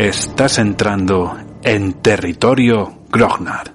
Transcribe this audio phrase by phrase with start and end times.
[0.00, 3.74] Estás entrando en territorio Grognar.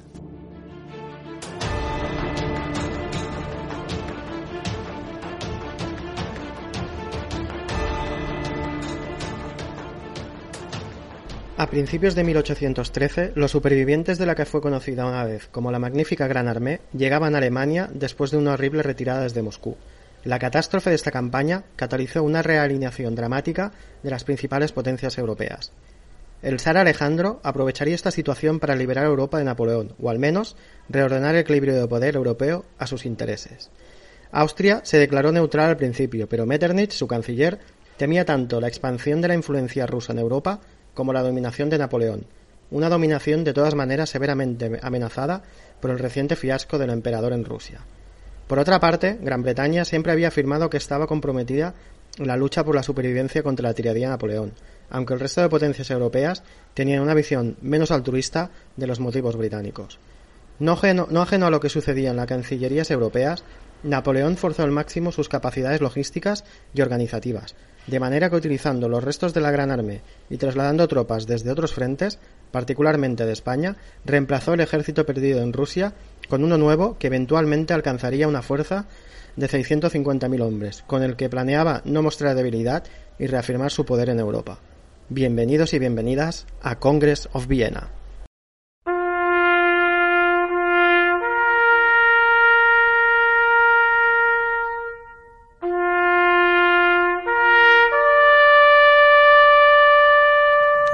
[11.58, 15.78] A principios de 1813, los supervivientes de la que fue conocida una vez como la
[15.78, 19.78] Magnífica Gran Armée llegaban a Alemania después de una horrible retirada desde Moscú.
[20.24, 25.72] La catástrofe de esta campaña catalizó una realineación dramática de las principales potencias europeas.
[26.46, 30.56] El zar Alejandro aprovecharía esta situación para liberar a Europa de Napoleón, o al menos
[30.90, 33.72] reordenar el equilibrio de poder europeo a sus intereses.
[34.32, 37.58] Austria se declaró neutral al principio, pero Metternich, su canciller,
[37.98, 40.60] temía tanto la expansión de la influencia rusa en Europa
[40.94, 42.28] como la dominación de Napoleón,
[42.70, 45.42] una dominación de todas maneras severamente amenazada
[45.82, 47.80] por el reciente fiasco del emperador en Rusia.
[48.46, 51.74] Por otra parte, Gran Bretaña siempre había afirmado que estaba comprometida
[52.20, 54.54] en la lucha por la supervivencia contra la tiranía de Napoleón,
[54.90, 60.00] aunque el resto de potencias europeas tenían una visión menos altruista de los motivos británicos.
[60.60, 63.44] No ajeno, no ajeno a lo que sucedía en las cancillerías europeas,
[63.84, 66.44] Napoleón forzó al máximo sus capacidades logísticas
[66.74, 67.56] y organizativas,
[67.88, 71.74] de manera que utilizando los restos de la Gran Armée y trasladando tropas desde otros
[71.74, 72.18] frentes,
[72.52, 75.94] particularmente de España, reemplazó el ejército perdido en Rusia
[76.30, 78.86] con uno nuevo que eventualmente alcanzaría una fuerza
[79.36, 82.84] de 650.000 hombres, con el que planeaba no mostrar debilidad
[83.20, 84.60] y reafirmar su poder en Europa.
[85.10, 87.92] Bienvenidos y bienvenidas a Congress of Vienna.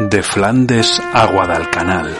[0.01, 2.13] De Flandes a Guadalcanal.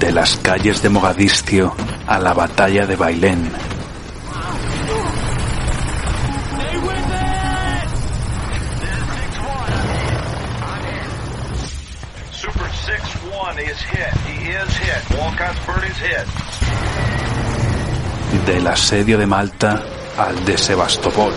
[0.00, 1.74] De las calles de Mogadiscio
[2.06, 3.50] a la batalla de Bailén.
[12.32, 14.14] Super 6-1 is hit.
[14.26, 15.18] He is hit.
[15.18, 16.26] Walcott's bird is hit.
[18.46, 19.82] Del asedio de Malta
[20.18, 21.32] al de Sebastopol.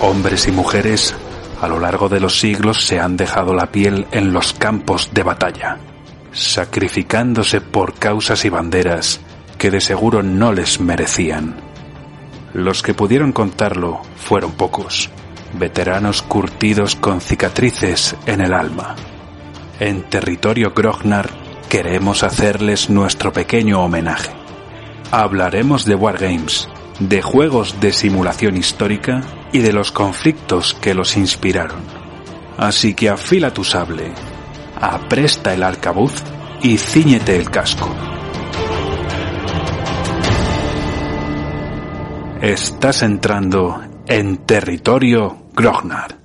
[0.00, 1.14] Hombres y mujeres
[1.62, 5.22] a lo largo de los siglos se han dejado la piel en los campos de
[5.22, 5.78] batalla,
[6.32, 9.20] sacrificándose por causas y banderas
[9.58, 11.54] que de seguro no les merecían.
[12.52, 15.08] Los que pudieron contarlo fueron pocos,
[15.56, 18.96] veteranos curtidos con cicatrices en el alma.
[19.78, 21.30] En territorio Grognar
[21.68, 24.32] queremos hacerles nuestro pequeño homenaje.
[25.12, 26.68] Hablaremos de Wargames,
[26.98, 31.80] de juegos de simulación histórica y de los conflictos que los inspiraron.
[32.56, 34.12] Así que afila tu sable,
[34.80, 36.14] apresta el arcabuz
[36.62, 37.94] y ciñete el casco.
[42.40, 46.21] Estás entrando en territorio Grognar.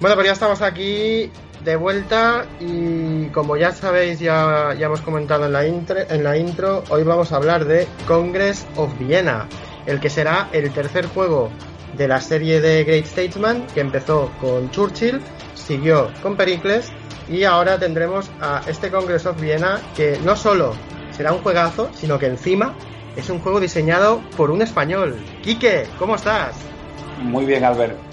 [0.00, 1.30] Bueno, pues ya estamos aquí
[1.62, 6.38] de vuelta y como ya sabéis, ya, ya hemos comentado en la, intro, en la
[6.38, 9.46] intro, hoy vamos a hablar de Congress of Vienna,
[9.84, 11.50] el que será el tercer juego
[11.98, 15.20] de la serie de Great Statesman, que empezó con Churchill,
[15.54, 16.90] siguió con Pericles
[17.28, 20.72] y ahora tendremos a este Congress of Vienna que no solo
[21.10, 22.74] será un juegazo, sino que encima
[23.16, 25.14] es un juego diseñado por un español.
[25.42, 26.56] Quique, ¿cómo estás?
[27.20, 28.09] Muy bien, Albert.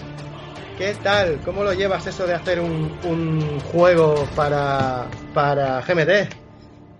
[0.77, 1.39] ¿Qué tal?
[1.43, 6.33] ¿Cómo lo llevas eso de hacer un, un juego para, para GMT?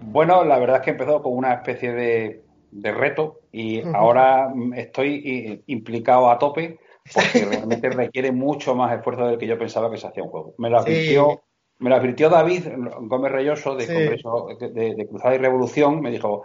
[0.01, 5.63] Bueno, la verdad es que empezó con una especie de, de reto y ahora estoy
[5.67, 6.79] implicado a tope
[7.13, 10.55] porque realmente requiere mucho más esfuerzo del que yo pensaba que se hacía un juego.
[10.57, 10.85] Me lo Sí.
[10.89, 11.41] advirtió,
[11.79, 12.63] me lo advirtió David
[13.01, 13.93] Gómez Reyoso de Sí.
[13.93, 16.43] Congreso de, de Cruzada y Revolución, me dijo,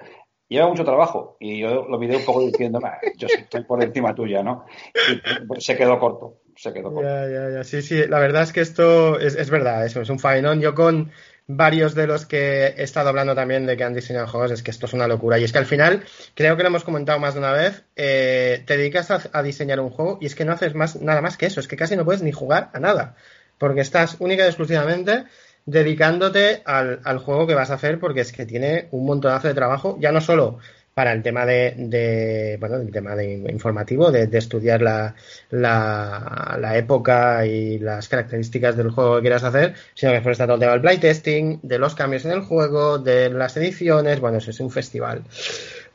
[0.49, 4.15] lleva mucho trabajo y yo lo miré un poco diciendo, "Nah, yo estoy por encima
[4.15, 4.67] tuya, ¿no?
[5.09, 7.09] Y pues, se quedó corto, se quedó corto.
[7.09, 7.65] Ya, ya, ya.
[7.65, 10.61] Sí, sí, la verdad es que esto es, es verdad, eso es un faenón.
[10.61, 11.11] Yo con
[11.49, 14.71] varios de los que he estado hablando también de que han diseñado juegos, es que
[14.71, 15.39] esto es una locura.
[15.39, 16.05] Y es que al final,
[16.35, 19.81] creo que lo hemos comentado más de una vez, eh, te dedicas a, a diseñar
[19.81, 21.97] un juego y es que no haces más, nada más que eso, es que casi
[21.97, 23.17] no puedes ni jugar a nada,
[23.59, 25.25] porque estás única y exclusivamente
[25.67, 29.55] dedicándote al, al juego que vas a hacer porque es que tiene un montonazo de
[29.55, 30.59] trabajo, ya no solo
[30.95, 35.15] para el tema de, de bueno, el tema de informativo, de, estudiar la,
[35.51, 40.55] la, época y las características del juego que quieras hacer, sino que después está todo
[40.55, 44.51] el tema del playtesting, de los cambios en el juego, de las ediciones, bueno, eso
[44.51, 45.23] es un festival.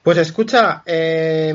[0.02, 1.54] Pues escucha, eh,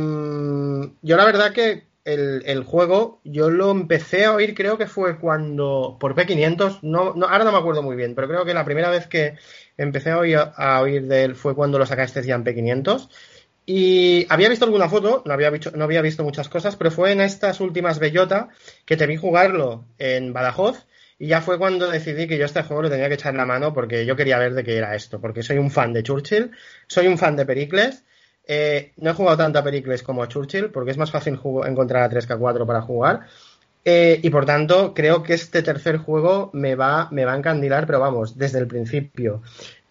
[1.03, 5.19] yo la verdad que el, el, juego yo lo empecé a oír creo que fue
[5.19, 8.65] cuando por P500 no, no, ahora no me acuerdo muy bien pero creo que la
[8.65, 9.37] primera vez que
[9.77, 13.09] empecé a oír, a oír de él fue cuando lo sacaste en P500
[13.65, 17.99] y había visto alguna foto, no había, visto, muchas cosas, pero fue en estas últimas
[17.99, 18.49] Bellota
[18.85, 20.87] que te vi jugarlo en Badajoz
[21.19, 23.73] y ya fue cuando decidí que yo este juego lo tenía que echar la mano
[23.73, 26.51] porque yo quería ver de qué era esto, porque soy un fan de Churchill,
[26.89, 28.05] soy un fan de Pericles,
[28.45, 32.03] eh, no he jugado tanto a Pericles como a Churchill porque es más fácil encontrar
[32.03, 33.29] a 3K4 para jugar
[33.85, 37.85] eh, y por tanto creo que este tercer juego me va, me va a encandilar,
[37.87, 39.43] pero vamos, desde el principio.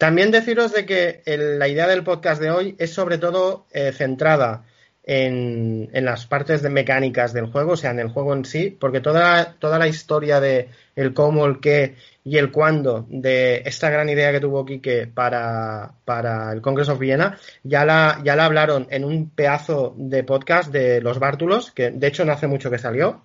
[0.02, 3.92] También deciros de que el, la idea del podcast de hoy es sobre todo eh,
[3.92, 4.64] centrada
[5.04, 8.76] en, en, las partes de mecánicas del juego, o sea, en el juego en sí,
[8.80, 11.94] porque toda, toda la historia de el cómo, el qué
[12.24, 16.98] y el cuándo de esta gran idea que tuvo Quique para, para el Congress of
[16.98, 21.92] Viena, ya la, ya la hablaron en un pedazo de podcast de los Bártulos, que
[21.92, 23.22] de hecho no hace mucho que salió,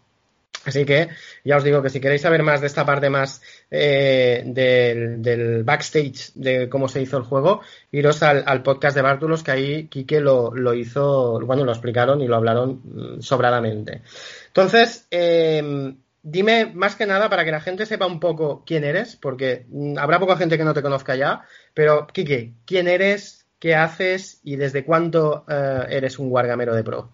[0.68, 1.08] Así que
[1.46, 3.42] ya os digo que si queréis saber más de esta parte más
[3.72, 9.52] eh, del, backstage de cómo se hizo el juego, iros al, podcast de Bártulos, que
[9.52, 14.02] ahí Quique lo, lo, hizo, bueno, lo explicaron y lo hablaron mm, sobradamente.
[14.48, 19.16] Entonces, eh, dime más que nada para que la gente sepa un poco quién eres,
[19.16, 21.44] porque mm, habrá poca gente que no te conozca ya,
[21.74, 23.46] pero Quique, ¿quién eres?
[23.58, 24.42] ¿Qué haces?
[24.44, 27.10] ¿Y desde cuánto eh, eres un guargamero de pro?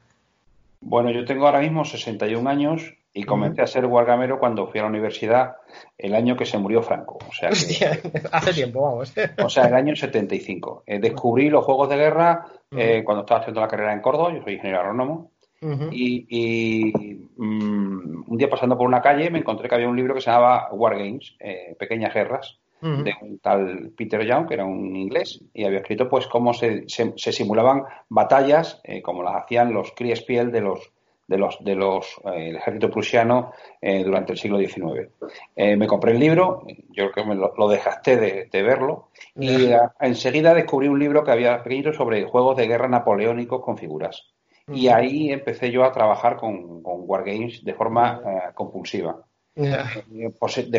[0.82, 4.84] Bueno, yo tengo ahora mismo 61 años y comencé a ser guargamero cuando fui a
[4.84, 5.58] la universidad
[5.98, 7.20] el año que se murió Franco.
[7.30, 8.00] O sea, que, Hostia,
[8.32, 9.14] hace tiempo, vamos.
[9.44, 10.84] O sea, el año 75.
[10.88, 14.42] Eh, descubrí los juegos de guerra eh, cuando estaba haciendo la carrera en Córdoba, yo
[14.42, 15.32] soy ingeniero agrónomo,
[15.62, 15.90] uh -huh.
[15.92, 20.16] y, y um, un día pasando por una calle me encontré que había un libro
[20.16, 23.04] que se llamaba War Games, eh, Pequeñas Guerras, uh -huh.
[23.04, 26.90] de un tal Peter Young, que era un inglés, y había escrito pues cómo se,
[26.90, 30.93] se, se simulaban batallas, eh, como las hacían los Kriegsspiel de los
[31.28, 35.10] de los de los eh, el ejército prusiano eh, durante el siglo XIX.
[35.56, 39.10] Eh, me compré el libro, yo creo que me lo, lo dejaste de, de, verlo,
[39.36, 43.78] y a, enseguida descubrí un libro que había escrito sobre juegos de guerra napoleónicos con
[43.78, 44.30] figuras.
[44.68, 48.22] Y ahí empecé yo a trabajar con, con Wargames de forma
[48.56, 49.22] compulsiva.
[49.56, 49.88] Yeah.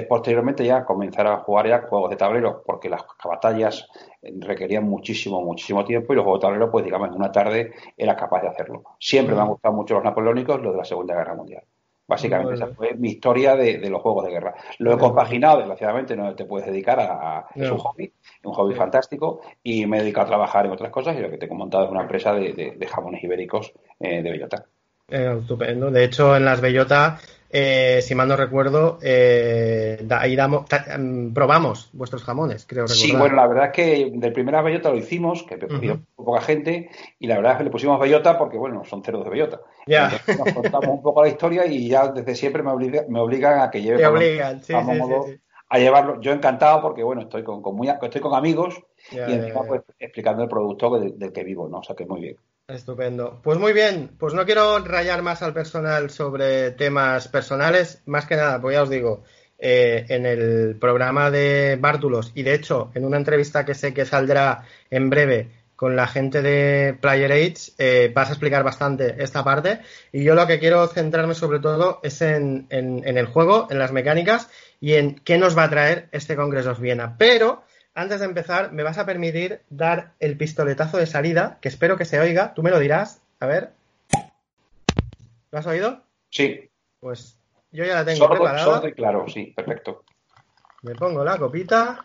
[0.09, 3.87] posteriormente ya comenzar a jugar ya juegos de tablero porque las batallas
[4.21, 8.17] requerían muchísimo, muchísimo tiempo y los juegos de tablero, pues digamos, en una tarde era
[8.17, 8.83] capaz de hacerlo.
[8.99, 11.63] Siempre me han gustado mucho los napoleónicos, los de la Segunda Guerra Mundial.
[12.07, 14.55] Básicamente, esa fue mi historia de, de, los juegos de guerra.
[14.79, 17.39] Lo he compaginado, desgraciadamente, no te puedes dedicar a.
[17.39, 18.13] a es un hobby,
[18.43, 21.39] un hobby fantástico, y me he dedicado a trabajar en otras cosas, y lo que
[21.39, 24.67] te he montado es una empresa de, de, de jamones ibéricos eh, de bellota.
[25.09, 25.91] Eh, estupendo.
[25.91, 27.23] De hecho, en las bellotas
[27.57, 30.65] eh, si mal no recuerdo, eh, ahí damos,
[30.99, 33.07] mm, probamos vuestros jamones, creo recordar.
[33.07, 36.05] Sí, bueno, la verdad es que del primera bellota lo hicimos, que uh -huh.
[36.17, 36.91] poca gente,
[37.21, 39.61] y la verdad es que le pusimos bellota porque, bueno, son ceros de bellota.
[39.87, 40.11] Ya.
[40.27, 40.37] Yeah.
[40.37, 43.71] Nos contamos un poco la historia y ya desde siempre me, obliga, me obligan a
[43.71, 43.99] que lleve.
[43.99, 46.21] Te obligan, sí, sí, modo, sí, A llevarlo.
[46.21, 49.69] Yo encantado porque, bueno, estoy con, con muy, estoy con amigos yeah, y encima, yeah,
[49.69, 51.79] pues, explicando el producto del, del que vivo, ¿no?
[51.79, 52.37] O sea, que muy bien.
[52.67, 53.41] Estupendo.
[53.43, 58.37] Pues muy bien, pues no quiero rayar más al personal sobre temas personales, más que
[58.37, 59.23] nada, pues ya os digo,
[59.59, 64.07] eh, en el programa de Bártulos y de hecho en una entrevista que sé que
[64.07, 69.45] saldrá en breve con la gente de Player Age, eh, vas a explicar bastante esta
[69.45, 69.81] parte
[70.11, 73.79] y yo lo que quiero centrarme sobre todo es en, en, en el juego, en
[73.79, 74.49] las mecánicas
[74.81, 77.17] y en qué nos va a traer este Congreso of Viena.
[77.19, 77.64] Pero
[77.95, 82.05] antes de empezar, me vas a permitir dar el pistoletazo de salida, que espero que
[82.05, 82.53] se oiga.
[82.55, 83.23] Tú me lo dirás.
[83.41, 83.73] A ver.
[85.51, 86.03] ¿Lo has oído?
[86.31, 86.71] Sí.
[86.99, 87.39] Pues
[87.71, 88.65] yo ya la tengo sordo, preparada.
[88.65, 90.05] Sordo y claro, sí, perfecto.
[90.83, 92.05] Me pongo la copita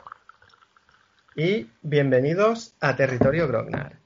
[1.36, 3.98] y bienvenidos a Territorio Grognar.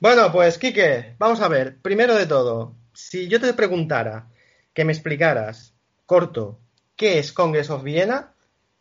[0.00, 1.76] Bueno, pues Quique, vamos a ver.
[1.78, 4.28] Primero de todo, si yo te preguntara
[4.72, 5.74] que me explicaras,
[6.06, 6.58] corto,
[6.96, 8.32] qué es Congress of Viena,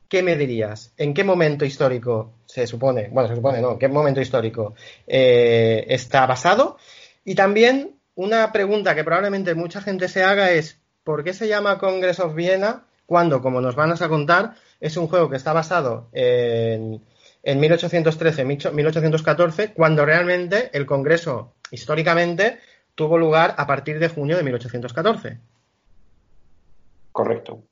[0.07, 0.93] ¿qué me dirías?
[0.97, 4.73] ¿En qué momento histórico se supone, bueno, se supone, no, qué momento histórico
[5.05, 6.77] eh, está basado?
[7.23, 11.77] Y también una pregunta que probablemente mucha gente se haga es, ¿por qué se llama
[11.77, 16.09] Congress of Viena cuando, como nos van a contar, es un juego que está basado
[16.13, 17.01] en,
[17.43, 22.59] en 1813-1814, cuando realmente el Congreso, históricamente,
[22.95, 25.37] tuvo lugar a partir de junio de 1814?
[27.11, 27.63] Correcto.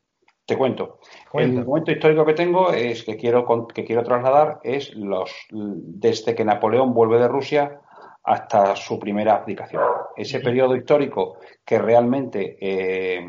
[0.46, 1.00] Te cuento.
[1.34, 6.46] El momento histórico que tengo es que quiero que quiero trasladar es los desde que
[6.46, 7.82] Napoleón vuelve de Rusia
[8.24, 9.82] hasta su primera abdicación.
[10.16, 13.28] Ese periodo histórico que realmente eh,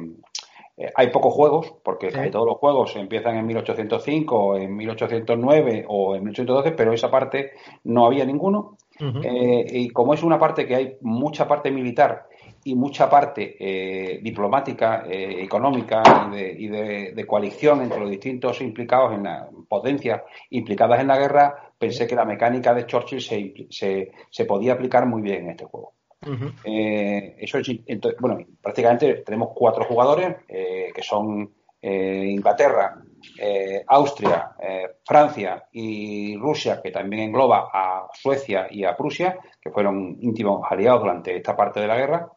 [0.76, 6.16] eh, hay pocos juegos, porque casi todos los juegos empiezan en 1805, en 1809 o
[6.16, 7.52] en 1812, pero esa parte
[7.84, 8.76] no había ninguno.
[8.98, 12.28] Eh, y como es una parte que hay mucha parte militar
[12.66, 16.02] y mucha parte eh, diplomática, económica
[16.34, 22.06] y, de, coalición entre los distintos implicados en la potencias implicadas en la guerra, pensé
[22.06, 25.96] que la mecánica de Churchill se, se podía aplicar muy bien en este juego.
[26.64, 27.58] Eh, eso
[28.20, 32.96] bueno, prácticamente tenemos cuatro jugadores eh, que son eh, Inglaterra,
[33.88, 34.52] Austria,
[35.04, 41.00] Francia y Rusia, que también engloba a Suecia y a Prusia, que fueron íntimos aliados
[41.00, 42.28] durante esta parte de la guerra,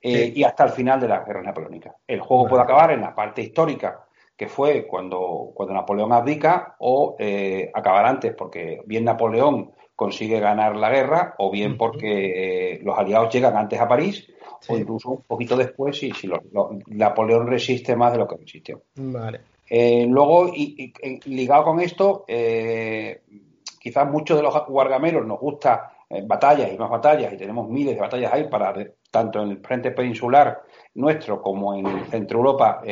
[0.00, 1.94] y hasta el final de la guerra napoleónica.
[2.06, 4.04] El juego puede acabar en la parte histórica,
[4.36, 7.16] que fue cuando, cuando Napoleón abdica, o
[7.74, 13.34] acabar antes, porque bien Napoleón consigue ganar la guerra, o bien porque eh, los aliados
[13.34, 14.28] llegan antes a París,
[14.68, 16.30] o incluso un poquito después, y si
[16.86, 18.82] Napoleón resiste más de lo que resistió.
[18.94, 19.40] Vale.
[19.68, 20.92] Eh, luego, y,
[21.24, 23.22] ligado con esto, eh,
[23.80, 25.90] quizás muchos de los guargameros nos gusta
[26.24, 28.74] batallas y más batallas, y tenemos miles de batallas ahí para
[29.10, 30.62] tanto en el frente peninsular
[30.94, 32.82] nuestro como en Centro Europa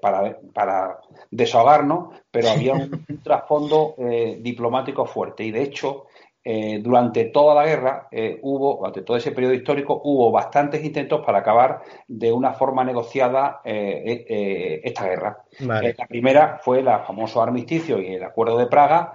[0.00, 0.98] para, para,
[1.30, 3.94] desahogarnos, pero había un, un trasfondo
[4.40, 5.44] diplomático fuerte.
[5.44, 6.06] Y de hecho,
[6.46, 11.24] eh, durante toda la guerra eh, hubo, durante todo ese periodo histórico, hubo bastantes intentos
[11.24, 15.38] para acabar de una forma negociada eh, esta guerra.
[15.60, 19.14] la primera fue el famoso armisticio y el Acuerdo de Praga,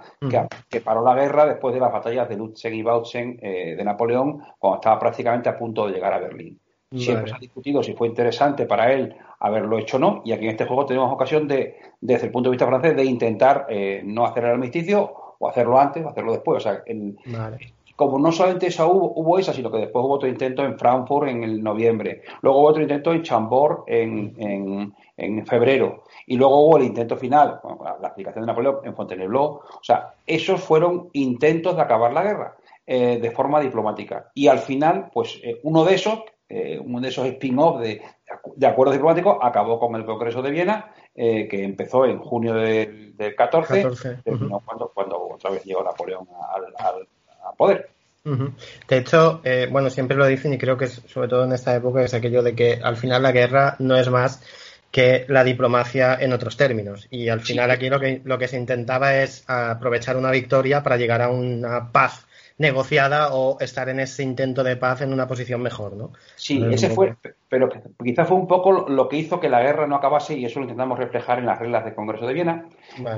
[0.68, 4.76] que, paró la guerra después de las batallas de Lutzen y Bautzen de Napoleón, cuando
[4.76, 6.58] estaba prácticamente a punto de llegar a Berlín.
[6.92, 10.46] Siempre se ha discutido si fue interesante para él haberlo hecho o no, y aquí
[10.46, 13.68] en este juego tenemos ocasión de, desde el punto de vista francés, de intentar
[14.02, 16.58] no hacer el armisticio o hacerlo antes o hacerlo después.
[16.58, 16.84] O sea,
[17.96, 21.28] como no solamente esa hubo, hubo, esa, sino que después hubo otro intento en Frankfurt
[21.28, 26.78] en el noviembre, luego hubo otro intento en Chambord en, en, febrero, y luego hubo
[26.78, 27.60] el intento final,
[28.00, 29.44] la aplicación de Napoleón en Fontainebleau.
[29.44, 32.56] O sea, esos fueron intentos de acabar la guerra
[32.86, 34.30] eh, de forma diplomática.
[34.34, 36.20] Y al final, pues eh, uno de esos,
[36.50, 38.02] eh, uno de esos spin-off de,
[38.56, 43.36] de acuerdos diplomáticos acabó con el Congreso de Viena, que empezó en junio del del
[43.36, 43.86] 14,
[44.64, 47.06] cuando, cuando otra vez llegó Napoleón al,
[47.56, 47.90] poder.
[48.24, 52.02] De hecho, eh, bueno, siempre lo dicen y creo que sobre todo en esta época
[52.02, 54.42] es aquello de que al final la guerra no es más
[54.90, 57.08] que la diplomacia en otros términos.
[57.10, 60.96] Y al final aquí lo que, lo que se intentaba es aprovechar una victoria para
[60.96, 62.26] llegar a una paz
[62.60, 66.12] negociada o estar en ese intento de paz en una posición mejor, ¿no?
[66.36, 67.16] Sí, ese fue,
[67.48, 67.70] pero
[68.04, 70.64] quizás fue un poco lo que hizo que la guerra no acabase y eso lo
[70.64, 72.68] intentamos reflejar en las reglas del Congreso de Viena,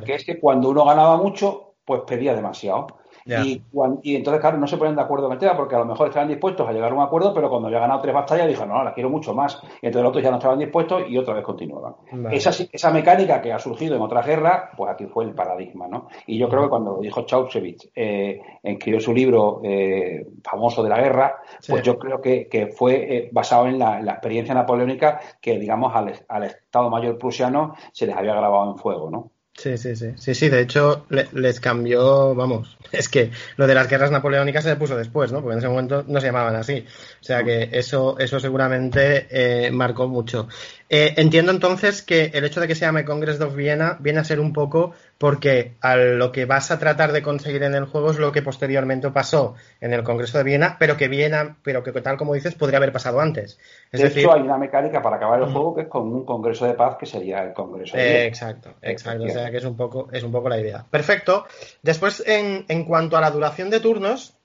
[0.04, 2.86] que es que cuando uno ganaba mucho, pues pedía demasiado.
[3.24, 3.62] Y,
[4.02, 6.08] y, entonces, claro, no se ponen de acuerdo en el tema porque a lo mejor
[6.08, 8.82] estaban dispuestos a llegar a un acuerdo, pero cuando había ganado tres batallas dijo, no,
[8.82, 9.60] la quiero mucho más.
[9.80, 11.94] Y entonces los otros ya no estaban dispuestos y otra vez continuaban.
[12.30, 16.08] Esa, esa mecánica que ha surgido en otras guerras, pues aquí fue el paradigma, ¿no?
[16.26, 21.00] Y yo creo que cuando dijo Chauchevich, eh, escribió su libro eh, famoso de la
[21.00, 21.36] guerra,
[21.66, 26.12] pues yo creo que, que fue eh, basado en la, experiencia napoleónica que, digamos, al,
[26.28, 29.30] al Estado Mayor prusiano se les había grabado en fuego, ¿no?
[29.54, 30.06] Sí, sí, sí.
[30.16, 34.70] Sí, sí, de hecho les cambió, vamos, es que lo de las guerras napoleónicas se
[34.70, 35.40] le puso después, ¿no?
[35.40, 36.84] Porque en ese momento no se llamaban así.
[37.20, 39.26] O sea que eso, eso seguramente
[39.66, 40.48] eh, marcó mucho.
[40.94, 44.24] Eh, entiendo entonces que el hecho de que se llame Congress of Viena viene a
[44.24, 48.10] ser un poco porque a lo que vas a tratar de conseguir en el juego
[48.10, 51.92] es lo que posteriormente pasó en el Congreso de Viena, pero que Viena, pero que
[51.92, 53.58] tal como dices, podría haber pasado antes.
[53.90, 56.26] Es de decir, hecho, hay una mecánica para acabar el juego que es con un
[56.26, 58.24] Congreso de Paz que sería el Congreso de Viena.
[58.24, 59.24] exacto, exacto.
[59.24, 60.84] O sea que es un poco, es un poco la idea.
[60.90, 61.46] Perfecto.
[61.80, 64.36] Después, en, en cuanto a la duración de turnos,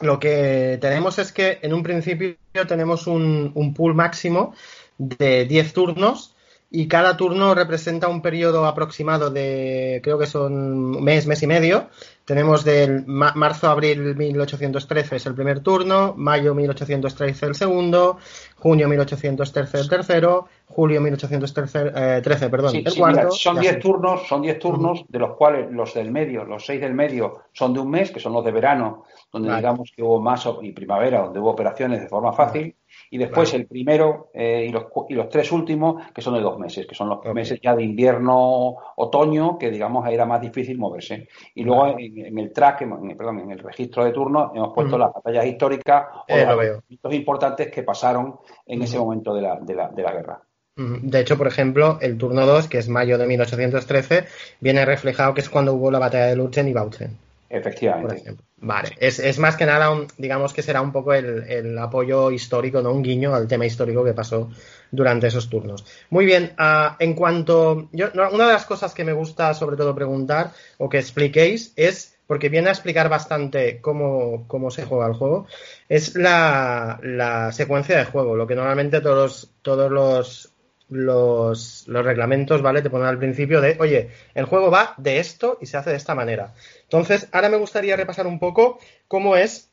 [0.00, 4.52] lo que tenemos es que en un principio tenemos un, un pool máximo
[4.98, 6.36] de 10 turnos
[6.70, 11.88] y cada turno representa un periodo aproximado de, creo que son mes, mes y medio.
[12.24, 18.18] Tenemos del marzo-abril 1813 es el primer turno, mayo 1813 el segundo,
[18.56, 23.30] junio 1813 el tercero, julio 1813 eh, perdón, el cuarto.
[23.30, 26.94] son 10 turnos, son 10 turnos, de los cuales los del medio, los 6 del
[26.94, 30.48] medio son de un mes, que son los de verano, donde digamos que hubo más,
[30.62, 32.74] y primavera, donde hubo operaciones de forma fácil
[33.10, 36.58] y después el primero eh, y, los, y los tres últimos, que son de dos
[36.58, 41.28] meses, que son los meses ya de invierno, otoño, que digamos era más difícil moverse.
[41.54, 45.12] Y luego en, el track, en, perdón, en el registro de turno, hemos puesto las
[45.12, 48.36] batallas históricas o eh, los momentos importantes que pasaron
[48.66, 50.40] en ese momento de la, de la, de la guerra.
[50.76, 54.24] De hecho, por ejemplo, el turno 2, que es mayo de 1813,
[54.60, 57.16] viene reflejado que es cuando hubo la batalla de Lutzen y Bautzen.
[57.48, 58.36] Efectivamente.
[58.58, 62.30] Vale, es, es, más que nada, un, digamos que será un poco el, el, apoyo
[62.30, 64.50] histórico, no un guiño al tema histórico que pasó
[64.90, 65.84] durante esos turnos.
[66.08, 67.90] Muy bien, uh, en cuanto.
[67.92, 72.16] Yo, una de las cosas que me gusta sobre todo preguntar o que expliquéis es,
[72.26, 75.46] porque viene a explicar bastante cómo, cómo se juega el juego,
[75.90, 80.55] es la, la, secuencia de juego, lo que normalmente todos, todos los
[80.88, 82.82] los, reglamentos, ¿vale?
[82.82, 85.96] Te ponen al principio de, oye, el juego va de esto y se hace de
[85.96, 86.54] esta manera.
[86.82, 88.78] Entonces, ahora me gustaría repasar un poco
[89.08, 89.70] cómo es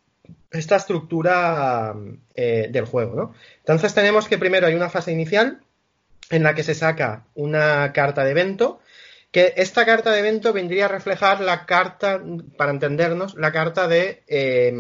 [0.52, 1.96] esta estructura
[2.36, 3.34] eh, del juego, ¿no?
[3.60, 5.60] Entonces tenemos que primero hay una fase inicial
[6.30, 8.80] en la que se saca una carta de evento,
[9.32, 12.22] que esta carta de evento vendría a reflejar la carta,
[12.58, 14.24] para entendernos, la carta de...
[14.28, 14.74] Eh,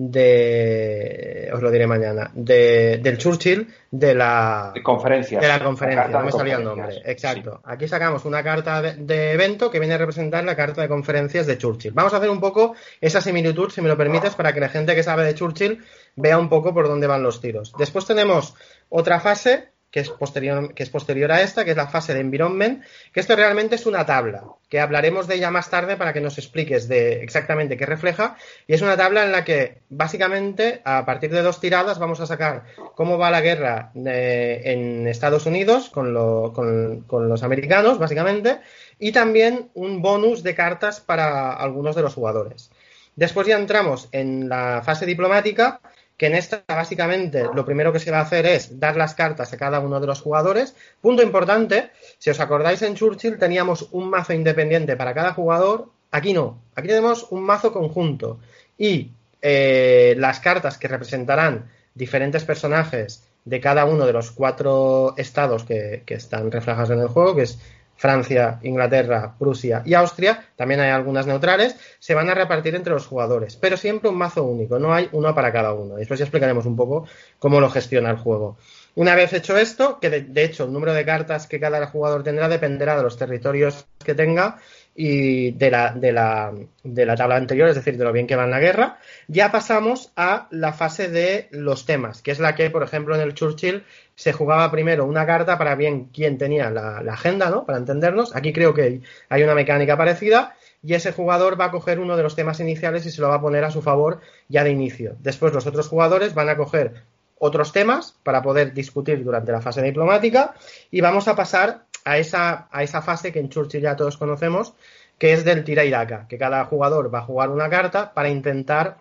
[0.00, 6.22] de os lo diré mañana de, del Churchill de la conferencia de la conferencia no
[6.22, 7.60] me salía el nombre exacto.
[7.64, 11.58] Aquí sacamos una carta de, evento que viene a representar la carta de conferencias de
[11.58, 11.90] Churchill.
[11.94, 14.94] Vamos a hacer un poco esa similitud si me lo permites para que la gente
[14.94, 17.72] que sabe de Churchill vea un poco por dónde van los tiros.
[17.76, 18.54] Después tenemos
[18.90, 22.20] otra fase que es, posterior, que es posterior a esta, que es la fase de
[22.20, 26.20] environment, que esto realmente es una tabla, que hablaremos de ella más tarde para que
[26.20, 28.36] nos expliques de exactamente qué refleja,
[28.68, 32.26] y es una tabla en la que básicamente a partir de dos tiradas vamos a
[32.26, 32.62] sacar
[32.94, 38.60] cómo va la guerra de, en Estados Unidos con, lo, con, con los americanos, básicamente,
[39.00, 42.70] y también un bonus de cartas para algunos de los jugadores.
[43.16, 45.80] Después ya entramos en la fase diplomática,
[46.18, 49.52] que en esta básicamente lo primero que se va a hacer es dar las cartas
[49.52, 50.74] a cada uno de los jugadores.
[51.00, 56.32] Punto importante, si os acordáis en Churchill teníamos un mazo independiente para cada jugador, aquí
[56.32, 58.40] no, aquí tenemos un mazo conjunto
[58.76, 65.62] y eh, las cartas que representarán diferentes personajes de cada uno de los cuatro estados
[65.62, 67.60] que, que están reflejados en el juego, que es
[67.98, 73.06] Francia, Inglaterra, Prusia y Austria, también hay algunas neutrales, se van a repartir entre los
[73.06, 75.96] jugadores, pero siempre un mazo único, no hay uno para cada uno.
[75.96, 77.06] Después ya explicaremos un poco
[77.40, 78.56] cómo lo gestiona el juego.
[78.94, 82.22] Una vez hecho esto, que de, de hecho el número de cartas que cada jugador
[82.22, 84.58] tendrá dependerá de los territorios que tenga
[85.00, 86.52] y de la, de, la,
[86.82, 88.98] de la tabla anterior, es decir, de lo bien que va en la guerra,
[89.28, 93.20] ya pasamos a la fase de los temas, que es la que, por ejemplo, en
[93.20, 93.84] el Churchill
[94.16, 97.64] se jugaba primero una carta para bien quién tenía la, la agenda, ¿no?
[97.64, 98.34] Para entendernos.
[98.34, 102.24] Aquí creo que hay una mecánica parecida y ese jugador va a coger uno de
[102.24, 105.14] los temas iniciales y se lo va a poner a su favor ya de inicio.
[105.20, 107.04] Después los otros jugadores van a coger
[107.38, 110.54] otros temas para poder discutir durante la fase diplomática
[110.90, 114.74] y vamos a pasar a esa, a esa fase que en Churchill ya todos conocemos,
[115.18, 118.28] que es del tira y daca, que cada jugador va a jugar una carta para
[118.28, 118.98] intentar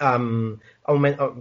[0.00, 0.58] um,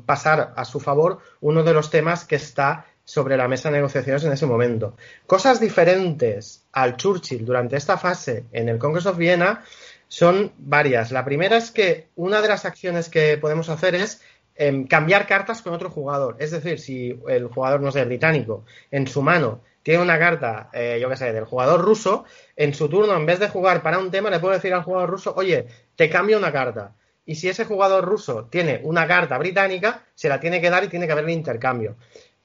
[0.05, 4.23] pasar a su favor uno de los temas que está sobre la mesa de negociaciones
[4.23, 4.95] en ese momento.
[5.25, 9.63] Cosas diferentes al Churchill durante esta fase en el Congress of Vienna
[10.07, 11.11] son varias.
[11.11, 14.21] La primera es que una de las acciones que podemos hacer es
[14.55, 16.35] eh, cambiar cartas con otro jugador.
[16.39, 20.99] Es decir, si el jugador, no sé, británico, en su mano tiene una carta, eh,
[21.01, 24.11] yo qué sé, del jugador ruso, en su turno, en vez de jugar para un
[24.11, 26.95] tema, le puedo decir al jugador ruso, oye, te cambio una carta.
[27.25, 30.87] Y si ese jugador ruso tiene una carta británica, se la tiene que dar y
[30.87, 31.95] tiene que haber el intercambio.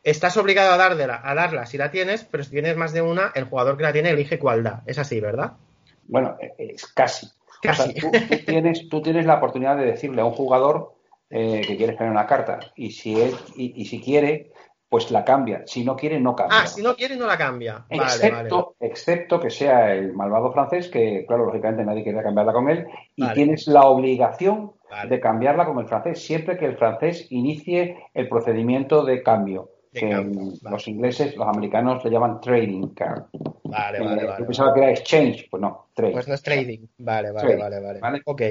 [0.02, 3.32] Estás obligado a, darla, a darla si la tienes, pero si tienes más de una,
[3.34, 4.82] el jugador que la tiene elige cuál da.
[4.86, 5.54] Es así, ¿verdad?
[6.06, 7.26] Bueno, es casi.
[7.62, 7.94] casi.
[7.94, 8.10] tú,
[8.44, 10.92] tienes, tú tienes la oportunidad de decirle a un jugador
[11.30, 12.60] eh, que quieres poner una carta.
[12.76, 14.52] Y si, él, y, y si quiere,
[14.94, 15.64] pues la cambia.
[15.66, 16.60] Si no quiere, no cambia.
[16.60, 17.84] Ah, si no quiere, no la cambia.
[17.90, 18.92] Vale, excepto, vale.
[18.92, 23.28] excepto que sea el malvado francés, que claro, lógicamente nadie quiere cambiarla con él, y
[23.32, 24.70] tienes la obligación
[25.08, 29.70] de cambiarla con el francés, siempre que el francés inicie el procedimiento de cambio.
[29.90, 33.24] De que cambio, los ingleses, los americanos le llaman trading card.
[33.64, 34.38] Vale, vale, eh, vale.
[34.38, 36.12] Yo pensaba que era exchange, pues no, trade.
[36.12, 36.86] Pues no es trading.
[36.98, 38.22] Vale, vale, vale, vale, vale.
[38.26, 38.42] Ok.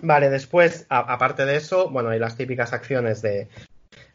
[0.00, 3.48] Vale, después, a, aparte de eso, bueno, hay las típicas acciones de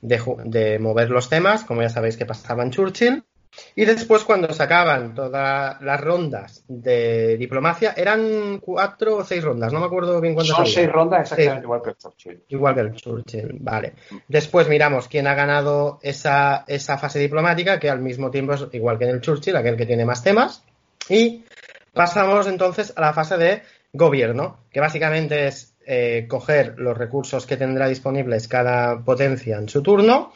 [0.02, 3.24] de, de, mover los temas, como ya sabéis que pasaba en Churchill.
[3.76, 9.74] Y después, cuando se acaban todas las rondas de diplomacia, eran cuatro o seis rondas,
[9.74, 10.56] no me acuerdo bien cuántas.
[10.56, 11.66] Son seis rondas exactamente sí.
[11.66, 12.44] igual que el Churchill.
[12.48, 13.94] Igual que el Churchill, vale.
[14.28, 18.98] Después miramos quién ha ganado esa, esa fase diplomática, que al mismo tiempo es igual
[18.98, 20.64] que en el Churchill, aquel que tiene más temas.
[21.10, 21.44] Y
[21.94, 27.58] pasamos entonces a la fase de gobierno, que básicamente es eh, coger los recursos que
[27.58, 30.32] tendrá disponibles cada potencia en su turno,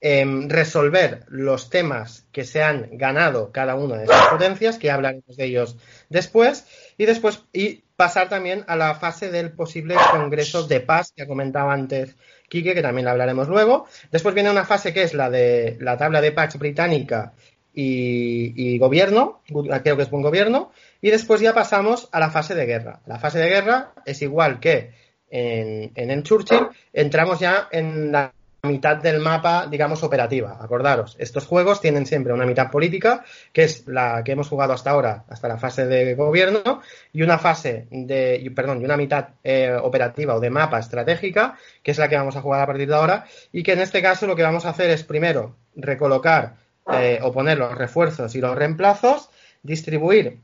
[0.00, 5.36] eh, resolver los temas que se han ganado cada una de esas potencias, que hablaremos
[5.36, 5.76] de ellos
[6.08, 11.26] después, y después y pasar también a la fase del posible congreso de paz que
[11.26, 12.14] comentaba antes
[12.48, 13.86] Quique, que también hablaremos luego.
[14.12, 17.32] Después viene una fase que es la de la tabla de Pax británica
[17.74, 19.40] y, gobierno,
[19.82, 20.70] creo que es buen gobierno,
[21.02, 23.00] y después ya pasamos a la fase de guerra.
[23.06, 24.92] La fase de guerra es igual que
[25.28, 28.32] en, en Churchill, entramos ya en la
[28.64, 30.58] mitad del mapa, digamos, operativa.
[30.60, 34.90] Acordaros, estos juegos tienen siempre una mitad política, que es la que hemos jugado hasta
[34.90, 36.80] ahora, hasta la fase de gobierno,
[37.12, 41.90] y una fase de, perdón, y una mitad eh, operativa o de mapa estratégica, que
[41.90, 44.28] es la que vamos a jugar a partir de ahora, y que en este caso
[44.28, 46.54] lo que vamos a hacer es primero recolocar
[46.92, 49.28] eh, o poner los refuerzos y los reemplazos,
[49.64, 50.38] distribuir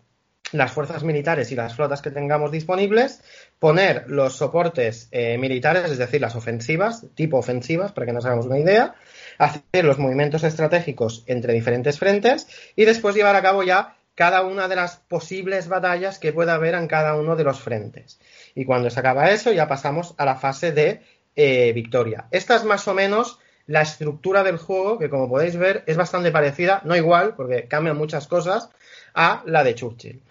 [0.52, 3.22] las fuerzas militares y las flotas que tengamos disponibles,
[3.58, 8.46] poner los soportes eh, militares, es decir, las ofensivas, tipo ofensivas, para que nos hagamos
[8.46, 8.94] una idea,
[9.38, 14.66] hacer los movimientos estratégicos entre diferentes frentes y después llevar a cabo ya cada una
[14.66, 18.18] de las posibles batallas que pueda haber en cada uno de los frentes.
[18.54, 21.02] Y cuando se acaba eso, ya pasamos a la fase de
[21.36, 22.26] eh, victoria.
[22.32, 26.32] Esta es más o menos la estructura del juego, que como podéis ver es bastante
[26.32, 28.70] parecida, no igual, porque cambian muchas cosas,
[29.18, 30.22] a la de Churchill.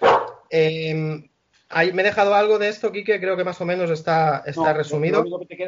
[0.49, 1.21] Em,
[1.93, 5.25] me he dejado algo de esto, Quique, creo que más o menos está, está resumido.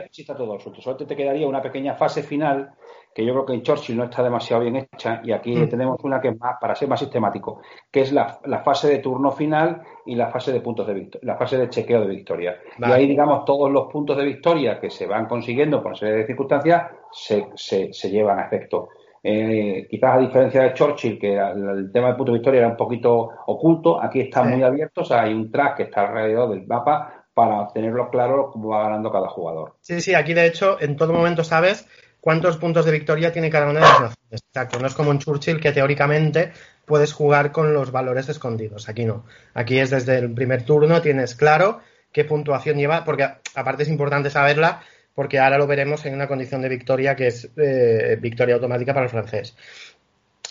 [0.09, 0.81] sí está todo resuelto.
[0.81, 2.71] Solo te quedaría una pequeña fase final
[3.13, 5.67] que yo creo que en Churchill no está demasiado bien hecha y aquí mm.
[5.67, 9.31] tenemos una que es más, para ser más sistemático, que es la, fase de turno
[9.31, 12.57] final y la fase de puntos de victoria, la fase de chequeo de victoria.
[12.77, 16.25] Y ahí, digamos, todos los puntos de victoria que se van consiguiendo por serie de
[16.27, 18.89] circunstancias se, se, se llevan a efecto.
[19.21, 22.77] Eh, quizás a diferencia de Churchill, que el, tema del punto de victoria era un
[22.77, 26.65] poquito oculto, aquí está muy abierto, o sea, hay un track que está alrededor del
[26.65, 29.75] mapa para tenerlo claro cómo va ganando cada jugador.
[29.81, 31.87] Sí, sí, aquí de hecho en todo momento sabes
[32.21, 34.17] cuántos puntos de victoria tiene cada una de las naciones.
[34.31, 36.51] Exacto, no es como en Churchill que teóricamente
[36.85, 38.89] puedes jugar con los valores escondidos.
[38.89, 39.25] Aquí no.
[39.53, 41.79] Aquí es desde el primer turno, tienes claro
[42.11, 44.81] qué puntuación lleva, porque aparte es importante saberla
[45.19, 49.07] porque ahora lo veremos en una condición de victoria que es eh, victoria automática para
[49.07, 49.53] el francés.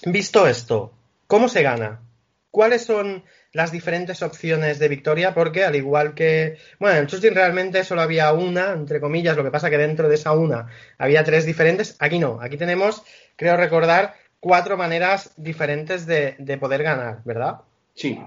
[0.05, 0.93] Visto esto,
[1.27, 2.03] ¿cómo se gana?
[2.51, 5.33] ¿Cuáles son las diferentes opciones de victoria?
[5.33, 9.51] Porque al igual que, bueno, en Churchill realmente solo había una, entre comillas, lo que
[9.51, 10.67] pasa que dentro de esa una
[10.99, 11.97] había tres diferentes.
[11.99, 13.03] Aquí no, aquí tenemos,
[13.37, 17.63] creo recordar, cuatro maneras diferentes de, poder ganar, ¿verdad?
[17.95, 18.21] Sí,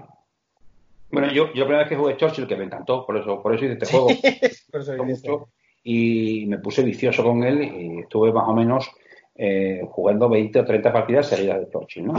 [1.12, 3.54] bueno, yo, yo la primera vez que jugué Churchill, que me encantó, por eso, por
[3.54, 4.08] eso hice este juego.
[4.72, 5.52] por eso
[5.84, 8.90] y me puse vicioso con él y estuve más o menos
[9.34, 12.12] eh, jugando 20 o 30 partidas seguidas de Torchi, ¿no?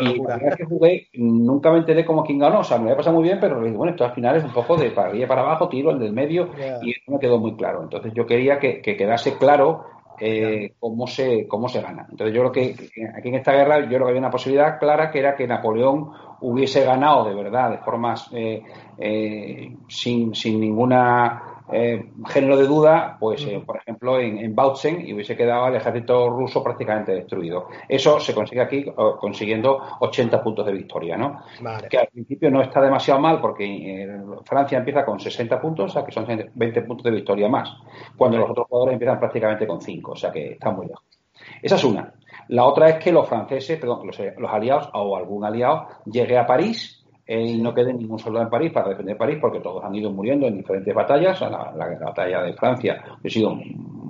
[0.00, 2.96] y la vez que jugué nunca me enteré como quién ganó, o sea, me había
[2.96, 5.42] pasado muy bien, pero bueno, esto al final es un poco de para arriba para
[5.42, 6.50] abajo, tiro el del medio
[6.82, 7.84] y eso me quedó muy claro.
[7.84, 9.84] Entonces yo quería que, quedase claro
[10.20, 12.08] eh, cómo se cómo se gana.
[12.10, 12.74] Entonces yo creo que,
[13.16, 16.10] aquí en esta guerra yo creo que había una posibilidad clara que era que Napoleón
[16.40, 23.44] hubiese ganado de verdad, de formas eh, sin, sin ninguna eh, género de duda, pues,
[23.44, 27.68] eh, por ejemplo, en, en Bautzen y hubiese quedado el ejército ruso prácticamente destruido.
[27.88, 28.86] Eso se consigue aquí
[29.20, 31.42] consiguiendo 80 puntos de victoria, ¿no?
[31.88, 35.94] Que al principio no está demasiado mal porque eh, Francia empieza con 60 puntos, o
[35.94, 37.70] sea que son 20 puntos de victoria más,
[38.16, 41.04] cuando los otros jugadores empiezan prácticamente con 5, o sea que está muy lejos.
[41.62, 42.14] Esa es una.
[42.48, 46.46] La otra es que los franceses, perdón, los, los aliados o algún aliado llegue a
[46.46, 46.98] París
[47.28, 50.46] y no quede ningún soldado en París para defender París, porque todos han ido muriendo
[50.46, 51.40] en diferentes batallas.
[51.42, 53.54] La, batalla de Francia ha sido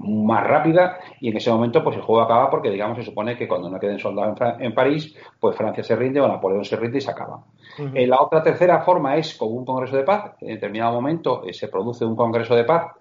[0.04, 3.48] más rápida y en ese momento pues el juego acaba porque digamos se supone que
[3.48, 7.00] cuando no queden soldados en, París pues Francia se rinde o Napoleón se rinde y
[7.00, 7.44] se acaba.
[7.92, 10.36] Eh, la otra tercera forma es con un congreso de paz.
[10.40, 12.92] En determinado momento eh, se produce un congreso de paz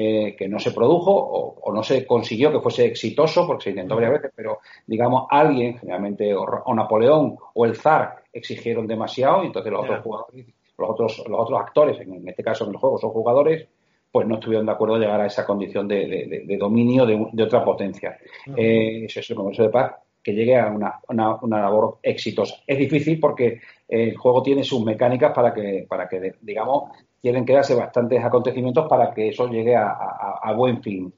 [0.00, 3.94] eh, que no se produjo o, no se consiguió que fuese exitoso, porque se intentó
[3.94, 9.72] varias veces, pero digamos alguien, generalmente o, Napoleón o el zar, exigieron demasiado y entonces
[9.72, 13.10] los otros jugadores, los otros, los otros actores, en, este caso en el juego son
[13.10, 13.66] jugadores,
[14.10, 18.18] pues no estuvieron de acuerdo en llegar a esa condición de, dominio de, otra potencia.
[18.56, 21.00] Eh, eso es el Congreso de Paz, que llegue a una,
[21.40, 22.56] una, labor exitosa.
[22.66, 27.74] Es difícil porque el juego tiene sus mecánicas para que, para que digamos, quieren quedarse
[27.74, 31.12] bastantes acontecimientos para que eso llegue a, buen fin.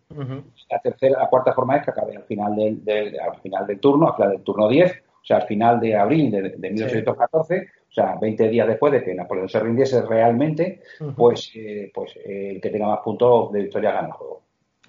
[0.68, 4.08] La tercera, la cuarta forma es que acabe al final del, al final del turno,
[4.08, 8.16] al final del turno 10, o sea, al final de abril de, 1814, o sea,
[8.20, 10.80] 20 días después de que Napoleón se rindiese realmente,
[11.16, 14.42] pues, eh, pues eh, el que tenga más puntos de victoria gana el juego.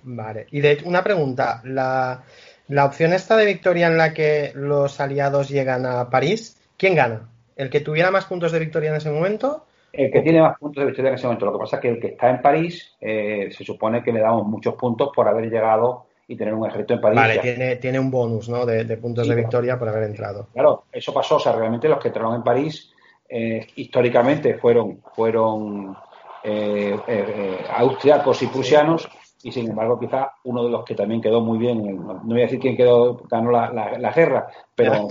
[0.04, 0.48] Vale.
[0.52, 2.24] Y de una pregunta, la,
[2.67, 7.30] la opción esta de victoria en la que los aliados llegan a París, ¿quién gana?
[7.56, 9.65] ¿El que tuviera más puntos de victoria en ese momento?
[9.94, 11.46] El que tiene más puntos de victoria en ese momento.
[11.46, 14.22] Lo que pasa es que el que está en París eh, se supone que le
[14.22, 17.20] damos muchos puntos por haber llegado y tener un ejército en París.
[17.20, 18.65] Vale, tiene, tiene un bonus ¿no?
[18.65, 20.48] de, puntos de victoria por haber entrado.
[20.54, 21.36] Claro, eso pasó.
[21.36, 22.89] O sea, realmente los que entraron en París
[23.28, 25.96] eh, históricamente fueron, fueron
[26.41, 26.96] eh,
[27.70, 29.10] austriacos y prusianos
[29.44, 32.46] y sin embargo quizá uno de los que también quedó muy bien, no voy a
[32.46, 35.08] decir quién quedó, ganó la, guerra, pero,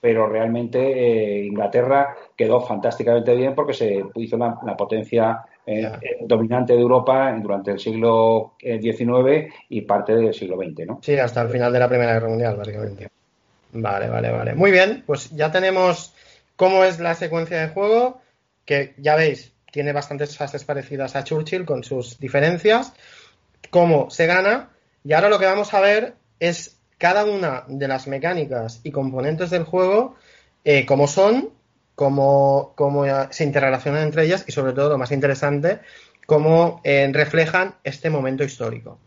[0.00, 6.74] pero, realmente eh, Inglaterra quedó fantásticamente bien porque se hizo la, potencia eh, eh, dominante
[6.74, 11.00] de Europa durante el siglo XIX y parte del siglo XX, ¿no?
[11.02, 13.08] Sí, hasta el final de la Primera Guerra Mundial, básicamente.
[13.72, 14.54] Vale, vale, vale.
[14.54, 16.14] Muy bien, pues ya tenemos
[16.56, 18.20] cómo es la secuencia de juego,
[18.64, 22.92] que ya veis, tiene bastantes fases parecidas a Churchill con sus diferencias,
[23.70, 24.70] cómo se gana,
[25.02, 29.50] y ahora lo que vamos a ver es cada una de las mecánicas y componentes
[29.50, 30.14] del juego,
[30.64, 31.50] eh, cómo son,
[31.94, 35.80] cómo, cómo, se interrelacionan entre ellas y sobre todo lo más interesante,
[36.26, 38.98] cómo eh, reflejan este momento histórico.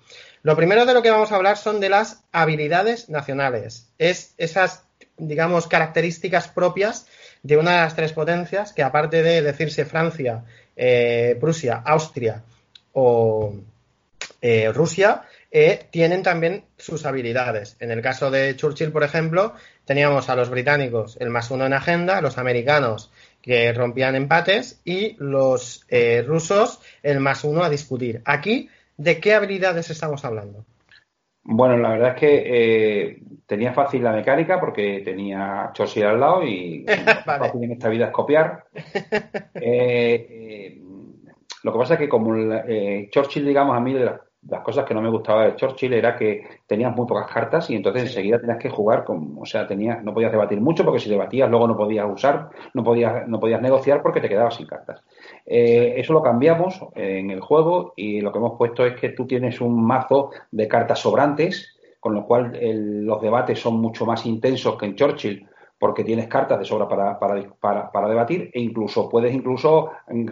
[0.43, 3.89] Lo primero de lo que vamos a hablar son de las habilidades nacionales.
[3.97, 4.83] Es esas,
[5.17, 7.07] digamos, características propias
[7.43, 10.45] de una de las tres potencias que, aparte de decirse Francia,
[10.75, 12.43] eh, Prusia, Austria
[12.93, 13.55] o
[14.41, 17.75] eh, Rusia, eh, tienen también sus habilidades.
[17.79, 19.53] En el caso de Churchill, por ejemplo,
[19.87, 25.15] teníamos a los británicos el más uno en agenda, los americanos que rompían empates y
[25.17, 25.87] los
[26.25, 28.21] rusos el más uno a discutir.
[28.25, 30.65] Aquí ¿De qué habilidades estamos hablando?
[31.43, 36.43] Bueno, la verdad es que eh, tenía fácil la mecánica porque tenía Churchill al lado
[36.43, 38.65] y lo fácil en esta vida es copiar.
[39.59, 40.81] Eh, eh,
[41.63, 42.31] lo que pasa es que como
[43.09, 46.15] Churchill, digamos, a mí de las las cosas que no me gustaba de Churchill era
[46.15, 50.03] que tenías muy pocas cartas y entonces enseguida tenías que jugar con, o sea, tenías,
[50.03, 53.61] no podías debatir mucho porque si debatías luego no podías usar, no podías, no podías
[53.61, 55.01] negociar porque te quedabas sin cartas.
[55.45, 59.25] Eh, eso lo cambiamos en el juego y lo que hemos puesto es que tú
[59.25, 62.57] tienes un mazo de cartas sobrantes, con lo cual
[63.05, 65.47] los debates son mucho más intensos que en Churchill
[65.79, 69.91] porque tienes cartas de sobra para, para, para, debatir e incluso puedes incluso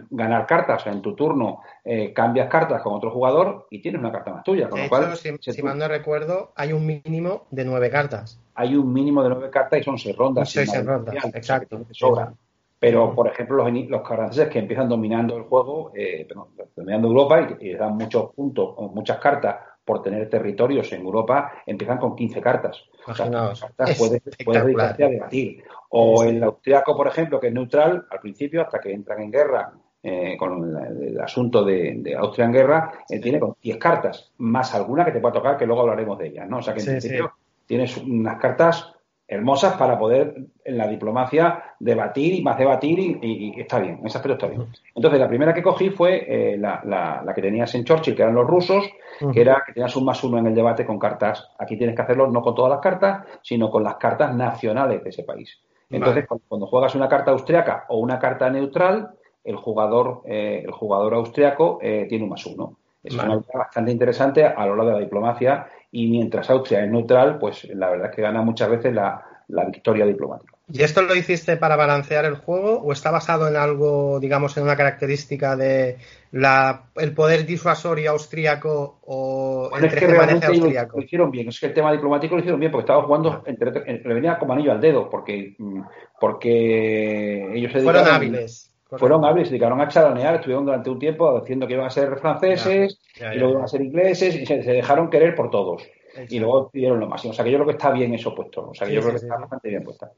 [0.09, 0.81] ganar cartas.
[0.81, 4.33] O sea, en tu turno eh, cambias cartas con otro jugador y tienes una carta
[4.33, 4.69] más tuya.
[4.69, 8.41] Con lo cual, si, mal no recuerdo, hay un mínimo de nueve cartas.
[8.55, 10.49] Hay un mínimo de nueve cartas y son seis rondas.
[10.49, 11.85] Seis rondas, exacto.
[11.91, 12.33] sobra.
[12.79, 16.27] Pero, por ejemplo, los, los franceses que empiezan dominando el juego, eh,
[16.75, 19.55] dominando Europa y, y dan muchos puntos, muchas cartas
[19.85, 22.83] por tener territorios en Europa, empiezan con 15 cartas.
[23.05, 25.63] O sea, cartas puedes, dedicarte a debatir.
[25.89, 29.71] O el austriaco, por ejemplo, que es neutral al principio, hasta que entran en guerra
[30.01, 35.05] eh, con el, asunto de, Austria en guerra, eh, tiene con 10 cartas, más alguna
[35.05, 36.49] que te pueda tocar, que luego hablaremos de ellas.
[36.49, 36.57] ¿no?
[36.57, 37.33] O sea que en principio
[37.67, 38.94] tienes unas cartas
[39.27, 44.17] hermosas para poder en la diplomacia debatir y más debatir y, está bien, en ese
[44.17, 44.67] aspecto está bien.
[44.93, 48.35] Entonces la primera que cogí fue eh, la, la, que tenías en Churchill, que eran
[48.35, 48.85] los rusos,
[49.33, 51.49] que era que tenías un más uno en el debate con cartas.
[51.57, 55.09] Aquí tienes que hacerlo no con todas las cartas, sino con las cartas nacionales de
[55.09, 55.59] ese país.
[55.89, 59.11] Entonces cuando, juegas una carta austriaca o una carta neutral,
[59.43, 62.77] el jugador, eh, el jugador austriaco eh, tiene un más uno.
[63.03, 67.37] Es una bastante interesante a lo largo de la diplomacia y mientras Austria es neutral,
[67.39, 70.53] pues la verdad es que gana muchas veces la, victoria diplomática.
[70.71, 74.63] ¿Y esto lo hiciste para balancear el juego o está basado en algo, digamos, en
[74.63, 75.97] una característica de
[76.31, 81.67] la, el poder disuasorio austríaco o el es que realmente lo, hicieron bien, es que
[81.67, 84.81] el tema diplomático lo hicieron bien porque estaba jugando, entre, le venía como anillo al
[84.81, 85.81] dedo porque, mm,
[86.19, 88.74] porque ellos se Fueron hábiles.
[88.97, 92.15] Fueron hábiles, se dedicaron a chalanear, estuvieron durante un tiempo diciendo que iban a ser
[92.17, 95.83] franceses y luego iban a ser ingleses y se, dejaron querer por todos.
[96.29, 97.31] Y luego pidieron lo máximo.
[97.31, 98.69] O sea que yo creo que está bien eso puesto.
[98.69, 100.11] O sea que yo creo que está bastante bien puesta.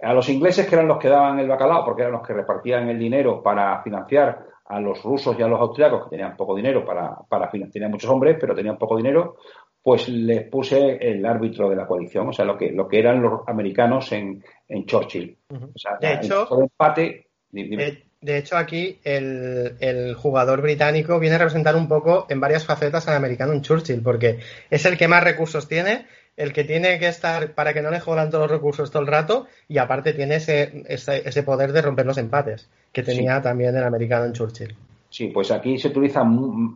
[0.00, 2.88] A los ingleses, que eran los que daban el bacalao, porque eran los que repartían
[2.88, 6.84] el dinero para financiar a los rusos y a los austriacos, que tenían poco dinero
[6.84, 9.36] para, para financiar, tenían muchos hombres, pero tenían poco dinero,
[9.82, 13.20] pues les puse el árbitro de la coalición, o sea, lo que, lo que eran
[13.20, 15.36] los americanos en, en Churchill.
[15.50, 17.26] O sea, de hecho, el empate.
[17.50, 23.16] De hecho, aquí el, jugador británico viene a representar un poco en varias facetas al
[23.16, 24.38] americano en Churchill, porque
[24.70, 26.06] es el que más recursos tiene,
[26.36, 29.08] el que tiene que estar para que no le jodan todos los recursos todo el
[29.08, 33.84] rato, y aparte tiene ese, ese, poder de romper los empates, que tenía también el
[33.84, 34.74] americano en Churchill.
[35.10, 36.24] Sí, pues aquí se utiliza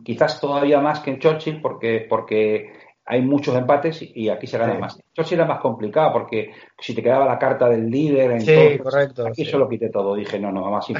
[0.03, 2.71] quizás todavía más que en Churchill, porque, porque
[3.11, 5.01] hay muchos empates y aquí se gana más.
[5.15, 9.25] Eso era más complicado porque si te quedaba la carta del líder, en sí, correcto,
[9.25, 10.13] aquí se lo quité todo.
[10.13, 10.93] Dije, no, no, vamos a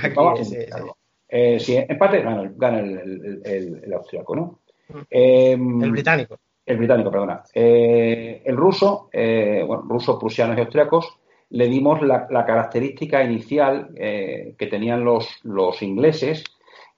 [1.31, 4.61] eh, si empate, gana, gana el, el, el, austriaco, ¿no?
[5.07, 6.39] Em, el británico.
[6.65, 7.43] El británico, perdona.
[7.53, 11.19] Eh, el ruso, eh, bueno, rusos, prusianos y austriacos,
[11.51, 16.43] le dimos la, la característica inicial que tenían los, los ingleses,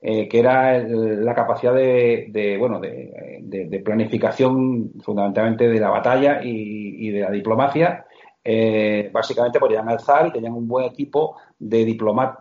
[0.02, 7.20] eh, que era la capacidad de, bueno, de, planificación fundamentalmente de la batalla y, de
[7.20, 8.06] la diplomacia.
[8.44, 11.86] Eh, básicamente podían alzar y tenían un buen equipo de,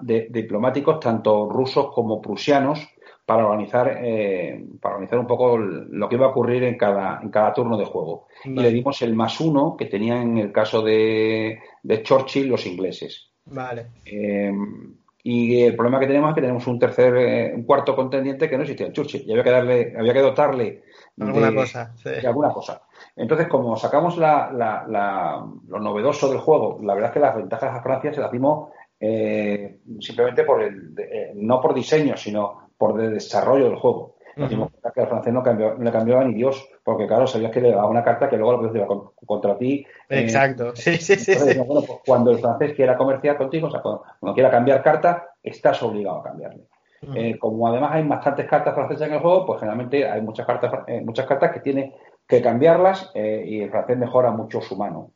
[0.00, 2.88] de diplomáticos, tanto rusos como prusianos,
[3.30, 7.30] para organizar, eh, para organizar un poco lo que iba a ocurrir en cada, en
[7.30, 8.26] cada turno de juego.
[8.44, 12.66] Y le dimos el más uno que tenían en el caso de, de Churchill los
[12.66, 13.30] ingleses.
[13.44, 13.86] Vale.
[14.04, 14.50] Eh,
[15.22, 18.56] y el problema que tenemos es que tenemos un tercer, eh, un cuarto contendiente que
[18.56, 19.24] no existía en Churchill.
[19.26, 20.82] Y había que darle, había que dotarle
[21.18, 22.82] alguna cosa, de alguna cosa.
[23.16, 27.74] Entonces, como sacamos la, la, lo novedoso del juego, la verdad es que las ventajas
[27.74, 33.00] a Francia se las dimos eh, simplemente por el, eh, no por diseño, sino por
[33.00, 34.16] el desarrollo del juego.
[34.40, 37.26] Nos dimos cuenta que al francés no, cambió, no le cambiaba ni Dios, porque claro,
[37.26, 38.88] sabías que le daba una carta que luego lo podías llevar
[39.26, 39.86] contra ti.
[40.08, 41.34] Eh, Exacto, sí, sí, sí.
[41.58, 45.82] Bueno, pues cuando el francés quiera comerciar contigo, o sea, cuando, quiera cambiar carta, estás
[45.82, 46.64] obligado a cambiarle.
[47.38, 50.72] como además hay bastantes cartas francesas en el juego, pues generalmente hay muchas cartas,
[51.04, 51.94] muchas cartas que tiene
[52.26, 55.10] que cambiarlas y el francés mejora mucho su mano.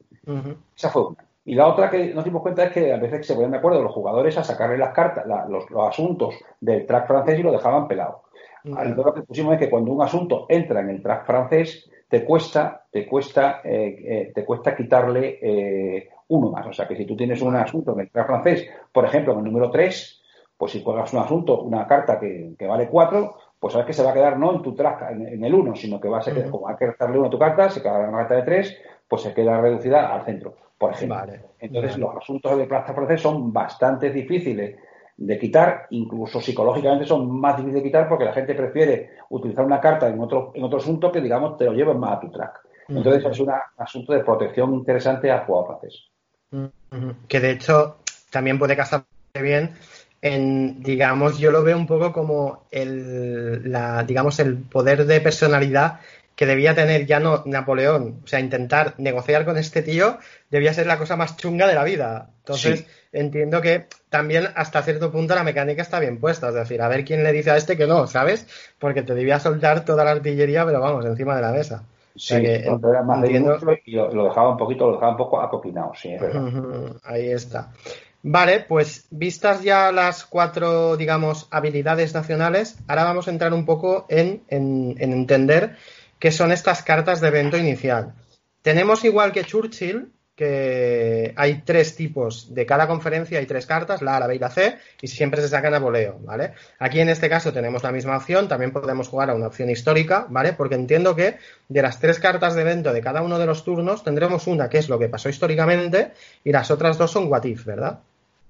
[0.76, 1.24] Esa fue una.
[1.46, 3.82] Y la otra que nos dimos cuenta es que a veces se ponían de acuerdo
[3.82, 8.22] los jugadores a sacarle las cartas, los, asuntos del track francés y lo dejaban pelado.
[8.64, 12.87] Lo que pusimos es que cuando un asunto entra en el track francés, te cuesta,
[12.90, 16.66] te cuesta, eh, eh, te cuesta quitarle eh, uno más.
[16.66, 19.40] O sea que si tú tienes un asunto en el track francés, por ejemplo, en
[19.40, 20.22] el número 3,
[20.57, 24.11] pues si juegas un asunto, una carta que, vale 4, pues sabes que se va
[24.11, 26.68] a quedar no en tu track, en, el 1, sino que va a ser, como
[26.68, 29.35] hay que restarle uno a tu carta, se queda una carta de 3, pues se
[29.35, 31.22] queda reducida al centro por ejemplo.
[31.59, 34.77] Entonces, los asuntos de plasta francés son bastante difíciles
[35.16, 39.81] de quitar, incluso psicológicamente son más difíciles de quitar porque la gente prefiere utilizar una
[39.81, 42.61] carta en otro, en otro asunto que, digamos, te lo lleven más a tu track.
[42.88, 46.11] Entonces, es un asunto de protección interesante al jugador francés.
[47.29, 47.96] Que de hecho
[48.31, 49.05] también puede casar
[49.40, 49.72] bien
[50.20, 56.00] en, digamos, yo lo veo un poco como el, la, digamos, el poder de personalidad
[56.36, 60.18] que debía tener ya no Napoleón, o sea, intentar negociar con este tío
[60.50, 62.30] debía ser la cosa más chunga de la vida.
[62.38, 66.88] Entonces, entiendo que también hasta cierto punto la mecánica está bien puesta, es decir, a
[66.88, 68.46] ver quién le dice a este que no, ¿sabes?
[68.78, 71.84] Porque te debía soltar toda la artillería, pero vamos, encima de la mesa.
[72.16, 73.58] Sí, era más entiendo...
[73.84, 76.96] y lo, dejaba un poquito, lo dejaba un poco acopinado, sí, es verdad.
[77.02, 77.72] Ahí está.
[78.22, 84.06] Vale, pues vistas ya las cuatro, digamos, habilidades nacionales, ahora vamos a entrar un poco
[84.08, 85.76] en, en entender
[86.24, 88.14] que son estas cartas de evento inicial.
[88.62, 94.16] Tenemos igual que Churchill, que hay tres tipos de cada conferencia, hay tres cartas, la
[94.16, 96.54] A, la B y la C, y siempre se sacan a voleo, ¿vale?
[96.78, 100.24] Aquí en este caso tenemos la misma opción, también podemos jugar a una opción histórica,
[100.30, 100.54] ¿vale?
[100.54, 101.37] Porque entiendo que
[101.68, 104.78] de las tres cartas de evento de cada uno de los turnos tendremos una que
[104.78, 108.00] es lo que pasó históricamente y las otras dos son what if, ¿verdad?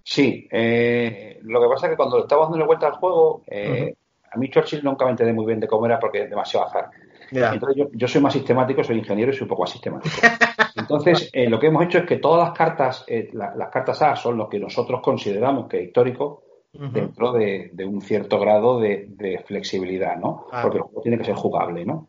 [0.05, 3.97] Sí, eh, lo que pasa es que cuando estaba dando vuelta al juego, eh,
[4.31, 6.91] a mí Churchill nunca me enteré muy bien de cómo era porque es demasiado azar.
[7.35, 10.15] Entonces yo, soy más sistemático, soy ingeniero y soy un poco más sistemático.
[10.77, 14.17] Entonces, eh, lo que hemos hecho es que todas las cartas, eh, las cartas A
[14.17, 16.43] son lo que nosotros consideramos que es histórico
[16.73, 20.47] dentro de, un cierto grado de, flexibilidad, ¿no?
[20.61, 22.09] Porque el juego tiene que ser jugable, ¿no?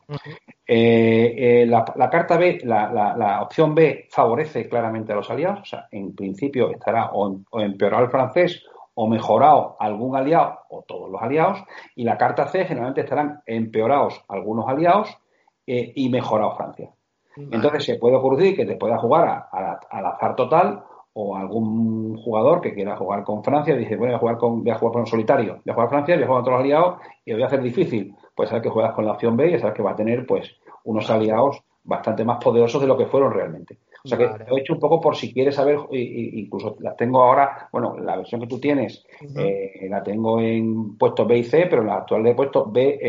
[0.66, 6.16] Eh, la, carta B, la, opción B favorece claramente a los aliados, o sea, en
[6.16, 11.64] principio estará o, o empeorado el francés o mejorado algún aliado o todos los aliados,
[11.96, 15.18] y la carta C generalmente estarán empeorados algunos aliados
[15.68, 16.90] eh, y mejorado Francia.
[17.38, 22.74] Entonces se puede ocurrir que te pueda jugar al azar total o algún jugador que
[22.74, 25.08] quiera jugar con Francia dice, bueno, voy a jugar con, voy a jugar con un
[25.08, 27.48] solitario, voy a jugar Francia, voy a jugar con otros aliados y lo voy a
[27.48, 28.16] hacer difícil.
[28.36, 30.56] Pues sabes que juegas con la opción B y sabes que va a tener pues
[30.84, 33.80] unos aliados bastante más poderosos de lo que fueron realmente.
[34.06, 37.24] O sea que lo he hecho un poco por si quieres saber, incluso las tengo
[37.24, 39.04] ahora, bueno, la versión que tú tienes
[39.36, 42.70] eh, la tengo en puestos B y C, pero en la actual le he puesto
[42.70, 43.00] B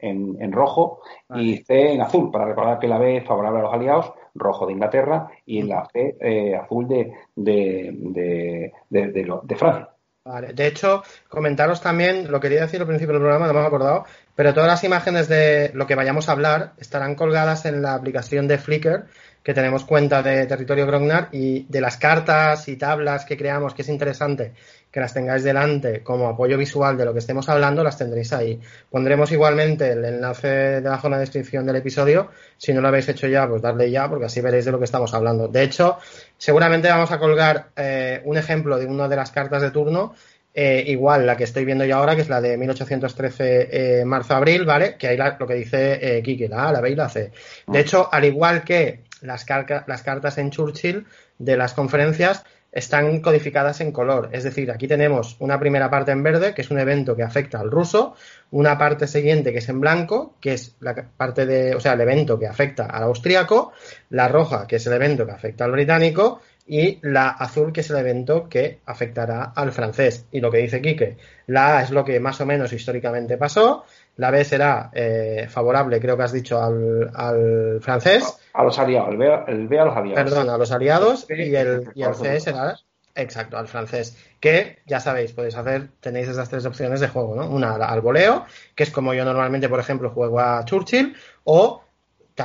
[0.00, 1.00] en, rojo
[1.34, 4.66] y C en azul, para recordar que la B es favorable a los aliados, rojo
[4.66, 9.88] de Inglaterra y en la C eh, azul de, de, de, Francia.
[10.24, 10.54] Vale.
[10.54, 14.04] De hecho, comentaros también, lo quería decir al principio del programa, no me he acordado,
[14.34, 18.48] pero todas las imágenes de lo que vayamos a hablar estarán colgadas en la aplicación
[18.48, 19.06] de Flickr
[19.44, 23.82] que tenemos cuenta de territorio Grognar y de las cartas y tablas que creamos, que
[23.82, 24.52] es interesante
[24.94, 28.60] que las tengáis delante como apoyo visual de lo que estemos hablando, las tendréis ahí.
[28.88, 32.30] Pondremos igualmente el enlace debajo en la descripción del episodio.
[32.56, 34.84] Si no lo habéis hecho ya, pues darle ya, porque así veréis de lo que
[34.84, 35.48] estamos hablando.
[35.48, 35.98] De hecho,
[36.38, 40.14] seguramente vamos a colgar eh, un ejemplo de una de las cartas de turno
[40.54, 44.64] eh, igual la que estoy viendo yo ahora, que es la de 1813 eh, marzo-abril,
[44.64, 44.96] ¿vale?
[44.96, 47.32] Que ahí lo que dice Kiki, la A, la B y la C.
[47.66, 51.06] De hecho, al igual que las, cartas en Churchill
[51.38, 54.30] de las conferencias están codificadas en color.
[54.32, 57.60] Es decir, aquí tenemos una primera parte en verde, que es un evento que afecta
[57.60, 58.16] al ruso,
[58.50, 62.00] una parte siguiente que es en blanco, que es la parte de, o sea, el
[62.00, 63.72] evento que afecta al austriaco,
[64.10, 67.90] la roja, que es el evento que afecta al británico, y la azul que es
[67.90, 70.26] el evento que afectará al francés.
[70.32, 71.16] Y lo que dice Quique,
[71.46, 73.84] la A es lo que más o menos históricamente pasó,
[74.16, 78.38] la B será eh, favorable, creo que has dicho, al, francés.
[78.54, 79.10] A, los aliados,
[79.48, 80.24] el B, a los aliados.
[80.24, 82.76] Perdón, a los aliados y el, y el C será,
[83.14, 84.16] exacto, al francés.
[84.40, 87.48] Que ya sabéis, podéis hacer, tenéis esas tres opciones de juego, ¿no?
[87.50, 91.84] Una al voleo, que es como yo normalmente, por ejemplo, juego a Churchill, o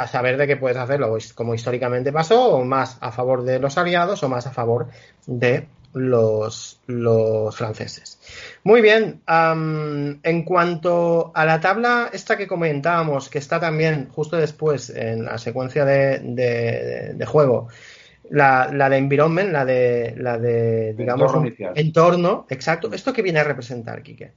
[0.07, 4.21] saber de qué puedes hacerlo, como históricamente pasó, o más a favor de los aliados
[4.23, 4.87] o más a favor
[5.25, 8.18] de los, los franceses.
[8.69, 14.91] Muy bien, en cuanto a la tabla esta que comentábamos, que está también justo después
[14.91, 16.19] en la secuencia de,
[17.15, 17.69] de, juego,
[18.29, 22.93] la, la, de environment, la de, la de digamos, entorno, entorno, exacto.
[22.93, 24.33] ¿Esto qué viene a representar, Quique?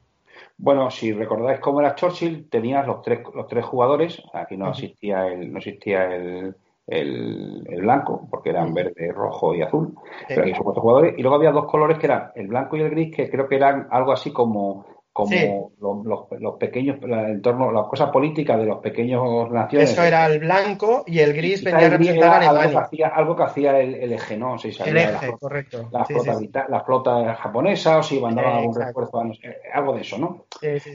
[0.56, 5.26] Bueno, si recordáis cómo era Churchill, tenías los tres, los tres jugadores, aquí no existía
[5.26, 6.54] el, no existía el,
[6.86, 9.94] el, blanco, porque eran verde, rojo y azul,
[10.28, 12.80] pero aquí son cuatro jugadores, y luego había dos colores que eran el blanco y
[12.80, 17.70] el gris, que creo que eran algo así como como los, los, pequeños, el torno,
[17.70, 19.92] las cosas políticas de los pequeños naciones.
[19.92, 23.36] Eso era el blanco y el gris venía a representar a Algo que hacía, algo
[23.36, 24.58] que hacía el, eje, ¿no?
[24.58, 25.90] Si el eje, correcto.
[25.90, 29.22] La, flota, japonesa o si mandaban algún refuerzo,
[29.74, 30.46] algo de eso, ¿no?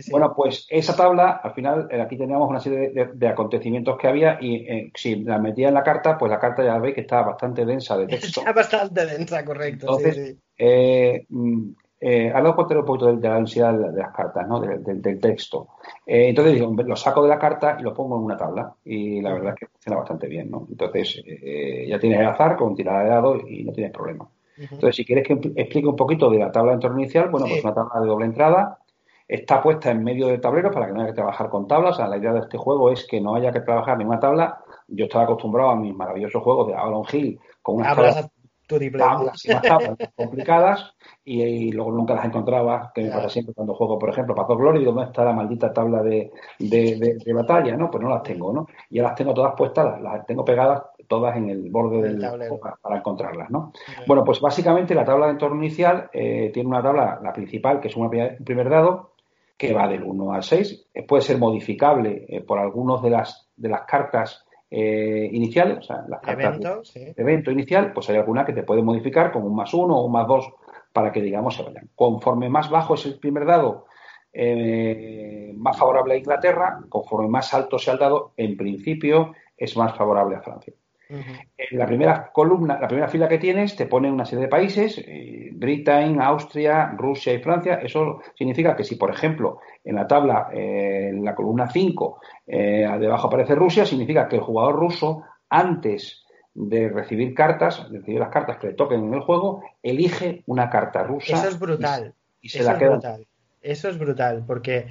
[0.10, 4.40] Bueno, pues esa tabla, al final, eh, aquí teníamos una serie de, acontecimientos que había
[4.42, 7.28] y eh, si la metía en la carta, pues la carta ya veis que estaba
[7.28, 8.40] bastante densa de texto.
[8.40, 9.86] Está bastante densa, correcto.
[9.86, 14.60] Entonces, eh, mm, eh, ahora contar un poquito de, la densidad de, las cartas, ¿no?
[14.60, 15.70] del texto.
[16.06, 19.20] Eh, entonces digo, lo saco de la carta y lo pongo en una tabla y
[19.22, 20.52] la verdad es que funciona bastante bien.
[20.52, 20.68] ¿no?
[20.70, 24.28] Entonces eh, ya tienes el azar con tirada de dados y no tienes problema.
[24.60, 27.64] Entonces, si quieres que explique un poquito de la tabla de entorno inicial, bueno, pues
[27.64, 28.80] una tabla de doble entrada
[29.28, 31.96] está puesta en medio del tablero para que no haya que trabajar con tablas.
[31.96, 34.60] O sea, la idea de este juego es que no haya que trabajar ninguna tabla.
[34.88, 38.30] Yo estaba acostumbrado a mis maravillosos juegos de Avalon Hill con unas tablas
[38.68, 40.94] tablas y más tablas complicadas
[41.24, 44.84] y, luego nunca las encontraba, que me pasa siempre cuando juego, por ejemplo, Path Glory,
[44.84, 47.76] ¿dónde está la maldita tabla de, de, batalla?
[47.76, 47.90] ¿no?
[47.90, 48.68] Pues no las tengo, ¿no?
[48.90, 52.60] Y ya las tengo todas puestas, las, tengo pegadas todas en el borde del tablero
[52.60, 53.72] para, encontrarlas, ¿no?
[54.06, 57.88] Bueno, pues básicamente la tabla de entorno inicial eh, tiene una tabla, la principal, que
[57.88, 59.12] es un primer dado,
[59.58, 63.50] que va del 1 al 6, eh, puede ser modificable eh, por algunos de las,
[63.56, 66.60] de las cartas eh, iniciales, o sea, las cartas
[66.94, 70.06] de, evento inicial, pues hay alguna que te puede modificar con un más uno o
[70.06, 70.52] un más dos
[70.92, 71.90] para que, digamos, se vayan.
[71.96, 73.86] Conforme más bajo es el primer dado,
[74.34, 79.96] eh, más favorable a Inglaterra, conforme más alto sea el dado, en principio es más
[79.96, 80.74] favorable a Francia.
[81.10, 84.98] En la primera columna, la primera fila que tienes, te pone una serie de países,
[84.98, 87.76] eh, Britain, Austria, Rusia y Francia.
[87.76, 92.88] Eso significa que si, por ejemplo, en la tabla, eh, en la columna 5, eh,
[93.00, 98.32] debajo aparece Rusia, significa que el jugador ruso, antes de recibir cartas, de recibir las
[98.32, 101.38] cartas que le toquen en el juego, elige una carta rusa.
[101.38, 102.14] Eso es brutal.
[102.42, 102.88] Y, se Eso la queda.
[102.88, 103.28] Es brutal.
[103.62, 104.88] Eso es brutal, porque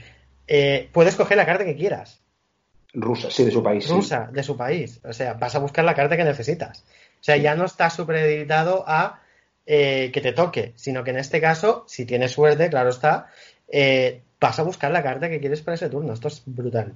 [0.93, 2.26] puedes coger la carta que quieras.
[2.93, 3.89] Rusa, sí, de su país.
[3.89, 5.01] Rusa, de su país.
[5.05, 6.85] O sea, vas a buscar la carta que necesitas.
[7.21, 9.21] O sea, ya no está supeditado a
[9.67, 13.29] eh, que te toque, sino que en este caso, si tienes suerte, claro está,
[13.69, 16.13] eh, vas a buscar la carta que quieres para ese turno.
[16.13, 16.95] Esto es brutal.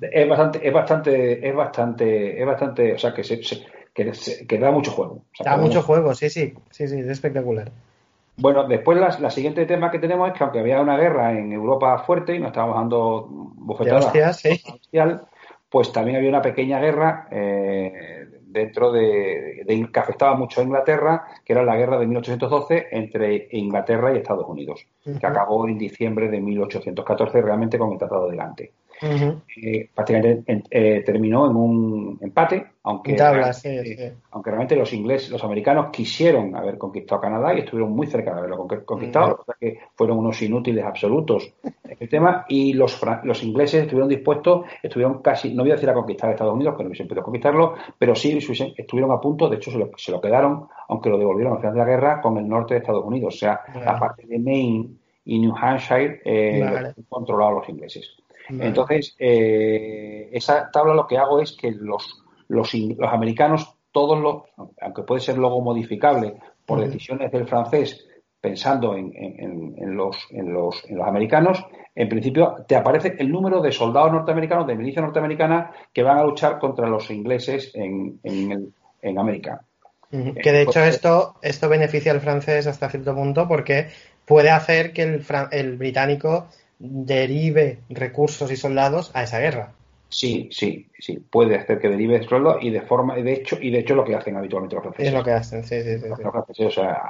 [0.00, 4.90] Es bastante, es bastante, es bastante, es bastante, o sea, que, se, que, da mucho
[4.90, 5.24] juego.
[5.44, 7.70] da mucho juego, sí, sí, sí, sí, es espectacular.
[8.36, 11.98] Bueno, después la, siguiente tema que tenemos es que aunque había una guerra en Europa
[11.98, 14.42] fuerte y nos estábamos dando bofetadas,
[15.68, 21.52] pues también había una pequeña guerra eh, dentro de, que afectaba mucho a Inglaterra, que
[21.52, 26.40] era la guerra de 1812 entre Inglaterra y Estados Unidos, que acabó en diciembre de
[26.40, 28.72] 1814 realmente con el Tratado de Gante.
[29.02, 33.16] Eh, prácticamente eh, terminó en un empate, aunque,
[34.30, 38.38] aunque realmente los ingleses, los americanos quisieron haber conquistado Canadá y estuvieron muy cerca de
[38.38, 44.08] haberlo conquistado, que fueron unos inútiles absolutos en el tema, y los, los ingleses estuvieron
[44.08, 47.24] dispuestos, estuvieron casi, no voy a decir a conquistar Estados Unidos, que no hubiesen podido
[47.24, 48.38] conquistarlo, pero sí
[48.76, 51.74] estuvieron a punto, de hecho se lo, se lo quedaron, aunque lo devolvieron al final
[51.74, 54.90] de la guerra, con el norte de Estados Unidos, o sea, la parte de Maine
[55.24, 58.16] y New Hampshire eh, controlados los ingleses.
[58.60, 64.42] Entonces, eh, esa tabla lo que hago es que los, los, los americanos, todos los,
[64.80, 66.34] aunque puede ser luego modificable
[66.66, 68.06] por decisiones del francés,
[68.40, 73.60] pensando en, en, los, en, los, en los americanos, en principio te aparece el número
[73.60, 79.18] de soldados norteamericanos, de milicia norteamericana, que van a luchar contra los ingleses en, en,
[79.18, 79.62] América.
[80.10, 83.88] Que de hecho pues, esto, esto beneficia al francés hasta cierto punto porque
[84.26, 86.48] puede hacer que el, el británico
[86.78, 89.72] derive recursos y soldados a esa guerra.
[90.08, 91.18] Sí, sí, sí.
[91.30, 94.04] Puede hacer que derive de sueldo y de forma, de hecho, y de hecho lo
[94.04, 95.08] que hacen habitualmente los franceses.
[95.08, 96.08] Es lo que hacen, sí, sí, sí.
[96.08, 97.02] Los franceses, o sea,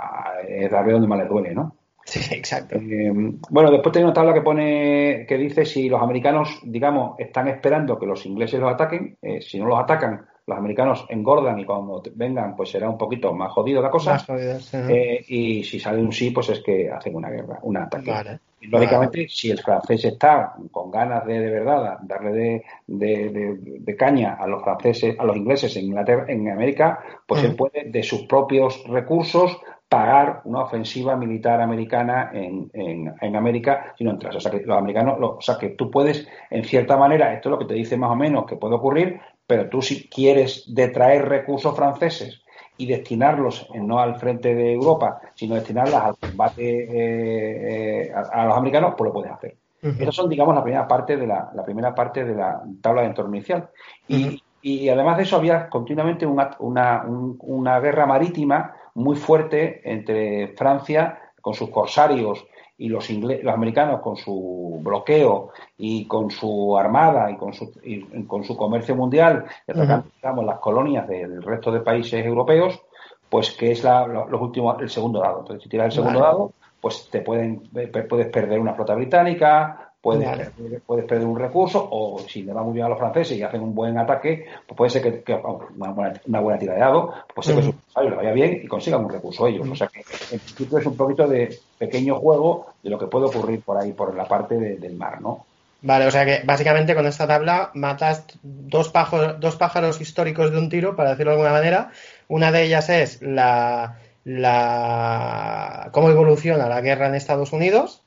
[0.46, 1.74] es darle donde más les duele, ¿no?
[2.04, 2.76] Sí, exacto.
[2.76, 3.12] Eh,
[3.50, 7.98] bueno, después tengo una tabla que pone que dice si los americanos, digamos, están esperando
[7.98, 12.02] que los ingleses los ataquen, eh, si no los atacan, los americanos engordan y cuando
[12.14, 14.12] vengan, pues será un poquito más jodido la cosa.
[14.12, 14.76] Más jodidos, sí.
[14.88, 18.10] Eh, y si sale un sí, pues es que hacen una guerra, un ataque.
[18.10, 18.38] Vale.
[18.62, 24.46] Lógicamente, si el francés está con ganas de, de verdad, darle de, de- caña a
[24.46, 27.56] los franceses, a los ingleses en Inglaterra, en América, pues él Ujú.
[27.56, 34.04] puede, de sus propios recursos, pagar una ofensiva militar americana en, en, en América si
[34.04, 34.36] no entras.
[34.36, 37.48] O sea, que los americanos, lo- o sea, que tú puedes, en cierta manera, esto
[37.48, 40.64] es lo que te dice más o menos que puede ocurrir, pero tú si quieres
[40.74, 42.42] detraer recursos franceses
[42.76, 48.42] y destinarlos eh, no al frente de Europa, sino destinarlas al combate eh, eh, a,
[48.42, 49.58] a los americanos, pues lo puedes hacer.
[49.82, 49.98] Ujú.
[49.98, 53.08] Estas son, digamos, la primera parte de la, la primera parte de la tabla de
[53.08, 53.70] entorno inicial.
[54.06, 60.48] Y, además de eso había continuamente una, una, un- una guerra marítima muy fuerte entre
[60.56, 62.46] Francia con sus corsarios
[62.84, 67.72] y los, ingle- los americanos con su bloqueo y con su armada y con su,
[67.84, 72.80] y con su comercio mundial, y atacando, las colonias del resto de países europeos,
[73.28, 75.40] pues que es la, lo- los últimos, el segundo dado.
[75.40, 76.32] Entonces, si tiras el segundo Vale.
[76.32, 77.62] dado, pues te pueden,
[78.08, 82.62] puedes perder una flota británica, puedes, perder, puedes perder un recurso, o si le va
[82.62, 85.34] muy bien a los franceses y hacen un buen ataque, pues puede ser que, que
[85.76, 87.78] una, buena, una buena tira de dado, puede ser que Ujú.
[87.94, 89.66] su le vaya bien y consigan un recurso ellos.
[89.68, 93.26] O sea que en principio es un poquito de pequeño juego de lo que puede
[93.26, 95.46] ocurrir por ahí, por la parte de- del mar, ¿no?
[95.84, 100.58] Vale, o sea que básicamente con esta tabla matas dos pájaros, dos pájaros históricos de
[100.58, 101.90] un tiro, para decirlo de alguna manera.
[102.28, 108.01] Una de ellas es la, la cómo evoluciona la guerra en Estados Unidos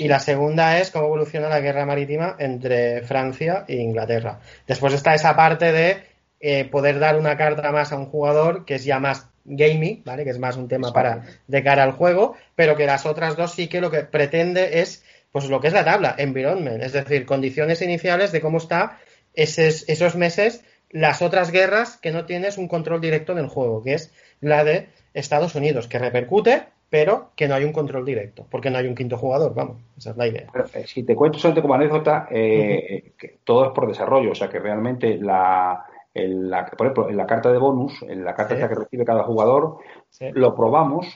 [0.00, 4.40] y la segunda es cómo evoluciona la guerra marítima entre Francia e Inglaterra.
[4.66, 6.02] Después está esa parte de
[6.40, 10.24] eh, poder dar una carta más a un jugador que es ya más gaming, ¿vale?
[10.24, 13.52] Que es más un tema para de cara al juego, pero que las otras dos
[13.52, 17.26] sí que lo que pretende es pues lo que es la tabla, environment, es decir,
[17.26, 18.98] condiciones iniciales de cómo está
[19.34, 23.82] esos, esos meses, las otras guerras que no tienes un control directo en el juego,
[23.82, 28.44] que es la de Estados Unidos, que repercute, pero que no hay un control directo,
[28.50, 30.46] porque no hay un quinto jugador, vamos, esa es la idea.
[30.52, 34.34] Pero, eh, si te cuento solamente como anécdota, eh, que todo es por desarrollo, o
[34.34, 38.34] sea que realmente la, en la, por ejemplo, en la carta de bonus, en la
[38.34, 38.60] carta Sí.
[38.68, 39.78] que recibe cada jugador,
[40.08, 40.26] Sí.
[40.32, 41.06] lo probamos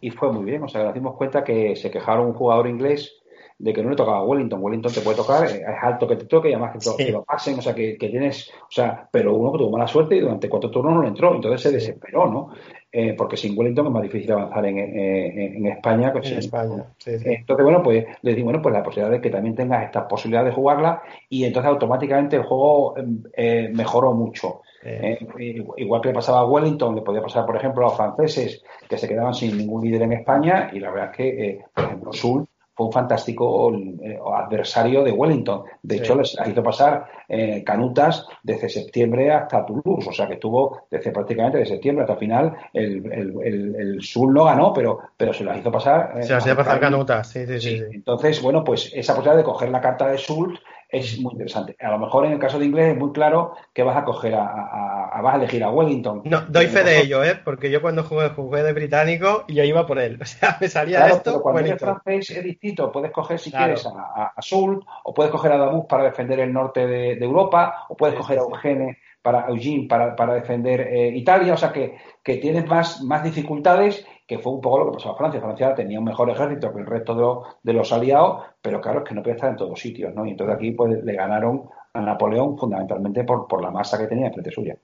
[0.00, 0.62] y fue muy bien.
[0.62, 3.20] O sea, nos dimos cuenta que se quejaron un jugador inglés
[3.58, 4.60] de que no le tocaba a Wellington.
[4.62, 6.96] Wellington te puede tocar, eh, es alto que te toque y además que, Sí.
[7.06, 9.86] que lo pasen, o sea, que, que tienes, o sea, pero uno que tuvo mala
[9.86, 12.50] suerte y durante cuatro turnos no le entró, entonces se desesperó, ¿no?
[12.96, 16.12] Eh, porque sin Wellington es más difícil avanzar en, en- en España.
[16.12, 17.24] que En sin- España, sí, sí.
[17.26, 20.44] entonces, bueno, pues les digo, bueno, pues la posibilidad de que también tengas esta posibilidad
[20.44, 23.04] de jugarla y entonces automáticamente el juego eh,
[23.36, 24.60] eh, mejoró mucho.
[24.84, 27.96] Eh, Eh, igual que le pasaba a Wellington, le podía pasar, por ejemplo, a los
[27.96, 31.64] franceses que se quedaban sin ningún líder en España y la verdad es que, eh,
[31.74, 33.72] por ejemplo, Sul fue un fantástico
[34.02, 35.62] eh, adversario de Wellington.
[35.82, 36.00] De Sí.
[36.02, 41.10] hecho, les hizo pasar eh, canutas desde septiembre hasta Toulouse, o sea que estuvo desde
[41.12, 42.56] prácticamente de septiembre hasta el final.
[42.72, 46.14] El, el, el, el Sul no ganó, pero, pero se las hizo pasar.
[46.18, 47.28] eh, se las a pasar canutas.
[47.28, 47.60] sí, sí.
[47.60, 47.84] Sí, sí.
[47.92, 50.58] Entonces, bueno, pues esa posibilidad de coger la carta de Sult
[50.88, 51.76] es muy interesante.
[51.80, 54.34] A lo mejor en el caso de inglés es muy claro que vas a coger
[54.34, 56.22] a, a- a- vas a elegir a Wellington.
[56.24, 57.34] No, doy fe de ello, ¿eh?
[57.44, 60.18] Porque yo cuando jugué, jugué de británico y yo iba por él.
[60.22, 62.90] O sea, me salía Claro, esto, pero cuando eres francés es distinto.
[62.92, 63.66] Puedes coger, si Claro.
[63.74, 67.24] quieres, a, a, Soult, o puedes coger a Dabus para defender el norte de, de
[67.24, 71.54] Europa, o puedes Sí, coger sí, a Eugene para Eugene para, para defender eh, Italia.
[71.54, 75.10] O sea que, que tienes más, más dificultades, que fue un poco lo que pasó
[75.12, 75.40] a Francia.
[75.40, 77.14] Francia tenía un mejor ejército que el resto
[77.62, 80.24] de, los- aliados, pero claro, es que no podía estar en todos sitios, ¿no?
[80.26, 84.30] Y entonces aquí pues le ganaron a Napoleón fundamentalmente por, por la masa que tenía
[84.30, 84.76] frente suya.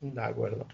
[0.00, 0.66] De acuerdo.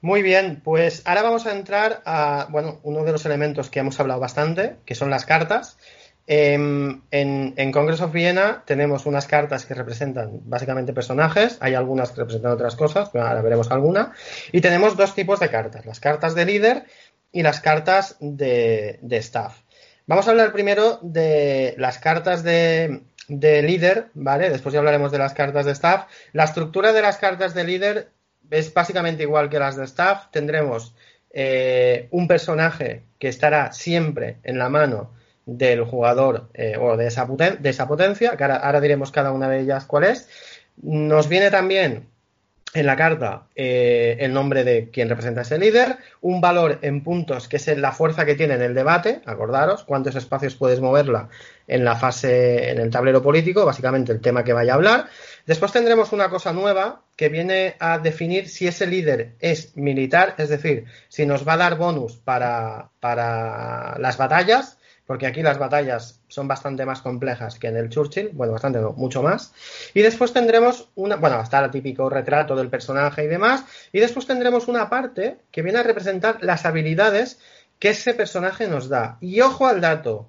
[0.00, 3.98] Muy bien, pues ahora vamos a entrar a, bueno, uno de los elementos que hemos
[4.00, 5.78] hablado bastante, que son las cartas.
[6.26, 12.12] Em, en, en Congress of Vienna tenemos unas cartas que representan básicamente personajes, hay algunas
[12.12, 14.12] que representan otras cosas, pero ahora veremos alguna.
[14.52, 16.84] Y tenemos dos tipos de cartas, las cartas de líder
[17.32, 19.60] y las cartas de, staff.
[20.06, 24.50] Vamos a hablar primero de las cartas de, de líder, ¿vale?
[24.50, 26.06] Después ya hablaremos de las cartas de staff.
[26.32, 28.10] La estructura de las cartas de líder
[28.50, 30.26] es básicamente igual que las de staff.
[30.30, 30.94] Tendremos
[31.30, 35.12] eh, un personaje que estará siempre en la mano
[35.46, 40.28] del jugador eh, o de esa, potencia, ahora diremos cada una de ellas cuál es.
[40.76, 42.06] Nos viene también
[42.74, 47.48] en la carta eh, el nombre de quien representa ese líder, un valor en puntos
[47.48, 51.28] que es la fuerza que tiene en el debate, acordaros cuántos espacios puedes moverla
[51.68, 55.06] en la fase, en el tablero político, básicamente el tema que vaya a hablar.
[55.46, 60.48] Después tendremos una cosa nueva que viene a definir si ese líder es militar, es
[60.48, 66.20] decir, si nos va a dar bonus para, para las batallas, porque aquí las batallas
[66.28, 69.52] son bastante más complejas que en el Churchill, bueno, bastante no, mucho más.
[69.94, 74.26] Y después tendremos una, bueno, está el típico retrato del personaje y demás, y después
[74.26, 77.38] tendremos una parte que viene a representar las habilidades
[77.78, 79.18] que ese personaje nos da.
[79.20, 80.28] Y ojo al dato,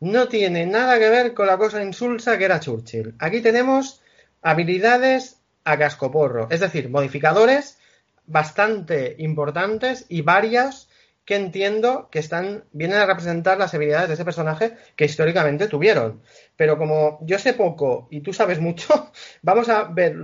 [0.00, 3.14] no tiene nada que ver con la cosa insulsa que era Churchill.
[3.18, 4.00] Aquí tenemos
[4.40, 7.78] habilidades a cascoporro, es decir, modificadores
[8.26, 10.88] bastante importantes y varias
[11.24, 16.22] que entiendo que están vienen a representar las habilidades de ese personaje que históricamente tuvieron.
[16.56, 19.12] Pero como yo sé poco y tú sabes mucho,
[19.42, 20.16] vamos a ver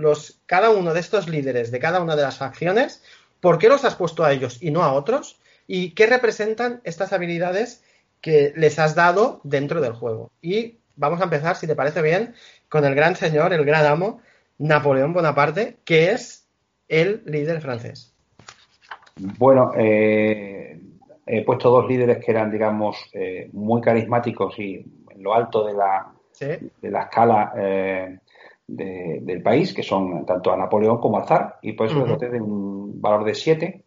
[0.45, 3.03] cada uno de estos líderes de cada una de las facciones,
[3.39, 7.13] por qué los has puesto a ellos y no a otros y qué representan estas
[7.13, 7.83] habilidades
[8.21, 10.31] que les has dado dentro del juego.
[10.41, 12.33] Y vamos a empezar, si te parece bien,
[12.67, 14.21] con el gran señor, el gran amo,
[14.57, 16.47] Napoleón Bonaparte, que es
[16.89, 18.13] el líder francés.
[19.15, 20.68] Bueno, eh,
[21.31, 24.75] he puesto dos líderes que eran, digamos, eh, muy carismáticos y
[25.09, 28.17] en lo alto de la, de la escala eh,
[28.67, 32.17] del país, que son tanto a Napoleón como al zar, y por eso uh -huh.
[32.17, 33.83] de un valor de 7.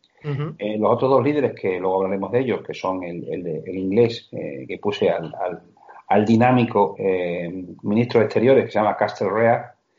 [0.79, 4.29] los otros dos líderes, que luego hablaremos de ellos, que son el, el, el inglés
[4.31, 5.63] que puse al, al,
[6.09, 6.95] al dinámico
[7.83, 8.97] ministro de Exteriores, que se llama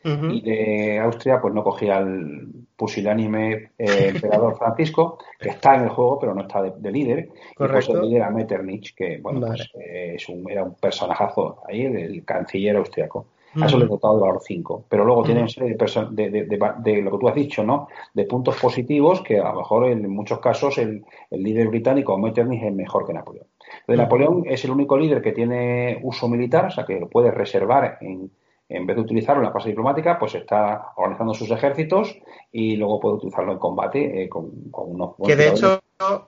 [0.04, 5.90] Y de Austria, pues no cogía al pusilánime eh, emperador Francisco, que está en el
[5.90, 7.30] juego, pero no está de, de líder.
[7.56, 7.92] Correcto.
[7.92, 9.64] Y pues el líder a Metternich, que bueno, vale.
[9.72, 13.28] pues, eh, es un, era un personajazo ahí, el canciller austriaco.
[13.62, 14.86] A eso le he dotado de valor 5.
[14.90, 17.88] Pero luego tiene una serie de, de, de, de, lo que tú has dicho, ¿no?
[18.14, 22.64] De puntos positivos que a lo mejor en muchos casos el, el líder británico Metternich
[22.64, 23.46] es mejor que Napoleón.
[23.88, 27.32] De Napoleón es el único líder que tiene uso militar, o sea que lo puede
[27.32, 28.32] reservar en
[28.74, 32.18] en vez de utilizarlo en la fase diplomática, pues está organizando sus ejércitos
[32.52, 35.82] y luego puede utilizarlo en combate eh, con, con, unos Que de hecho,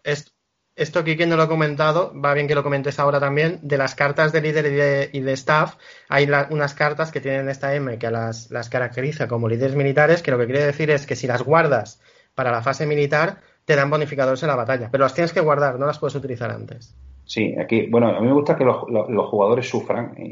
[0.03, 0.35] es,
[0.75, 3.77] esto aquí quien no lo ha comentado, va bien que lo comentes ahora también, de
[3.77, 5.75] las cartas de líder y de, y de staff,
[6.09, 10.21] hay la, unas cartas que tienen esta M que las, las caracteriza como líderes militares,
[10.21, 12.01] que lo que quiere decir es que si las guardas
[12.35, 15.79] para la fase militar, te dan bonificadores en la batalla, pero las tienes que guardar,
[15.79, 16.95] no las puedes utilizar antes.
[17.23, 20.13] Sí, aquí, bueno, a mí me gusta que los, los, los jugadores sufran.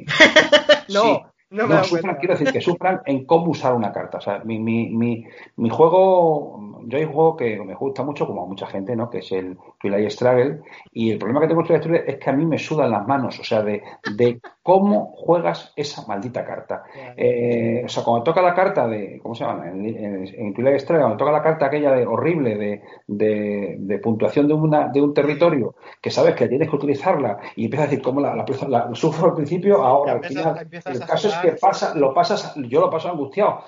[0.88, 0.94] Y...
[0.94, 1.22] no, sí.
[1.54, 4.18] No, no sufran, quiero decir que sufran en cómo usar una carta.
[4.18, 5.24] O sea, mi, mi, mi,
[5.56, 9.10] mi juego, yo hay un juego que me gusta mucho, como a mucha gente, ¿no?
[9.10, 10.60] Que es el Twilight Struggle.
[10.92, 13.08] Y el problema que tengo con Twilight Struggle es que a mí me sudan las
[13.08, 13.82] manos, o sea, de,
[14.16, 16.84] de cómo juegas esa maldita carta.
[17.18, 19.68] Eh, o sea, cuando toca la carta de, ¿cómo se llama?
[19.70, 24.00] En, en, en Twilight Struggle, cuando toca la carta aquella de horrible de, de, de
[24.00, 27.90] puntuación de, una, de un territorio, que sabes que tienes que utilizarla y empiezas a
[27.90, 30.68] decir cómo la, la, la, la sufro al principio, ahora al final.
[30.86, 33.64] El caso es que pasa, lo pasas, yo lo paso angustiado,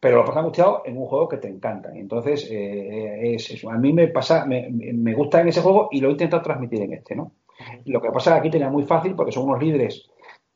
[0.00, 1.90] pero lo paso angustiado en un juego que te encanta.
[1.94, 3.70] Entonces, eh, es eso.
[3.70, 6.82] A mí me pasa, me, me, gusta en ese juego y lo he intentado transmitir
[6.82, 7.32] en este, ¿no?
[7.84, 10.10] Lo que pasa es que aquí tenía muy fácil porque son unos líderes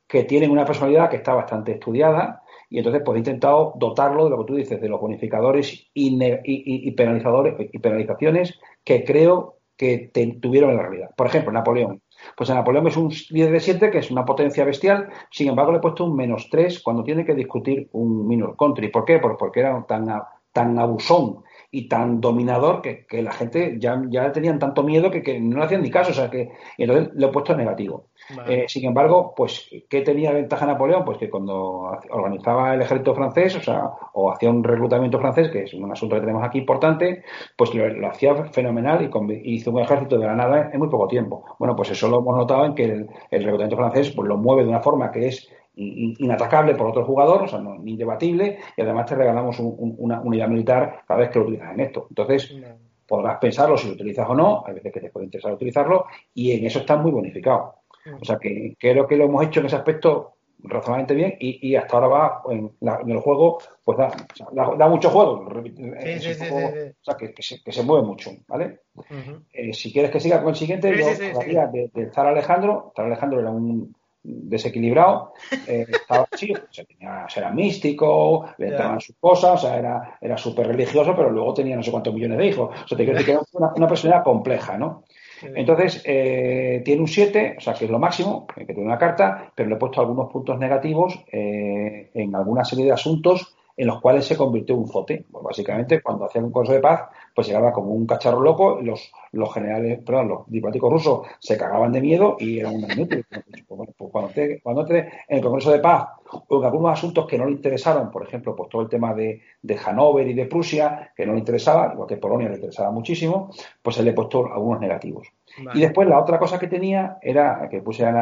[0.06, 4.30] que tienen una personalidad que está bastante estudiada y entonces pues he intentado dotarlo de
[4.30, 9.56] lo que tú dices, de los bonificadores y, y, y penalizadores y penalizaciones que creo
[9.76, 11.10] que te, tuvieron en la realidad.
[11.16, 12.00] Por ejemplo, Napoleón.
[12.36, 15.72] Pues a Napoleón es un líder de 7, que es una potencia bestial, sin embargo
[15.72, 18.88] le he puesto un menos 3 cuando tiene que discutir un minor country.
[18.88, 19.18] ¿Por qué?
[19.18, 20.06] Porque era tan,
[20.52, 25.22] tan abusón y tan dominador que, que la gente ya, ya tenían tanto miedo que,
[25.22, 26.12] que, no le hacían ni caso.
[26.12, 28.08] O sea que, y entonces lo he puesto en negativo.
[28.34, 28.64] Vale.
[28.64, 31.04] Eh, sin embargo, pues, ¿qué tenía ventaja Napoleón?
[31.04, 35.64] Pues que cuando organizaba el ejército francés, o sea, o hacía un reclutamiento francés, que
[35.64, 37.22] es un asunto que tenemos aquí importante,
[37.56, 40.88] pues lo, lo hacía fenomenal y con, hizo un ejército de la nada en muy
[40.88, 41.44] poco tiempo.
[41.58, 44.62] Bueno, pues eso lo hemos notado en que el, el reclutamiento francés pues, lo mueve
[44.62, 49.04] de una forma que es inatacable por otro jugador, o sea, no, indebatible, y además
[49.04, 52.06] te regalamos un, un, una unidad militar cada vez que lo utilizas en esto.
[52.08, 52.66] Entonces, no.
[53.06, 56.52] podrás pensarlo si lo utilizas o no, hay veces que te puede interesar utilizarlo, y
[56.52, 57.74] en eso está muy bonificado.
[58.20, 61.76] O sea, que creo que lo hemos hecho en ese aspecto razonablemente bien y, y
[61.76, 65.48] hasta ahora va en, la, en, el juego, pues da, o sea, da, mucho juego.
[65.64, 68.80] Sí, sí, sí, juego o sea, que, que, se, que, se, mueve mucho, ¿vale?
[68.94, 69.44] Uh -huh.
[69.52, 72.92] eh, si quieres que siga con el siguiente, yo de, de Zar Alejandro.
[72.96, 75.34] Zar Alejandro era un desequilibrado,
[75.68, 79.66] eh, estaba así, o sea, tenía, o sea, era místico, le entraban sus cosas, o
[79.66, 82.74] sea, era, era súper religioso, pero luego tenía no sé cuántos millones de hijos.
[82.84, 85.04] O sea, te quiero decir que era una, una personalidad compleja, ¿no?
[85.42, 89.52] Entonces, eh, tiene un 7, o sea, que es lo máximo, que tiene una carta,
[89.54, 94.00] pero le he puesto algunos puntos negativos eh, en alguna serie de asuntos en los
[94.00, 95.24] cuales se convirtió en un zote.
[95.30, 99.12] Pues básicamente, cuando hacían un curso de paz, pues llegaba como un cacharro loco, los,
[99.32, 103.26] los generales, perdón, los diplomáticos rusos se cagaban de miedo y era un inútil.
[103.68, 106.08] Pues, pues cuando, te, cuando te, en el Congreso de Paz
[106.48, 109.42] o en algunos asuntos que no le interesaron, por ejemplo, pues todo el tema de,
[109.60, 113.50] de Hanover y de Prusia, que no le interesaba, igual que Polonia le interesaba muchísimo,
[113.82, 115.28] pues se le puesto algunos negativos.
[115.74, 118.12] Y después la otra cosa que tenía era que puse a,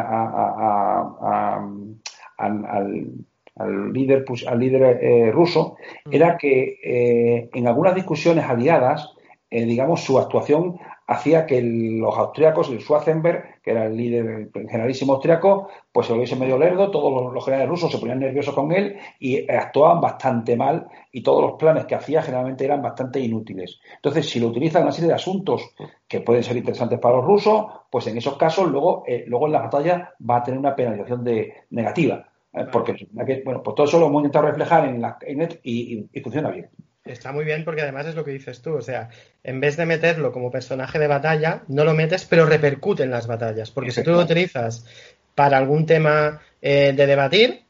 [2.36, 3.26] al,
[3.56, 5.76] líder, al líder eh, ruso,
[6.10, 9.14] era que eh, en algunas discusiones aliadas,
[9.50, 14.68] eh, digamos, su actuación hacía que los austriacos, el Schwarzenberg, que era el líder, el
[14.68, 18.72] generalísimo austriaco, pues se volviese medio lerdo, todos los, generales rusos se ponían nerviosos con
[18.72, 23.78] él y actuaban bastante mal y todos los planes que hacía generalmente eran bastante inútiles.
[23.96, 25.74] Entonces, si lo utilizan en una serie de asuntos
[26.08, 29.52] que pueden ser interesantes para los rusos, pues en esos casos luego, eh, luego en
[29.52, 32.26] la batalla va a tener una penalización de, negativa.
[32.54, 33.08] Eh, porque,
[33.44, 35.18] bueno, pues todo eso lo hemos intentado reflejar en, la,
[35.62, 36.70] y funciona bien.
[37.04, 39.10] Está muy bien porque además es lo que dices tú, o sea,
[39.42, 43.26] en vez de meterlo como personaje de batalla, no lo metes, pero repercute en las
[43.26, 44.86] batallas, porque si tú lo utilizas
[45.34, 47.64] para algún tema eh, de debatir,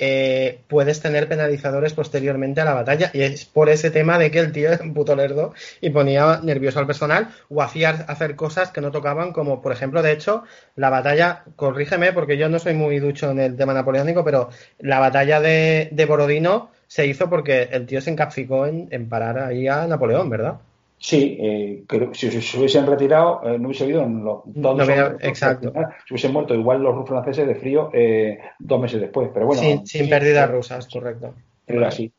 [0.00, 4.40] eh, puedes tener penalizadores posteriormente a la batalla y es por ese tema de que
[4.40, 8.70] el tío es un puto lerdo y ponía nervioso al personal o hacía hacer cosas
[8.70, 10.42] que no tocaban como por ejemplo de hecho
[10.74, 14.98] la batalla corrígeme porque yo no soy muy ducho en el tema napoleónico pero la
[14.98, 19.86] batalla de, de Borodino se hizo porque el tío se encapficó en, parar ahí a
[19.86, 20.58] Napoleón, ¿verdad?
[21.02, 24.88] Sí, eh, si, se hubiesen retirado, eh, no hubiese habido los dos.
[25.22, 25.72] exacto.
[25.72, 29.30] Se hubiesen muerto igual los franceses de frío eh, dos meses después.
[29.32, 29.62] Pero bueno.
[29.62, 31.34] Sin, sin pérdidas rusas, correcto.
[31.66, 32.12] Era así.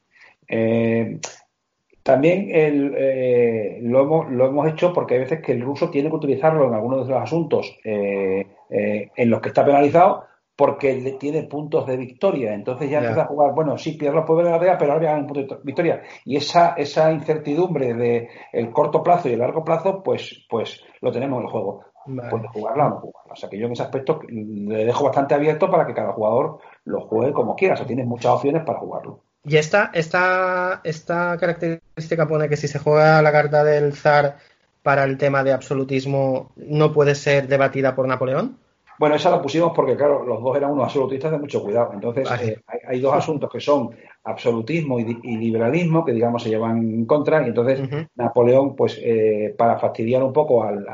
[2.02, 6.68] también lo, hemos, lo hemos hecho porque hay veces que el ruso tiene que utilizarlo
[6.68, 10.26] en algunos de los asuntos en los que está penalizado
[10.62, 12.54] porque tiene puntos de victoria.
[12.54, 15.06] Entonces ya empieza a jugar, bueno, sí, pierdo los poderes de la batalla, pero ahora
[15.06, 16.04] ganar un punto de victoria.
[16.24, 21.12] Y esa, esa incertidumbre de el corto plazo y el largo plazo, pues, pues lo
[21.12, 21.86] tenemos en el juego.
[22.06, 23.34] Puede jugarla o no jugarla.
[23.34, 26.60] O sea que yo en ese aspecto le dejo bastante abierto para que cada jugador
[26.86, 27.74] lo juegue como quiera.
[27.74, 29.22] O sea, tienes muchas opciones para jugarlo.
[29.44, 34.38] ¿Y esta, esta, esta característica pone que si se juega la carta del zar
[34.84, 38.61] para el tema de absolutismo no puede ser debatida por Napoleón?
[39.02, 41.90] Bueno, esa la pusimos porque, claro, los dos eran unos absolutistas de mucho cuidado.
[41.92, 43.90] Entonces, eh, hay, dos asuntos que son
[44.24, 47.42] absolutismo y, liberalismo, que, digamos, se llevan en contra.
[47.42, 47.82] Y entonces,
[48.14, 50.86] Napoleón, pues, eh, para fastidiar un poco, al,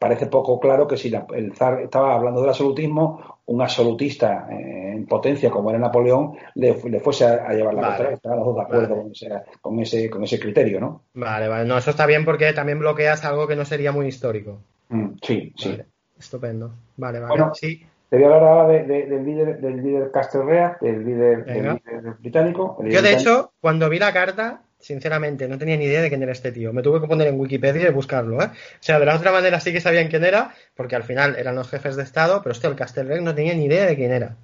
[0.00, 5.04] parece poco claro que si el zar estaba hablando del absolutismo, un absolutista eh, en
[5.04, 8.14] potencia como era Napoleón le, fuese a, llevar la vale.
[8.14, 9.28] Estaban los dos de acuerdo con, ese,
[9.60, 11.02] con, ese, con ese criterio, ¿no?
[11.12, 11.68] Vale, vale.
[11.68, 14.62] No, eso está bien porque también bloqueas algo que no sería muy histórico.
[14.88, 15.78] Mm, sí, sí.
[16.22, 16.72] Estupendo.
[16.96, 17.44] Vale, vale.
[17.54, 17.84] sí.
[18.08, 21.44] Te voy a hablar ahora del líder, del líder Castle del líder,
[22.20, 22.76] británico.
[22.84, 26.32] Yo, de hecho, cuando vi la carta, sinceramente, no tenía ni idea de quién era
[26.32, 26.74] este tío.
[26.74, 28.46] Me tuve que poner en Wikipedia y buscarlo, ¿eh?
[28.46, 31.54] O sea, de la otra manera sí que sabían quién era, porque al final eran
[31.54, 34.36] los jefes de Estado, pero este, el Castle no tenía ni idea de quién era.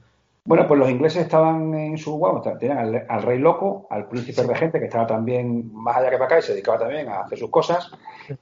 [0.49, 4.79] Bueno, pues los ingleses estaban en su guau, tenían al, rey loco, al príncipe regente,
[4.79, 7.51] que estaba también más allá que para acá y se dedicaba también a hacer sus
[7.51, 7.91] cosas,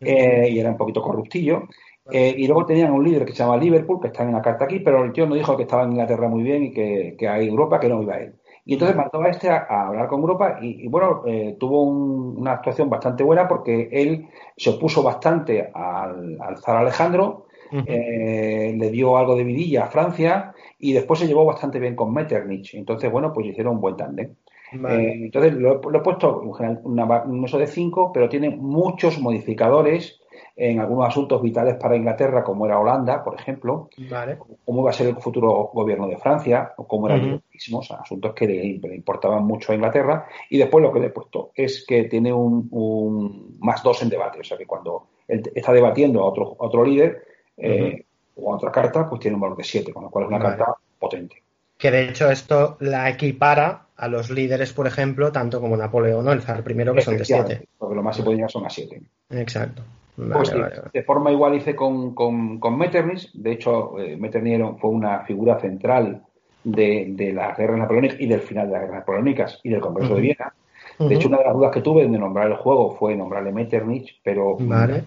[0.01, 1.65] eh, y era un poquito corruptillo.
[2.11, 4.65] Eh, y luego tenían un líder que se llama Liverpool, que está en la carta
[4.65, 7.29] aquí, pero el tío no dijo que estaba en Inglaterra muy bien y que, que
[7.29, 8.35] hay Europa, que no iba a él.
[8.65, 12.91] Y entonces mandó a este a, hablar con Europa y, bueno, eh, tuvo una actuación
[12.91, 19.45] bastante buena porque él se opuso bastante al, zar Alejandro, eh, le dio algo de
[19.45, 22.75] vidilla a Francia y después se llevó bastante bien con Metternich.
[22.75, 24.35] Entonces, bueno, pues hicieron un buen tándem.
[24.73, 30.21] entonces lo, he puesto un, un uso de 5, pero tiene muchos modificadores
[30.57, 33.91] en algunos asuntos vitales para Inglaterra, como era Holanda, por ejemplo,
[34.65, 38.33] cómo iba a ser el futuro gobierno de Francia, o cómo eran los mismos, asuntos
[38.33, 40.27] que le, importaban mucho a Inglaterra.
[40.49, 44.41] Y después lo que le he puesto es que tiene un, más dos en debate,
[44.41, 47.23] o sea que cuando él está debatiendo a otro, otro líder
[47.59, 48.05] eh,
[48.37, 50.41] o a otra carta, pues tiene un valor de siete, con lo cual es una
[50.41, 51.43] carta potente.
[51.77, 56.33] Que de hecho esto la equipara a los líderes, por ejemplo, tanto como Napoleón o
[56.33, 57.69] el zar primero, que son de siete.
[57.77, 59.03] Porque lo más se llegar son a siete.
[59.29, 59.83] Exacto.
[60.17, 60.53] Pues
[60.93, 63.31] de forma igual hice con, con, Metternich.
[63.35, 66.23] De hecho, eh, Metternich fue una figura central
[66.65, 70.15] de, de las guerras napoleónicas y del final de las guerras napoleónicas y del Congreso
[70.15, 70.53] de Viena.
[70.99, 74.19] De hecho, una de las dudas que tuve de nombrar el juego fue nombrarle Metternich,
[74.23, 74.57] pero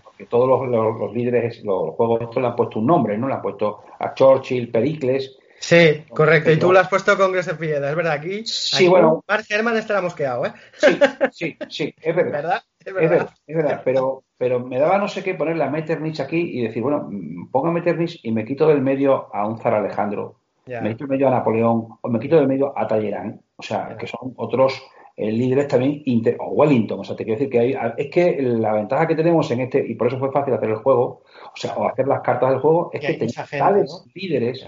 [0.03, 3.28] porque todos los, líderes, los juegos estos le han puesto un nombre, ¿no?
[3.28, 5.38] Le han puesto a Churchill, Pericles.
[5.60, 6.51] Sí, correcto.
[6.51, 8.14] Y tú lo has puesto Congreso de Viena, es verdad.
[8.14, 9.24] Aquí, sí, bueno.
[9.28, 10.53] Mark Herman está mosqueado, ¿eh?
[10.74, 10.99] Sí,
[11.32, 12.32] sí, sí, es verdad.
[12.43, 12.64] ¿verdad?
[12.86, 16.39] Es verdad, es verdad, pero, pero me daba no sé qué ponerle a Metternich aquí
[16.39, 17.09] y decir, bueno,
[17.51, 21.27] ponga Metternich y me quito del medio a un zar Alejandro, me quito del medio
[21.27, 24.81] a Napoleón o me quito del medio a Talleyrand, o sea, que son otros
[25.17, 26.01] eh, líderes también,
[26.39, 29.51] o Wellington, o sea, te quiero decir que hay, es que la ventaja que tenemos
[29.51, 31.23] en este, y por eso fue fácil hacer el juego,
[31.53, 34.65] o sea, o hacer las cartas del juego, es que, tenemos tales líderes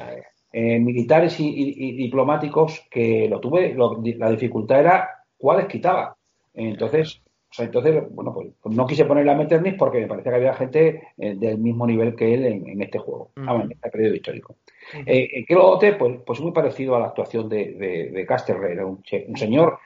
[0.52, 3.74] eh, militares y, diplomáticos que lo tuve,
[4.18, 6.18] la dificultad era cuáles quitaba.
[6.54, 7.24] Entonces,
[7.60, 11.08] entonces, bueno, pues, pues, no quise ponerle a Metternich porque me parecía que había gente
[11.18, 14.56] eh, del mismo nivel que él en, este juego, en este periodo histórico.
[15.06, 18.28] Eh, eh pues, pues muy parecido a la actuación de, de,
[18.72, 19.04] Era un,
[19.36, 19.80] señor,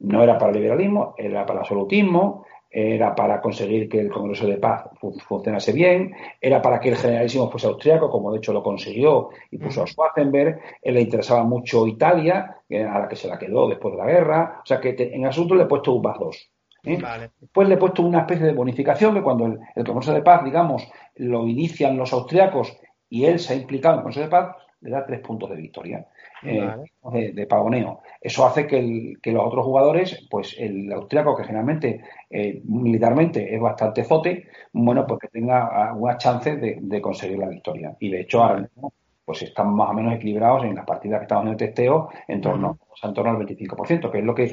[0.00, 4.46] no era para el liberalismo, era para el absolutismo, era para conseguir que el Congreso
[4.46, 4.84] de Paz
[5.26, 9.58] funcionase bien, era para que el generalísimo fuese austriaco, como de hecho lo consiguió y
[9.58, 13.92] puso a Schwarzenberg, él le interesaba mucho Italia, a la que se la quedó después
[13.92, 16.50] de la guerra, o sea que en asunto le he puesto un 2.
[16.84, 16.98] ¿Eh?
[17.40, 20.88] Después le he puesto una especie de bonificación que cuando el, Congreso de Paz, digamos,
[21.16, 22.76] lo inician los austriacos
[23.08, 25.56] y él se ha implicado en el Congreso de Paz, le da tres puntos de
[25.56, 26.06] victoria,
[26.42, 28.00] eh, de, pagoneo.
[28.20, 34.04] Eso hace que, los otros jugadores, pues el austriaco, que generalmente eh, militarmente es bastante
[34.04, 37.94] zote, bueno, pues que tenga algunas chances de, conseguir la victoria.
[38.00, 38.92] Y de hecho, ahora mismo,
[39.30, 42.40] pues están más o menos equilibrados en las partidas que estamos en el testeo en
[42.40, 44.48] torno, en torno al 25%, que es lo que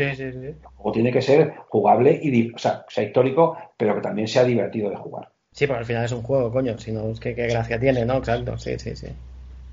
[0.94, 4.96] tiene que ser jugable y o sea, sea histórico, pero que también sea divertido de
[4.98, 5.32] jugar.
[5.52, 8.18] Sí, porque al final es un juego, coño, si no, qué gracia tiene, ¿no?
[8.18, 9.08] Exacto, sí, sí, sí.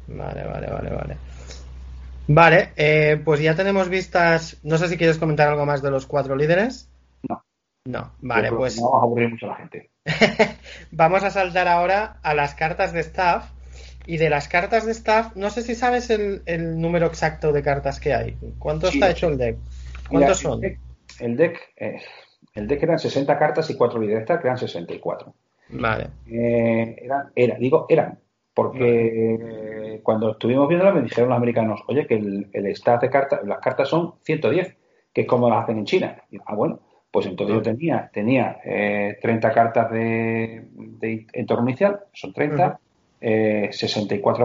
[0.06, 1.16] Vale, vale, vale, vale.
[2.26, 4.58] Vale, eh, pues ya tenemos vistas.
[4.62, 6.88] No sé si quieres comentar algo más de los cuatro líderes.
[7.28, 7.44] No.
[7.84, 8.80] No, vale, pues.
[8.80, 9.90] No vamos a aburrir mucho a la gente.
[10.92, 13.50] vamos a saltar ahora a las cartas de staff
[14.06, 18.00] y de las cartas de staff, no sé si sabes el, número exacto de cartas
[18.00, 18.36] que hay.
[18.58, 19.56] ¿Cuánto está hecho el deck?
[20.08, 20.60] ¿Cuántos son?
[21.20, 22.00] El deck, eh,
[22.54, 25.34] el deck eran 60 cartas y 4 líderes, que eran 64.
[25.70, 26.08] Vale.
[26.26, 28.18] Eh, eran, era, digo, eran,
[28.52, 33.40] porque cuando estuvimos viéndolo me dijeron los americanos, oye, que el, el staff de cartas,
[33.44, 34.76] las cartas son 110,
[35.12, 36.22] que es como las hacen en China.
[36.44, 36.80] ah, bueno,
[37.10, 42.84] pues entonces yo tenía, tenía eh, 30 cartas de, de entorno inicial, son 30, 64
[43.20, 43.70] eh,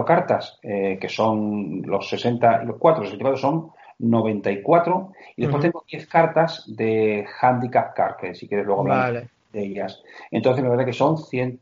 [0.06, 5.84] cartas, eh, que son los 60 y los 4, 64 son 94, y después tengo
[5.86, 10.02] 10 cartas de handicap card, que si quieres luego hablar de ellas.
[10.30, 11.60] Entonces me parece que son 100,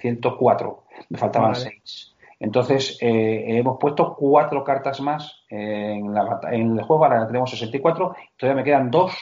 [0.00, 2.14] 104, eh, me faltaban 6.
[2.40, 8.62] Entonces hemos puesto 4 cartas más en, la, en el juego, ahora tenemos 64, todavía
[8.62, 9.12] me quedan 2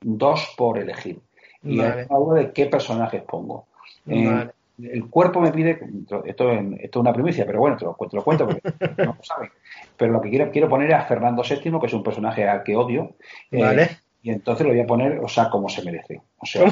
[0.00, 1.20] dos por elegir.
[1.62, 2.06] Y vale.
[2.34, 3.66] de qué personajes pongo.
[4.04, 4.52] Vale
[4.82, 5.80] el cuerpo me pide,
[6.24, 8.62] esto, es una primicia, pero bueno, te lo, cuento porque
[8.98, 9.50] no lo saben.
[9.96, 12.62] Pero lo que quiero, quiero poner es a Fernando VII, que es un personaje al
[12.62, 13.16] que odio.
[13.50, 13.98] Eh, vale.
[14.22, 16.20] y entonces lo voy a poner, o sea, como se merece.
[16.38, 16.64] O sea,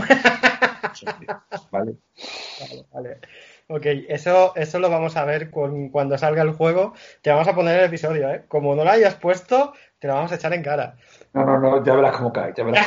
[1.70, 1.94] ¿vale?
[2.60, 3.18] Vale, vale.
[3.68, 6.94] Ok, eso, eso lo vamos a ver cuando salga el juego.
[7.20, 8.44] Te vamos a poner el episodio, ¿eh?
[8.46, 10.96] Como no lo hayas puesto, te lo vamos a echar en cara.
[11.36, 12.86] No, no, no, ya verás cómo cae, ya verás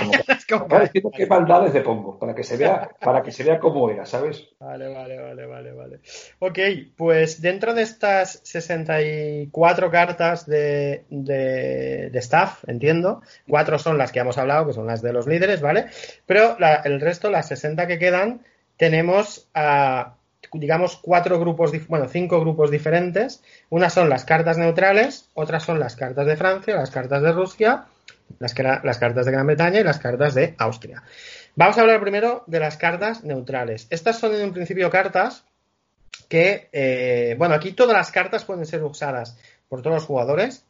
[0.49, 0.89] cómo cae.
[1.13, 4.49] qué maldades le pongo, para que se vea, para que se vea cómo era, ¿sabes?
[4.59, 5.99] Vale, vale, vale, vale, vale.
[6.39, 6.57] Ok,
[6.97, 14.39] pues dentro de estas 64 cartas de, de, staff, entiendo, cuatro son las que hemos
[14.39, 15.85] hablado, que son las de los líderes, ¿vale?
[16.25, 18.41] Pero el resto, las 60 que quedan,
[18.77, 20.15] tenemos a
[20.53, 23.43] digamos, cuatro grupos, bueno, cinco grupos diferentes.
[23.69, 27.85] Unas son las cartas neutrales, otras son las cartas de Francia, las cartas de Rusia
[28.37, 31.03] las, las cartas de Gran Bretaña y las cartas de Austria.
[31.55, 33.87] Vamos a hablar primero de las cartas neutrales.
[33.89, 35.43] Estas son en un principio cartas
[36.27, 40.65] que, eh, bueno, aquí todas las cartas pueden ser usadas por todos los jugadores,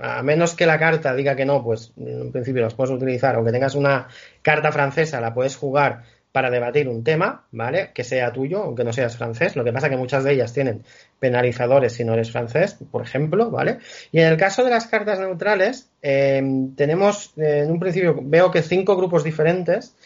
[0.00, 3.34] a menos que la carta diga que no, pues en un principio las puedes utilizar,
[3.34, 4.06] aunque tengas una
[4.42, 6.04] carta francesa, la puedes jugar
[6.36, 7.92] para debatir un tema, ¿vale?
[7.94, 9.56] Que sea tuyo, aunque no seas francés.
[9.56, 10.84] Lo que pasa es que muchas de ellas tienen
[11.18, 13.78] penalizadores si no eres francés, por ejemplo, ¿vale?
[14.12, 16.42] Y en el caso de las cartas neutrales, eh,
[16.76, 19.96] tenemos eh, en un principio, veo que cinco grupos diferentes.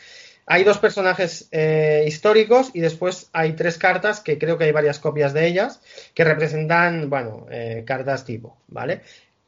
[0.47, 5.01] Hay dos personajes eh, históricos y después hay tres cartas, que creo que hay varias
[5.01, 5.81] copias de ellas,
[6.15, 7.47] que representan, bueno,
[7.85, 9.01] cartas tipo, ¿vale?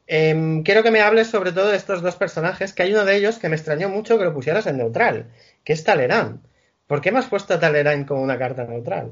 [0.05, 3.15] Em, quiero que me hables sobre todo de estos dos personajes, que hay uno de
[3.15, 5.27] ellos que me extrañó mucho que lo pusieras en neutral,
[5.63, 6.51] que es Talleyrand.
[6.87, 9.11] ¿Por qué me has puesto a Talleyrand como una carta neutral?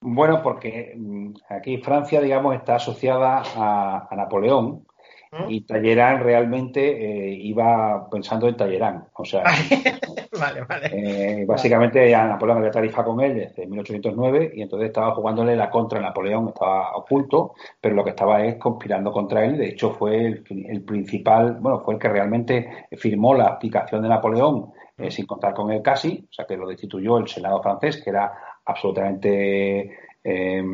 [0.00, 4.86] Bueno, porque mm, aquí Francia, digamos, está asociada a, Napoleón
[5.30, 5.50] ¿Mm?
[5.50, 9.08] y Talleyrand realmente eh, iba pensando en Talleyrand.
[9.12, 9.44] O sea,
[10.40, 10.90] vale, vale.
[10.92, 15.68] Eh, básicamente a Napoleón había tarifa con él desde 1809 y entonces estaba jugándole la
[15.68, 19.58] contra Napoleón, estaba oculto, pero lo que estaba es conspirando contra él.
[19.58, 24.08] De hecho, fue el, el principal, bueno, fue el que realmente firmó la aplicación de
[24.08, 28.02] Napoleón eh, sin contar con el casi, o sea que lo destituyó el Senado francés,
[28.02, 28.32] que era
[28.64, 30.64] absolutamente eh,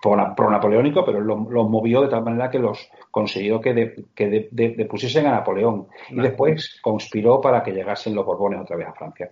[0.00, 5.32] pro-napoleónico, pero los lo movió de tal manera que los consiguió que, que depusiesen a
[5.32, 5.88] Napoleón.
[6.10, 9.30] Y después conspiró para que llegasen los Borbones otra vez a Francia.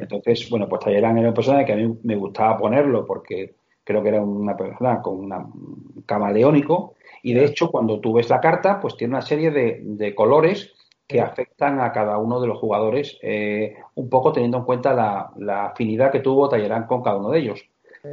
[0.00, 4.02] Entonces, bueno, pues Talleyrand era una persona que a mí me gustaba ponerlo porque creo
[4.02, 8.80] que era una persona con un camaleónico Y de hecho, cuando tú ves la carta,
[8.80, 10.73] pues tiene una serie de, colores
[11.06, 15.66] que afectan a cada uno de los jugadores, eh, un poco teniendo en cuenta la,
[15.66, 17.64] afinidad que tuvo Tallerán con cada uno de ellos.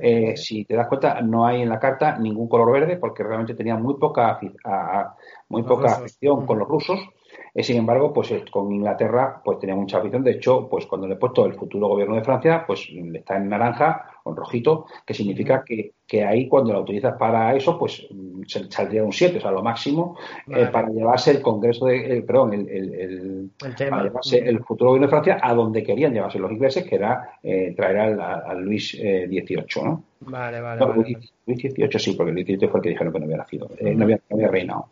[0.01, 3.55] Eh, si te das cuenta, no hay en la carta ningún color verde porque realmente
[3.55, 4.39] tenía muy poca,
[5.49, 6.99] muy poca afición con los rusos.
[7.53, 10.23] Eh, sin embargo, pues con Inglaterra pues tenía mucha afición.
[10.23, 13.49] De hecho, pues cuando le he puesto el futuro gobierno de Francia, pues está en
[13.49, 18.07] naranja o en rojito, que significa que, que, ahí cuando la utilizas para eso, pues
[18.09, 20.17] mm, saldría un 7, o sea, lo máximo,
[20.47, 25.07] eh, para llevarse el Congreso de, el, perdón, el, el, para llevarse el futuro gobierno
[25.07, 29.65] de Francia a donde querían llevarse los ingleses, que era eh, traer al, Luis XVIII,
[29.83, 30.03] ¿no?
[30.21, 31.17] Vale, vale, Luis,
[31.73, 34.19] XVIII sí, porque el XVIII fue el que dijeron que no había nacido, no, había,
[34.29, 34.89] no, había, reinado.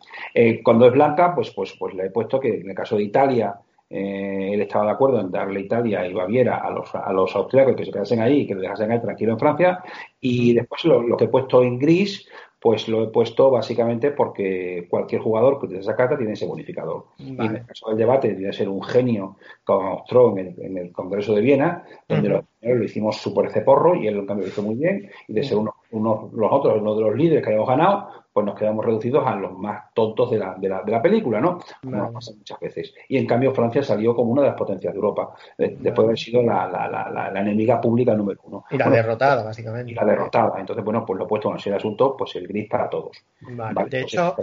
[0.64, 3.56] cuando es blanca, pues, pues, pues le he puesto que en el caso de Italia,
[3.90, 7.76] eh, él estaba de acuerdo en darle Italia y Baviera a los, a los austríacos
[7.76, 9.84] que se quedasen ahí y que le dejasen ahí tranquilo en Francia.
[10.20, 12.28] Y después lo, que he puesto en gris,
[12.60, 17.06] pues lo he puesto básicamente porque cualquier jugador que utilice esa carta tiene ese bonificador.
[17.18, 21.34] Y en el caso del debate, debe ser un genio como mostró en el, Congreso
[21.34, 24.76] de Viena, donde los lo hicimos súper ceporro y él en cambio lo hizo muy
[24.76, 25.10] bien.
[25.28, 28.46] Y de ser uno, uno, los otros, uno de los líderes que habíamos ganado, pues
[28.46, 31.60] nos quedamos reducidos a los más tontos de la, de la, de la película, ¿no?
[31.82, 32.94] Como nos pasa muchas veces.
[33.08, 36.18] Y en cambio Francia salió como una de las potencias de Europa, después de haber
[36.18, 38.66] sido la, la, enemiga pública número uno.
[38.70, 39.92] Y la derrotada, básicamente.
[39.92, 40.60] Y la derrotada.
[40.60, 43.18] Entonces, bueno, pues lo he puesto en ese asunto, pues el gris para todos.
[43.42, 43.86] Vale.
[43.86, 44.36] de pues hecho...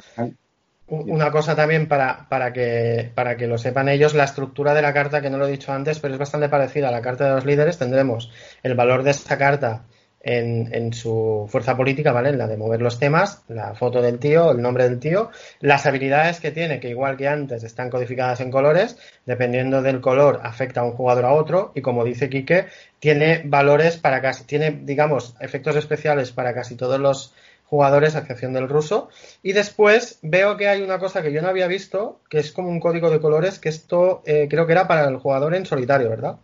[0.88, 4.92] Una cosa también para, para, que, para que lo sepan ellos, la estructura de la
[4.92, 7.34] carta, que no lo he dicho antes, pero es bastante parecida a la carta de
[7.34, 8.30] los líderes, tendremos
[8.62, 9.82] el valor de esta carta
[10.26, 12.30] en, en, su fuerza política, ¿vale?
[12.30, 15.86] En la de mover los temas, la foto del tío, el nombre del tío, las
[15.86, 20.80] habilidades que tiene, que igual que antes están codificadas en colores, dependiendo del color afecta
[20.80, 22.66] a un jugador a otro, y como dice Quique,
[22.98, 27.32] tiene valores para casi, tiene, digamos, efectos especiales para casi todos los
[27.66, 29.08] jugadores a excepción del ruso.
[29.44, 32.68] Y después veo que hay una cosa que yo no había visto, que es como
[32.68, 36.10] un código de colores, que esto eh, creo que era para el jugador en solitario,
[36.10, 36.36] ¿verdad?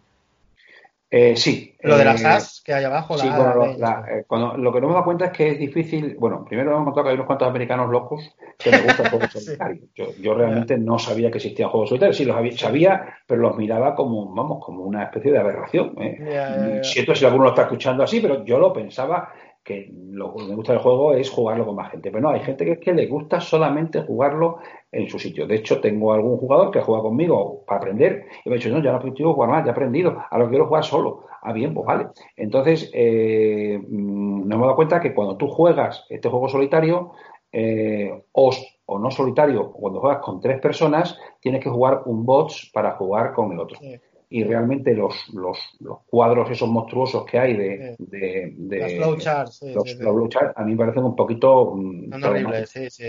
[1.15, 1.77] Eh, sí.
[1.83, 3.19] Lo de las eh, as que hay abajo.
[3.19, 6.17] Sí, bueno, lo, que no me da cuenta es que es difícil.
[6.19, 9.27] Bueno, primero hemos encontrado que hay unos cuantos americanos locos que les gusta el juego
[9.29, 9.83] solitario.
[9.95, 12.17] Yo, realmente no sabía que existían juegos solitarios.
[12.17, 15.95] Sí, los había, sabía, pero los miraba como, vamos, como una especie de aberración.
[16.83, 20.55] Siento si alguno lo está escuchando así, pero yo lo pensaba que lo que me
[20.55, 22.11] gusta del juego es jugarlo con más gente.
[22.11, 24.61] Pero no, hay gente que, que le gusta solamente jugarlo
[24.93, 25.47] en su sitio.
[25.47, 28.82] De hecho, tengo algún jugador que juega conmigo para aprender y me ha dicho, no,
[28.82, 31.24] ya no quiero jugar más, ya he aprendido, a lo quiero jugar solo.
[31.40, 32.09] Ah, bien, pues vale.
[32.36, 37.12] Entonces, eh, mm, nos hemos dado cuenta que cuando tú juegas este juego solitario,
[37.51, 38.51] eh, o,
[38.86, 43.32] o, no solitario, cuando juegas con tres personas, tienes que jugar un bots para jugar
[43.32, 43.78] con el otro
[44.32, 50.57] y realmente los, los, los, cuadros esos monstruosos que hay de, de, de flowcharts, los,
[50.57, 52.09] a mí me parecen un poquito mm,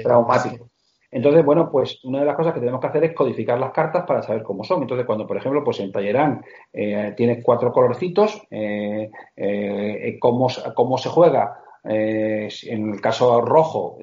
[0.04, 0.73] traumáticos.
[1.14, 4.04] Entonces, bueno, pues una de las cosas que tenemos que hacer es codificar las cartas
[4.08, 4.82] para saber cómo son.
[4.82, 6.44] Entonces, cuando, por ejemplo, pues en Tallerán
[6.74, 13.98] eh, tienes cuatro colorcitos, eh, eh, cómo, cómo se juega, en el caso rojo,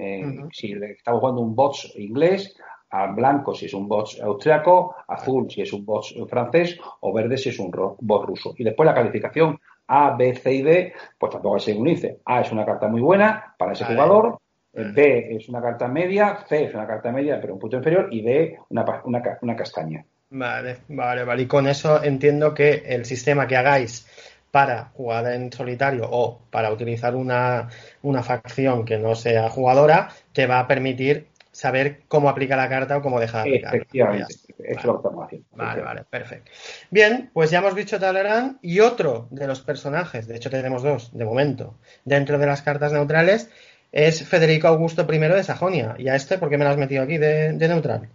[0.52, 2.54] si estamos jugando un bots inglés,
[2.90, 7.38] a blanco si es un bot austriaco, azul si es un bot francés o verde
[7.38, 8.52] si es un bot ruso.
[8.56, 12.20] Y después la calificación A, B, C y D, pues tampoco se dice.
[12.24, 14.39] A es una carta muy buena para ese jugador,
[14.72, 18.22] B es una carta media, C es una carta media pero un punto inferior y
[18.22, 20.04] D una, una, castaña.
[20.30, 21.42] Vale, vale, vale.
[21.42, 24.06] Y con eso entiendo que el sistema que hagáis
[24.50, 27.68] para jugar en solitario o para utilizar una,
[28.02, 32.96] una facción que no sea jugadora te va a permitir saber cómo aplica la carta
[32.96, 33.74] o cómo deja de aplicar.
[33.74, 35.46] Efectivamente, es lo que estamos haciendo.
[35.52, 36.50] Vale, vale, perfecto.
[36.90, 41.16] Bien, pues ya hemos dicho Talleyrand y otro de los personajes, de hecho tenemos dos
[41.16, 43.50] de momento, dentro de las cartas neutrales,
[43.93, 45.95] es Federico Augusto I de Sajonia.
[45.99, 48.09] ¿Y a este por qué me lo has metido aquí de, neutral?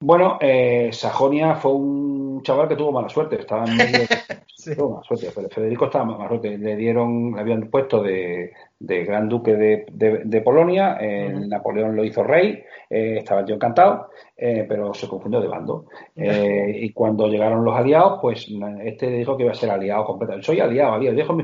[0.00, 4.00] Bueno, eh, Sajonia fue un chaval que tuvo mala suerte, estaba en medio...
[4.76, 6.58] Tuvo mala suerte, Federico estaba mala suerte.
[6.58, 9.86] Le dieron, le habían puesto de, de Gran Duque de,
[10.24, 10.98] de, Polonia,
[11.48, 15.86] Napoleón lo hizo rey, eh, estaba yo encantado, eh, pero se confundió de bando.
[16.16, 18.48] Eh, y cuando llegaron los aliados, pues
[18.82, 20.42] este dijo que iba a ser aliado completo.
[20.42, 21.16] Soy aliado, aliado.
[21.16, 21.36] Dijo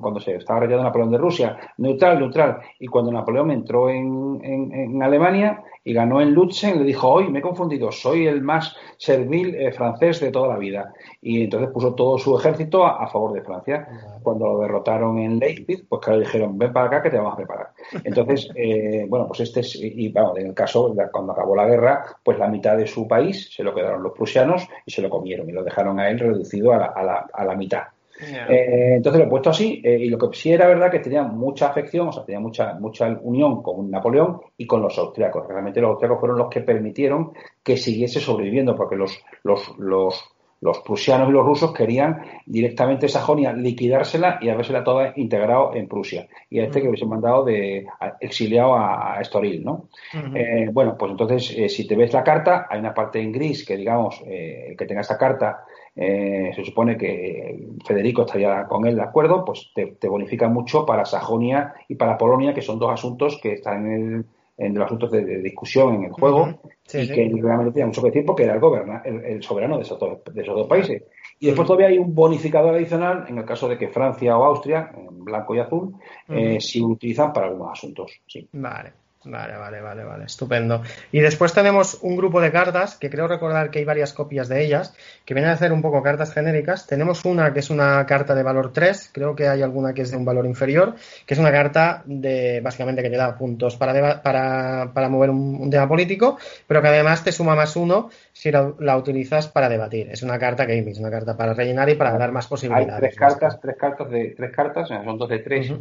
[0.00, 2.58] cuando se estaba rayando Napoleón de Rusia, neutral, neutral.
[2.78, 7.40] Y cuando Napoleón entró en, en, Alemania y ganó en Lutzen, le dijo, hoy me
[7.40, 10.92] he confundido, soy el más servil francés de toda la vida.
[11.20, 13.88] Y entonces puso todo su ejército a, favor de Francia.
[14.22, 17.36] Cuando lo derrotaron en Leipzig, pues claro, dijeron, ven para acá que te vamos a
[17.36, 17.68] preparar.
[18.04, 18.48] Entonces,
[19.08, 22.48] bueno, pues este es, y bueno, en el caso, cuando acabó la guerra, pues la
[22.48, 25.62] mitad de su país se lo quedaron los prusianos y se lo comieron y lo
[25.62, 27.82] dejaron a él reducido a la, a la, a la mitad.
[28.20, 31.22] Eh, entonces lo he puesto así, eh, y lo que sí era verdad que tenía
[31.22, 35.46] mucha afección, o sea, tenía mucha, mucha unión con Napoleón y con los austriacos.
[35.46, 40.31] Realmente los austriacos fueron los que permitieron que siguiese sobreviviendo, porque los, los, los,
[40.62, 46.28] los prusianos y los rusos querían directamente Sajonia liquidársela y habérsela toda integrado en Prusia.
[46.48, 47.86] Y a este que hubiese mandado de
[48.20, 49.88] exiliado a, Estoril, ¿no?
[50.34, 53.76] Eh, bueno, pues entonces, si te ves la carta, hay una parte en gris que,
[53.76, 59.02] digamos, el que tenga esta carta eh, se supone que Federico estaría con él de
[59.02, 63.54] acuerdo, pues te, bonifica mucho para Sajonia y para Polonia, que son dos asuntos que
[63.54, 66.60] están en, en los asuntos de, discusión en el juego
[66.94, 68.60] y que realmente tenía mucho que decir porque era
[69.04, 71.02] el, el, soberano de esos, dos, de esos dos países.
[71.38, 74.92] Y después todavía hay un bonificador adicional en el caso de que Francia o Austria,
[74.96, 75.94] en blanco y azul,
[76.28, 78.12] eh, si utilizan para algunos asuntos.
[78.26, 78.48] Sí.
[78.52, 78.92] Vale.
[79.24, 80.82] Vale, vale, vale, vale, estupendo.
[81.12, 84.64] Y después tenemos un grupo de cartas, que creo recordar que hay varias copias de
[84.64, 84.94] ellas,
[85.24, 86.86] que vienen a ser un poco cartas genéricas.
[86.86, 90.10] Tenemos una que es una carta de valor 3, creo que hay alguna que es
[90.10, 94.22] de un valor inferior, que es una carta de, básicamente, que te da puntos para,
[94.22, 98.96] para, para mover un, tema político, pero que además te suma más uno si la,
[98.96, 100.10] utilizas para debatir.
[100.10, 102.94] Es una carta que es una carta para rellenar y para dar más posibilidades.
[102.94, 105.72] Hay tres cartas, tres cartas de tres cartas, son dos de tres,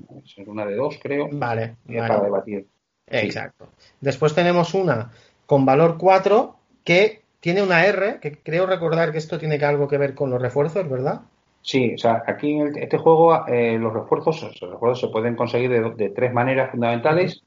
[0.45, 1.27] una de dos, creo.
[1.31, 1.75] Vale.
[1.87, 2.67] Para debatir.
[3.12, 3.70] Exacto.
[3.99, 5.12] Después tenemos una
[5.45, 9.97] con valor 4 que tiene una R, que creo recordar que esto tiene algo que
[9.97, 11.22] ver con los refuerzos, ¿verdad?
[11.62, 15.95] Sí, o sea, aquí en este juego eh, los refuerzos, los refuerzos se pueden conseguir
[15.95, 17.43] de, tres maneras fundamentales.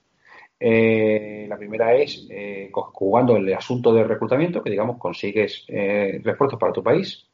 [0.61, 6.73] Eh, la primera es eh, jugando el asunto de reclutamiento, que digamos consigues refuerzos para
[6.73, 7.27] tu país.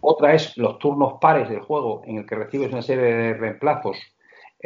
[0.00, 3.96] Otra es los turnos pares del juego, en el que recibes una serie de reemplazos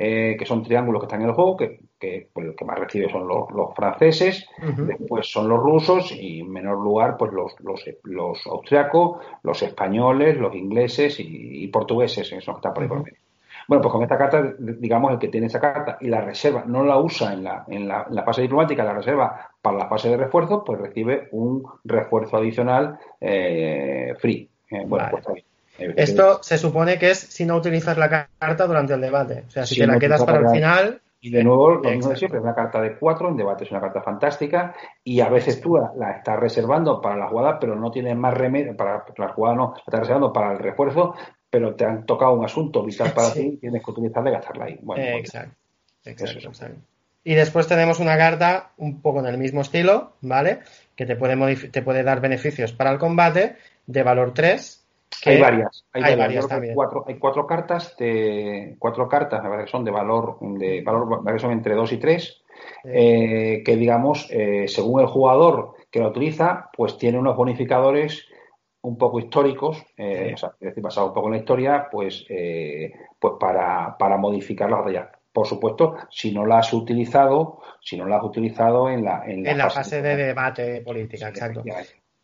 [0.00, 3.10] eh, que son triángulos que están en el juego, que, que pues, que más recibe
[3.10, 4.48] son los, franceses,
[4.86, 10.36] después son los rusos y en menor lugar pues los, los, los austriacos, los españoles,
[10.36, 13.18] los ingleses y, portugueses, eso está por ahí por medio.
[13.66, 16.84] Bueno, pues con esta carta, digamos, el que tiene esa carta y la reserva no
[16.84, 20.62] la usa en la, en la, fase diplomática, la reserva para la fase de refuerzo,
[20.64, 24.48] pues recibe un refuerzo adicional eh, free.
[24.70, 25.47] Eh, bueno, pues está bien.
[25.78, 29.44] Esto se supone que es si no utilizas la carta durante el debate.
[29.46, 31.00] O sea, si, te la quedas para el final.
[31.20, 33.70] Y de nuevo, lo mismo de siempre, es una carta de cuatro, en debate es
[33.72, 37.90] una carta fantástica, y a veces tú la, estás reservando para la jugada, pero no
[37.90, 41.16] tienes más remedio, para la jugada no, la estás reservando para el refuerzo,
[41.50, 44.78] pero te han tocado un asunto vital para ti, tienes que utilizarla y gastarla ahí.
[44.80, 45.56] Bueno, pues, exacto.
[46.04, 46.76] exacto,
[47.24, 50.60] Y después tenemos una carta un poco en el mismo estilo, ¿vale?
[50.94, 53.56] Que te puede, te puede dar beneficios para el combate
[53.86, 54.77] de valor 3,
[55.24, 60.38] hay varias, hay, varias, Cuatro, hay cuatro cartas de cuatro cartas, que son de valor,
[60.40, 62.42] de valor, que son entre 2 y 3,
[62.84, 68.26] eh, que digamos, eh, según el jugador que lo utiliza, pues tiene unos bonificadores
[68.82, 72.24] un poco históricos, eh, o sea, es decir, basado un poco en la historia, pues,
[73.18, 75.10] pues para, para modificar la batalla.
[75.32, 79.44] Por supuesto, si no la has utilizado, si no la has utilizado en la, en
[79.44, 81.62] la, fase, de debate política, exacto.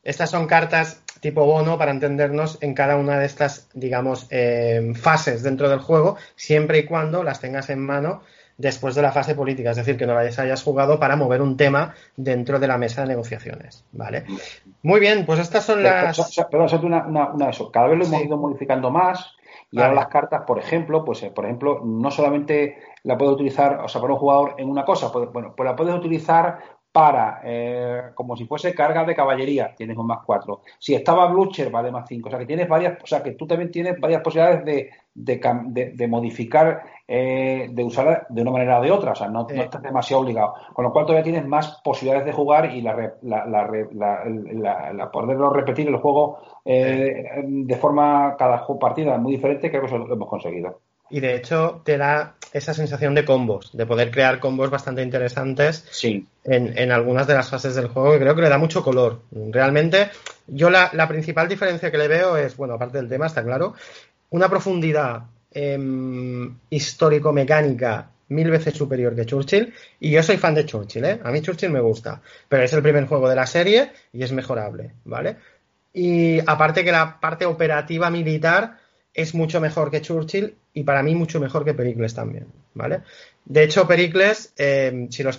[0.03, 5.43] Estas son cartas tipo bono para entendernos en cada una de estas, digamos, eh, fases
[5.43, 8.21] dentro del juego, siempre y cuando las tengas en mano
[8.59, 11.57] después de la fase política, es decir, que no las hayas jugado para mover un
[11.57, 14.27] tema dentro de la mesa de negociaciones, ¿vale?
[14.83, 16.37] Muy bien, pues estas son las...
[16.51, 17.73] Perdón, una, una, una, eso.
[17.73, 19.35] Cada vez lo hemos ido modificando más
[19.71, 23.81] y ahora las cartas, por ejemplo, pues eh, por ejemplo, no solamente la puedo utilizar,
[23.83, 26.59] o sea, para un jugador en una cosa, pues, bueno, pues la puedes utilizar
[26.95, 30.61] para, eh, como si fuese carga de caballería, tienes un más cuatro.
[30.79, 32.29] Si estaba Blucher, vale más cinco.
[32.29, 35.93] O sea que tienes varias, o sea que tú también tienes varias posibilidades de, de,
[35.93, 39.11] de, modificar, eh, de usarla de una manera o de otra.
[39.11, 40.55] O sea, no, estás demasiado obligado.
[40.73, 45.51] Con lo cual todavía tienes más posibilidades de jugar y la, la, la, la, poderlo
[45.51, 50.29] repetir el juego eh, de forma, cada partida muy diferente, creo que eso lo hemos
[50.29, 50.79] conseguido.
[51.11, 55.85] Y de hecho te da esa sensación de combos, de poder crear combos bastante interesantes
[55.91, 56.27] sí.
[56.45, 59.23] en, en, algunas de las fases del juego, que creo que le da mucho color.
[59.51, 60.11] Realmente,
[60.47, 63.75] yo la, la principal diferencia que le veo es, bueno, aparte del tema, está claro,
[64.31, 69.73] una profundidad em, histórico-mecánica mil veces superior que Churchill.
[70.01, 71.21] Y yo soy fan de Churchill, ¿eh?
[71.23, 72.21] A mí Churchill me gusta.
[72.49, 75.37] Pero es el primer juego de la serie y es mejorable, ¿vale?
[75.93, 78.79] Y aparte que la parte operativa militar
[79.13, 83.03] es mucho mejor que Churchill y para mí mucho mejor que Pericles también, ¿vale?
[83.45, 85.39] De hecho, Pericles, eh, si los,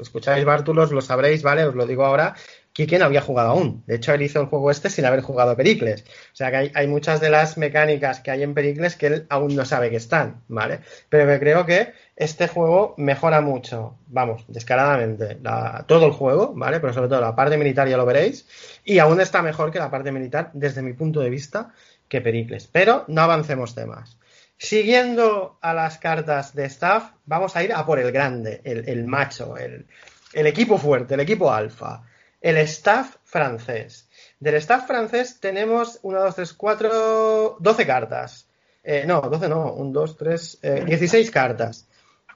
[0.00, 1.64] escucháis bártulos, lo sabréis, ¿vale?
[1.64, 2.34] Os lo digo ahora.
[2.72, 3.82] Quique no había jugado aún.
[3.86, 6.04] De hecho, él hizo el juego este sin haber jugado Pericles.
[6.32, 9.26] O sea que hay, hay, muchas de las mecánicas que hay en Pericles que él
[9.28, 10.80] aún no sabe que están, ¿vale?
[11.08, 16.80] Pero que creo que este juego mejora mucho, vamos, descaradamente, la, todo el juego, ¿vale?
[16.80, 18.46] Pero sobre todo la parte militar ya lo veréis.
[18.84, 21.72] Y aún está mejor que la parte militar, desde mi punto de vista,
[22.08, 22.68] que Pericles.
[22.70, 24.18] Pero no avancemos temas.
[24.58, 29.06] Siguiendo a las cartas de staff, vamos a ir a por el grande, el, el
[29.06, 29.86] macho, el,
[30.32, 32.04] el equipo fuerte, el equipo alfa
[32.46, 34.08] el staff francés.
[34.38, 38.48] Del staff francés tenemos 1, 2, 3, 4, 12 cartas.
[38.84, 41.88] Eh, no, 12 no, 1, 2, 3, eh, 16 cartas.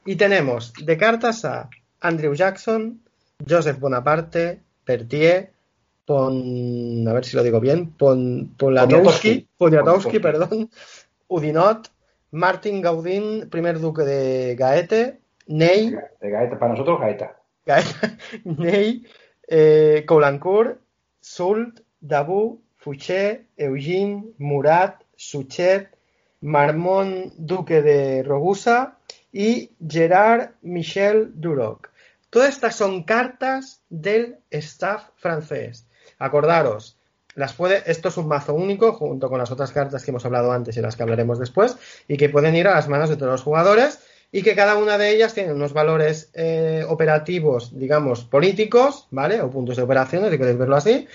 [0.04, 1.68] Y tenemos de cartas a
[2.00, 3.02] Andrew Jackson,
[3.48, 5.52] Joseph Bonaparte, Pertier,
[6.06, 10.70] Pon, a ver si lo digo bien, Pon, Poniatowski, Poniatowski, perdón,
[11.28, 11.88] Udinot,
[12.30, 15.90] Martin Gaudin, primer duque de Gaete, Ney.
[16.20, 17.36] De Gaeta, para nosotros Gaeta.
[17.66, 19.04] Gaeta Ney,
[19.48, 20.80] eh, Coulancourt,
[21.20, 25.88] Soult, Dabou, Fouché, Eugene, Murat, Suchet,
[26.40, 28.98] Marmont, Duque de Rogusa
[29.32, 31.90] y Gerard Michel Duroc.
[32.30, 35.88] Todas estas son cartas del staff francés.
[36.18, 36.99] Acordaros,
[37.40, 40.52] las puede, esto es un mazo único junto con las otras cartas que hemos hablado
[40.52, 41.76] antes y las que hablaremos después
[42.06, 43.98] y que pueden ir a las manos de todos los jugadores
[44.30, 49.40] y que cada una de ellas tiene unos valores eh, operativos, digamos, políticos, ¿vale?
[49.40, 51.08] O puntos de operaciones, si queréis verlo así,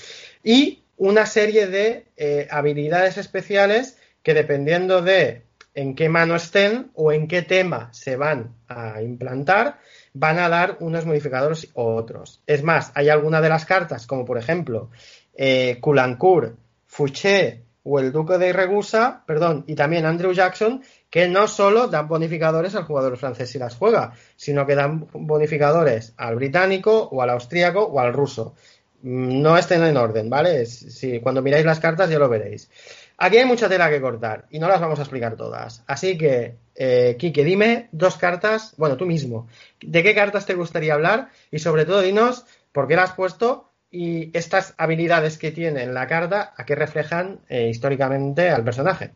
[0.43, 5.43] y una serie de eh, habilidades especiales que dependiendo de
[5.76, 9.80] en qué mano estén o en qué tema se van a implantar,
[10.14, 12.41] van a dar unos modificadores u otros.
[12.47, 14.89] Es más, hay alguna de las cartas, como por ejemplo
[15.36, 16.56] eh, Kulankur,
[16.88, 22.07] Fouché o el Duque de Regusa, perdón, y también Andrew Jackson, que no solo dan
[22.07, 27.30] bonificadores al jugador francés si las juega, sino que dan bonificadores al británico o al
[27.30, 28.56] austríaco o al ruso.
[29.03, 30.66] Mm, no estén en orden, ¿vale?
[30.66, 32.72] Si, cuando miráis las cartas ya lo veréis.
[33.18, 35.84] Aquí hay mucha tela que cortar y no las vamos a explicar todas.
[35.86, 39.48] Así que, eh, dime dos cartas, bueno, tú mismo,
[39.80, 41.30] ¿de qué cartas te gustaría hablar?
[41.52, 45.94] Y sobre todo, dinos por qué las has puesto y estas habilidades que tiene en
[45.94, 49.12] la carta, a qué reflejan eh, históricamente al personaje.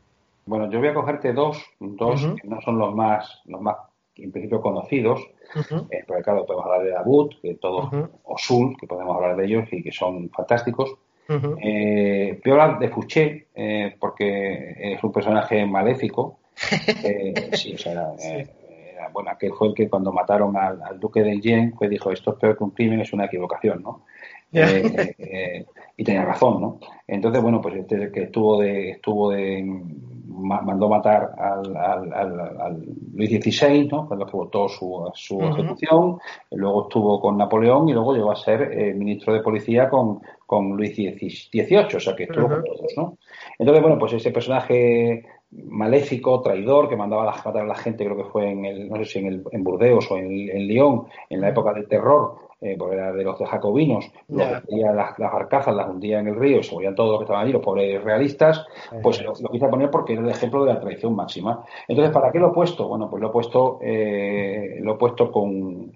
[0.46, 3.76] Bueno, yo voy a cogerte dos, dos que no son los más, los más
[4.16, 5.22] en principio conocidos,
[5.92, 7.90] eh, porque claro, podemos hablar de Abud, que todos,
[8.24, 10.96] o Sul, que podemos hablar de ellos y que son fantásticos.
[11.62, 16.40] Eh, voy a hablar de Fouché, eh, porque es un personaje maléfico.
[17.54, 18.12] sí, o sea,
[19.14, 22.40] bueno, aquel fue el que cuando mataron al, duque de Yen, pues dijo, esto es
[22.40, 24.06] peor que un crimen, es una equivocación, ¿no?
[24.52, 26.80] Y tenía razón, ¿no?
[27.08, 29.64] Entonces, bueno, pues este que estuvo de, estuvo de
[30.40, 34.08] mandó matar al, al, Luis XVI, ¿no?
[34.08, 36.18] cuando votó su, su ejecución,
[36.52, 40.76] luego estuvo con Napoleón y luego llegó a ser eh, ministro de policía con, con
[40.76, 42.94] Luis XVIII, o sea que estuvo con todos.
[42.96, 43.18] ¿no?
[43.58, 48.18] Entonces, bueno, pues ese personaje maléfico, traidor, que mandaba a matar a la gente, creo
[48.18, 51.06] que fue en el, no sé si en, el, en Burdeos o en, en Lyon,
[51.30, 55.88] en la época del terror, eh, porque era de los jacobinos, las, las, barcazas las
[55.88, 58.65] hundía en el río y se morían todos los que estaban allí, los pobres realistas,
[59.02, 61.64] pues lo, quise poner porque era el ejemplo de la traición máxima.
[61.88, 62.88] Entonces, ¿para qué lo he puesto?
[62.88, 65.91] Bueno, pues lo he puesto, eh, lo he puesto con,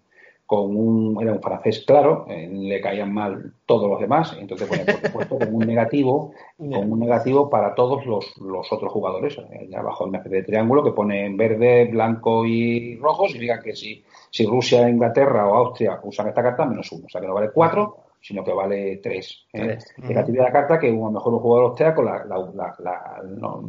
[0.53, 4.83] con un, era un francés claro, eh, le caían mal todos los demás, entonces bueno,
[4.85, 9.35] por supuesto con un negativo, con un negativo para todos los, los otros jugadores.
[9.51, 13.59] Eh, abajo hay una especie de triángulo que pone en verde, blanco y rojo, significa
[13.61, 17.27] que si, si Rusia, Inglaterra o Austria usan esta carta, menos uno, o sea que
[17.27, 19.47] no vale cuatro, sino que vale tres.
[19.53, 19.79] ¿eh?
[19.97, 23.67] Negatividad de la carta que a lo mejor un jugador austríaco la, la, no,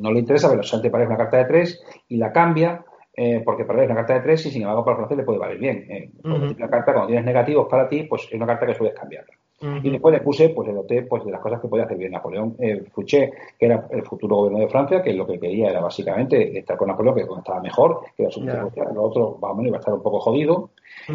[0.00, 2.82] no, le interesa, pero solamente parece una carta de tres y la cambia
[3.16, 5.38] eh, porque es una carta de tres y sin embargo para el francés le puede
[5.38, 5.86] valer bien.
[5.88, 6.10] Eh.
[6.24, 9.34] Una carta, cuando tienes negativos para ti, pues es una carta que sueles cambiarla.
[9.82, 12.12] Y después le puse, pues le doté pues, de las cosas que podía hacer bien
[12.12, 15.80] Napoleón eh, Fouché, que era el futuro gobierno de Francia, que lo que quería era
[15.80, 18.68] básicamente estar con Napoleón, que estaba mejor, que era su yeah.
[18.94, 20.70] lo otro, menos, iba a estar un poco jodido.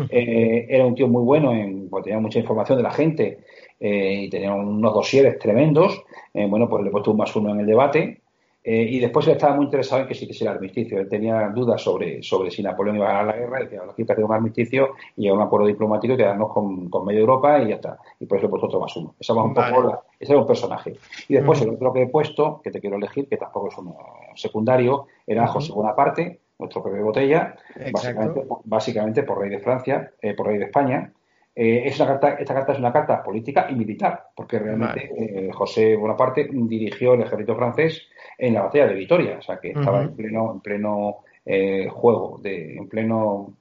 [0.10, 3.40] Eh, era un tío muy bueno, en, pues, tenía mucha información de la gente
[3.80, 6.04] eh, y tenía unos dosieres tremendos.
[6.34, 8.19] Bueno, pues le he puesto un más uno en el debate.
[8.64, 11.00] Eh, y después él estaba muy interesado en que sí que el armisticio.
[11.00, 13.62] Él tenía dudas sobre, sobre si Napoleón iba a ganar la guerra.
[13.62, 16.90] Y decía, aquí que un armisticio y llegar a un acuerdo diplomático y quedarnos con,
[16.90, 17.98] con media Europa y ya está.
[18.20, 19.16] Y por eso he puesto otro más uno.
[19.20, 20.96] Esa un poco la, ese era un personaje.
[21.28, 23.94] Y después el otro que he puesto, que te quiero elegir, que tampoco es un
[24.36, 27.56] secundario, era José Bonaparte, nuestro Pepe Botella,
[27.94, 31.14] básicamente, básicamente, por rey de Francia, eh, por rey de España.
[31.56, 35.48] Eh, es una carta, esta carta es una carta política y militar, porque realmente vale.
[35.48, 38.08] eh, José Bonaparte dirigió el ejército francés
[38.38, 40.10] en la batalla de Vitoria, o sea que estaba uh -huh.
[40.10, 43.54] en pleno, en pleno eh, juego, de, en pleno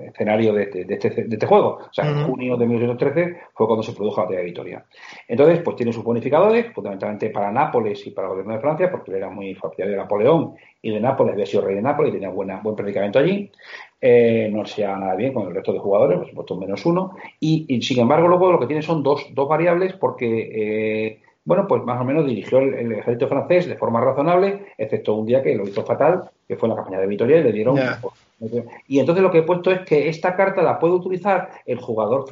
[0.00, 1.78] escenario de, este, de, este, juego.
[1.80, 4.84] O sea, en junio de 1813 fue cuando se produjo la batalla de Vitoria.
[5.26, 9.10] Entonces, pues tiene sus bonificadores, fundamentalmente para Nápoles y para el gobierno de Francia, porque
[9.10, 12.14] él era muy partidario de Napoleón y de Nápoles, había sido rey de Nápoles y
[12.14, 13.50] tenía buena, buen predicamento allí.
[14.00, 17.16] Eh, no se lleva nada bien con el resto de jugadores, por supuesto, menos uno.
[17.40, 20.50] Y, sin embargo, luego lo que tiene son dos, dos variables, porque.
[20.52, 25.26] Eh, bueno, pues más o menos dirigió el, ejército francés de forma razonable, excepto un
[25.26, 27.78] día que lo hizo fatal, que fue la campaña de Vitoria y le dieron.
[28.86, 32.26] Y entonces lo que he puesto es que esta carta la puede utilizar el jugador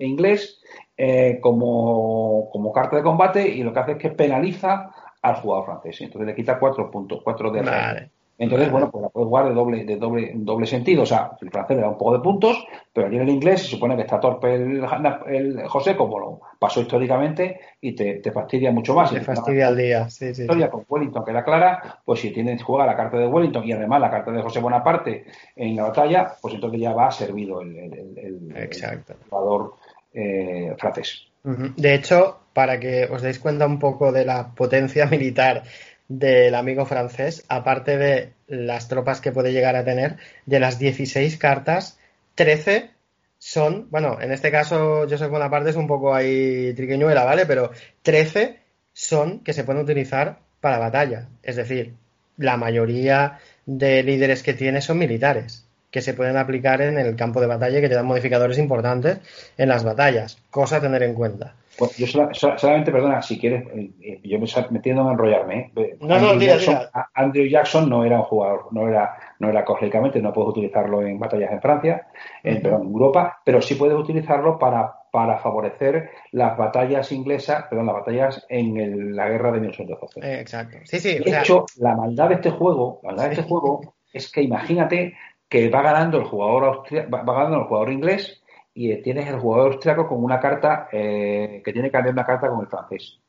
[0.00, 0.62] inglés
[0.96, 4.90] eh, como, como, carta de combate y lo que hace es que penaliza
[5.20, 6.00] al jugador francés.
[6.00, 8.10] Entonces le quita cuatro puntos, cuatro de vale.
[8.36, 11.02] Entonces, bueno, pues la puedes jugar de doble, de doble, doble sentido.
[11.02, 13.62] O sea, el francés le da un poco de puntos, pero allí en el inglés
[13.62, 18.72] se supone que está torpe el, José, como lo pasó históricamente, y te, te fastidia
[18.72, 19.12] mucho más.
[19.12, 20.42] Te fastidia el día, sí, sí.
[20.42, 24.00] Historia con Wellington queda clara, pues si tienes juega la carta de Wellington y además
[24.00, 29.14] la carta de José Bonaparte en la batalla, pues entonces ya va servido el, el,
[29.30, 29.74] jugador
[30.12, 31.28] eh, francés.
[31.44, 35.62] De hecho, para que os deis cuenta un poco de la potencia militar
[36.08, 40.16] del amigo francés, aparte de las tropas que puede llegar a tener,
[40.46, 41.98] de las 16 cartas,
[42.34, 42.90] 13
[43.38, 47.46] son, bueno, en este caso Joseph Bonaparte es un poco ahí triqueñuela, ¿vale?
[47.46, 47.70] Pero
[48.02, 48.58] 13
[48.92, 51.28] son que se pueden utilizar para batalla.
[51.42, 51.94] Es decir,
[52.38, 57.40] la mayoría de líderes que tiene son militares, que se pueden aplicar en el campo
[57.40, 59.18] de batalla y que te dan modificadores importantes
[59.56, 60.38] en las batallas.
[60.50, 61.54] Cosa a tener en cuenta.
[61.76, 65.72] Pues yo solamente, perdona, si quieres, eh, eh, yo me metiendo a enrollarme.
[65.76, 65.96] ¿eh?
[66.00, 66.78] No, Andrew, no, Jackson,
[67.14, 71.52] Andrew Jackson no era un jugador, no era, no era no puedes utilizarlo en batallas
[71.52, 72.06] en Francia,
[72.42, 77.96] en, en Europa, pero sí puedes utilizarlo para, para favorecer las batallas inglesas, perdón, las
[77.96, 80.40] batallas en la guerra de 1812.
[80.40, 80.78] exacto.
[80.84, 81.18] Sí, sí.
[81.18, 85.14] De hecho, la maldad de este juego, la maldad de este juego es que imagínate
[85.48, 88.43] que va ganando el jugador va ganando el jugador inglés
[88.74, 92.48] y tienes el jugador austriaco con una carta eh, que tiene que cambiar una carta
[92.48, 93.20] con el francés.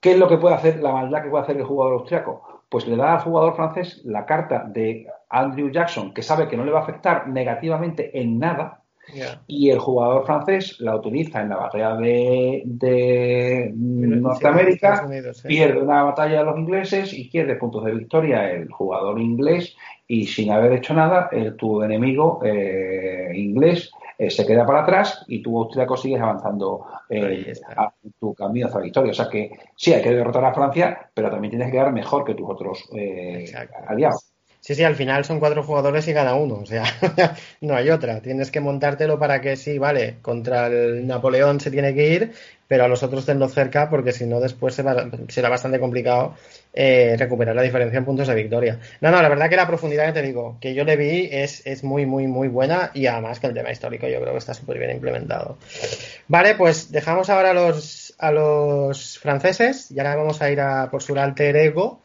[0.00, 2.62] ¿Qué es lo que puede hacer, la maldad que puede hacer el jugador austriaco?
[2.68, 6.64] Pues le da al jugador francés la carta de Andrew Jackson, que sabe que no
[6.64, 8.84] le va a afectar negativamente en nada,
[9.46, 15.08] y el jugador francés la utiliza en la batalla de, Norteamérica,
[15.46, 19.76] pierde una batalla de los ingleses y pierde puntos de victoria el jugador inglés,
[20.06, 23.90] y sin haber hecho nada, el, tu enemigo eh, inglés
[24.20, 28.80] eh, se queda para atrás y tú, austriaco, sigues avanzando eh, a tu camino hacia
[28.80, 29.12] la victoria.
[29.12, 32.24] O sea que sí, hay que derrotar a Francia, pero también tienes que quedar mejor
[32.24, 33.48] que tus otros eh,
[33.86, 34.32] aliados.
[34.68, 36.84] Sí, sí, al final son cuatro jugadores y gana uno, o sea,
[37.62, 38.20] no hay otra.
[38.20, 42.32] Tienes que montártelo para que sí, vale, contra el Napoleón se tiene que ir,
[42.66, 46.34] pero a los otros tenlo cerca porque si no después será bastante complicado
[46.74, 48.78] eh, recuperar la diferencia en puntos de victoria.
[49.00, 51.66] No, no, la verdad que la profundidad que te digo, que yo le vi es,
[51.66, 54.52] es muy, muy, muy buena y además que el tema histórico yo creo que está
[54.52, 55.56] súper bien implementado.
[56.26, 60.90] Vale, pues dejamos ahora a los, a los franceses y ahora vamos a ir a
[60.90, 62.02] por su ego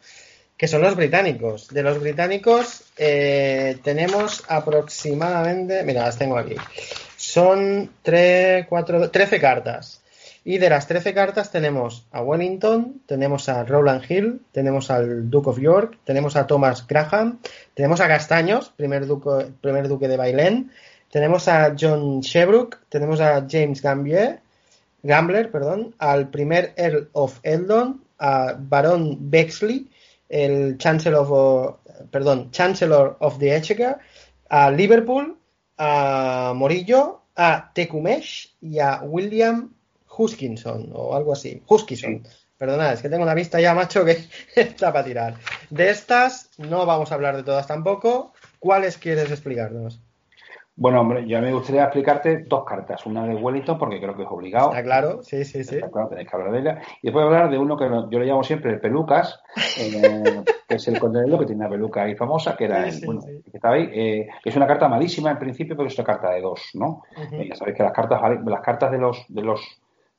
[0.56, 1.68] que son los británicos.
[1.68, 6.56] De los británicos eh, tenemos aproximadamente, mira, las tengo aquí,
[7.16, 10.00] son 3, 4, 13 cartas.
[10.46, 15.48] Y de las 13 cartas tenemos a Wellington, tenemos a Rowland Hill, tenemos al Duke
[15.48, 17.38] of York, tenemos a Thomas Graham,
[17.72, 20.70] tenemos a Castaños, primer duque, primer duque de Bailén,
[21.10, 24.40] tenemos a John Shebrook, tenemos a James Gambier,
[25.02, 29.88] Gambler, perdón, al primer Earl of Eldon, a Baron Bexley,
[30.28, 31.76] el Chancellor of,
[32.10, 33.98] perdón, Chancellor of the Exchequer,
[34.48, 35.36] a Liverpool,
[35.78, 39.74] a Morillo, a Tecumseh y a William
[40.16, 41.62] Huskinson o algo así.
[41.66, 42.26] Huskinson.
[42.56, 44.16] Perdona, es que tengo una vista ya, macho, que
[44.56, 45.34] está para tirar.
[45.70, 48.32] De estas no vamos a hablar de todas tampoco.
[48.58, 50.00] ¿Cuáles quieres explicarnos?
[50.76, 53.06] Bueno, hombre, yo me gustaría explicarte dos cartas.
[53.06, 54.70] Una de Wellington, porque creo que es obligado.
[54.70, 55.78] Está claro, sí, sí, sí.
[55.78, 56.82] claro, tenéis que hablar de ella.
[57.00, 59.40] Y después hablar de uno que yo le llamo siempre el Pelucas,
[59.78, 63.20] eh, que es el condenado que tiene una peluca ahí famosa, que era el, bueno,
[63.22, 63.88] que estaba ahí.
[63.92, 67.02] Eh, es una carta malísima en principio, pero es una carta de dos, ¿no?
[67.32, 69.60] Eh, ya sabéis que las cartas, las cartas de los, de los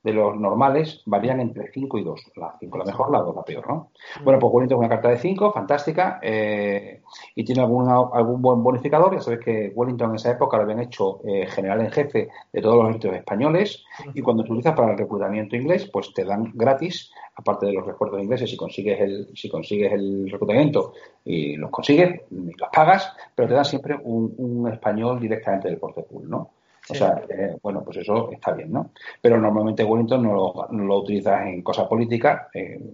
[0.06, 2.32] de los normales varían entre 5 y 2.
[2.36, 3.90] La 5 la mejor, la 2 la peor, ¿no?
[4.24, 7.02] Bueno, pues Wellington es una carta de 5, fantástica, eh,
[7.34, 9.16] y tiene algún buen bonificador.
[9.16, 12.62] Ya sabéis que Wellington en esa época lo habían hecho eh, general en jefe de
[12.62, 13.84] todos los ejércitos españoles,
[14.14, 17.88] y cuando se utiliza para el reclutamiento inglés, pues te dan gratis, aparte de los
[17.88, 23.12] refuerzos ingleses, si consigues el, si consigues el reclutamiento y los consigues, y los pagas,
[23.34, 26.52] pero te dan siempre un, un español directamente del portepool, ¿no?
[26.90, 28.92] O sea, eh, bueno, pues eso está bien, ¿no?
[29.22, 32.94] Pero normalmente Wellington no lo, no lo utilizas en cosas políticas, en,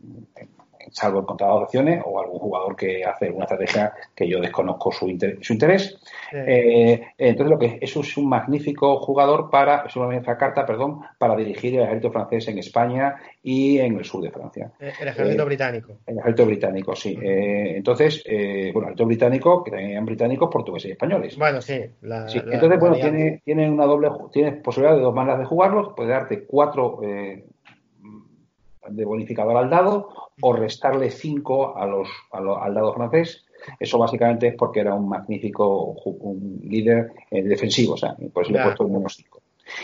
[0.91, 5.05] salvo en contadas opciones o algún jugador que hace una estrategia que yo desconozco su,
[5.41, 5.99] su interés.
[6.33, 11.01] Eh, entonces, lo que eso es un magnífico jugador para, es una magnífica carta, perdón,
[11.17, 14.71] para dirigir el ejército francés en España y en el sur de Francia.
[14.79, 15.97] El ejército británico.
[16.05, 17.17] El ejército británico, sí.
[17.21, 21.37] entonces, bueno, el ejército británico, que también británicos, portugueses y españoles.
[21.37, 21.81] Bueno, sí.
[22.01, 26.45] entonces, bueno, tiene, tiene una doble, tiene posibilidad de dos maneras de jugarlos, puede darte
[26.45, 26.99] cuatro
[28.87, 30.09] de bonificador al dado
[30.41, 33.45] o restarle 5 a los, al dado francés.
[33.79, 38.51] Eso básicamente es porque era un magnífico un líder eh, defensivo, o sea, por eso
[38.51, 39.41] le he puesto el menos 5.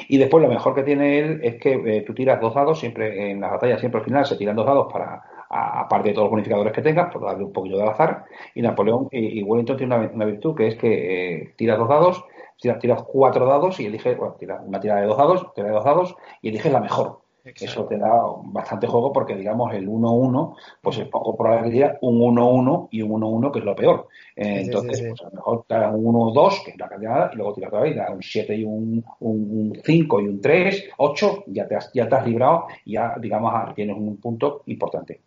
[0.07, 3.31] Y después lo mejor que tiene él es que eh, tú tiras dos dados, siempre
[3.31, 6.31] en las batallas, siempre al final se tiran dos dados para, aparte de todos los
[6.31, 8.25] bonificadores que tengas, por darle un poquito de azar.
[8.55, 12.25] Y Napoleón y, Wellington tiene una, virtud que es que eh, tiras dos dados,
[12.57, 15.85] tiras, cuatro dados y eliges, bueno, tira una tirada de dos dados, tira de dos
[15.85, 17.19] dados y eliges la mejor.
[17.55, 22.19] Eso te da bastante juego porque, digamos, el 1-1, pues es poco probable que un
[22.19, 24.07] 1-1 y un 1-1, que es lo peor.
[24.35, 27.35] Eh, entonces, pues a lo mejor te da un 1-2, que es la cantidad, y
[27.35, 31.67] luego tiras otra vez, un 7 y un, un, 5 y un 3, 8, ya
[31.67, 35.19] te has, ya te has librado y ya, digamos, ah, tienes un punto importante.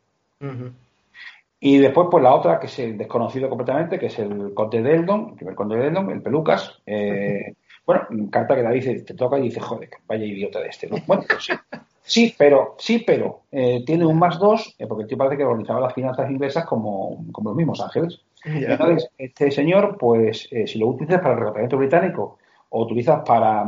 [1.63, 4.95] Y después, pues la otra, que es el desconocido completamente, que es el Conde de
[4.95, 6.81] Eldon, el primer Conde de Eldon, el Pelucas.
[6.87, 10.89] Eh, bueno, carta que David te toca y dice, joder, vaya idiota de este.
[11.07, 11.49] Bueno, pues
[12.11, 12.35] sí.
[12.37, 15.81] Pero, sí, pero eh, tiene un más dos, eh, porque el tío parece que organizaba
[15.81, 18.21] las finanzas inglesas como, como los mismos ángeles.
[18.45, 22.39] Entonces, este señor, pues, eh, si lo utilizas para el reclutamiento británico,
[22.71, 23.65] o utilizas para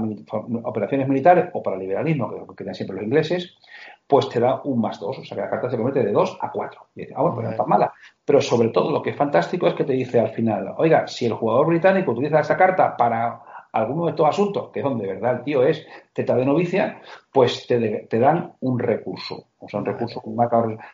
[0.62, 3.56] operaciones militares o para liberalismo, que es lo que quedan siempre los ingleses,
[4.06, 5.19] pues te da un más dos.
[5.19, 6.86] O sea que la carta se convierte de dos a cuatro.
[6.94, 7.93] Y dice, ah, bueno, pues no está mala.
[8.24, 11.27] Pero sobre todo lo que es fantástico es que te dice al final, oiga, si
[11.27, 13.40] el jugador británico utiliza esa carta para
[13.73, 17.01] alguno de estos asuntos, que es donde de verdad el tío es teta de novicia,
[17.32, 19.47] pues te, te dan un recurso.
[19.59, 20.23] O sea, un recurso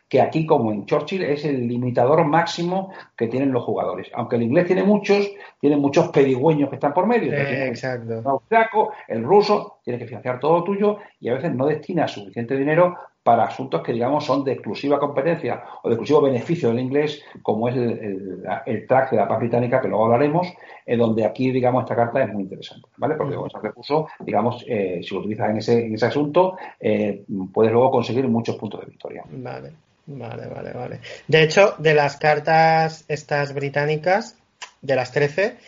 [0.09, 4.11] que aquí, como en Churchill, es el limitador máximo que tienen los jugadores.
[4.15, 7.33] Aunque el inglés tiene muchos, tiene muchos pedigüeños que están por medio.
[7.33, 8.19] exacto.
[8.19, 12.07] El austriaco, el ruso, tiene que financiar todo lo tuyo y a veces no destina
[12.07, 12.95] suficiente dinero
[13.29, 17.69] para asuntos que, digamos, son de exclusiva competencia o de exclusivo beneficio del inglés, como
[17.69, 20.47] es el, el, track de la paz británica, que luego hablaremos,
[20.87, 23.17] en donde aquí, digamos, esta carta es muy interesante, ¿vale?
[23.17, 27.23] Porque con ese recurso, digamos, eh, si lo utilizas en ese, en ese asunto, eh,
[27.53, 29.25] puedes luego conseguir muchos puntos de victoria.
[29.31, 29.73] Vale,
[30.07, 31.01] vale, vale, vale.
[31.27, 34.39] De hecho, de las cartas estas británicas,
[34.81, 35.59] de las 13,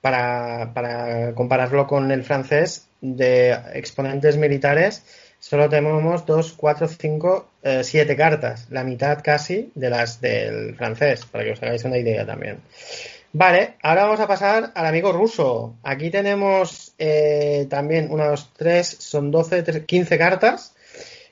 [0.00, 7.48] para, para compararlo con el francés, de exponentes militares, solo tenemos 2, 4, 5,
[7.82, 12.24] 7 cartas, la mitad casi de las del francés, para que os hagáis una idea
[12.24, 12.60] también.
[13.34, 15.74] Vale, ahora vamos a pasar al amigo ruso.
[15.82, 20.74] Aquí tenemos eh, también unos 3, son 12, 15 cartas.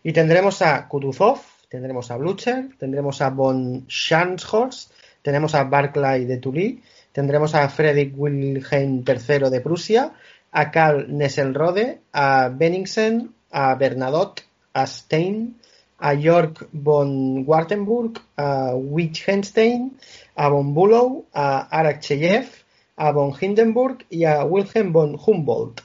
[0.02, 1.40] Y tendremos a Kutuzov,
[1.70, 6.82] tendremos a Blucher, tendremos a von Schanshorst, tenemos a Barclay de Tully,
[7.12, 10.12] tendremos a Friedrich Wilhelm III de Prusia,
[10.50, 14.42] a Karl Nesselrode, a Benningsen, a Bernadotte,
[14.72, 15.56] a Stein,
[15.98, 19.92] a Jörg von Wartenburg, a Wittgenstein,
[20.34, 22.48] a von Bulow, a Arakcheyev,
[22.96, 25.82] a von Hindenburg y a Wilhelm von Humboldt.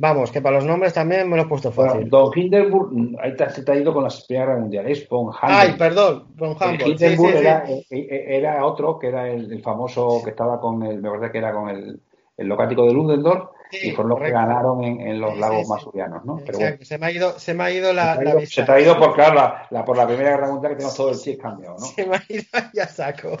[0.00, 2.08] Vamos, que para los nombres también me lo he puesto fácil.
[2.08, 5.42] Don Hindenburg, ahí te, te, ha ido con las Primera Guerra Mundial, es von Humboldt.
[5.42, 6.86] Ay, perdón, von Humboldt.
[6.86, 11.10] Hindenburg era, eh, eh, era, otro que era el, famoso que estaba con el, me
[11.10, 12.00] parece que era con el,
[12.36, 16.40] el locático de Ludendorff y fueron los que ganaron en, los lagos masurianos, ¿no?
[16.44, 18.16] Pero se me ha ido, se me ha ido la,
[18.46, 21.10] se, te ha ido por, claro, la, por la Primera Guerra Mundial que tenemos todo
[21.10, 21.86] el chip cambiado, ¿no?
[21.86, 23.36] Se me ha ido, ya saco.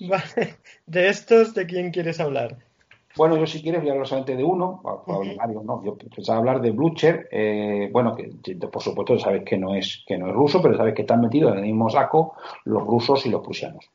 [0.00, 0.56] Vale.
[0.86, 2.56] De estos, ¿de quién quieres hablar?
[3.16, 4.82] Bueno, yo si quieres voy a hablar solamente de uno,
[5.38, 5.82] varios, ¿no?
[5.82, 8.30] Yo pensaba hablar de Blucher, eh, bueno, que
[8.70, 11.52] por supuesto sabes que no es que no es ruso, pero sabes que están metidos
[11.52, 12.34] en el mismo saco
[12.64, 13.90] los rusos y los prusianos.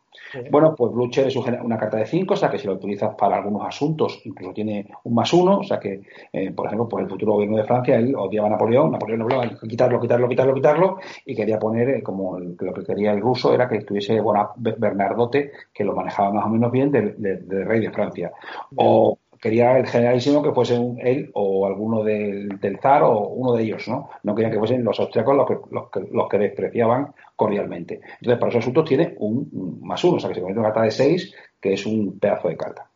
[0.49, 3.37] Bueno, pues Blucher es una carta de 5, o sea que si lo utilizas para
[3.37, 6.01] algunos asuntos, incluso tiene un más uno, o sea que,
[6.31, 9.25] eh, por ejemplo, pues el futuro gobierno de Francia, él odiaba a Napoleón, Napoleón no
[9.25, 13.53] hablaba quitarlo, quitarlo, quitarlo, quitarlo, y quería poner, eh, como lo que quería el ruso
[13.53, 17.81] era que estuviese bueno, Bernardote, que lo manejaba más o menos bien, del de, rey
[17.81, 18.31] de Francia.
[18.75, 23.63] O quería el generalísimo que fuese él o alguno del, del, zar o uno de
[23.63, 24.09] ellos, ¿no?
[24.23, 27.95] No querían que fuesen los austriacos los que, los que, los que despreciaban cordialmente.
[27.95, 30.73] Entonces, para esos asuntos tiene un, más uno, o sea que se convierte en una
[30.73, 32.87] carta de seis, que es un pedazo de carta.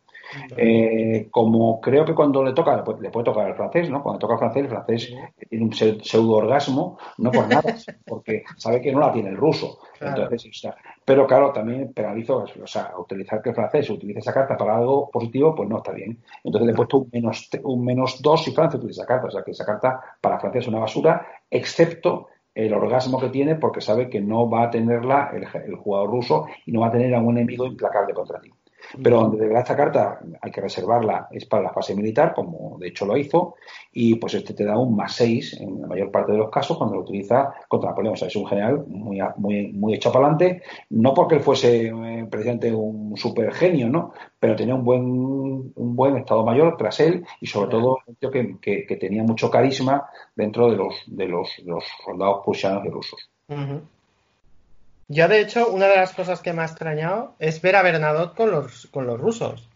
[0.56, 4.04] Eh, como creo que cuando le toca, le puede tocar al francés, ¿no?
[4.04, 5.14] Cuando toca al francés, el francés
[5.48, 7.62] tiene un pseudo orgasmo, no por nada,
[8.06, 9.80] porque sabe que no la tiene el ruso.
[10.00, 10.62] Entonces,
[11.04, 15.10] pero claro, también penalizo, o sea, utilizar que el francés utilice esa carta para algo
[15.10, 16.22] positivo, pues no está bien.
[16.44, 19.30] Entonces le he puesto un menos, un menos dos si Francia utiliza esa carta, o
[19.30, 23.82] sea que esa carta para Francia es una basura, excepto el orgasmo que tiene porque
[23.82, 27.14] sabe que no va a tenerla el, el jugador ruso y no va a tener
[27.14, 28.50] a un enemigo implacable contra ti.
[29.02, 32.78] Pero donde de verdad esta carta hay que reservarla es para la fase militar, como
[32.78, 33.54] de hecho lo hizo,
[33.92, 36.76] y pues este te da un más 6 en la mayor parte de los casos
[36.76, 38.14] cuando lo utiliza contra Napoleón.
[38.14, 41.86] O sea, es un general muy, muy, muy hecho para adelante, no porque él fuese
[41.88, 44.12] eh, presidente un super genio, ¿no?
[44.38, 48.86] Pero tenía un buen, un buen estado mayor tras él y sobre todo que, que,
[48.86, 53.30] que, tenía mucho carisma dentro de los, de los, los soldados prusianos y rusos.
[55.08, 58.36] Yo, de hecho, una de las cosas que me ha extrañado es ver a Bernadotte
[58.36, 59.68] con los, con los rusos.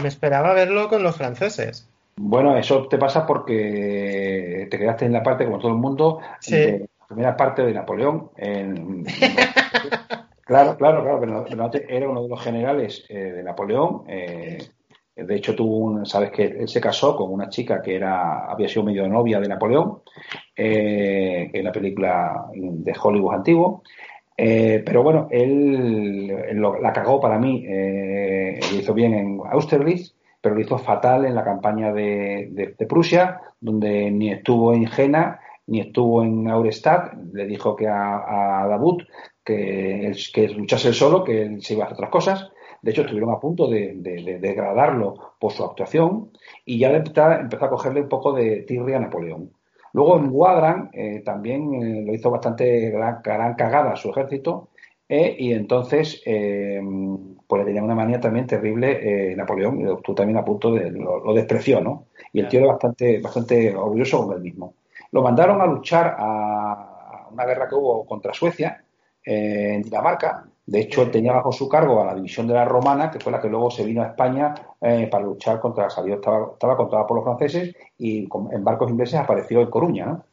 [0.00, 1.88] Me esperaba verlo con los franceses.
[2.16, 6.88] Bueno, eso te pasa porque te quedaste en la parte, como todo el mundo, de
[6.98, 8.30] la primera parte de Napoleón.
[10.44, 11.20] claro, claro, claro.
[11.20, 14.04] Bernadotte era uno de los generales eh, de Napoleón.
[14.08, 14.58] Eh,
[15.16, 18.68] de hecho, tuvo un, sabes que él se casó con una chica que era había
[18.68, 20.00] sido medio novia de Napoleón
[20.56, 23.82] eh, en la película de Hollywood antiguo.
[24.36, 26.26] Eh, pero bueno, él,
[26.80, 31.34] la cagó para mí, eh, lo hizo bien en Austerlitz, pero lo hizo fatal en
[31.34, 37.74] la campaña de, Prusia, donde ni estuvo en Jena, ni estuvo en Auerstadt, le dijo
[37.76, 39.02] que a, a Davut
[39.44, 42.50] que, que luchase él solo, que él se iba a hacer otras cosas.
[42.82, 43.94] De hecho, estuvieron a punto de,
[44.40, 46.32] degradarlo por su actuación
[46.66, 49.50] y ya empezó a cogerle un poco de tirria a Napoleón.
[49.94, 54.70] Luego en Guadran eh, también eh, lo hizo bastante gran, cagada su ejército
[55.08, 56.20] eh, y entonces
[57.46, 61.32] pues le tenía una manía también terrible Napoleón y estuvo también a punto de lo,
[61.32, 62.06] despreció, ¿no?
[62.32, 64.74] Y el tío era bastante, bastante orgulloso con él mismo.
[65.12, 68.84] Lo mandaron a luchar a una guerra que hubo contra Suecia
[69.22, 73.10] en Dinamarca de hecho, él tenía bajo su cargo a la división de la romana,
[73.10, 76.52] que fue la que luego se vino a España eh, para luchar contra, salió, estaba,
[76.54, 80.24] estaba controlada por los franceses y en barcos ingleses apareció en Coruña, ¿no?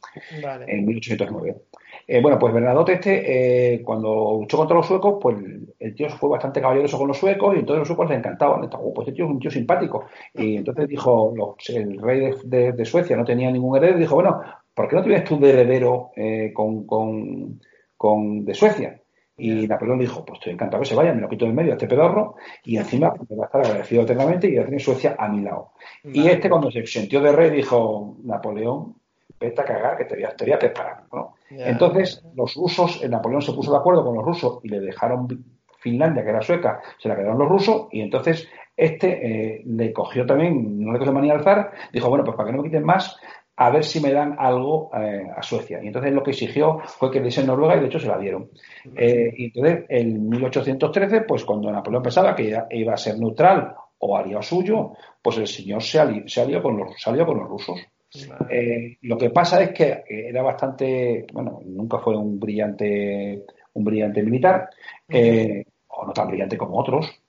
[0.68, 1.64] En 1809.
[2.08, 5.38] Eh, bueno, pues Bernadotte este, eh, cuando luchó contra los suecos, pues
[5.80, 8.70] el tío fue bastante caballeroso con los suecos y entonces los suecos le encantaban.
[8.74, 10.06] Oh, pues este tío es un tío simpático.
[10.34, 11.34] Y entonces dijo,
[11.68, 14.42] el rey de, Suecia no tenía ningún heredero, dijo, bueno,
[14.74, 16.12] ¿por qué no tienes tú de heredero
[16.54, 17.60] con, con,
[17.98, 19.01] con, de Suecia?
[19.42, 21.74] Y Napoleón dijo, pues estoy encantado que se vaya, me lo quito de medio a
[21.74, 25.16] este pedorro y encima me va a estar agradecido eternamente y va a tener Suecia
[25.18, 25.72] a mi lado.
[26.04, 28.96] Y este cuando se sintió de rey dijo, Napoleón,
[29.40, 31.04] vete a cagar que te voy a, te preparar.
[31.50, 35.28] Entonces los rusos, Napoleón se puso de acuerdo con los rusos y le dejaron
[35.80, 38.48] Finlandia, que era sueca, se la quedaron los rusos y entonces
[38.78, 42.48] este eh, le cogió también, no le cogió manía al zar, dijo, bueno, pues para
[42.48, 43.18] que no me quiten más,
[43.62, 45.80] a ver si me dan algo eh, a Suecia.
[45.84, 48.18] Y entonces lo que exigió fue que le diese Noruega y de hecho se la
[48.18, 48.50] dieron.
[48.96, 54.18] Eh, y entonces en 1813, pues cuando Napoleón pensaba que iba a ser neutral o
[54.18, 57.80] haría suyo, pues el señor se alió, con, los, salió con los rusos.
[58.50, 64.24] Eh, lo que pasa es que era bastante, bueno, nunca fue un brillante, un brillante
[64.24, 64.72] militar,
[65.88, 67.21] o no tan brillante como otros,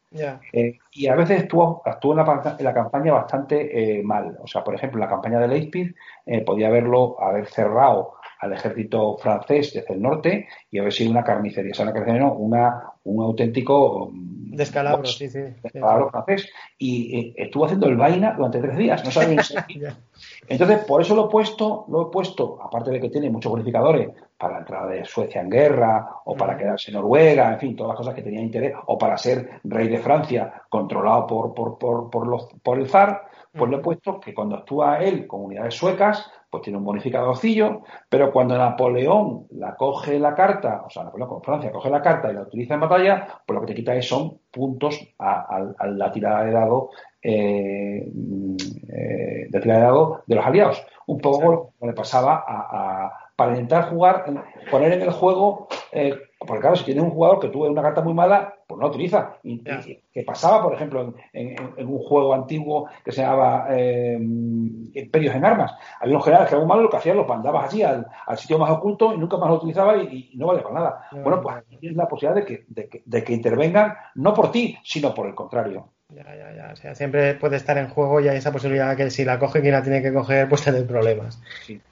[0.53, 4.37] eh, y a veces actuó, actuó en, la, campaña bastante eh, mal.
[4.43, 5.95] O sea, por ejemplo, la campaña de Leipzig
[6.27, 11.23] eh, podía haberlo, haber cerrado al ejército francés desde el norte y haber sido una
[11.23, 11.71] carnicería.
[11.71, 14.13] O sea, una carnicería, una, un auténtico
[14.53, 15.41] Descalabro, sí, sí.
[15.63, 16.51] Descalabro francés.
[16.77, 19.41] Y eh, estuvo haciendo el vaina durante tres días, no sabía
[20.49, 24.11] Entonces, por eso lo he puesto, lo he puesto, aparte de que tiene muchos bonificadores
[24.37, 27.91] para la entrada de Suecia en guerra, o para quedarse en Noruega, en fin, todas
[27.91, 32.11] las cosas que tenía interés, o para ser rey de Francia, controlado por, por, por,
[32.11, 33.23] por, los, por el zar,
[33.53, 37.83] pues lo he puesto que cuando actúa él con unidades suecas, pues tiene un bonificadorcillo,
[38.09, 42.31] pero cuando Napoleón la coge la carta, o sea, Napoleón con Francia coge la carta
[42.31, 46.13] y la utiliza en batalla, pues lo que te quita es, son puntos a, la
[46.13, 46.91] tirada de dado
[47.23, 50.87] eh, eh, de tirada de dado de los aliados.
[51.07, 54.25] Un poco como le pasaba a, para intentar jugar,
[54.71, 56.15] poner en el juego eh,
[56.47, 59.37] porque claro, si tienes un jugador que tuvo una carta muy mala, pues no utiliza.
[59.43, 65.45] Y, que pasaba, por ejemplo, en, un juego antiguo que se llamaba eh, Imperios en
[65.45, 65.73] Armas.
[66.01, 68.07] Había unos generales que eran muy malos, lo que hacían, los mandabas allí al,
[68.37, 71.09] sitio más oculto y nunca más lo utilizaba y, no vale para nada.
[71.13, 74.79] bueno, pues tienes la posibilidad de que, de, que, de que intervengan no por ti,
[74.83, 75.89] sino por el contrario.
[76.15, 76.71] Ya, ya, ya.
[76.73, 79.61] O sea, siempre puede estar en juego y hay esa posibilidad que si la coge
[79.61, 81.41] quien la tiene que coger, pues tener problemas.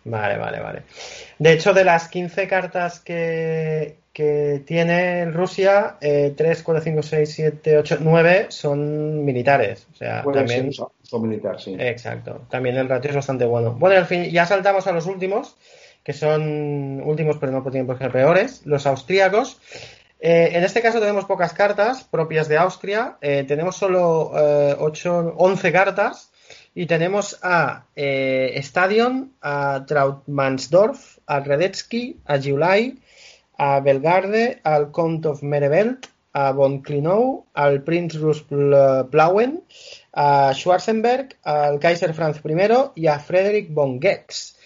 [0.05, 0.83] Vale, vale, vale.
[1.39, 7.33] De hecho, de las 15 cartas que, que tiene Rusia, eh, 3, 4, 5, 6,
[7.33, 9.87] 7, 8, 9 son militares.
[9.93, 10.73] O sea, también.
[10.73, 10.89] son,
[11.23, 11.77] militares, sí.
[11.79, 12.43] Exacto.
[12.51, 13.73] También el ratio es bastante bueno.
[13.73, 15.57] Bueno, al fin, ya saltamos a los últimos,
[16.03, 18.63] que son últimos, pero no tienen por ser peores.
[18.67, 19.61] Los austríacos.
[20.23, 23.17] Eh, en este caso tenemos pocas cartas propias de Austria.
[23.21, 24.33] Eh, tenemos solo
[24.79, 26.31] 8, eh, 11 cartas
[26.75, 32.99] Y tenemos a eh, Stadion, a Trautmannsdorf, a Radetzky, a Giulai,
[33.63, 38.17] a Belgarde, al Count of Merevelt, a von Klinou, al Prinz
[39.11, 39.61] Plauen,
[40.15, 44.57] a Schwarzenberg, al Kaiser Franz I y a Frederick von Gex.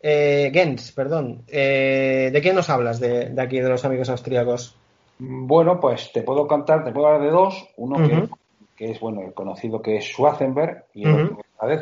[0.00, 1.42] Eh, Gens, perdón.
[1.46, 4.74] Eh, ¿De quién nos hablas de, aquí, de los amigos austríacos?
[5.18, 7.68] Bueno, pues te puedo contar, te puedo hablar de dos.
[7.76, 7.96] Uno
[8.76, 11.36] que, es, bueno, el conocido que es Schwarzenberg y el otro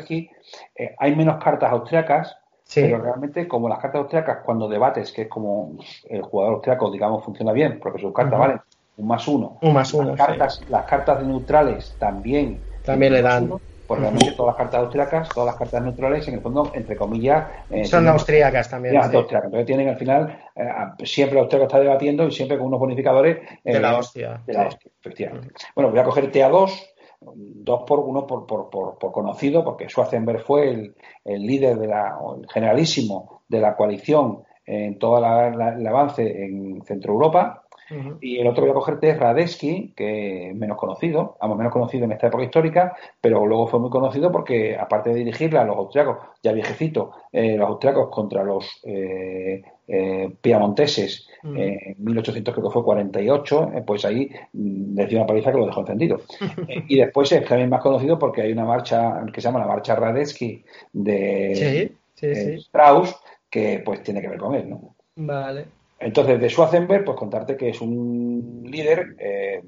[0.05, 0.29] que es
[0.75, 2.35] eh, hay menos cartas austriacas,
[2.73, 5.77] pero realmente como las cartas austriacas cuando debates, que es como
[6.09, 8.59] el jugador austriaco, digamos, funciona bien, porque sus cartas valen
[8.97, 9.57] un más uno.
[9.61, 10.15] Un más uno.
[10.15, 12.59] Las cartas, las cartas de neutrales también.
[12.83, 13.51] También le dan.
[13.85, 17.47] pues realmente todas las cartas austriacas, todas las cartas neutrales, en el fondo, entre comillas.
[17.69, 18.95] Eh, Son austríacas también.
[18.95, 20.69] Entonces tienen al final, eh,
[21.05, 23.37] siempre austríaco está debatiendo y siempre con unos bonificadores.
[23.63, 24.41] de la hostia.
[24.45, 25.53] De la hostia, efectivamente.
[25.73, 26.69] Bueno, voy a coger TA2
[27.21, 30.95] dos por uno por, por, por, conocido, porque Schwarzenberg fue el,
[31.25, 37.13] el líder de la, el generalísimo de la coalición en todo el avance en Centro
[37.13, 37.63] Europa.
[38.19, 41.71] Y el otro que voy a cogerte es Radetzky, que es menos conocido, vamos, menos
[41.71, 45.63] conocido en esta época histórica, pero luego fue muy conocido porque, aparte de dirigirle a
[45.63, 52.67] los austriacos, ya viejecito, eh, los austriacos contra los eh, eh, piamonteses en 1800 creo
[52.67, 56.21] que fue 48, pues ahí mm, les dio una paliza que lo dejó encendido.
[56.87, 59.95] y después es también más conocido porque hay una marcha que se llama la marcha
[59.95, 63.15] Radetzky de Strauss,
[63.49, 64.95] que pues tiene que ver con él, ¿no?
[65.15, 65.65] Vale.
[65.99, 69.63] Entonces, de Schwarzenberg, pues contarte que es un líder eh,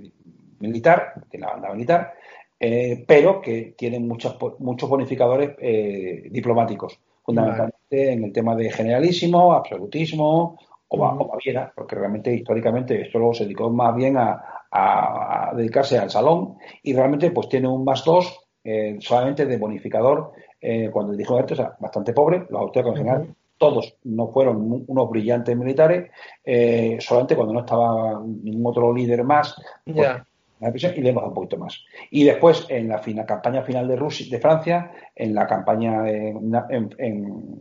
[0.59, 2.13] militar, tiene la banda militar,
[2.59, 9.53] eh, pero que tiene muchos, muchos bonificadores eh, diplomáticos, fundamentalmente en el tema de generalísimo,
[9.53, 10.57] absolutismo
[10.87, 14.55] o, Baviera, porque realmente históricamente esto luego se dedicó más bien a,
[15.55, 18.45] dedicarse al salón y realmente pues tiene un más dos
[18.99, 20.31] solamente de bonificador
[20.91, 25.09] cuando dijo esto, o sea, bastante pobre, los austríacos en general todos no fueron unos
[25.09, 26.09] brillantes militares,
[26.43, 29.55] eh, solamente cuando no estaba ningún otro líder más,
[29.85, 30.07] pues,
[30.61, 31.83] y le hemos un poquito más.
[32.11, 36.03] Y después, en la campaña final de Rusia, de Francia, en la campaña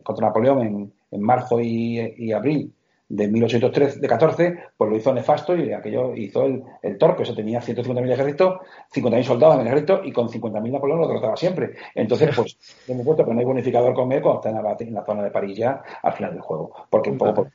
[0.02, 2.72] contra Napoleón en, marzo y abril
[3.08, 7.22] de 1814, pues lo hizo nefasto y aquello hizo el, el torpe.
[7.22, 8.60] Eso tenía 150.000 ejércitos,
[8.92, 11.70] 50.000 soldados en el ejército y con 50.000 Napoleón lo derrotaba siempre.
[11.94, 12.58] Entonces, pues,
[12.88, 15.22] me cuenta que no hay bonificador con él cuando está en la, en la, zona
[15.22, 16.72] de París ya al final del juego.
[16.90, 17.48] Porque un poco,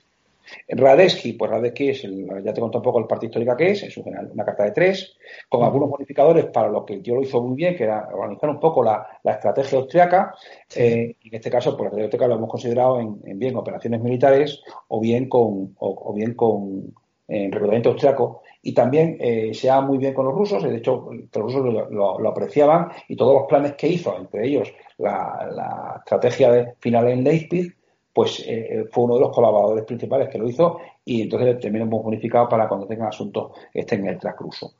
[0.67, 3.83] Radeski, pues Radeski es, el, ya te conté un poco el partido histórico que es,
[3.83, 5.15] es una carta de tres,
[5.49, 8.59] con algunos modificadores para lo que yo lo hizo muy bien, que era organizar un
[8.59, 10.33] poco la, estrategia austriaca,
[10.75, 14.01] eh, y en este caso, pues la estrategia austriaca lo hemos considerado en, bien operaciones
[14.01, 16.93] militares o bien con, o, bien con
[17.27, 21.09] en reclutamiento austriaco, y también eh, se ha muy bien con los rusos, de hecho
[21.11, 26.51] los rusos lo, apreciaban, y todos los planes que hizo, entre ellos la, la estrategia
[26.51, 27.73] de final en Leipzig,
[28.13, 31.87] pues eh, eh, fue uno de los colaboradores principales que lo hizo y entonces también
[31.87, 34.73] hemos bonificado para cuando tengan asuntos estén en el transcurso.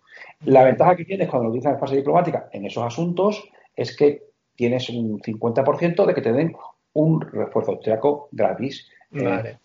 [0.46, 3.44] La ventaja que tienes cuando lo utilizas en fase diplomática en esos asuntos
[3.76, 4.24] es que
[4.56, 6.56] tienes un 50% de que te den
[6.94, 8.88] un refuerzo austriaco gratis.
[9.12, 9.58] Eh, vale.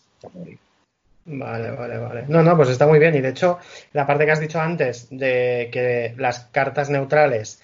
[1.30, 2.24] Vale, vale, vale.
[2.28, 3.14] No, no, pues está muy bien.
[3.14, 3.58] Y de hecho,
[3.92, 7.60] la parte que has dicho antes de que las cartas neutrales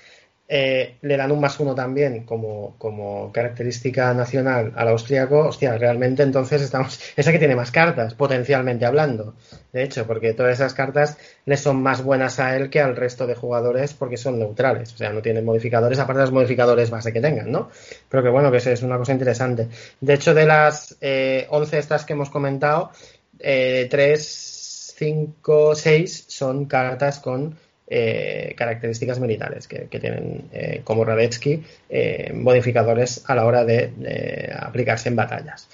[0.46, 6.22] eh, le dan un más uno también como, como característica nacional al austríaco, hostia, realmente
[6.22, 9.34] entonces estamos, esa que tiene más cartas, potencialmente hablando,
[9.72, 11.16] de hecho, porque todas esas cartas
[11.46, 14.96] le son más buenas a él que al resto de jugadores porque son neutrales, o
[14.98, 17.70] sea, no tienen modificadores, aparte de los modificadores base que tengan, ¿no?
[18.10, 19.68] Pero que bueno, que es una cosa interesante.
[20.00, 22.90] De hecho, de las eh, 11 estas que hemos comentado,
[23.38, 31.62] eh, 3, 5, 6 son cartas con eh, características militares que, tienen, eh, como Radetzky,
[31.90, 35.68] eh, modificadores a la hora de, aplicarse en batallas.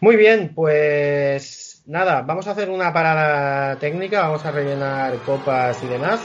[0.00, 5.86] Muy bien, pues nada, vamos a hacer una parada técnica, vamos a rellenar copas y
[5.86, 6.20] demás.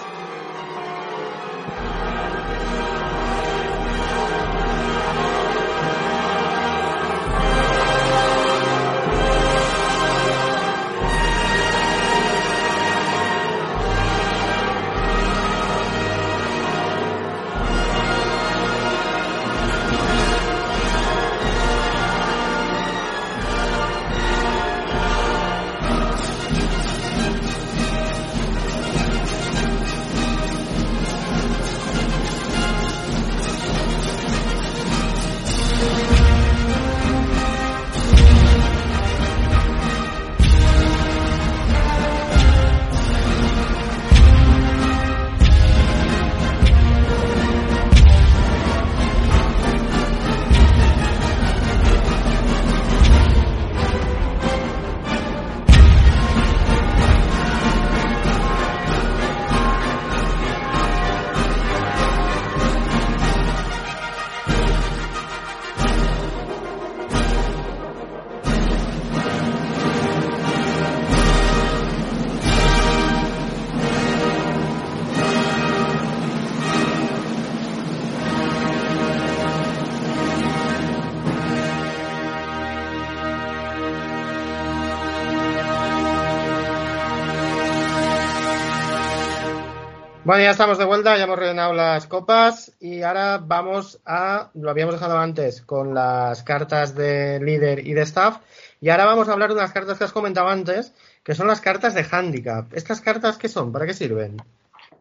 [90.29, 94.69] Bueno, ya estamos de vuelta, ya hemos rellenado las copas y ahora vamos a, lo
[94.69, 98.37] habíamos dejado antes con las cartas de líder y de staff
[98.79, 100.93] y ahora vamos a hablar de unas cartas que has comentado antes,
[101.23, 102.71] que son las cartas de handicap.
[102.75, 103.71] ¿Estas cartas qué son?
[103.71, 104.37] ¿Para qué sirven?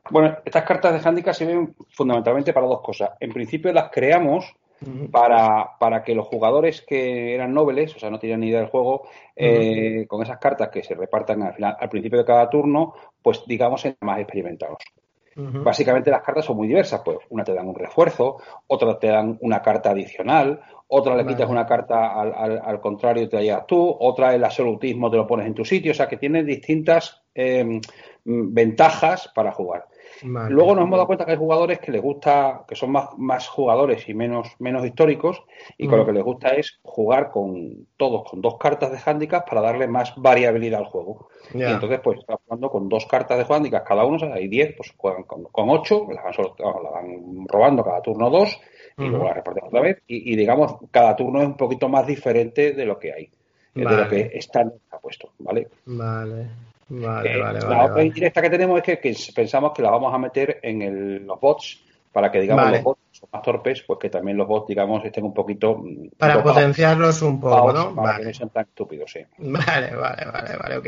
[0.08, 3.10] Bueno, estas cartas de handicap sirven fundamentalmente para dos cosas.
[3.20, 4.50] En principio las creamos
[5.10, 8.70] para, para, que los jugadores que eran nobles, o sea, no tenían ni idea del
[8.70, 9.06] juego,
[9.36, 13.42] eh, con esas cartas que se repartan al, final, al principio de cada turno, pues
[13.46, 14.78] digamos, sean más experimentados.
[15.38, 19.38] Básicamente las cartas son muy diversas, pues una te dan un refuerzo, otra te dan
[19.40, 23.42] una carta adicional, otra le quitas una carta al, al, al, contrario y te la
[23.42, 26.42] llevas tú, otra el absolutismo te lo pones en tu sitio, o sea que tiene
[26.42, 27.80] distintas eh,
[28.24, 29.86] ventajas para jugar.
[30.22, 33.48] Luego nos hemos dado cuenta que hay jugadores que les gusta, que son más, más
[33.48, 35.42] jugadores y menos, menos históricos,
[35.76, 39.48] y con lo que les gusta es jugar con todos, con dos cartas de handicap
[39.48, 41.28] para darle más variabilidad al juego.
[41.54, 44.48] Y entonces, pues, están jugando con dos cartas de handicap cada uno, o sea, hay
[44.48, 48.58] diez, pues juegan con, con ocho, las van, solo, las van robando cada turno dos,
[48.96, 52.06] y luego las reparten otra vez, y, y, digamos, cada turno es un poquito más
[52.06, 53.30] diferente de lo que hay,
[53.74, 53.90] vale.
[53.90, 54.64] de lo que está
[55.00, 55.68] puesto, ¿vale?
[55.86, 56.67] Vale.
[56.88, 59.90] Vale, eh, vale, la vale, otra indirecta que tenemos es que, que, pensamos que la
[59.90, 61.82] vamos a meter en el, los bots
[62.12, 65.24] para que, digamos, los bots son más torpes, pues que también los bots, digamos, estén
[65.24, 65.76] un poquito.
[65.76, 67.94] mm, Para potenciarlos un poco, ¿no?
[67.94, 68.24] Para que Vale.
[68.24, 69.20] no sean tan estúpidos, sí.
[69.38, 70.86] Vale, vale, vale, vale, ok.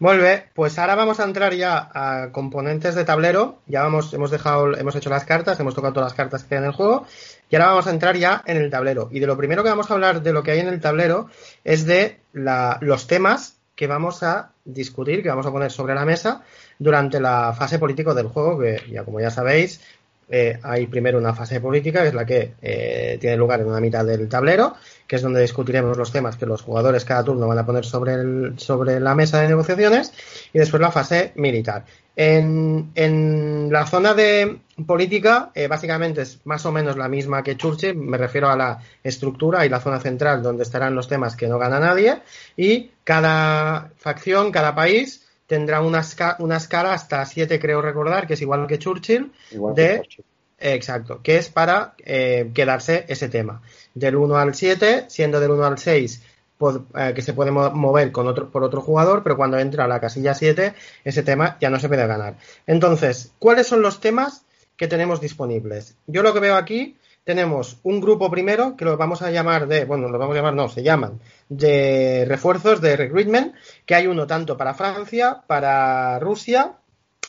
[0.00, 3.58] Bien, pues ahora vamos a entrar ya a componentes de tablero.
[3.66, 6.60] Ya vamos, hemos dejado, hemos hecho las cartas, hemos tocado todas las cartas que hay
[6.62, 7.06] en el juego.
[7.48, 9.08] Y ahora vamos a entrar ya en el tablero.
[9.12, 11.28] Y de lo primero que vamos a hablar de lo que hay en el tablero
[11.62, 16.04] es de la, los temas que vamos a discutir, que vamos a poner sobre la
[16.04, 16.42] mesa
[16.78, 19.80] durante la fase político del juego, que ya como ya sabéis,
[20.28, 23.80] eh, hay primero una fase política, que es la que eh, tiene lugar en una
[23.80, 24.74] mitad del tablero,
[25.06, 28.14] que es donde discutiremos los temas que los jugadores cada turno van a poner sobre,
[28.14, 30.12] el, sobre la mesa de negociaciones,
[30.52, 31.84] y después la fase militar.
[32.18, 37.58] En, en la zona de política, eh, básicamente es más o menos la misma que
[37.58, 41.46] Churchill, me refiero a la estructura y la zona central donde estarán los temas que
[41.46, 42.22] no gana nadie,
[42.56, 46.02] y cada facción, cada país tendrá una,
[46.38, 50.24] una escala hasta 7, creo recordar, que es igual que Churchill, Igual de, que Churchill.
[50.58, 53.60] Exacto, que es para eh, quedarse ese tema.
[53.94, 56.22] Del 1 al 7, siendo del 1 al 6
[56.58, 59.84] pod, eh, que se puede mo mover con otro, por otro jugador, pero cuando entra
[59.84, 60.74] a la casilla 7,
[61.04, 62.36] ese tema ya no se puede ganar.
[62.66, 64.44] Entonces, ¿cuáles son los temas
[64.76, 65.96] que tenemos disponibles?
[66.06, 69.84] Yo lo que veo aquí, tenemos un grupo primero que lo vamos a llamar de,
[69.84, 73.54] bueno, lo vamos a llamar, no, se llaman de refuerzos de recruitment,
[73.84, 76.76] que hay uno tanto para Francia, para Rusia,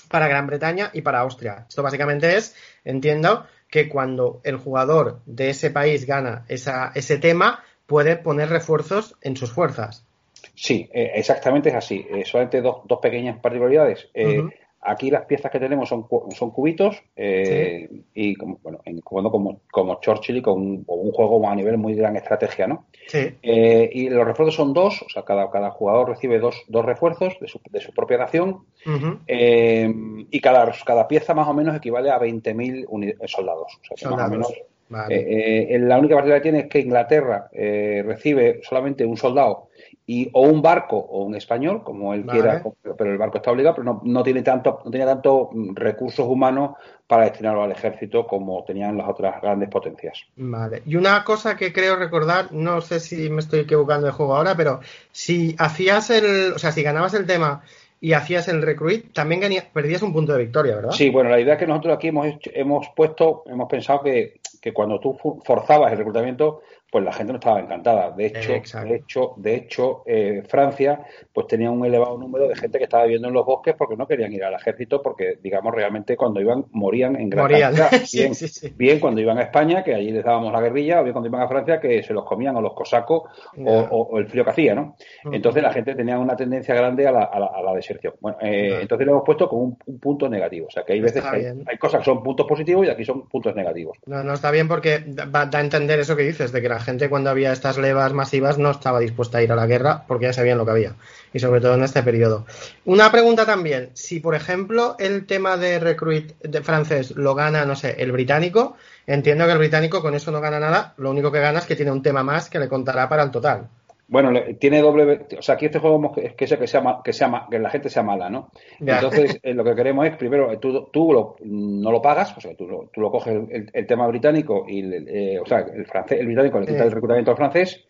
[0.07, 1.65] para Gran Bretaña y para Austria.
[1.67, 7.63] Esto básicamente es, entiendo, que cuando el jugador de ese país gana esa, ese tema,
[7.87, 10.05] puede poner refuerzos en sus fuerzas.
[10.53, 12.05] Sí, eh, exactamente es así.
[12.09, 14.09] Eh, solamente dos, dos, pequeñas particularidades.
[14.13, 14.53] Eh, uh -huh.
[14.79, 18.05] Aquí las piezas que tenemos son, son cubitos eh, sí.
[18.13, 21.95] y como, bueno, en, como, como Churchill y con un, un, juego a nivel muy
[21.95, 22.85] gran estrategia, ¿no?
[23.07, 23.35] Sí.
[23.41, 27.47] Y los refuerzos son dos, o sea, cada, cada jugador recibe dos, dos refuerzos de
[27.47, 30.27] su, de su propia nación Uh -huh.
[30.31, 33.79] y cada, cada pieza más o menos equivale a 20.000 soldados.
[33.81, 34.19] O sea, que soldados.
[34.19, 34.53] más o menos
[34.89, 35.15] Vale.
[35.15, 39.67] Eh, eh, la única particularidad que tiene es que Inglaterra eh, recibe solamente un soldado
[40.09, 42.39] y o un barco o un español, como él Vale.
[42.39, 42.63] quiera,
[42.97, 46.25] pero el barco está obligado, pero no, no tiene tanto, no tiene tanto mm, recursos
[46.25, 50.19] humanos para destinarlo al ejército como tenían las otras grandes potencias.
[50.37, 50.81] Vale.
[50.85, 54.55] Y una cosa que creo recordar, no sé si me estoy equivocando de juego ahora,
[54.55, 54.79] pero
[55.11, 57.63] si hacías el, o sea, si ganabas el tema
[57.99, 60.91] y hacías el recruit, también ganías, perdías un punto de victoria, ¿verdad?
[60.91, 64.39] Sí, bueno, la idea es que nosotros aquí hemos, hecho, hemos puesto, hemos pensado que,
[64.61, 68.11] que cuando tú forzabas el reclutamiento, pues la gente no estaba encantada.
[68.11, 68.89] De hecho, Exacto.
[68.89, 73.03] de hecho, de hecho, eh, Francia, pues tenía un elevado número de gente que estaba
[73.03, 76.65] viviendo en los bosques porque no querían ir al ejército, porque, digamos, realmente cuando iban
[76.71, 77.75] morían en gran morían.
[77.75, 78.01] cantidad.
[78.13, 78.73] Bien, sí, sí.
[78.75, 81.41] bien, cuando iban a España, que allí les dábamos la guerrilla, o bien cuando iban
[81.41, 83.23] a Francia, que se los comían o los cosacos
[83.57, 84.95] o, o, o, el frío que hacía, ¿no?
[85.31, 88.13] Entonces la gente tenía una tendencia grande a la, a la, a la deserción.
[88.21, 90.67] Bueno, eh, entonces lo hemos puesto como un, un punto negativo.
[90.67, 93.27] O sea, que hay veces que hay cosas que son puntos positivos y aquí son
[93.27, 93.97] puntos negativos.
[94.05, 96.76] No, no está bien porque da, da a entender eso que dices, de que la
[96.79, 100.25] gente cuando había estas levas masivas no estaba dispuesta a ir a la guerra porque
[100.25, 100.95] ya sabían lo que había.
[101.33, 102.45] Y sobre todo en este periodo.
[102.85, 107.75] Una pregunta también, si por ejemplo el tema de recruit de francés lo gana, no
[107.75, 111.39] sé, el británico, entiendo que el británico con eso no gana nada, lo único que
[111.39, 113.69] gana es que tiene un tema más que le contará para el total.
[114.09, 115.27] Bueno, tiene doble.
[115.37, 117.89] O sea, aquí este juego es que sea, que sea, que sea que la gente
[117.89, 118.51] sea mala, ¿no?
[118.79, 118.95] Ya.
[118.95, 122.39] Entonces, eh, lo que queremos es, primero, eh, tú, tú lo- no lo pagas, o
[122.39, 125.59] sea, tú lo, tú lo coges el, el tema británico y, el- eh, o sea,
[125.59, 127.85] el francés, el británico le quita el reclutamiento al francés.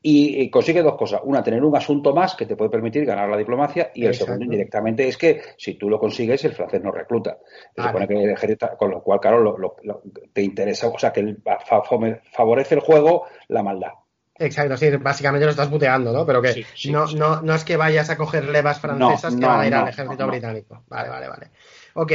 [0.00, 1.20] y, consigue dos cosas.
[1.24, 4.44] Una, tener un asunto más que te puede permitir ganar la diplomacia y el segundo,
[4.44, 7.38] indirectamente, es que si tú lo consigues, el francés no recluta.
[7.74, 9.76] Se supone que el ejército, con lo cual, claro, lo,
[10.32, 11.36] te interesa, o sea, que
[12.32, 13.90] favorece el juego la maldad.
[14.38, 16.24] Exacto, sí, básicamente lo estás buteando, ¿no?
[16.24, 19.66] Pero que no, no, no es que vayas a coger levas francesas que van a
[19.66, 20.82] ir al ejército británico.
[20.88, 21.50] Vale, vale, vale.
[21.94, 22.12] Ok,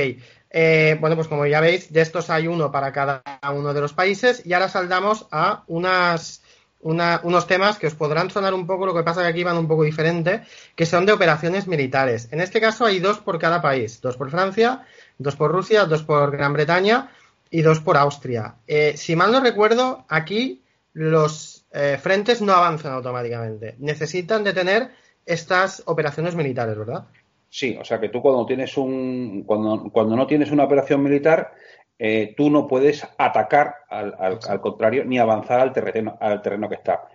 [0.50, 3.22] eh, bueno, pues como ya veis, de estos hay uno para cada
[3.54, 6.41] uno de los países y ahora saldamos a unas
[6.84, 9.68] unos temas que os podrán sonar un poco, lo que pasa que aquí van un
[9.68, 10.44] poco diferente,
[10.76, 12.28] que son de operaciones militares.
[12.32, 14.86] En este caso hay dos por cada país, dos por Francia,
[15.18, 17.10] dos por Rusia, dos por Gran Bretaña
[17.50, 18.56] y dos por Austria.
[18.68, 23.76] Eh, si mal no recuerdo, aquí los eh, frentes no avanzan automáticamente.
[23.80, 24.90] Necesitan de tener
[25.26, 27.06] estas operaciones militares, ¿verdad?
[27.50, 31.54] Sí, o sea que tú cuando tienes un, cuando, cuando no tienes una operación militar,
[32.00, 37.08] eh, tú no puedes atacar al, contrario ni avanzar al terreno, al terreno que está.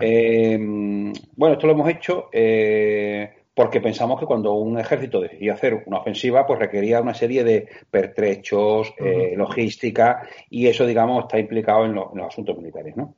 [0.00, 5.82] Eh, bueno, esto lo hemos hecho eh, porque pensamos que cuando un ejército decidía hacer
[5.86, 8.92] una ofensiva, pues requería una serie de pertrechos,
[9.34, 12.94] logística, y eso, digamos, está implicado en, los asuntos militares.
[12.98, 13.14] ¿no?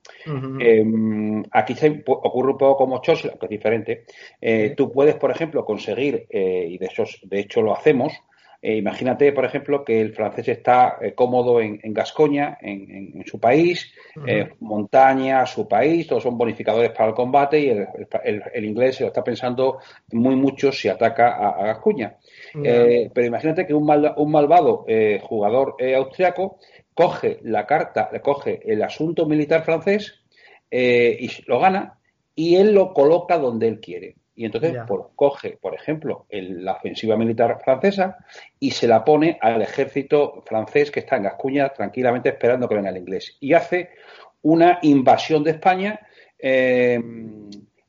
[1.50, 4.04] aquí se, ocurre un poco como Churchill, que es diferente.
[4.76, 8.12] Tú puedes, por ejemplo, conseguir, y de, esos, de hecho lo hacemos,
[8.60, 13.92] eh, imagínate, por ejemplo, que el francés está eh, cómodo en, Gascoña, en, su país,
[14.26, 19.08] eh, montaña, su país, todos son bonificadores para el combate y el, inglés se lo
[19.08, 19.78] está pensando
[20.10, 22.16] muy mucho si ataca a, Gascoña.
[22.52, 24.84] pero imagínate que un, malvado
[25.22, 26.58] jugador austriaco
[26.94, 30.20] coge la carta, coge el asunto militar francés
[30.68, 31.98] y lo gana
[32.34, 34.16] y él lo coloca donde él quiere.
[34.38, 38.18] Y entonces pues, coge, por ejemplo, la ofensiva militar francesa
[38.60, 42.90] y se la pone al ejército francés que está en Gascuña tranquilamente esperando que venga
[42.90, 43.36] el inglés.
[43.40, 43.90] Y hace
[44.42, 45.98] una invasión de España
[46.38, 47.02] eh,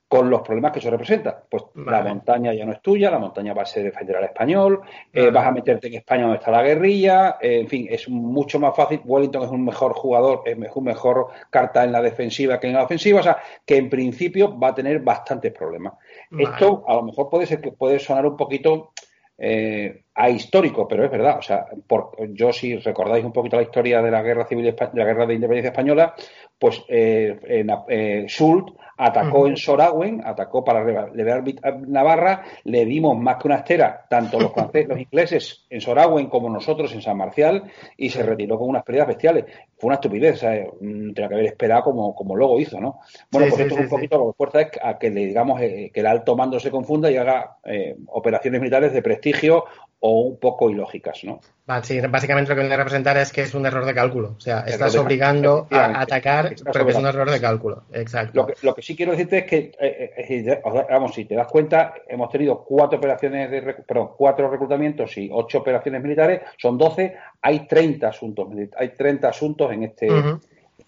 [0.09, 1.43] con los problemas que eso representa.
[1.47, 4.81] Pues la montaña ya no es tuya, la montaña va a ser defender al español,
[5.13, 8.59] eh, vas a meterte en España donde está la guerrilla, eh, en fin, es mucho
[8.59, 9.01] más fácil.
[9.05, 12.83] Wellington es un mejor jugador, es un mejor carta en la defensiva que en la
[12.85, 15.93] ofensiva, o sea, que en principio va a tener bastantes problemas.
[16.37, 18.91] Esto a lo mejor puede ser que puede sonar un poquito
[19.37, 21.37] eh, a histórico, pero es verdad.
[21.39, 24.75] O sea, por, yo si recordáis un poquito la historia de la guerra civil, de
[24.93, 26.13] la guerra de independencia española,
[26.59, 27.39] pues eh,
[27.87, 31.41] eh, Schult atacó en Soragüen, atacó para liberar
[31.87, 36.49] Navarra, le dimos más que una estera, tanto los franceses, los ingleses en Soragüen como
[36.49, 37.63] nosotros en San Marcial,
[37.95, 39.45] y se retiró con unas pérdidas bestiales.
[39.77, 42.99] Fue una estupidez, mm, tenía que haber esperado como, como luego hizo, ¿no?
[43.31, 45.91] Bueno, pues esto es un poquito lo que fuerza es a que le digamos eh,
[45.93, 49.63] que el alto mando se confunda y haga eh, operaciones militares de prestigio
[50.01, 51.41] o un poco ilógicas, ¿no?
[51.83, 54.33] Sí, básicamente lo que viene a representar es que es un error de cálculo.
[54.37, 57.83] O sea, estás obligando a atacar, pero que es un error de cálculo.
[57.93, 58.47] Exacto.
[58.63, 62.29] Lo que, sí quiero decirte es que, eh, eh, vamos, si te das cuenta, hemos
[62.29, 68.07] tenido cuatro operaciones de, perdón, cuatro reclutamientos y ocho operaciones militares, son doce, hay 30
[68.07, 70.07] asuntos, hay 30 asuntos en este,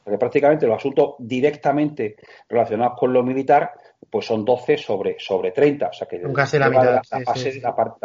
[0.04, 2.16] porque prácticamente los asuntos directamente
[2.50, 3.72] relacionados con lo militar
[4.10, 5.88] pues son 12 sobre, sobre 30.
[5.88, 7.02] O sea que la,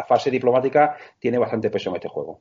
[0.06, 2.40] fase, diplomática tiene bastante peso en este juego.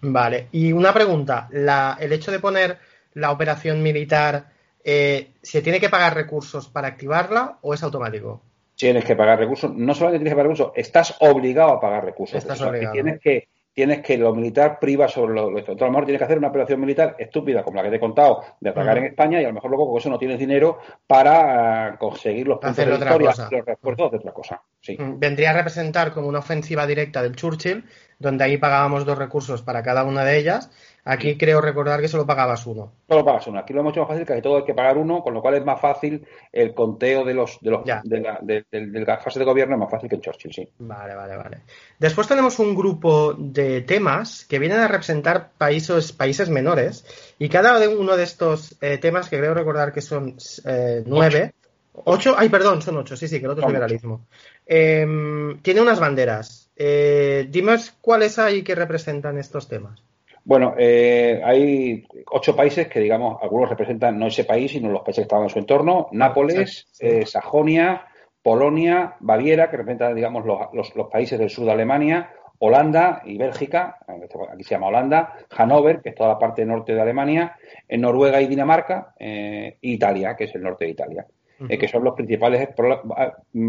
[0.00, 2.78] Vale, y una pregunta, la, el hecho de poner
[3.14, 4.46] la operación militar,
[4.82, 8.42] eh, ¿se tiene que pagar recursos para activarla o es automático?
[8.76, 12.36] Tienes que pagar recursos, no solamente tienes que pagar recursos, estás obligado a pagar recursos.
[12.36, 12.92] Estás obligado.
[12.92, 16.24] tienes que tienes que lo militar priva sobre lo, lo a lo mejor tienes que
[16.24, 19.42] hacer una operación militar estúpida como la que te he contado de atacar en España
[19.42, 22.76] y a lo mejor luego con eso no tienes dinero para eh, conseguir los puntos
[22.76, 24.62] de victoria, los refuerzos de otra cosa.
[24.80, 24.96] Sí.
[24.96, 27.84] Mm, vendría a representar como una ofensiva directa del Churchill,
[28.20, 30.70] donde ahí pagábamos dos recursos para cada una de ellas
[31.06, 32.92] Aquí creo recordar que solo pagabas uno.
[33.06, 33.58] Solo pagas uno.
[33.58, 35.56] Aquí lo hemos hecho más fácil, casi todo hay que pagar uno, con lo cual
[35.56, 39.44] es más fácil el conteo de los de los de la, de, la, fase de
[39.44, 40.66] gobierno, es más fácil que en Churchill, sí.
[40.78, 41.60] Vale, vale, vale.
[41.98, 47.04] Después tenemos un grupo de temas que vienen a representar países, países menores
[47.38, 51.52] y cada uno de estos eh, temas, que creo recordar que son eh, nueve,
[51.92, 52.34] ocho.
[52.38, 54.26] ay, perdón, son ocho, sí, sí, que el otro es liberalismo.
[54.64, 56.70] Em, tiene unas banderas.
[56.76, 60.02] Eh, dime cuáles hay que representan estos temas.
[60.44, 65.22] Bueno, eh, hay ocho países que, digamos, algunos representan no ese país, sino los países
[65.22, 66.08] que estaban en su entorno.
[66.12, 68.06] Nápoles, eh, Sajonia,
[68.42, 73.98] Polonia, Baviera, que representan, digamos, los, los, países del sur de Alemania, Holanda y Bélgica,
[74.06, 77.56] aquí se llama Holanda, Hannover, que es toda la parte norte de Alemania,
[77.88, 81.26] en Noruega y Dinamarca, eh, e Italia, que es el norte de Italia.
[81.68, 82.68] eh, que son los principales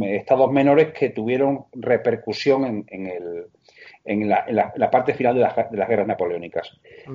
[0.02, 3.46] estados menores que tuvieron repercusión en, el,
[4.06, 6.72] en, la, parte final de, las guerras napoleónicas.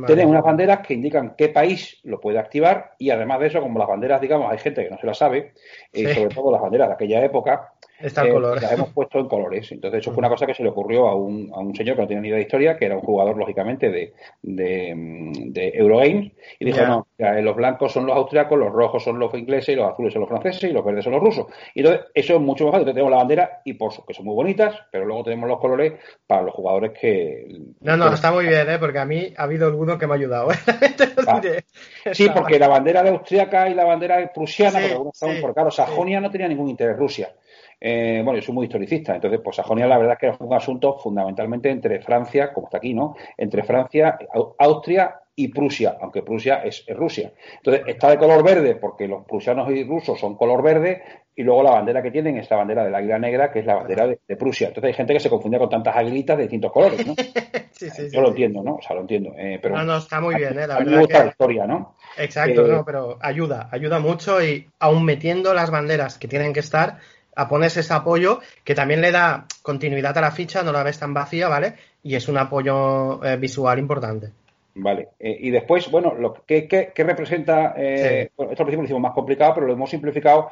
[0.07, 3.79] Tienen unas banderas que indican qué país lo puede activar y además de eso, como
[3.79, 5.53] las banderas, digamos, hay gente que no se las sabe,
[5.93, 8.61] y sobre todo las banderas de aquella época, Está el color.
[8.61, 9.71] Las hemos puesto en colores.
[9.73, 12.03] Entonces, eso fue una cosa que se le ocurrió a un, a un señor que
[12.03, 14.13] no tenía ni idea de historia, que era un jugador, lógicamente, de,
[14.43, 19.71] de, Eurogames, y dijo: No, los blancos son los austriacos, los rojos son los ingleses,
[19.71, 21.47] y los azules son los franceses, y los verdes son los rusos.
[21.75, 22.81] Y entonces, eso es mucho mejor.
[22.81, 25.95] Entonces, tenemos la bandera, y por que son muy bonitas, pero luego tenemos los colores
[26.27, 27.61] para los jugadores que.
[27.81, 28.79] No, no, está muy bien, ¿eh?
[28.79, 30.51] porque a mí ha habido alguno que me ha ayudado.
[30.53, 30.57] ¿eh?
[32.13, 36.31] Sí, porque la bandera de austriaca y la bandera prusiana, porque, porque claro, Sajonia no
[36.31, 37.33] tenía ningún interés Rusia.
[37.81, 40.53] Eh, bueno, yo soy muy historicista, entonces, pues Sajonia la verdad es que es un
[40.53, 43.17] asunto fundamentalmente entre Francia, como está aquí, ¿no?
[43.39, 44.19] Entre Francia,
[44.59, 47.33] Austria y Prusia, aunque Prusia es, Rusia.
[47.57, 51.03] Entonces, está de color verde porque los prusianos y rusos son color verde
[51.35, 53.77] y luego la bandera que tienen es la bandera del águila negra, que es la
[53.77, 54.69] bandera de, Prusia.
[54.69, 57.15] Entonces, hay gente que se confundía con tantas aguilitas de distintos colores, ¿no?
[57.71, 58.75] sí, sí, Yo lo entiendo, ¿no?
[58.75, 59.33] O sea, lo entiendo.
[59.39, 60.67] Eh, pero no, no, está muy bien, ¿eh?
[60.67, 60.93] La verdad.
[60.93, 61.97] Me gusta la historia, ¿no?
[62.19, 66.61] Exacto, eh, no, pero ayuda, ayuda mucho y aún metiendo las banderas que tienen que
[66.61, 66.99] estar,
[67.37, 70.99] a ponerse ese apoyo que también le da continuidad a la ficha, no la ves
[70.99, 71.75] tan vacía, ¿vale?
[72.03, 74.31] Y es un apoyo eh, visual importante.
[74.75, 75.09] Vale.
[75.19, 79.55] Eh, y después, bueno, lo que, representa, eh, esto al principio lo hicimos más complicado,
[79.55, 80.51] pero lo hemos simplificado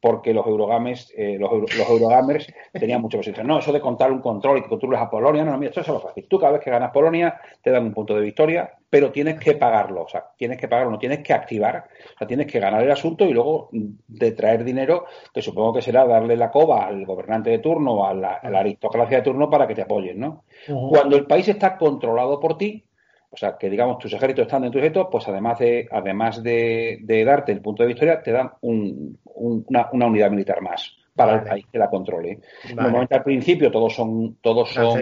[0.00, 1.50] porque los Eurogamers, eh, los,
[1.88, 5.44] Eurogamers tenían mucho que No, eso de contar un control y que controles a Polonia,
[5.44, 6.26] no, no, mira, esto es lo fácil.
[6.28, 9.54] Tú cada vez que ganas Polonia te dan un punto de victoria, pero tienes que
[9.54, 12.82] pagarlo, o sea, tienes que pagarlo, no tienes que activar, o sea, tienes que ganar
[12.82, 17.04] el asunto y luego de traer dinero, que supongo que será darle la coba al
[17.04, 20.44] gobernante de turno o a la, aristocracia de turno para que te apoyen, ¿no?
[20.66, 22.84] Cuando el país está controlado por ti,
[23.30, 27.24] o sea, que digamos tus ejércitos están en tus ejércitos, pues además de, además de,
[27.24, 31.78] darte el punto de victoria, te dan una, unidad militar más para el país que
[31.78, 32.40] la controle.
[32.74, 35.00] Normalmente al principio todos son, todos son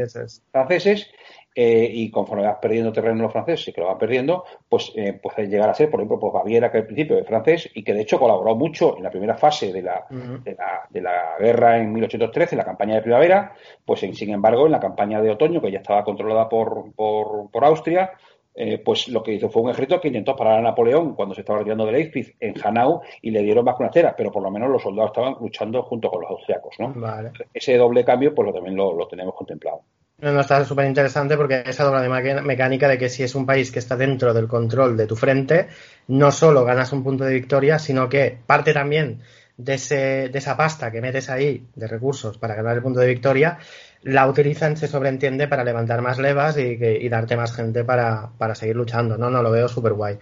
[0.51, 1.11] franceses
[1.55, 5.12] eh, y conforme vas perdiendo terreno los franceses y que lo van perdiendo, pues eh,
[5.12, 7.94] puede llegar a ser, por ejemplo, pues Baviera, que al principio es francés y que
[7.94, 11.78] de hecho colaboró mucho en la primera fase de la, de la, de la guerra
[11.78, 13.52] en 1813, en la campaña de primavera,
[13.85, 17.64] pues sin embargo en la campaña de otoño, que ya estaba controlada por, por, por
[17.64, 18.12] Austria,
[18.56, 21.40] eh, pues lo que hizo fue un ejército que intentó parar a Napoleón cuando se
[21.40, 24.70] estaba retirando de Leipzig en Hanau y le dieron más cera, pero por lo menos
[24.70, 26.94] los soldados estaban luchando junto con los austriacos, ¿no?
[27.52, 29.81] Ese doble cambio, pues lo, también lo, tenemos contemplado.
[30.33, 33.79] No, está súper interesante porque esa doble mecánica de que si es un país que
[33.79, 35.69] está dentro del control de tu frente,
[36.09, 39.21] no solo ganas un punto de victoria, sino que parte también
[39.59, 43.09] de, ese, de esa pasta que metes ahí de recursos para ganar el punto de
[43.09, 43.59] victoria,
[44.01, 49.19] la utilizan, se sobreentiende, para levantar más levas y, darte más gente para, seguir luchando.
[49.19, 50.19] No, no, lo veo súper guay.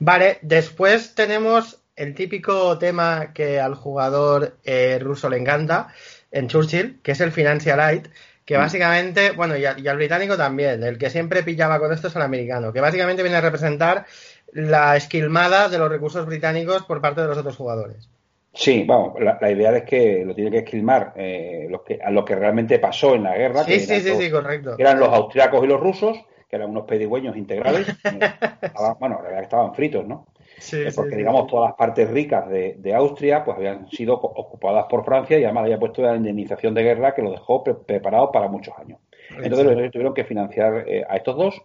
[0.00, 5.86] Vale, después tenemos el típico tema que al jugador eh, ruso le encanta
[6.32, 8.08] en Churchill, que es el Financial Aid,
[8.46, 8.60] que mm.
[8.60, 12.22] básicamente, bueno, y, y, al británico también, el que siempre pillaba con esto es el
[12.22, 14.06] americano, que básicamente viene a representar
[14.52, 18.08] la esquilmada de los recursos británicos por parte de los otros jugadores.
[18.54, 22.34] Sí, vamos, la, idea es que lo tiene que esquilmar eh, que, a lo que
[22.34, 23.64] realmente pasó en la guerra.
[23.64, 24.76] Sí, que sí, sí, sí, correcto.
[24.78, 26.16] eran los austriacos y los rusos,
[26.48, 27.86] que eran unos pedigüeños integrales.
[28.98, 30.26] bueno, la verdad que estaban fritos, ¿no?
[30.58, 35.04] Sí, eh, porque, digamos, todas las partes ricas de, Austria pues habían sido ocupadas por
[35.04, 38.74] Francia y además había puesto la indemnización de guerra que lo dejó preparado para muchos
[38.78, 38.98] años.
[39.42, 41.62] Entonces, tuvieron que financiar eh, a estos dos.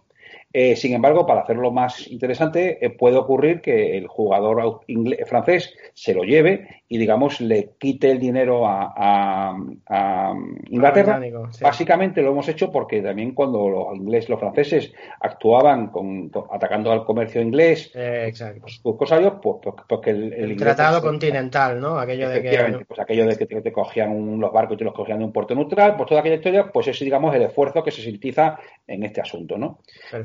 [0.52, 4.80] Eh, sin embargo, para hacerlo más interesante, puede ocurrir que el jugador
[5.26, 9.56] francés se lo lleve y, digamos, le quite el dinero a,
[10.68, 11.18] Inglaterra.
[11.58, 17.06] Básicamente lo hemos hecho porque también cuando los ingleses, los franceses actuaban con, atacando al
[17.06, 21.98] comercio inglés, eh, pues, pues, cosas pues, pues, porque el, tratado continental, ¿no?
[21.98, 25.20] Aquello de que pues aquello de que te, cogían los barcos y te los cogían
[25.20, 28.02] de un puerto neutral, pues toda aquella historia, pues es digamos el esfuerzo que se
[28.02, 29.78] sintetiza en este asunto, ¿no?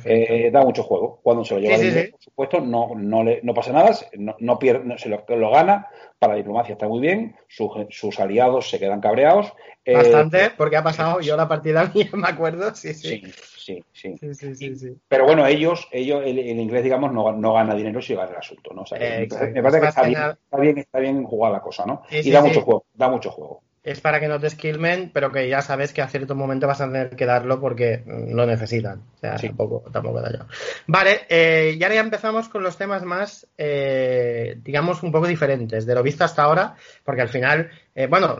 [0.03, 1.21] Eh, da mucho juego.
[1.23, 1.77] Cuando se lo lleva
[2.11, 5.87] por supuesto, no, no, le, no pasa nada, no, no pierde, se lo, lo, gana,
[6.19, 9.53] para la diplomacia está muy bien, sus, aliados se quedan cabreados.
[9.85, 13.23] Eh, Bastante, porque ha pasado, yo la partida mía me acuerdo, sí, sí.
[13.67, 14.97] Sí, sí, sí.
[15.09, 18.73] Pero bueno, ellos, ellos el, inglés, digamos, no, no, gana dinero si gana el asunto,
[18.73, 18.83] ¿no?
[18.83, 22.03] O sea, me parece que está bien, está bien, está bien jugada la cosa, ¿no?
[22.09, 25.47] y da mucho juego, da mucho juego es para que no te skillmen, pero que
[25.47, 28.99] ya sabes que a cierto momento vas a tener que darlo porque lo necesitan.
[29.15, 30.45] O sea, tampoco, tampoco da yo.
[30.87, 35.85] Vale, eh, y ahora ya empezamos con los temas más, eh, digamos, un poco diferentes
[35.85, 37.69] de lo visto hasta ahora, porque al final
[37.99, 38.39] Eh, bueno,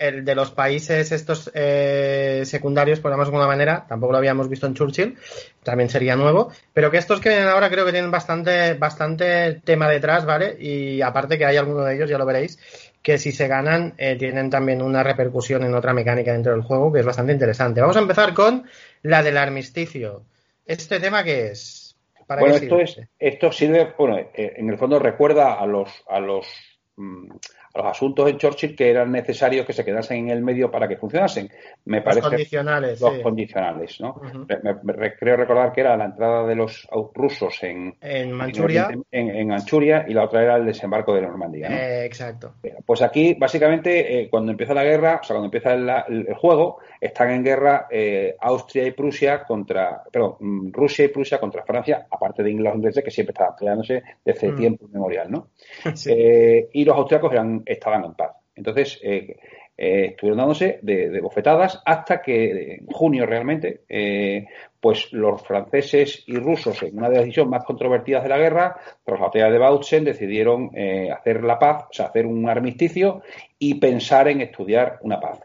[0.00, 4.48] el de, los países estos eh, secundarios, por llamarlo de alguna manera, tampoco lo habíamos
[4.48, 5.18] visto en Churchill,
[5.62, 9.90] también sería nuevo, pero que estos que vienen ahora creo que tienen bastante, bastante tema
[9.90, 10.56] detrás, ¿vale?
[10.58, 12.58] Y aparte que hay alguno de ellos, ya lo veréis,
[13.04, 16.90] que si se ganan eh, tienen también una repercusión en otra mecánica dentro del juego
[16.90, 17.82] que es bastante interesante.
[17.82, 18.64] Vamos a empezar con
[19.02, 20.24] la del armisticio.
[20.64, 21.96] ¿Este tema qué es?
[22.26, 26.46] bueno, esto, es, esto sirve, bueno, eh, en el fondo recuerda a los, a los
[26.96, 27.28] mm,
[27.74, 30.96] los asuntos en Churchill que eran necesarios que se quedasen en el medio para que
[30.96, 31.50] funcionasen.
[31.86, 34.20] Me los parece condicionales, los condicionales, ¿no?
[34.84, 40.04] me, creo recordar que era la entrada de los rusos en, en Manchuria, en, Manchuria
[40.06, 41.68] y la otra era el desembarco de Normandía.
[41.68, 41.76] ¿no?
[41.76, 42.54] Eh, exacto.
[42.86, 47.30] Pues aquí, básicamente, eh, cuando empieza la guerra, o sea, cuando empieza el, juego, están
[47.30, 52.42] en guerra eh, Austria y Prusia contra, perdón, mm, Rusia y Prusia contra Francia, aparte
[52.42, 54.56] de Inglaterra que siempre estaban peleándose desde mm.
[54.56, 55.48] tiempo inmemorial, ¿no?
[56.72, 58.36] y los austriacos eran estaban en paz.
[58.54, 59.36] Entonces, eh,
[59.76, 64.46] eh, estuvieron dándose de, bofetadas hasta que en junio realmente, eh,
[64.80, 68.76] pues los franceses y rusos, en una de las decisiones más controvertidas de la guerra,
[69.04, 70.70] tras la batalla de Bautzen, decidieron
[71.12, 73.22] hacer la paz, o sea, hacer un armisticio
[73.58, 75.40] y pensar en estudiar una paz.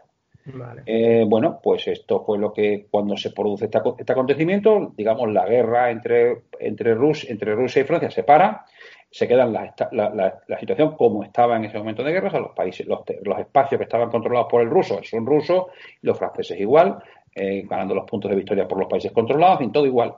[1.26, 5.90] bueno, pues esto fue lo que cuando se produce este, este acontecimiento, digamos, la guerra
[5.90, 8.66] entre, entre, Rus, entre Rusia y Francia se para
[9.10, 12.54] se queda la, la, situación como estaba en ese momento de guerra, o sea, los
[12.54, 13.00] países, los,
[13.38, 15.64] espacios que estaban controlados por el ruso son rusos,
[16.02, 17.02] los franceses igual,
[17.34, 20.14] eh, ganando los puntos de victoria por los países controlados, en todo igual.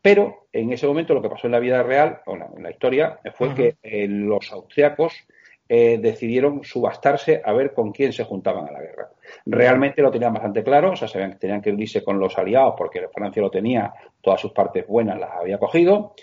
[0.00, 3.20] Pero en ese momento lo que pasó en la vida real, o en la historia,
[3.34, 5.24] fue que eh, los austriacos
[5.68, 9.08] eh, decidieron subastarse a ver con quién se juntaban a la guerra.
[9.46, 12.74] Realmente lo tenían bastante claro, o sea, sabían que tenían que unirse con los aliados
[12.76, 13.90] porque Francia lo tenía,
[14.20, 16.14] todas sus partes buenas las había cogido,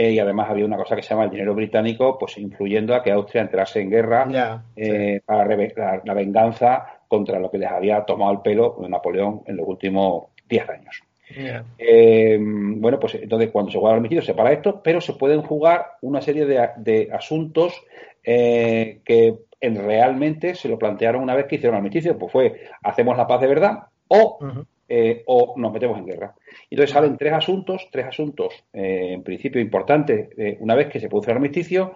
[0.00, 3.02] eh, y además había una cosa que se llama el dinero británico, pues influyendo a
[3.02, 5.44] que Austria entrase en guerra eh, para
[6.04, 10.68] la, venganza contra lo que les había tomado el pelo Napoleón en los últimos 10
[10.68, 11.02] años.
[11.78, 15.42] Eh, bueno, pues entonces cuando se juega el homicidio se para esto, pero se pueden
[15.42, 17.84] jugar una serie de, asuntos
[18.22, 23.16] que en, realmente se lo plantearon una vez que hicieron el homicidio, pues fue hacemos
[23.16, 24.38] la paz de verdad o
[24.88, 26.34] eh, o nos metemos en guerra.
[26.70, 31.00] Y entonces salen tres asuntos, tres asuntos eh, en principio importantes, eh, una vez que
[31.00, 31.94] se produce el armisticio,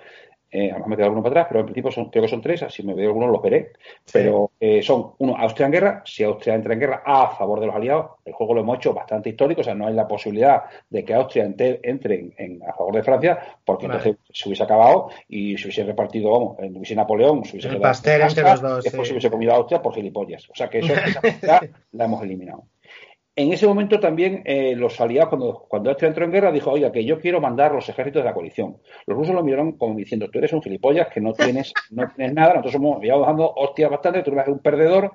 [0.51, 2.62] eh, además me quedado alguno para atrás, pero en principio son, creo que son tres,
[2.62, 3.73] así me veo algunos los veré.
[4.12, 4.51] Pero
[4.82, 8.10] son, uno, Austria en guerra, si Austria entra en guerra a favor de los aliados,
[8.27, 11.14] el juego lo hemos hecho bastante histórico, o sea, no hay la posibilidad de que
[11.14, 15.85] Austria entre, en, a favor de Francia, porque entonces se hubiese acabado y se hubiese
[15.85, 18.85] repartido, vamos, en hubiese Napoleón, se hubiese el pastel entre los dos.
[18.85, 20.51] Después se hubiese comido a Austria por gilipollas.
[20.51, 20.93] O sea que eso,
[21.23, 21.62] esa
[21.93, 22.64] la hemos eliminado.
[23.34, 26.92] En ese momento también eh, los aliados, cuando, cuando este entró en guerra, dijo, oiga,
[26.92, 28.76] que yo quiero mandar los ejércitos de la coalición.
[29.06, 32.34] Los rusos lo miraron como diciendo, tú eres un gilipollas, que no tienes, no tienes
[32.34, 35.12] nada, nosotros somos, llevamos dando hostias bastante, tú eres un perdedor,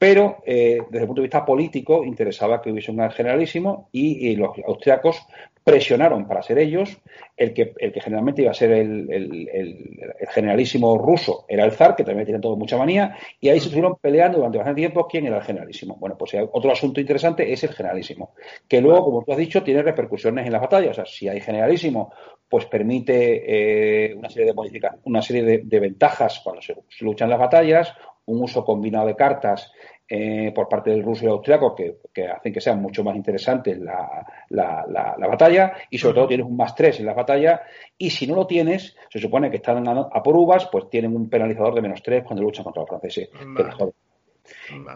[0.00, 4.52] pero eh, desde el punto de vista político interesaba que hubiese un generalísimo y, los
[4.66, 5.26] austriacos
[5.62, 6.96] presionaron para ser ellos
[7.36, 10.00] el que, el que generalmente iba a ser el,
[10.30, 13.96] generalísimo ruso era el zar, que también tiene todo mucha manía, y ahí se estuvieron
[14.00, 15.96] peleando durante bastante tiempo quién era el generalísimo.
[15.96, 18.32] Bueno, pues otro asunto interesante es el generalísimo,
[18.66, 20.92] que luego, como tú has dicho, tiene repercusiones en las batallas.
[20.92, 22.10] O sea, si hay generalísimo,
[22.48, 27.94] pues permite eh, una serie de una serie de, ventajas cuando se luchan las batallas,
[28.30, 29.72] un uso combinado de cartas
[30.08, 33.76] eh, por parte del ruso y el austriaco que, hacen que sea mucho más interesante
[33.76, 37.62] la, la, batalla y sobre todo tienes un más tres en la batalla
[37.96, 41.30] y si no lo tienes, se supone que están a, por uvas, pues tienen un
[41.30, 43.30] penalizador de menos tres cuando luchan contra los franceses.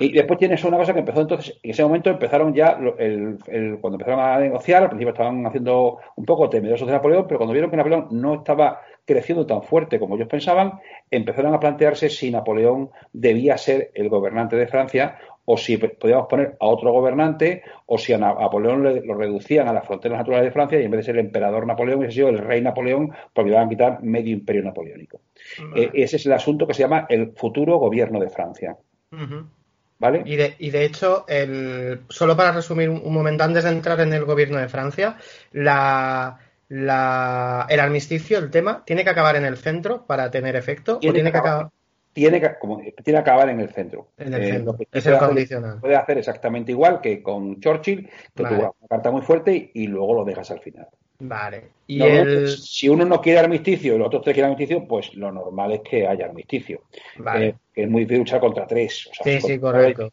[0.00, 3.38] Y después tienes una cosa que empezó entonces, en ese momento empezaron ya, el,
[3.80, 7.52] cuando empezaron a negociar, al principio estaban haciendo un poco temerosos de Napoleón, pero cuando
[7.52, 12.30] vieron que Napoleón no estaba creciendo tan fuerte como ellos pensaban, empezaron a plantearse si
[12.30, 17.98] Napoleón debía ser el gobernante de Francia o si podíamos poner a otro gobernante o
[17.98, 21.04] si a Napoleón lo reducían a las fronteras naturales de Francia y en vez de
[21.04, 24.62] ser el emperador Napoleón hubiese sido el rey Napoleón porque iban a quitar medio imperio
[24.62, 25.20] napoleónico.
[25.76, 28.76] Eh, ese es el asunto que se llama el futuro gobierno de Francia.
[29.96, 30.22] ¿Vale?
[30.24, 34.12] Y de, y de hecho, el, solo para resumir un, momento antes de entrar en
[34.12, 35.16] el gobierno de Francia,
[35.52, 36.38] la,
[36.68, 40.98] la, el armisticio, el tema, ¿tiene que acabar en el centro para tener efecto?
[40.98, 41.70] ¿Tiene, tiene que acabar?
[42.12, 44.08] Tiene que, como, tiene que acabar en el centro.
[44.16, 44.76] En el eh, centro.
[44.92, 45.80] es el condicional.
[45.80, 50.14] puede hacer exactamente igual que con Churchill, que tú una carta muy fuerte y, luego
[50.14, 50.86] lo dejas al final.
[51.18, 51.70] Vale.
[51.86, 55.32] Y pues, si uno no quiere armisticio y los otros tres quieren armisticio, pues lo
[55.32, 56.82] normal es que haya armisticio.
[57.18, 57.46] Vale.
[57.48, 59.10] Eh, que es muy difícil luchar contra tres.
[59.22, 60.10] sí, sí, correcto.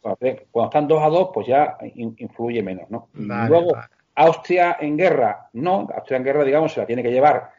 [0.50, 3.08] Cuando están dos a dos, pues ya influye menos, ¿no?
[3.14, 3.74] luego,
[4.14, 5.88] Austria en guerra, no.
[5.94, 7.50] Austria en guerra, digamos, se la tiene que llevar.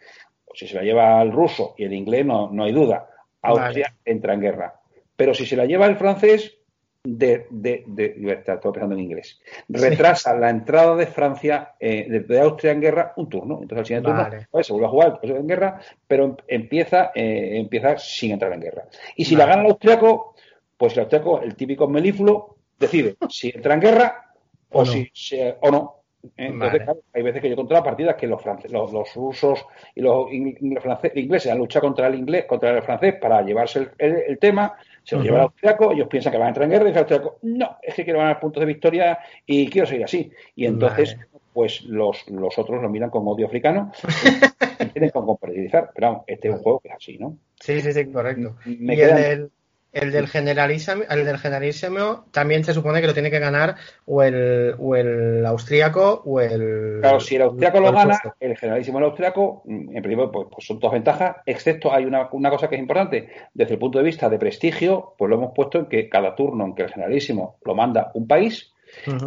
[0.46, 3.10] O si se la lleva el ruso y el inglés, no, no hay duda.
[3.42, 4.80] Austria entra en guerra.
[5.16, 6.58] Pero si se la lleva el francés,
[7.06, 12.72] de, de, de estoy pensando en inglés, retrasa la entrada de Francia, eh, de, Austria
[12.72, 13.60] en guerra, un turno.
[13.62, 17.98] Entonces al siguiente turno pues, se vuelve a jugar en guerra, pero empieza, eh, empieza
[17.98, 18.86] sin entrar en guerra.
[19.18, 20.36] Y si la gana el austriaco,
[20.78, 24.34] pues el austriaco, el típico melíflulo, decide si entra en guerra
[24.70, 25.12] o, si
[25.60, 26.03] o no.
[26.38, 26.82] Entonces,
[27.14, 28.42] hay veces que yo controlo partidas que los,
[28.72, 33.90] los, rusos y los ingleses han luchado contra el inglés, contra el francés para llevarse
[33.98, 34.74] el, tema,
[35.04, 36.98] se lo lleva el austriaco, ellos piensan que van a entrar en guerra y el
[36.98, 40.32] austriaco, no, es que quiero ganar puntos de victoria y quiero seguir así.
[40.56, 41.18] Y entonces,
[41.52, 43.92] pues los, los otros lo miran con odio africano
[44.80, 45.92] y tienen con compatibilizar.
[45.94, 47.38] Pero vamos, este es un juego que es así, ¿no?
[47.60, 48.56] Sí, sí, sí, correcto.
[48.66, 49.52] Me y el
[49.94, 53.76] del generalísimo, el del generalísimo también se supone que lo tiene que ganar
[54.06, 56.98] o el, o el austríaco o el.
[57.00, 60.80] Claro, si el austríaco lo gana, el generalísimo el austríaco, en principio, pues, pues, son
[60.80, 63.30] todas ventajas, excepto hay una, una, cosa que es importante.
[63.54, 66.66] Desde el punto de vista de prestigio, pues lo hemos puesto en que cada turno
[66.66, 68.74] en que el generalísimo lo manda un país,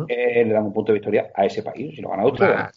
[0.09, 1.95] eh, le dan un punto de victoria a ese país.
[1.95, 2.73] Si lo gana Austria,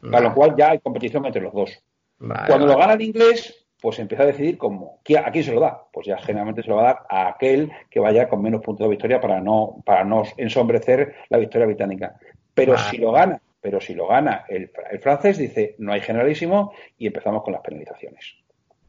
[0.00, 1.82] Para lo cual ya hay competición entre los dos.
[2.18, 5.82] Cuando lo gana el inglés, pues empieza a decidir cómo, a quién se lo da.
[5.92, 8.84] Pues ya generalmente se lo va a dar a aquel que vaya con menos puntos
[8.84, 12.14] de victoria para no, para no ensombrecer la victoria británica.
[12.54, 17.08] Pero si lo gana, pero si lo gana el, francés, dice no hay generalísimo y
[17.08, 18.36] empezamos con las penalizaciones.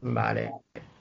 [0.00, 0.52] Vale.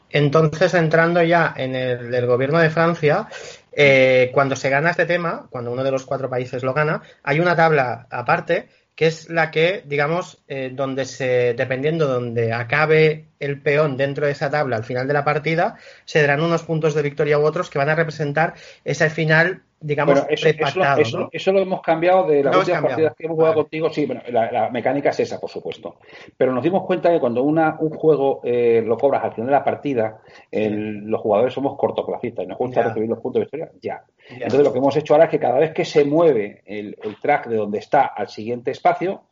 [0.10, 3.28] Entonces, entrando ya en el del gobierno de Francia,
[3.72, 7.40] eh, cuando se gana este tema, cuando uno de los cuatro países lo gana, hay
[7.40, 13.62] una tabla aparte que es la que, digamos, eh, donde se, dependiendo donde acabe el
[13.62, 17.02] peón dentro de esa tabla al final de la partida, se darán unos puntos de
[17.02, 18.54] victoria u otros que van a representar
[18.84, 23.56] ese final digamos, eso, eso, lo hemos cambiado de las últimas partidas que hemos jugado
[23.56, 23.90] contigo.
[23.90, 25.98] Sí, bueno, la, mecánica es esa, por supuesto.
[26.38, 29.52] Pero nos dimos cuenta que cuando una, un juego eh, lo cobras al final de
[29.52, 34.04] la partida, los jugadores somos cortoplacistas y nos gusta recibir los puntos de victoria ya.
[34.30, 37.20] Entonces, lo que hemos hecho ahora es que cada vez que se mueve el, el
[37.20, 39.24] track de donde está al siguiente espacio,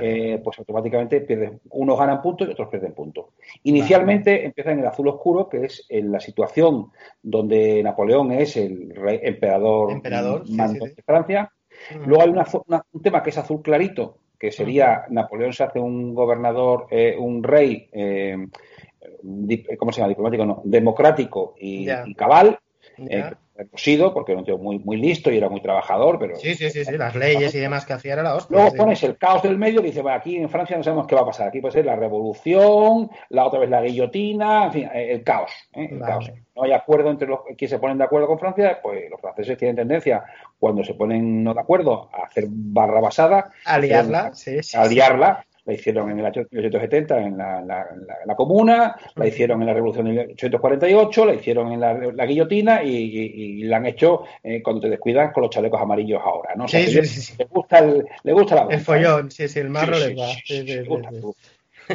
[0.00, 3.26] eh, pues automáticamente pierden, unos ganan puntos y otros pierden puntos.
[3.64, 6.90] Inicialmente empieza en el azul oscuro, que es en la situación
[7.22, 11.50] donde Napoleón es el rey, emperador, de Francia.
[12.06, 12.30] Luego hay
[12.92, 17.42] un tema que es azul clarito, que sería Napoleón se hace un gobernador, eh, un
[17.42, 18.46] rey, eh,
[19.78, 20.08] ¿cómo se llama?
[20.08, 22.58] Diplomático, no, democrático y, cabal
[23.76, 26.36] sido, porque era un tío muy, muy listo y era muy trabajador, pero...
[26.36, 28.56] Sí, sí, sí, sí las leyes y demás que hacía era la hostia.
[28.56, 31.14] Luego pones el caos del medio y dices, bueno, aquí en Francia no sabemos qué
[31.14, 34.90] va a pasar, aquí puede ser la revolución, la otra vez la guillotina, en fin,
[34.92, 35.88] eh, el caos, ¿eh?
[35.90, 36.30] el caos.
[36.56, 39.56] No hay acuerdo entre los que se ponen de acuerdo con Francia, pues los franceses
[39.56, 40.24] tienen tendencia,
[40.58, 43.50] cuando se ponen no de acuerdo, a hacer barra basada.
[43.64, 44.76] A liarla, sí, sí.
[44.76, 49.74] A liarla, la hicieron en el 1870 en la, la, Comuna, la hicieron en la
[49.74, 54.90] Revolución de 1848, la hicieron en la, guillotina y, la han hecho eh, cuando te
[54.90, 56.68] descuidas con los chalecos amarillos ahora, ¿no?
[56.68, 59.98] sí, sí, sí, Le gusta el, le gusta la El follón, sí, sí, el marro
[59.98, 60.26] le va.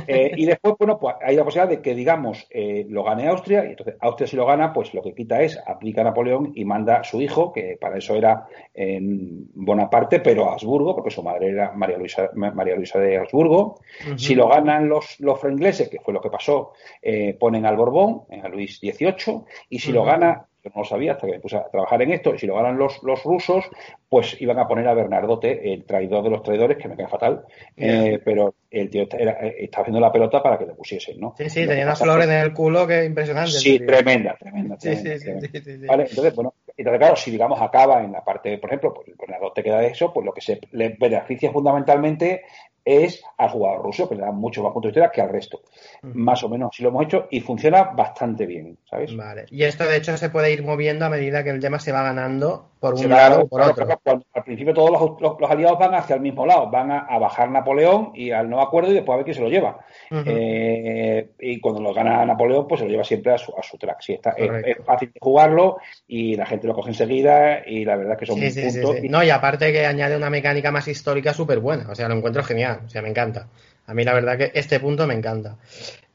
[0.08, 3.66] Eh, y después, bueno, pues hay la posibilidad de que, digamos, eh, lo gane Austria,
[3.66, 6.66] y entonces Austria si lo gana, pues lo que quita es, aplica a Napoleón y
[6.66, 11.24] manda a su hijo, que para eso era en Bonaparte, pero a Habsburgo, porque su
[11.24, 13.80] madre era María Luisa, María Luisa de Habsburgo.
[14.16, 18.24] Si lo ganan los, los franceses, que fue lo que pasó, eh, ponen al Borbón,
[18.44, 21.58] a Luis XVIII, y si lo gana yo no lo sabía hasta que me puse
[21.58, 23.66] a trabajar en esto, y si lo ganan los, los rusos,
[24.08, 27.46] pues iban a poner a Bernardote, el traidor de los traidores, que me cae fatal,
[27.78, 31.34] eh, pero el tío estaba haciendo la pelota para que le pusiesen, ¿no?
[31.38, 33.52] Sí, sí, tenía unas flores en el culo que impresionante.
[33.52, 34.78] Sí, tremenda, tremenda.
[34.80, 38.70] Sí, sí, sí, Vale, entonces, bueno, entonces, claro, si digamos acaba en la parte, por
[38.70, 42.44] ejemplo, pues Bernardote queda de eso, pues lo que se le beneficia fundamentalmente
[42.90, 45.62] es al jugador ruso, que le da mucho más puntos de historia que al resto.
[46.02, 49.16] Más o menos, si lo hemos hecho y funciona bastante bien, ¿sabes?
[49.16, 49.46] Vale.
[49.50, 52.04] Y esto, de hecho, se puede ir moviendo a medida que el tema se va
[52.04, 53.88] ganando por un lado o por otro.
[54.34, 58.32] al principio todos los, aliados van hacia el mismo lado, van a, bajar Napoleón y
[58.32, 59.80] al no acuerdo y después a ver quién se lo lleva.
[60.10, 63.78] Eh, y cuando lo gana Napoleón, pues se lo lleva siempre a su, a su
[63.78, 64.02] track.
[64.02, 65.78] Sí, está, es, fácil de jugarlo
[66.08, 68.96] y la gente lo coge enseguida y la verdad es que son sí, puntos.
[69.10, 72.44] No, y aparte que añade una mecánica más histórica súper buena, o sea, lo encuentro
[72.44, 73.48] genial, o sea, me encanta.
[73.88, 75.58] A mí la verdad que este punto me encanta.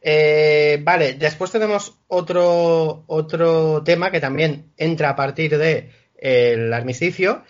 [0.07, 5.89] Eh, vale, después tenemos otro, otro tema que también entra a partir del
[6.25, 7.43] el armisticio,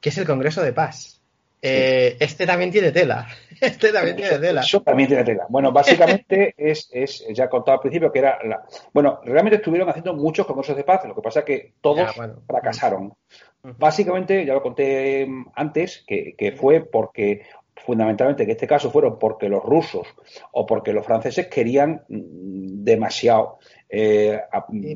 [0.00, 1.20] que es el Congreso de Paz.
[1.60, 3.28] Eh, este también tiene tela.
[3.62, 4.60] Este también tiene tela.
[4.62, 5.46] Eso también tiene tela.
[5.48, 8.64] Bueno, básicamente es, es, ya contado al principio que era la...
[8.92, 12.10] Bueno, realmente estuvieron haciendo muchos congresos de paz, lo que pasa es que todos
[12.48, 13.14] fracasaron.
[13.62, 17.42] Básicamente, ya lo conté antes, que, que fue porque
[17.76, 20.06] fundamentalmente en este caso fueron porque los rusos
[20.52, 23.58] o porque los franceses querían mm, demasiado
[23.94, 24.40] eh,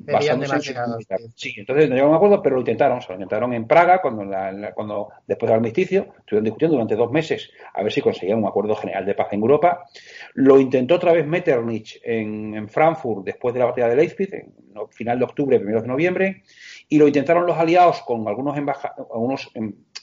[0.07, 3.03] basándose en Sí, entonces no llegaron a un acuerdo, pero lo intentaron.
[3.03, 4.25] Se lo intentaron en Praga, cuando,
[4.75, 8.75] cuando después del armisticio, estuvieron discutiendo durante dos meses a ver si conseguían un acuerdo
[8.75, 9.85] general de paz en Europa.
[10.33, 14.55] Lo intentó otra vez Metternich en, Frankfurt después de la batalla de Leipzig, en
[14.91, 16.43] final de octubre, primero de noviembre,
[16.89, 19.53] y lo intentaron los aliados con algunos, algunos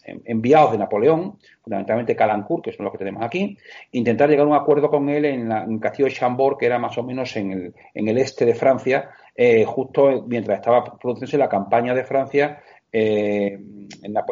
[0.04, 3.58] enviados de Napoleón, fundamentalmente Calancourt, que son los que tenemos aquí,
[3.92, 6.66] intentar llegar a un acuerdo con él en, la, en el castillo de Chambord, que
[6.66, 10.84] era más o menos en el, en el este de Francia, eh, justo mientras estaba
[10.84, 12.62] produciéndose la campaña de Francia.
[12.96, 13.58] Eh,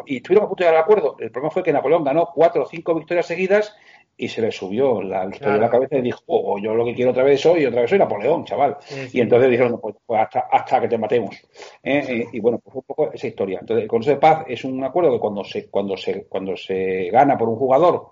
[0.06, 1.16] y estuvieron a punto de llegar al acuerdo.
[1.18, 3.74] El problema fue que Napoleón ganó cuatro o cinco victorias seguidas
[4.16, 6.94] y se le subió la victoria de la cabeza y dijo, oh, yo lo que
[6.94, 8.76] quiero otra vez soy, otra vez soy Napoleón, chaval.
[9.12, 11.34] Y entonces dijeron, pues, pues hasta, hasta, que te matemos.
[11.82, 12.04] ¿eh?
[12.08, 13.58] Eh, y bueno, pues un poco esa historia.
[13.60, 17.10] Entonces, el Consejo de Paz es un acuerdo que cuando se, cuando se, cuando se
[17.10, 18.10] gana por un jugador,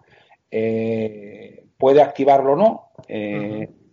[0.51, 2.90] eh, puede activarlo o no.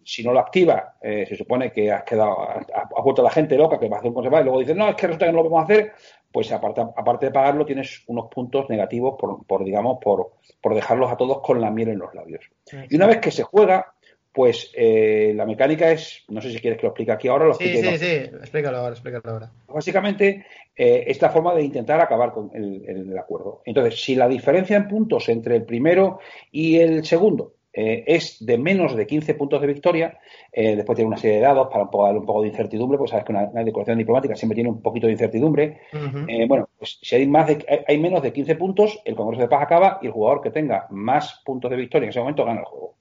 [0.04, 3.78] Si no lo activa, se supone que has quedado, has, vuelto a la gente loca
[3.78, 5.26] que va a hacer un consejo de paz y luego dice, no, es que resulta
[5.26, 5.92] que no lo podemos hacer,
[6.32, 11.12] pues aparte, aparte de pagarlo tienes unos puntos negativos por, por digamos, por, por dejarlos
[11.12, 12.45] a todos con la miel en los labios.
[12.90, 13.94] Y una vez que se juega,
[14.38, 17.45] pues eh, la mecánica es, no sé si quieres que lo explique aquí ahora.
[17.45, 19.52] Lo sí, sí, sí, explícalo ahora, explícalo ahora.
[19.68, 20.45] Básicamente,
[20.76, 23.64] eh, esta forma de intentar acabar con el, el, acuerdo.
[23.66, 26.20] Entonces, si la diferencia en puntos entre el primero
[26.52, 30.18] y el segundo eh, es de menos de 15 puntos de victoria.
[30.52, 33.24] Eh, después tiene una serie de dados para darle un poco de incertidumbre, pues sabes
[33.24, 35.82] que una, decoración diplomática siempre tiene un poquito de incertidumbre.
[36.28, 39.48] Eh, bueno, pues si hay, más de, hay menos de 15 puntos, el Congreso de
[39.48, 42.62] Paz acaba y el jugador que tenga más puntos de victoria en ese momento gana
[42.62, 42.95] el juego.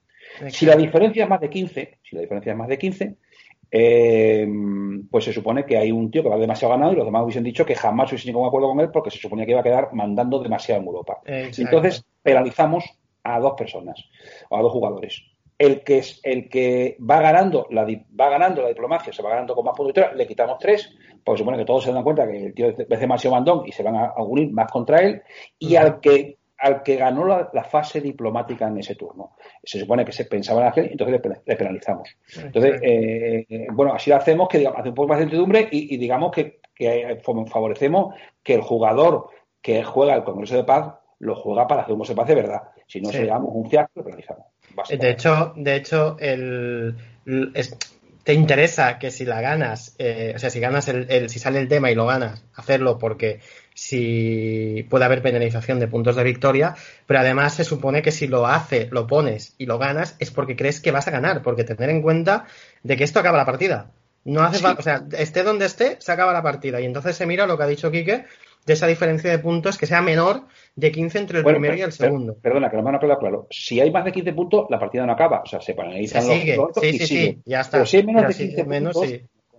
[0.49, 3.15] Si la diferencia es más de 15, si la diferencia es más de 15,
[5.11, 7.45] pues se supone que hay un tío que va demasiado ganado y los demás hubiesen
[7.45, 9.95] dicho que jamás hubiesen ningún acuerdo con él porque se suponía que iba a quedar
[9.95, 11.21] mandando demasiado en Europa.
[11.25, 12.85] Entonces penalizamos
[13.35, 14.05] a dos personas
[14.49, 15.23] o a dos jugadores.
[15.59, 19.55] El que es el que va ganando la va ganando la diplomacia, se va ganando
[19.55, 20.95] con más puntos, le quitamos tres,
[21.25, 23.83] porque supone que todos se dan cuenta que el tío es demasiado mandón y se
[23.83, 25.23] van a, unir más contra él,
[25.59, 29.37] y al que al que ganó la, fase diplomática en ese turno.
[29.63, 32.09] Se supone que se pensaba en aquel, entonces le, penalizamos.
[32.35, 35.97] Entonces, eh, bueno, así lo hacemos, que digamos, hace un poco más de incertidumbre y,
[35.99, 37.21] digamos que, que,
[37.51, 39.29] favorecemos que el jugador
[39.61, 42.63] que juega el Congreso de Paz lo juega para hacer un Congreso de verdad.
[42.87, 44.47] Si no, se un fiasco, realizamos.
[44.89, 46.97] De hecho, de hecho el,
[48.27, 51.69] te interesa que si la ganas, eh, o sea, si ganas el, si sale el
[51.69, 53.41] tema y lo ganas, hacerlo porque
[53.73, 56.75] si puede haber penalización de puntos de victoria,
[57.07, 60.57] pero además se supone que si lo hace, lo pones y lo ganas es porque
[60.57, 62.47] crees que vas a ganar, porque tener en cuenta
[62.83, 63.91] de que esto acaba la partida.
[64.25, 66.81] No hace o sea, esté donde esté, se acaba la partida.
[66.81, 68.25] Y entonces se mira lo que ha dicho Quique,
[68.67, 70.43] de esa diferencia de puntos que sea menor
[70.75, 72.37] de 15 entre el primero y el segundo.
[72.37, 73.47] perdona, que no me han claro.
[73.49, 75.43] Si hay más de 15 puntos, la partida no acaba.
[75.43, 76.57] O sea, se penalizan se sigue.
[76.57, 77.79] los sí, sí, Sí, ya está.
[77.79, 79.13] Pero si hay menos de 15 puntos,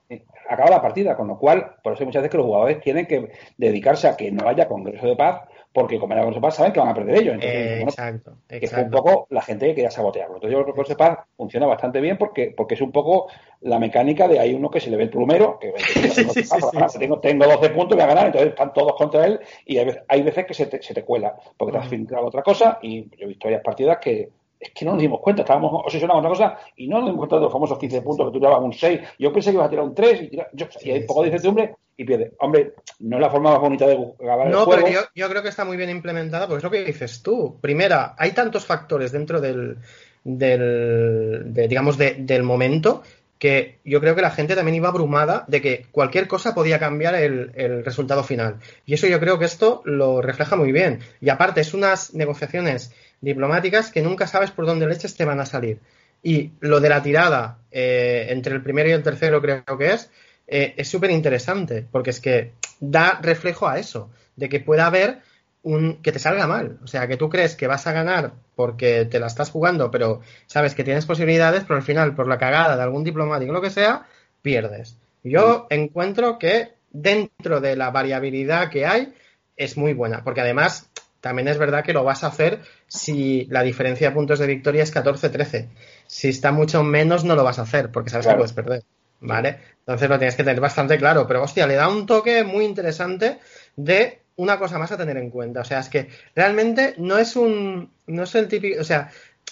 [0.09, 1.15] eh, acaba la partida.
[1.15, 4.29] Con lo cual, por eso muchas veces que los jugadores tienen que dedicarse a que
[4.29, 5.41] no haya congreso de paz
[5.78, 7.36] porque como era Paz saben que van a perder ellos.
[7.40, 10.38] Entonces, exacto, Que fue un poco la gente que quería sabotearlo.
[10.38, 13.28] Entonces yo creo que Paz funciona bastante bien porque, porque es un poco
[13.62, 15.74] la mecánica de hay uno que se le ve el plumero, que
[16.99, 20.48] tengo, tengo 12 puntos, voy a ganar, entonces están todos contra él y hay veces,
[20.48, 23.28] que se te, se te cuela porque te has filtrado otra cosa y yo he
[23.28, 26.59] visto varias partidas que es que no nos dimos cuenta, estábamos obsesionados con una cosa
[26.75, 29.01] y no nos dimos cuenta de los famosos 15 puntos que tú llevabas un 6.
[29.19, 31.27] Yo pensé que ibas a tirar un 3 y, yo, y hay un poco de
[31.27, 32.34] incertidumbre y pierde.
[32.39, 34.84] Hombre, no es la forma más bonita de grabar no, el juego.
[34.85, 37.57] pero yo, creo que está muy bien implementada porque es lo que dices tú.
[37.61, 39.77] Primera, hay tantos factores dentro del,
[40.23, 43.03] del digamos, del momento
[43.39, 47.15] que yo creo que la gente también iba abrumada de que cualquier cosa podía cambiar
[47.15, 48.57] el, el, resultado final.
[48.85, 51.01] Y eso yo creo que esto lo refleja muy bien.
[51.21, 52.91] Y aparte, es unas negociaciones
[53.22, 55.80] diplomáticas que nunca sabes por dónde leches te van a salir.
[56.23, 60.10] Y lo de la tirada eh, entre el primero y el tercero creo que es,
[60.48, 65.19] eh, es súper interesante, porque es que da reflejo a eso, de que pueda haber
[65.64, 66.80] un que te salga mal.
[66.84, 70.22] O sea, que tú crees que vas a ganar porque te la estás jugando, pero
[70.45, 73.61] sabes que tienes posibilidades, pero al final, por la cagada de algún diplomático o lo
[73.61, 74.07] que sea,
[74.41, 74.98] pierdes.
[75.23, 79.14] Yo encuentro que dentro de la variabilidad que hay,
[79.57, 80.89] es muy buena, porque además
[81.28, 84.84] también es verdad que lo vas a hacer si la diferencia de puntos de victoria
[84.84, 85.68] es 14-13.
[86.06, 88.84] Si está mucho menos, no lo vas a hacer, porque sabes que puedes perder.
[89.20, 89.60] ¿Vale?
[89.80, 91.28] Entonces lo tienes que tener bastante claro.
[91.28, 93.40] Pero hostia, le da un toque muy interesante
[93.76, 95.60] de una cosa más a tener en cuenta.
[95.60, 97.91] O sea, es que realmente no es un.
[98.06, 98.80] No es el típico.
[98.80, 99.10] O sea,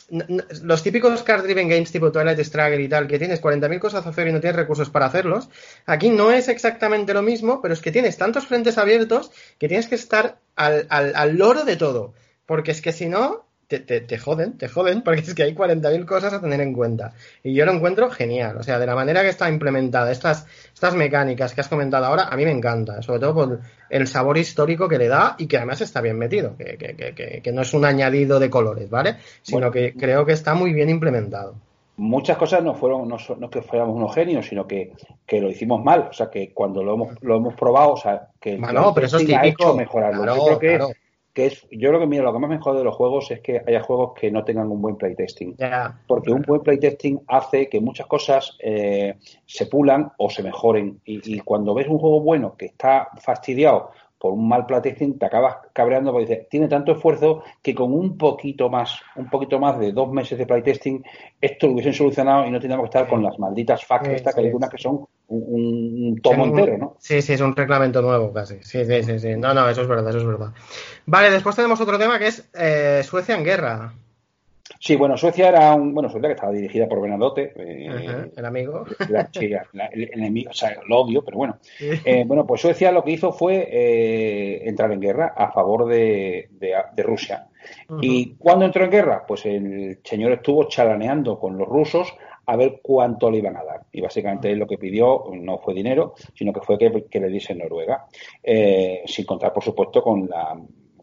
[0.10, 4.28] los típicos card-driven games tipo Twilight Struggle y tal, que tienes 40.000 cosas a hacer
[4.28, 5.50] y no tienes recursos para hacerlos,
[5.86, 9.88] aquí no es exactamente lo mismo, pero es que tienes tantos frentes abiertos que tienes
[9.88, 12.14] que estar al, al, al loro de todo.
[12.46, 16.06] Porque es que si no, te, te, joden, te joden, porque es que hay 40.000
[16.06, 17.14] cosas a tener en cuenta.
[17.44, 20.96] Y yo lo encuentro genial, o sea, de la manera que está implementada, estas, estas
[20.96, 23.60] mecánicas que has comentado ahora, a mí me encanta, sobre todo por
[23.90, 27.42] el sabor histórico que le da y que además está bien metido, que, que, que,
[27.42, 29.18] que no es un añadido de colores, ¿vale?
[29.42, 31.56] Sino que creo que está muy bien implementado
[31.98, 34.94] muchas cosas no fueron, no, no que fuéramos unos genios, sino que,
[35.26, 36.08] que, lo hicimos mal.
[36.10, 39.18] O sea, que cuando lo hemos, lo hemos probado, o sea, que no, pero eso
[39.18, 39.42] es típico.
[39.42, 40.26] ha hecho mejorarlo.
[40.26, 40.96] yo creo que,
[41.36, 43.42] que, es, yo creo que mira, lo que más me jode de los juegos es
[43.42, 45.58] que haya juegos que no tengan un buen playtesting.
[46.08, 51.02] Porque un buen playtesting hace que muchas cosas eh, se pulan o se mejoren.
[51.04, 55.26] Y, y cuando ves un juego bueno que está fastidiado por un mal playtesting te
[55.26, 59.78] acabas cabreando porque dices, tiene tanto esfuerzo que con un poquito más, un poquito más
[59.80, 61.04] de dos meses de playtesting,
[61.40, 64.42] esto lo hubiesen solucionado y no tendríamos que estar con las malditas facts estas que
[64.42, 66.96] hay algunas que son un, tomo entero, ¿no?
[67.00, 68.56] Sí, sí, es un reglamento nuevo casi.
[68.62, 69.36] Sí, sí, sí, sí.
[69.36, 70.54] No, no, eso es verdad, eso es verdad.
[71.06, 73.94] Vale, después tenemos otro tema que es eh, Suecia en guerra.
[74.80, 75.94] Sí, bueno, Suecia era un.
[75.94, 77.54] Bueno, Suecia que estaba dirigida por Bernadotte.
[77.56, 78.84] Eh, el amigo.
[79.32, 79.52] sí,
[79.92, 81.58] el, enemigo, o sea, lo odio, pero bueno.
[81.80, 86.50] Eh, bueno, pues Suecia lo que hizo fue eh, entrar en guerra a favor de,
[86.52, 87.48] de, Rusia.
[88.02, 89.24] ¿Y cuándo entró en guerra?
[89.28, 92.16] Pues el señor estuvo chalaneando con los rusos
[92.48, 93.82] a ver cuánto le iban a dar.
[93.92, 97.54] Y básicamente lo que pidió no fue dinero, sino que fue que, que le diese
[97.54, 98.06] Noruega.
[99.06, 100.56] sin contar, por supuesto, con la,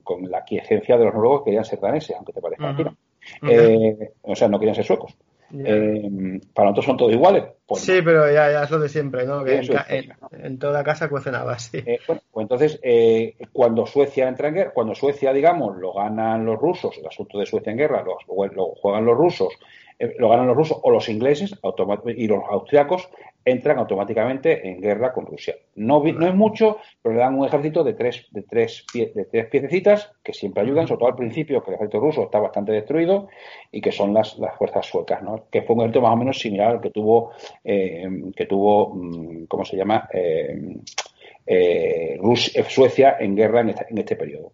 [0.02, 2.94] con la quiesencia de los noruegos que querían ser daneses, aunque te parezca mentira.
[3.42, 5.14] Eh, o sea, no querían ser suecos.
[5.54, 7.44] Eh, para nosotros son todos iguales.
[7.66, 9.44] Pues sí, pero ya, ya, es lo de siempre, ¿no?
[9.46, 11.78] en, toda casa cuecen habas, sí.
[11.84, 12.80] Eh, bueno, pues entonces,
[13.52, 17.44] cuando Suecia entra en guerra, cuando Suecia, digamos, lo ganan los rusos, el asunto de
[17.44, 18.16] Suecia en guerra, lo,
[18.46, 19.52] lo juegan los rusos,
[20.18, 21.54] lo ganan los rusos o los ingleses
[22.16, 23.08] y los austriacos,
[23.44, 25.56] entran automáticamente en guerra con Rusia.
[25.74, 30.12] No, es mucho, pero le dan un ejército de tres, de tres, de tres piececitas
[30.22, 33.28] que siempre ayudan, sobre todo al principio, que el ejército ruso está bastante destruido
[33.70, 35.46] y que son las, las fuerzas suecas, ¿no?
[35.50, 37.32] que fue un ejército más o menos similar al que tuvo,
[37.64, 40.08] eh, que tuvo mm, ¿cómo se llama?
[40.12, 40.76] Eh,
[41.46, 44.52] eh, eh, Suecia en guerra en, este periodo.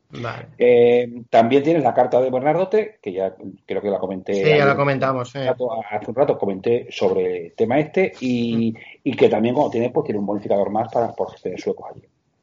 [0.57, 3.35] Eh, también tienes la carta de Bernardote, que ya
[3.67, 4.35] creo que la comenté.
[4.35, 5.35] Sí, ya la comentamos.
[5.35, 8.75] Hace un rato comenté sobre el tema este y,
[9.05, 12.03] y que también cuando tiene, pues tiene un bonificador más para por suecos allí.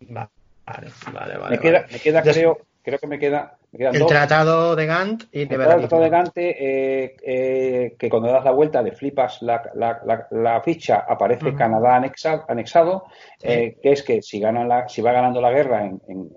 [0.10, 1.56] Vale, vale, vale.
[1.56, 5.56] Me queda, me queda creo, creo que me queda el Tratado de Gant y de
[5.56, 10.28] El Tratado de Gant, eh, eh, que cuando das la vuelta le flipas la, la,
[10.32, 13.06] la, ficha, aparece Canadá anexado,
[13.42, 16.30] eh, que es que si, la, si va ganando la guerra en, en,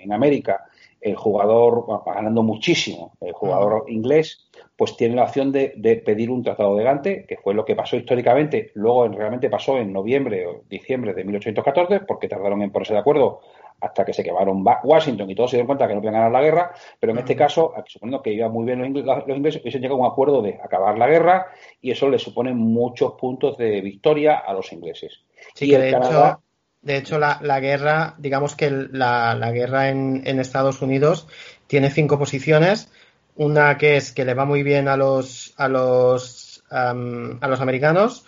[0.00, 0.64] en América,
[1.02, 6.30] el jugador va ganando muchísimo, el jugador inglés, pues tiene la opción de, de, pedir
[6.30, 10.46] un tratado de Gante, que fue lo que pasó históricamente, luego realmente pasó en noviembre
[10.46, 13.40] o diciembre de 1814, porque tardaron en ponerse de acuerdo
[13.82, 16.40] hasta que se quemaron Washington y todos se dieron cuenta que no podían ganar la
[16.40, 19.82] guerra, pero en este caso, suponiendo que iba muy bien los, ingleses, los ingleses, hubiesen
[19.82, 21.48] llegado a un acuerdo de acabar la guerra
[21.80, 25.24] y eso le supone muchos puntos de victoria a los ingleses.
[25.54, 26.40] Sí, y de, hecho,
[26.80, 31.26] de hecho, la, la, guerra, digamos que la, la guerra en, en, Estados Unidos
[31.66, 32.92] tiene cinco posiciones.
[33.34, 38.24] Una que es que le va muy bien a los, a los, a los americanos,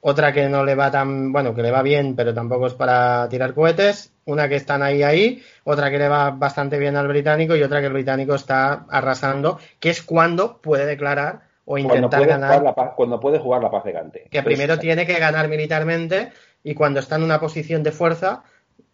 [0.00, 3.28] otra que no le va tan, bueno, que le va bien, pero tampoco es para
[3.28, 7.56] tirar cohetes, una que están ahí ahí, otra que le va bastante bien al británico
[7.56, 12.74] y otra que el británico está arrasando, que es cuando puede declarar o intentar ganar.
[12.96, 14.28] cuando puede jugar la paz de Gante.
[14.30, 16.32] Que primero tiene que ganar militarmente
[16.62, 18.42] y cuando está en una posición de fuerza,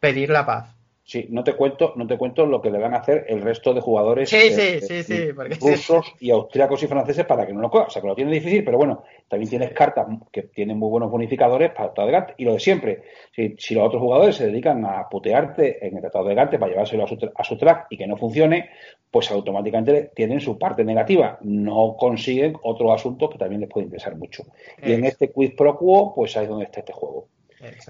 [0.00, 0.74] pedir la paz.
[1.04, 3.74] Sí, no te cuento, no te cuento lo que le van a hacer el resto
[3.74, 7.86] de jugadores eh, rusos y austriacos y franceses para que no lo coja.
[7.86, 11.10] O sea, que lo tiene difícil, pero bueno, también tienes cartas que tienen muy buenos
[11.10, 12.34] bonificadores para el Tratado de Gante.
[12.36, 13.02] Y lo de siempre,
[13.34, 16.70] si, si, los otros jugadores se dedican a putearte en el Tratado de Gante para
[16.70, 18.70] llevárselo a su, a su track y que no funcione,
[19.10, 21.36] pues automáticamente tienen su parte negativa.
[21.42, 24.44] No consiguen otros asuntos que también les pueden interesar mucho.
[24.80, 27.26] Y en este quiz pro quo, pues ahí es donde está este juego.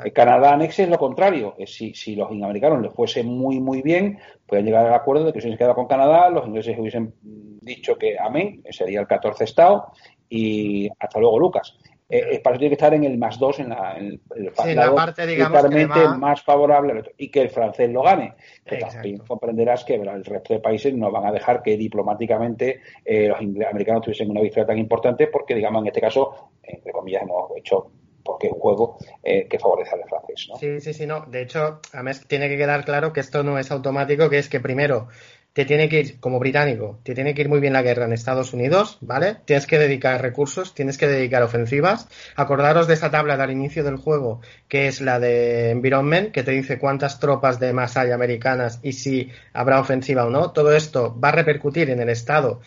[0.05, 1.55] El Canadá anexe es lo contrario.
[1.67, 5.41] Si, si los americanos les fuese muy, muy bien, pueden llegar al acuerdo de que
[5.41, 9.93] se hubiesen quedado con Canadá, los ingleses hubiesen dicho que amén, sería el 14 estado,
[10.29, 11.79] y hasta luego, Lucas.
[12.15, 14.51] Eh, para eso tiene que estar en el más dos en, la, en el,
[14.95, 18.35] parte, digamos, más favorable y que el francés lo gane.
[18.67, 23.29] Que también comprenderás que el resto de países no van a dejar que diplomáticamente eh,
[23.29, 27.57] los americanos tuviesen una victoria tan importante porque, digamos, en este caso, entre comillas, hemos
[27.57, 27.91] hecho
[28.25, 30.47] porque es un juego eh, que favorece al francés.
[30.49, 30.57] ¿no?
[30.57, 31.27] Sí, sí, sí, no.
[31.27, 31.81] De hecho,
[32.27, 35.09] tiene que quedar claro que esto no es automático, que es que primero
[35.53, 38.13] te tiene que ir, como británico, te tiene que ir muy bien la guerra en
[38.13, 39.37] Estados Unidos, ¿vale?
[39.45, 42.09] Tienes que dedicar recursos, tienes que dedicar ofensivas.
[42.37, 46.53] Acordaros de esa tabla al inicio del juego, que es la de Environment, que te
[46.53, 50.53] dice cuántas tropas de más hay americanas y si habrá ofensiva o no.
[50.53, 52.63] Todo esto va a repercutir en el estado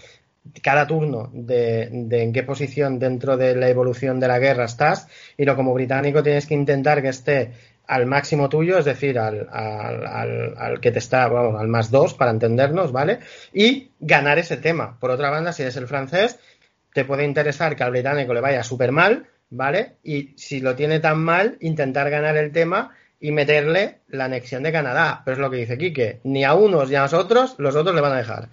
[0.61, 5.07] cada turno de, en qué posición dentro de la evolución de la guerra estás
[5.37, 7.51] y lo como británico tienes que intentar que esté
[7.87, 12.31] al máximo tuyo, es decir, al, al, que te está, vamos, al más dos para
[12.31, 13.19] entendernos, ¿vale?
[13.53, 14.97] Y ganar ese tema.
[14.99, 16.39] Por otra banda, si eres el francés,
[16.93, 19.97] te puede interesar que al británico le vaya súper mal, ¿vale?
[20.03, 24.71] Y si lo tiene tan mal, intentar ganar el tema y meterle la anexión de
[24.71, 25.21] Canadá.
[25.23, 27.93] Pero es lo que dice Quique, ni a unos ni a los otros, los otros
[27.93, 28.49] le van a dejar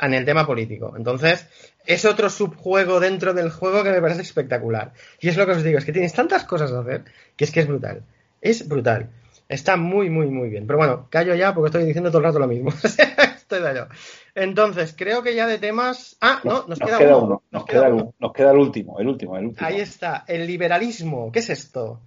[0.00, 0.94] en el tema político.
[0.96, 1.48] Entonces,
[1.84, 4.92] es otro subjuego dentro del juego que me parece espectacular.
[5.20, 7.04] Y es lo que os digo, es que tienes tantas cosas a hacer
[7.36, 8.02] que es que es brutal.
[8.40, 9.10] Es brutal.
[9.48, 10.66] Está muy, muy, muy bien.
[10.66, 12.70] Pero bueno, callo ya porque estoy diciendo todo el rato lo mismo.
[12.82, 13.86] estoy de
[14.34, 16.16] Entonces, creo que ya de temas.
[16.20, 17.42] Ah, no, nos, queda, uno.
[17.50, 19.66] Nos, queda, Nos queda el último, el último, el último.
[19.66, 21.30] Ahí está, el liberalismo.
[21.30, 22.00] ¿Qué es esto?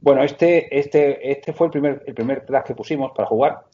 [0.00, 3.64] Bueno, este, este, este fue el primer, el primer track que pusimos para jugar.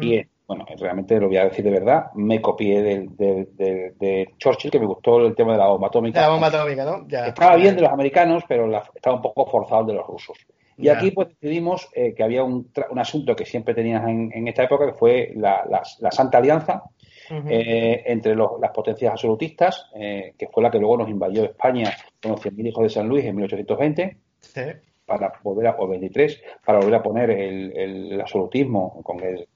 [0.00, 4.86] Y bueno, realmente lo voy a decir de verdad, me copié de, Churchill, que me
[4.86, 6.20] gustó el tema de la bomba atómica.
[6.20, 7.06] La bomba atómica, ¿no?
[7.08, 10.36] Estaba bien de los americanos, pero estaba un poco forzado de los rusos.
[10.76, 14.86] Y aquí pues decidimos eh, que había un, asunto que siempre tenías en, esta época,
[14.86, 16.82] que fue la, Santa Alianza
[17.48, 22.32] eh, entre las potencias absolutistas, eh, que fue la que luego nos invadió España con
[22.32, 24.16] los 100.000 hijos de San Luis en 1820.
[25.04, 29.46] Para volver a, o 23, para volver a poner el, el absolutismo con el,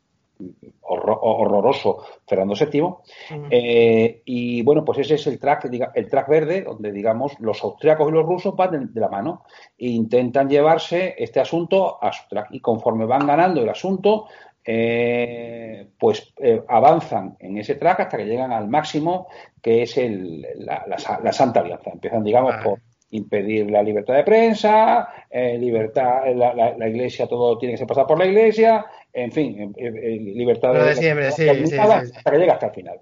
[0.82, 3.48] horroroso Fernando VII.
[3.50, 8.08] Eh, y bueno, pues ese es el track, el track verde, donde digamos los austriacos
[8.08, 9.44] y los rusos van de, la mano
[9.78, 12.48] e intentan llevarse este asunto a su track.
[12.50, 14.26] Y conforme van ganando el asunto,
[14.64, 19.28] eh, pues eh, avanzan en ese track hasta que llegan al máximo,
[19.62, 21.90] que es el, la, Santa Alianza.
[21.90, 22.80] Empiezan, digamos, por
[23.10, 28.18] impedir la libertad de prensa, libertad, la, la, iglesia, todo tiene que ser pasado por
[28.18, 33.00] la iglesia, en fin, libertad de, siempre, sí, hasta que llega hasta el final.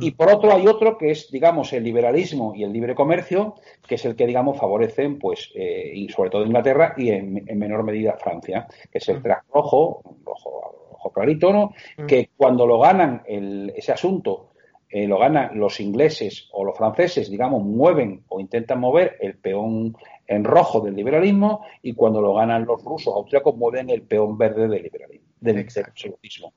[0.00, 3.54] Y por otro hay otro que es, digamos, el liberalismo y el libre comercio,
[3.86, 7.84] que es el que, digamos, favorecen, pues, eh, y sobre todo Inglaterra y en, menor
[7.84, 11.72] medida Francia, que es el track rojo, rojo, rojo clarito, ¿no?
[12.06, 14.50] Que cuando lo ganan el, ese asunto,
[14.90, 19.96] eh, lo ganan los ingleses o los franceses, digamos, mueven o intentan mover el peón
[20.26, 24.68] en rojo del liberalismo y cuando lo ganan los rusos austriacos mueven el peón verde
[24.68, 26.52] del liberalismo del, absolutismo.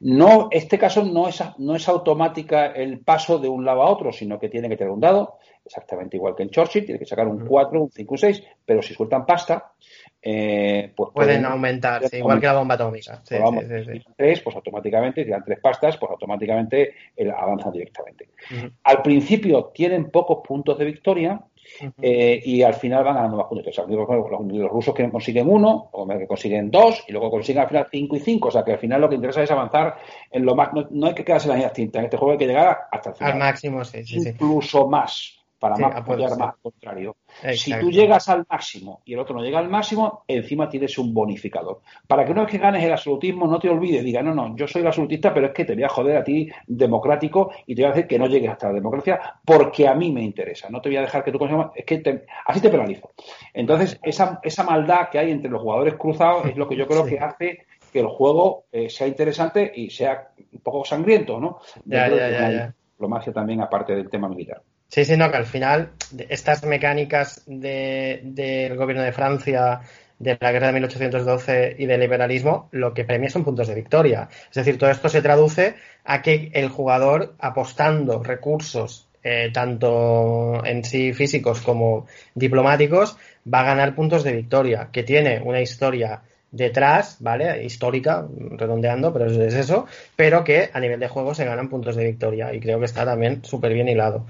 [0.00, 4.12] No, este caso no es, no es automática el paso de un lado a otro,
[4.12, 7.28] sino que tiene que tener un dado, exactamente igual que en Churchill, tiene que sacar
[7.28, 9.72] un 4, un 5, un 6, pero si sueltan pasta,
[10.22, 13.20] eh, pues pueden, aumentar, igual que la bomba atómica.
[13.24, 13.34] si
[14.16, 16.94] tres, pues automáticamente, si dan tres pastas, pues automáticamente
[17.36, 18.28] avanzan directamente.
[18.84, 21.40] Al principio tienen pocos puntos de victoria,
[22.00, 23.76] eh, y al final van ganando más puntos.
[23.88, 28.16] los, rusos que consiguen uno, o que consiguen dos, y luego consiguen al final cinco
[28.16, 28.48] y cinco.
[28.48, 29.96] O sea que al final lo que interesa es avanzar
[30.30, 30.70] en lo más.
[30.90, 31.98] No, hay que quedarse en la línea tinta.
[31.98, 33.32] En este juego hay que llegar hasta el final.
[33.32, 34.02] Al máximo, sí.
[34.08, 37.16] Incluso más para más apoyar más, al contrario.
[37.54, 41.14] Si tú llegas al máximo y el otro no llega al máximo, encima tienes un
[41.14, 41.82] bonificador.
[42.04, 44.66] Para que una vez que ganes el absolutismo no te olvides, diga, no, no, yo
[44.66, 47.82] soy el absolutista, pero es que te voy a joder a ti democrático y te
[47.82, 50.68] voy a decir que no llegues hasta la democracia porque a mí me interesa.
[50.68, 53.12] No te voy a dejar que tú consigas, es que así te penalizo.
[53.54, 57.04] Entonces, esa, esa maldad que hay entre los jugadores cruzados es lo que yo creo
[57.06, 61.60] que hace que el juego eh, sea interesante y sea un poco sangriento, ¿no?
[61.84, 62.74] Ya, ya, ya, ya.
[62.94, 64.60] Diplomacia también, aparte del tema militar.
[64.92, 65.92] Sí, sí, no, que al final
[66.28, 69.80] estas mecánicas del gobierno de Francia,
[70.18, 74.28] de la guerra de 1812 y del liberalismo, lo que premia son puntos de victoria.
[74.50, 80.84] Es decir, todo esto se traduce a que el jugador, apostando recursos, eh, tanto en
[80.84, 83.16] sí físicos como diplomáticos,
[83.50, 86.20] va a ganar puntos de victoria, que tiene una historia
[86.50, 87.64] detrás, ¿vale?
[87.64, 88.26] Histórica,
[88.58, 89.86] redondeando, pero es eso,
[90.16, 93.06] pero que a nivel de juego se ganan puntos de victoria y creo que está
[93.06, 94.26] también súper bien hilado.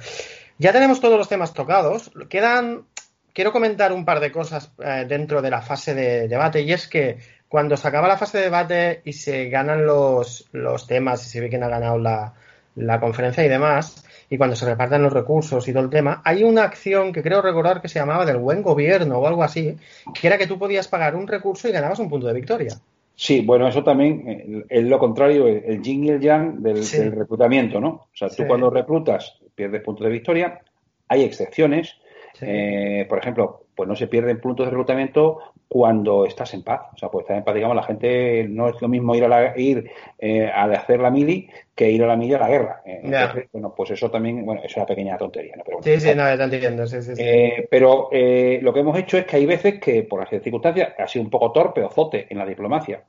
[0.62, 2.12] Ya tenemos todos los temas tocados.
[2.28, 2.84] Quedan.
[3.32, 6.86] Quiero comentar un par de cosas eh, dentro de la fase de debate y es
[6.86, 7.18] que
[7.48, 11.40] cuando se acaba la fase de debate y se ganan los, los temas y se
[11.40, 12.34] ve quién ha ganado la,
[12.76, 16.44] la conferencia y demás, y cuando se reparten los recursos y todo el tema, hay
[16.44, 19.76] una acción que creo recordar que se llamaba del buen gobierno o algo así,
[20.14, 22.76] que era que tú podías pagar un recurso y ganabas un punto de victoria.
[23.16, 27.12] Sí, bueno, eso también eh, es lo contrario, el yin y el yang del, del
[27.12, 27.88] reclutamiento, ¿no?
[27.88, 30.60] O sea, tú cuando reclutas pierdes puntos de victoria.
[31.08, 31.96] Hay excepciones.
[32.40, 36.82] Eh, por ejemplo, pues no se pierden puntos de reclutamiento cuando estás en paz.
[36.92, 39.28] O sea, pues estar en paz, digamos, la gente no es lo mismo ir a
[39.28, 42.82] la, ir eh, a hacer la mili que ir a la mili a la guerra.
[42.84, 45.62] Eh, bueno, pues eso también, bueno, es una pequeña tontería, ¿no?
[45.64, 47.14] Pero sí, sí, no, te entiendo, sí, sí,
[47.70, 51.24] pero lo que hemos hecho es que hay veces que, por las circunstancias, ha sido
[51.24, 53.04] un poco torpe o zote en la diplomacia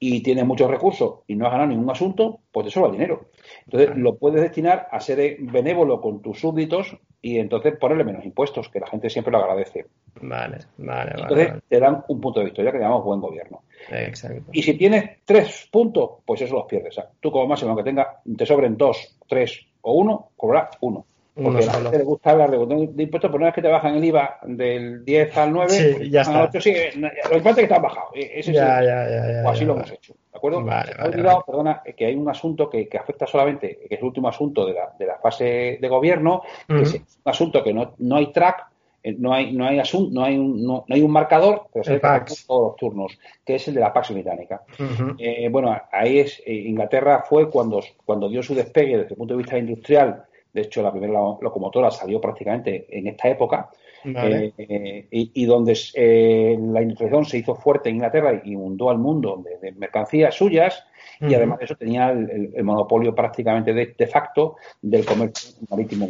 [0.00, 3.26] y tienes muchos recursos y no has ganado ningún asunto, pues te sobra dinero.
[3.66, 8.68] Entonces lo puedes destinar a ser benévolo con tus súbditos y entonces ponerle menos impuestos,
[8.68, 9.86] que la gente siempre lo agradece.
[10.22, 11.22] Vale, vale, vale.
[11.22, 13.62] Entonces te dan un punto de victoria que llamamos buen gobierno.
[13.90, 14.50] Exacto.
[14.52, 16.96] Y si tienes tres puntos, pues eso los pierdes.
[17.20, 21.06] tú como máximo, aunque tenga, te sobren dos, tres o uno, cobrarás uno.
[21.34, 23.68] Porque a la gente le gusta hablar de, de impuestos, pero una vez que te
[23.68, 26.42] bajan el IVA del 10 al 9, sí, ya está.
[26.42, 28.08] 8, sí, lo importante es que te han bajado.
[28.14, 30.14] E-, ese ya, ya, ya, o así lo hemos hecho.
[30.14, 30.64] ¿De acuerdo?
[30.64, 34.06] Vale, vale, olvidado, perdona, que hay un asunto que, que, afecta solamente, que es el
[34.06, 36.82] último asunto de la, de la fase de gobierno, que uh -huh.
[36.82, 38.66] es un asunto que no, no hay track,
[39.02, 41.84] eh, no hay no hay asunto, no hay un, no, no hay un marcador, pero
[41.84, 44.62] se todos los turnos, que es el de la Pax Británica.
[44.78, 45.16] Uh -huh.
[45.18, 49.34] eh, bueno, ahí es eh, Inglaterra fue cuando cuando dio su despegue desde el punto
[49.34, 53.70] de vista industrial de hecho, la primera locomotora salió prácticamente en esta época.
[54.04, 54.54] Vale.
[54.56, 58.98] Eh, y, y, donde eh, la industrialización se hizo fuerte en Inglaterra y inundó al
[58.98, 60.84] mundo de, de mercancías suyas.
[61.20, 61.30] Uh -huh.
[61.30, 66.08] Y además de eso tenía el, monopolio prácticamente de, de, facto del comercio marítimo.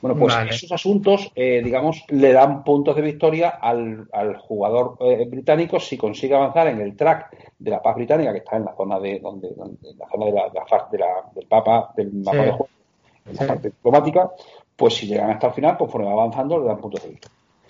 [0.00, 0.50] Bueno, pues vale.
[0.50, 5.96] esos asuntos, eh, digamos, le dan puntos de victoria al, al jugador eh, británico si
[5.96, 9.20] consigue avanzar en el track de la paz británica, que está en la zona de
[9.20, 12.38] donde, donde en la zona de la, de la, de la del Papa, del mapa
[12.38, 12.44] sí.
[12.46, 12.68] de juego
[13.26, 14.30] en la parte diplomática,
[14.76, 17.28] pues si llegan hasta el final, conforme va avanzando, le dan puntos de vista.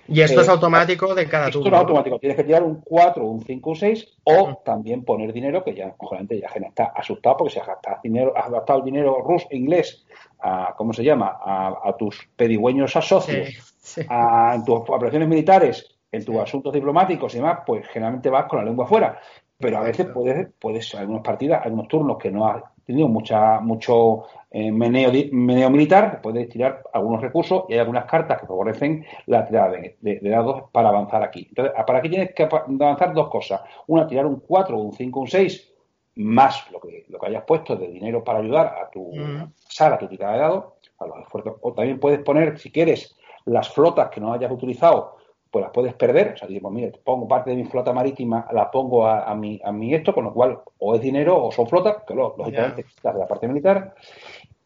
[0.08, 1.68] Y esto eh, es automático de cada esto turno.
[1.68, 2.18] Esto es automático.
[2.18, 5.94] Tienes que tirar un 4, un 5, un 6 o también poner dinero, que ya,
[5.98, 9.46] obviamente, ya gente está asustado porque si has gastado dinero, has gastado el dinero ruso,
[9.50, 10.04] inglés,
[10.40, 11.38] a, ¿cómo se llama?
[11.40, 14.06] A, a tus pedigüeños asocios, sí, sí.
[14.08, 18.58] A, en tus operaciones militares, en tus asuntos diplomáticos y demás, pues generalmente vas con
[18.58, 19.20] la lengua afuera.
[19.62, 24.24] Pero a veces puedes, puedes algunas partidas, algunos turnos que no has tenido mucha, mucho
[24.51, 29.47] eh, meneo, meneo, militar, puedes tirar algunos recursos y hay algunas cartas que favorecen la
[29.47, 31.47] tirada de, de, de, dados para avanzar aquí.
[31.48, 33.60] Entonces, para aquí tienes que avanzar dos cosas.
[33.86, 35.72] Una, tirar un 4, un 5, un 6,
[36.16, 39.52] más lo que, lo que hayas puesto de dinero para ayudar a tu mm.
[39.56, 40.64] sala, a tu tirada de dados,
[40.98, 41.55] a los esfuerzos.
[41.62, 45.21] O también puedes poner, si quieres, las flotas que no hayas utilizado
[45.52, 46.32] pues las puedes perder.
[46.32, 49.60] O sea, digo, mire, pongo parte de mi flota marítima, la pongo a, a, mi,
[49.62, 52.86] a mi esto, con lo cual o es dinero o son flotas, que lo, lógicamente
[53.02, 53.12] yeah.
[53.12, 53.94] la parte militar.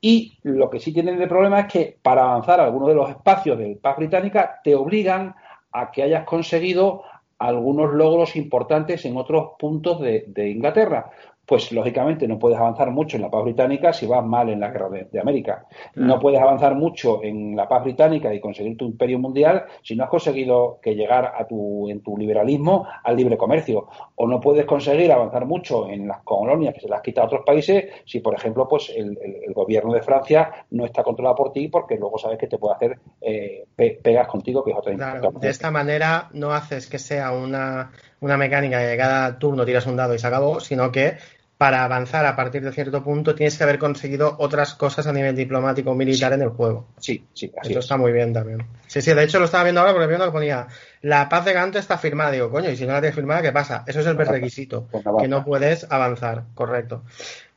[0.00, 3.10] Y lo que sí tienen de problema es que para avanzar a algunos de los
[3.10, 5.34] espacios del paz británica te obligan
[5.72, 7.02] a que hayas conseguido
[7.38, 11.10] algunos logros importantes en otros puntos de, de Inglaterra
[11.47, 14.70] pues lógicamente no puedes avanzar mucho en la paz británica si vas mal en la
[14.70, 15.66] guerra de, de América.
[15.94, 20.05] No puedes avanzar mucho en la paz británica y conseguir tu imperio mundial si no
[20.05, 23.86] has conseguido que llegar a tu, en tu liberalismo al libre comercio.
[24.16, 27.28] O no puedes conseguir avanzar mucho en las colonias que se las has quitado a
[27.28, 31.36] otros países si, por ejemplo, pues el, el, el gobierno de Francia no está controlado
[31.36, 34.77] por ti porque luego sabes que te puede hacer eh, pe pegas contigo, que es
[34.77, 39.64] otra claro, De esta manera no haces que sea una, una mecánica de cada turno
[39.64, 41.14] tiras un dado y se acabó, sino que
[41.58, 45.34] para avanzar a partir de cierto punto tienes que haber conseguido otras cosas a nivel
[45.34, 46.34] diplomático o militar sí.
[46.34, 46.86] en el juego.
[46.98, 47.84] Sí, sí, así Eso es.
[47.86, 48.66] está muy bien también.
[48.86, 50.66] Sí, sí, de hecho lo estaba viendo ahora porque viendo que ponía
[51.00, 52.32] la paz de Ganto está firmada.
[52.32, 53.84] Digo, coño, y si no la tienes firmada, ¿qué pasa?
[53.86, 57.04] Eso es el requisito, pues que no puedes avanzar, correcto.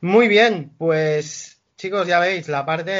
[0.00, 2.92] Muy bien, pues chicos, ya veis, la parte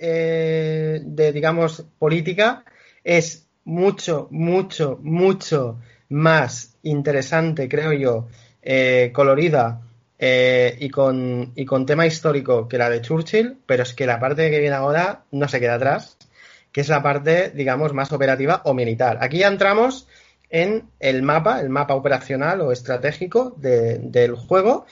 [0.00, 2.64] eh, de, digamos, política
[3.04, 5.78] es mucho, mucho, mucho
[6.08, 8.28] más interesante, creo yo,
[8.62, 9.82] eh, colorida
[10.18, 14.18] eh, y, con, y con tema histórico que la de Churchill, pero es que la
[14.18, 16.16] parte que viene ahora no se queda atrás,
[16.72, 19.18] que es la parte, digamos, más operativa o militar.
[19.20, 20.08] Aquí ya entramos
[20.50, 24.86] en el mapa, el mapa operacional o estratégico de, del juego,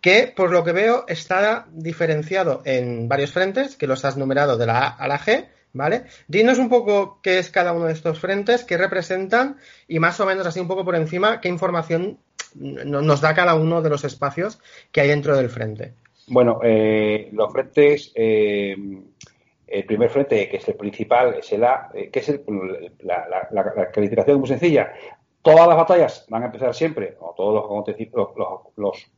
[0.00, 4.66] que por lo que veo está diferenciado en varios frentes, que los has numerado de
[4.66, 6.04] la A a la G, ¿vale?
[6.28, 10.26] Dinos un poco qué es cada uno de estos frentes, qué representan y más o
[10.26, 12.18] menos así un poco por encima qué información
[12.54, 15.94] nos da cada uno de los espacios que hay dentro del frente.
[16.28, 18.76] Bueno, eh, los frentes, eh,
[19.66, 22.42] el primer frente, que es el principal, es el A, eh, que es el,
[23.00, 24.92] la, la, la, calificación muy sencilla.
[25.42, 29.12] Todas las batallas van a empezar siempre, o todos los, los, los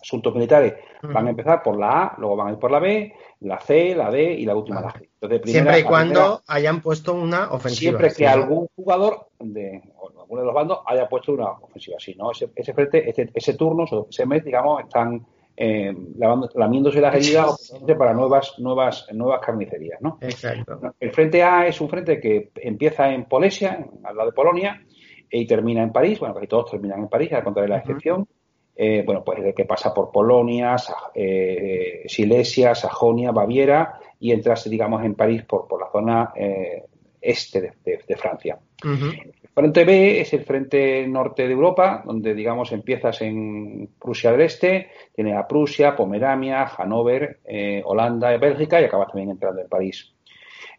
[0.00, 1.12] asuntos militares uh -huh.
[1.12, 3.94] van a empezar por la A, luego van a ir por la B, la C,
[3.94, 4.92] la D y la última vale.
[4.92, 5.08] la G.
[5.14, 7.90] Entonces, primera, siempre y cuando primera, hayan puesto una ofensiva.
[7.90, 8.24] Siempre que ¿sí?
[8.24, 9.82] algún jugador de
[10.20, 11.98] alguno de los bandos haya puesto una ofensiva.
[11.98, 17.00] Si no, ese, ese frente, ese, ese turno, ese mes, digamos, están eh, lavando, lamiéndose
[17.00, 20.18] las heridas para nuevas, nuevas, nuevas carnicerías, ¿no?
[20.20, 20.80] Exacto.
[21.00, 24.82] El frente A es un frente que empieza en Polesia, al lado de Polonia,
[25.30, 26.20] y termina en París.
[26.20, 28.20] Bueno, casi todos terminan en París, al contrario de la excepción.
[28.20, 28.35] Uh -huh.
[28.76, 30.76] Eh, bueno, pues el que pasa por Polonia,
[31.14, 36.84] eh, Silesia, Sajonia, Baviera y entras, digamos, en París por, por la zona eh,
[37.20, 38.58] este de, de, de Francia.
[38.84, 39.32] Uh -huh.
[39.54, 44.88] Frente B es el frente norte de Europa, donde, digamos, empiezas en Prusia del Este,
[45.14, 50.12] tiene a Prusia, Pomerania, Hannover, eh, Holanda y Bélgica y acabas también entrando en París.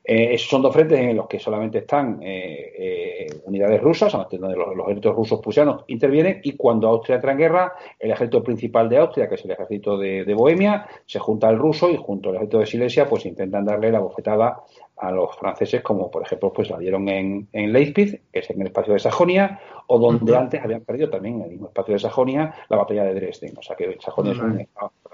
[0.10, 4.56] Eh, esos son dos frentes en los que solamente están eh, eh, unidades rusas, donde
[4.56, 9.00] los, ejércitos rusos prusianos intervienen, y cuando Austria entra en guerra, el ejército principal de
[9.00, 12.36] Austria, que es el ejército de, de Bohemia, se junta al ruso y junto al
[12.36, 14.64] ejército de Silesia, pues intentan darle la bofetada
[15.00, 18.61] a los franceses, como por ejemplo pues la dieron en, en Leipzig, que es en
[18.61, 22.00] el espacio de Sajonia, o donde antes habían perdido también en el mismo espacio de
[22.00, 23.53] Sajonia la batalla de Dresden.
[23.58, 24.67] O sea que Sajonia es un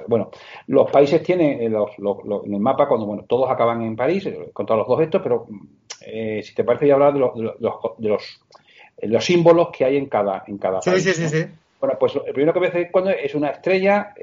[0.08, 0.32] bueno,
[0.68, 1.92] los países tienen eh, los,
[2.46, 5.22] en el mapa cuando bueno todos acaban en París, eh, con todos los dos estos,
[5.22, 5.48] pero
[6.06, 8.42] eh, si te parece voy a hablar de los, de los,
[9.02, 11.04] los, símbolos que hay en cada en cada país.
[11.04, 11.46] Sí, sí, sí.
[11.80, 14.14] Bueno, pues el primero que ves cuando es una estrella,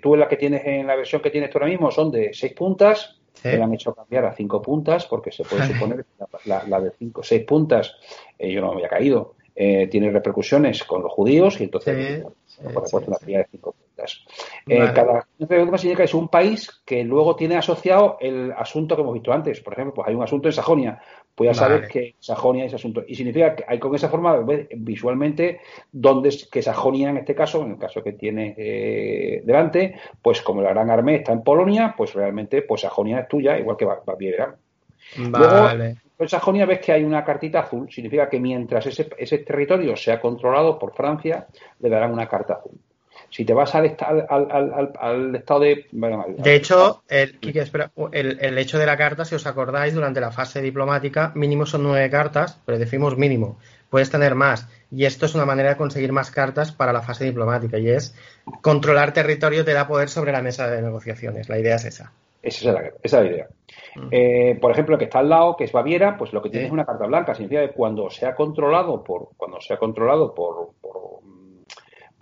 [0.00, 2.32] tú en la que tienes en la versión que tienes tú ahora mismo son de
[2.32, 6.80] seis puntas, le han hecho cambiar a cinco puntas porque se puede suponer que la,
[6.80, 7.96] de cinco, seis puntas,
[8.38, 12.24] eh, yo no me había caído, eh, tiene repercusiones con los judíos y entonces
[12.72, 14.24] por supuesto una de cinco puntas.
[14.66, 19.14] Eh, cada significa que es un país que luego tiene asociado el asunto que hemos
[19.14, 19.60] visto antes.
[19.60, 21.00] Por ejemplo, pues hay un asunto en Sajonia.
[21.34, 23.02] Pues ya sabes que Sajonia es asunto.
[23.06, 24.38] Y significa que hay con esa forma,
[24.76, 30.42] visualmente, donde que Sajonia en este caso, en el caso que tiene eh, delante, pues
[30.42, 33.84] como la Gran Armée está en Polonia, pues realmente pues Sajonia es tuya, igual que
[33.84, 34.54] Baviera.
[35.16, 35.96] Vale.
[36.18, 40.20] en Sajonia ves que hay una cartita azul, significa que mientras ese, ese territorio sea
[40.20, 41.48] controlado por Francia,
[41.80, 42.78] le darán una carta azul.
[43.34, 45.86] Si te vas al, al, al, estado de...
[45.90, 47.36] de hecho, el,
[48.40, 52.08] el, hecho de la carta, si os acordáis, durante la fase diplomática, mínimo son nueve
[52.10, 53.58] cartas, pero decimos mínimo.
[53.90, 54.68] Puedes tener más.
[54.88, 57.76] Y esto es una manera de conseguir más cartas para la fase diplomática.
[57.76, 58.14] Y es
[58.62, 61.48] controlar territorio te da poder sobre la mesa de negociaciones.
[61.48, 62.12] La idea es esa.
[62.40, 63.48] Esa es la, esa es la idea.
[64.12, 66.66] Eh, por ejemplo, el que está al lado, que es Baviera, pues lo que tiene
[66.66, 67.34] es una carta blanca.
[67.34, 71.24] Significa que cuando sea controlado por, cuando sea controlado por, por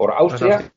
[0.03, 0.73] por Austria,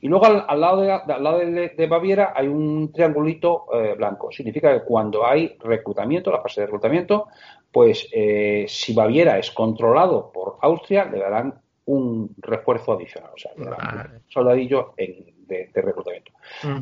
[0.00, 4.30] y luego al, lado, de, al lado de, Baviera hay un triangulito eh, blanco.
[4.30, 7.26] Significa que cuando hay reclutamiento, la fase de reclutamiento,
[7.72, 13.50] pues eh, si Baviera es controlado por Austria, le darán un refuerzo adicional, o sea,
[13.56, 16.30] un soldadillo de, reclutamiento.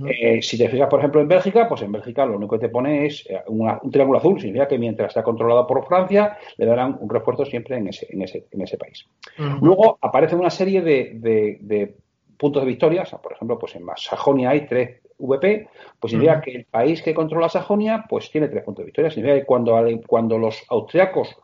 [0.06, 2.72] Eh, si te fijas, por ejemplo, en Bélgica, pues en Bélgica lo único que te
[2.72, 7.08] pone es un triángulo azul, significa que mientras sea controlado por Francia, le darán un
[7.08, 9.06] refuerzo siempre en ese, en ese, en ese país.
[9.60, 11.94] Luego aparece una serie de,
[12.36, 15.68] puntos de victoria, por ejemplo, pues en Sajonia hay tres VP,
[16.00, 19.10] pues significa que el país que controla Sajonia, pues tiene tres puntos de victoria.
[19.10, 21.36] Significa que cuando, cuando los austriacos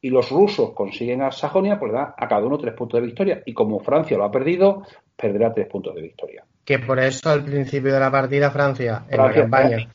[0.00, 3.06] y los rusos consiguen a Sajonia, pues le da a cada uno tres puntos de
[3.06, 3.42] victoria.
[3.46, 4.82] Y como Francia lo ha perdido,
[5.16, 6.44] perderá tres puntos de victoria.
[6.64, 9.88] Que por eso al principio de la partida Francia, en la campaña.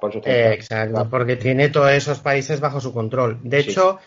[0.00, 3.38] por eso exacto, porque tiene todos esos países bajo su control.
[3.42, 3.98] De hecho,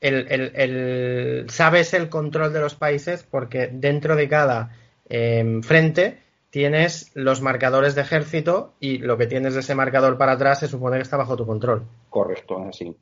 [0.00, 4.70] el, sabes el control de los países porque dentro de cada
[5.08, 6.18] em, frente
[6.50, 10.68] tienes los marcadores de ejército y lo que tienes de ese marcador para atrás se
[10.68, 11.86] supone que está bajo tu control.
[12.10, 12.96] Correcto, así.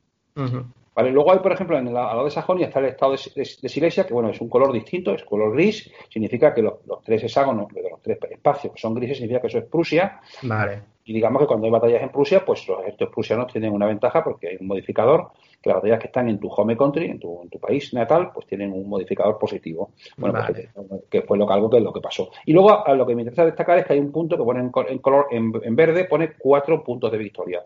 [0.95, 4.05] Vale, luego hay, por ejemplo, en el, lado de Sajonia está el estado de, Silesia,
[4.07, 7.89] que bueno, es un color distinto, es color gris, significa que los, tres hexágonos de
[7.89, 10.21] los tres espacios que son grises significa que eso es Prusia.
[10.43, 10.95] Vale.
[11.07, 14.23] Y digamos que cuando hay batallas en Prusia, pues los ejércitos prusianos tienen una ventaja
[14.23, 17.43] porque hay un modificador, que las batallas que están en tu home country, en tu,
[17.43, 19.91] en tu país natal, pues tienen un modificador positivo.
[20.17, 20.69] Bueno, pues,
[21.07, 22.31] que fue lo, algo que es lo que pasó.
[22.45, 24.61] Y luego a lo que me interesa destacar es que hay un punto que pone
[24.61, 27.63] en, color, en, verde, pone cuatro puntos de victoria.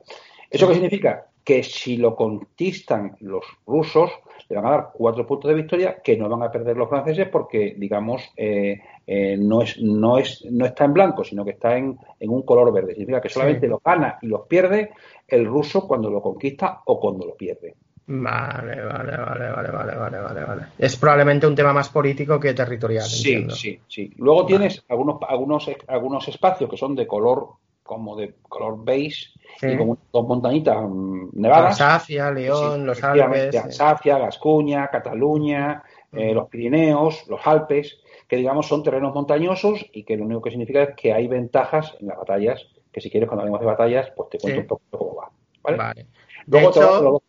[0.50, 1.28] ¿Eso qué significa?
[1.44, 4.12] Que si lo conquistan los rusos,
[4.50, 7.28] le van a dar cuatro puntos de victoria que no van a perder los franceses
[7.28, 11.78] porque, digamos, eh, eh, no, es, no, es, no está en blanco, sino que está
[11.78, 12.94] en, un color verde.
[12.94, 14.92] Significa que solamente lo gana y los pierde
[15.28, 17.76] el ruso cuando lo conquista o cuando lo pierde.
[18.12, 23.06] Vale, vale, vale, vale, vale, vale, vale, Es probablemente un tema más político que territorial.
[23.06, 24.12] Sí, sí, sí.
[24.18, 27.50] Luego tienes algunos, algunos, algunos espacios que son de color
[27.90, 29.32] como de color beige
[29.64, 31.76] y como dos montañitas mm, nevadas.
[31.76, 33.76] Safia, León, los Alpes.
[33.76, 40.16] Safia, Gascuña, Cataluña, eh, los Pirineos, los Alpes, que digamos son terrenos montañosos y que
[40.18, 43.42] lo único que significa es que hay ventajas en las batallas, que si quieres cuando
[43.42, 45.32] hablemos de batallas, pues te cuento un poco cómo va.
[45.64, 46.06] ¿vale?
[46.46, 47.24] De hecho,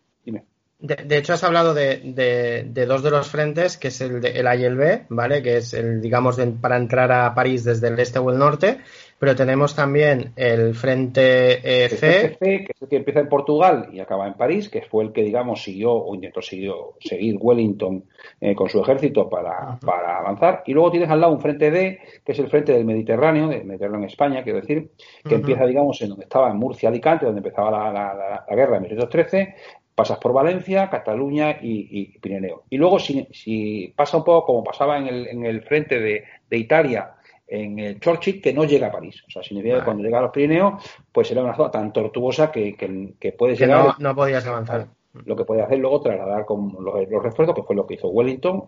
[0.78, 4.64] De, hecho, has hablado de, dos de los frentes, que es el, el A y
[4.64, 5.42] el B, ¿vale?
[5.42, 8.80] Que es el, digamos, para entrar a París desde el este o el norte,
[9.20, 12.38] pero tenemos también el Frente C.
[12.40, 15.22] que es el que empieza en Portugal y acaba en París, que fue el que,
[15.22, 18.02] digamos, siguió o intentó seguir Wellington
[18.40, 20.62] eh, con su ejército para, para, avanzar.
[20.64, 23.66] Y luego tienes al lado un Frente D, que es el Frente del Mediterráneo, del
[23.66, 24.90] Mediterráneo en España, quiero decir,
[25.22, 28.76] que empieza, digamos, en donde estaba en Murcia, Alicante, donde empezaba la, la, la guerra
[28.78, 29.54] en 1813,
[30.00, 32.64] pasas por Valencia, Cataluña y, Pirineo.
[32.70, 36.24] Y luego, si, pasa un poco como pasaba en el, en el frente de,
[36.56, 37.16] Italia,
[37.50, 39.22] en el Churchill, que no llega a París.
[39.26, 42.50] O sea, significa que cuando llega a los Pirineos, pues era una zona tan tortuosa
[42.50, 43.86] que, que, puedes llegar.
[43.86, 44.86] No, no, podías avanzar.
[45.24, 48.64] Lo que puede hacer luego trasladar con los, refuerzos, que fue lo que hizo Wellington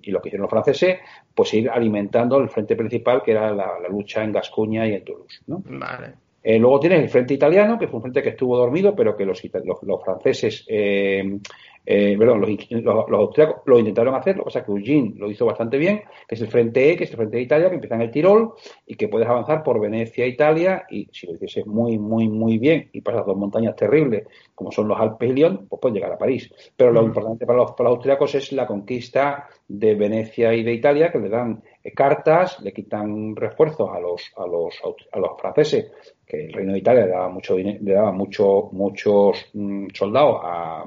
[0.00, 0.98] y lo que hicieron los franceses,
[1.34, 5.42] pues ir alimentando el frente principal, que era la, lucha en Gascuña y en Toulouse.
[5.46, 5.62] ¿no?
[5.66, 6.14] Vale.
[6.42, 9.26] Eh, luego tienes el frente italiano, que fue un frente que estuvo dormido, pero que
[9.26, 9.42] los,
[9.82, 11.38] los, franceses, eh,
[11.84, 15.46] eh, perdón, los, austriacos lo intentaron hacer, lo que pasa es que Eugene lo hizo
[15.46, 17.94] bastante bien, que es el frente E, que es el frente de Italia, que empieza
[17.94, 18.54] en el Tirol
[18.86, 22.90] y que puedes avanzar por Venecia, Italia, y si lo hicieses muy, muy, muy bien
[22.92, 26.18] y pasas dos montañas terribles, como son los Alpes y Lyon, pues puedes llegar a
[26.18, 26.52] París.
[26.76, 27.06] Pero lo mm.
[27.06, 31.18] importante para los, para los austriacos es la conquista de Venecia y de Italia, que
[31.18, 31.62] le dan
[31.94, 34.80] cartas, le quitan refuerzos a los, a los,
[35.12, 35.90] a los franceses
[36.26, 40.84] que el Reino de Italia le daba, mucho, le daba mucho, muchos mm, soldados a,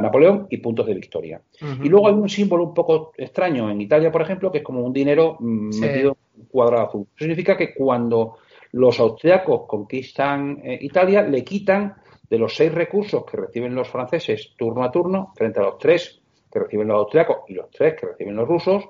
[0.00, 1.42] Napoleón y puntos de victoria.
[1.82, 4.80] Y luego hay un símbolo un poco extraño en Italia, por ejemplo, que es como
[4.80, 7.06] un dinero mm, metido en cuadrado azul.
[7.14, 8.38] Eso significa que cuando
[8.72, 11.94] los austriacos conquistan eh, Italia, le quitan
[12.30, 16.22] de los seis recursos que reciben los franceses turno a turno, frente a los tres
[16.50, 18.84] que reciben los austriacos y los tres que reciben los rusos,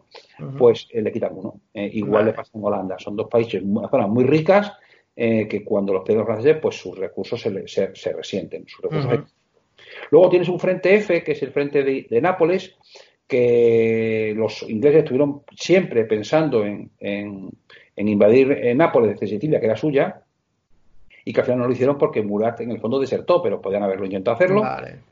[0.59, 1.61] pues eh, le quitan uno.
[1.73, 2.99] Eh, igual le pasa en Holanda.
[2.99, 4.73] Son dos países, zonas muy ricas
[5.15, 8.65] eh, que cuando los los franceses, pues sus recursos se, se, resienten.
[10.11, 12.75] Luego tienes un frente F, que es el frente de, Nápoles,
[13.27, 17.51] que los ingleses estuvieron siempre pensando en, en,
[17.97, 20.23] invadir eh, Nápoles desde Sicilia, que era suya,
[21.25, 23.83] y que al final no lo hicieron porque Murat en el fondo desertó, pero podían
[23.83, 24.63] haberlo intentado hacerlo,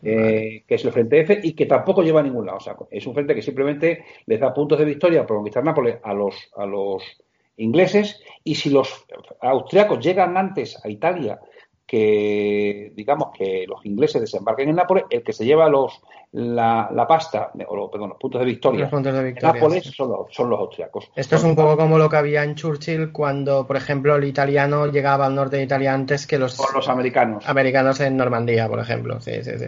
[0.03, 2.59] eh, que es el frente F y que tampoco lleva a ningún lado.
[2.59, 5.99] O sea, es un frente que simplemente les da puntos de victoria por conquistar Nápoles
[6.03, 7.03] a los, a los
[7.57, 9.07] ingleses y si los
[9.41, 11.39] austriacos llegan antes a Italia
[11.91, 17.05] que digamos que los ingleses desembarquen en Nápoles, el que se lleva los la, la
[17.05, 20.27] pasta, o perdón, los puntos de victoria, los puntos de victoria en Nápoles son, los,
[20.31, 21.11] son los austriacos.
[21.17, 24.87] Esto es un poco como lo que había en Churchill cuando, por ejemplo, el italiano
[24.87, 27.49] llegaba al norte de Italia antes que los, los americanos.
[27.49, 29.21] Americanos en Normandía, por ejemplo.
[29.21, 29.67] Sí, sí, sí.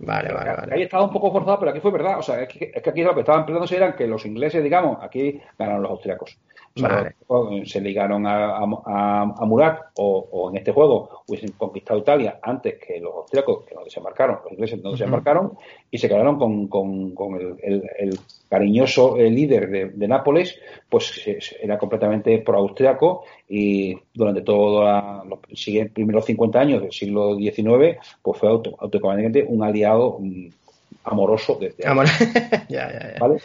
[0.00, 0.74] Vale, vale, vale.
[0.74, 2.18] Ahí estaba un poco forzado, pero aquí fue verdad.
[2.18, 4.60] O sea, es que, es que aquí lo que estaban peleándose eran que los ingleses,
[4.64, 6.36] digamos, aquí ganaron los austriacos.
[7.64, 13.14] Se ligaron a, a, Murat o, en este juego hubiesen conquistado Italia antes que los
[13.14, 15.52] austriacos que no desembarcaron, los ingleses no desembarcaron
[15.90, 20.58] y se quedaron con, con, el, cariñoso eh, líder de, Nápoles,
[20.88, 21.22] pues
[21.60, 25.38] era completamente pro-austriaco y durante todos los
[25.92, 30.48] primeros 50 años del siglo XIX pues fue automáticamente un aliado mm,
[31.04, 31.82] amoroso desde
[32.68, 33.18] ya, ya, ya.
[33.18, 33.38] ¿vale?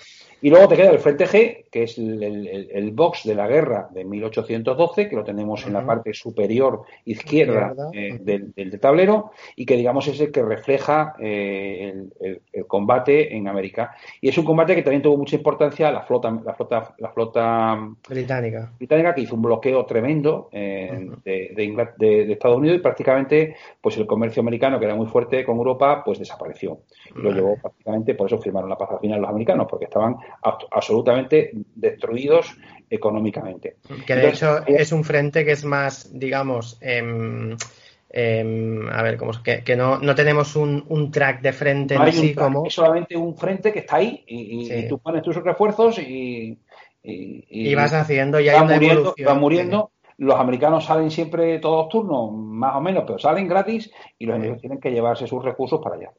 [0.44, 4.04] Y luego te queda el Frente G, que es el, box de la guerra de
[4.04, 10.06] 1812, que lo tenemos en la parte superior izquierda eh, del, tablero, y que digamos
[10.10, 13.96] es el que refleja eh, el, combate en América.
[14.20, 17.80] Y es un combate que también tuvo mucha importancia la flota, la flota, la flota
[18.10, 18.70] británica.
[18.78, 24.42] británica, que hizo un bloqueo tremendo eh, de, Estados Unidos y prácticamente pues el comercio
[24.42, 26.80] americano, que era muy fuerte con Europa, pues desapareció.
[27.16, 31.52] Lo llevó prácticamente, por eso firmaron la paz al final los americanos, porque estaban absolutamente
[31.76, 32.56] destruidos
[32.90, 33.78] económicamente.
[34.06, 37.58] Que de hecho eh, es un frente que es más, digamos, em,
[38.92, 42.36] a ver, como que, que no, no, tenemos un, un, track de frente en sí
[42.36, 42.66] como.
[42.66, 46.60] Es solamente un frente que está ahí y, tú pones tus refuerzos y.
[47.06, 48.60] Y, vas haciendo y hay
[49.26, 49.92] va muriendo.
[50.18, 54.62] Los americanos salen siempre todos turnos, más o menos, pero salen gratis y los ingleses
[54.62, 56.12] tienen que llevarse sus recursos para allá.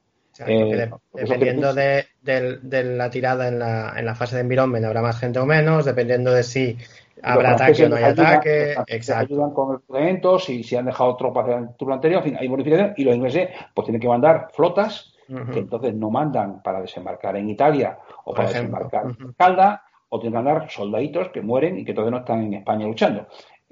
[0.46, 5.38] Eh, dependiendo de, la tirada en la, en la fase de environment habrá más gente
[5.38, 6.76] o menos, dependiendo de si
[7.22, 8.74] habrá ataque o no hay ataque.
[8.88, 9.34] Exacto.
[9.34, 12.94] Ayudan con eventos y si han dejado tropas del turno anterior, en fin, hay bonificación
[12.96, 17.48] y los ingleses pues tienen que mandar flotas que entonces no mandan para desembarcar en
[17.48, 21.94] Italia o para desembarcar en Calda o tienen que mandar soldaditos que mueren y que
[21.94, 23.26] todavía no están en España luchando.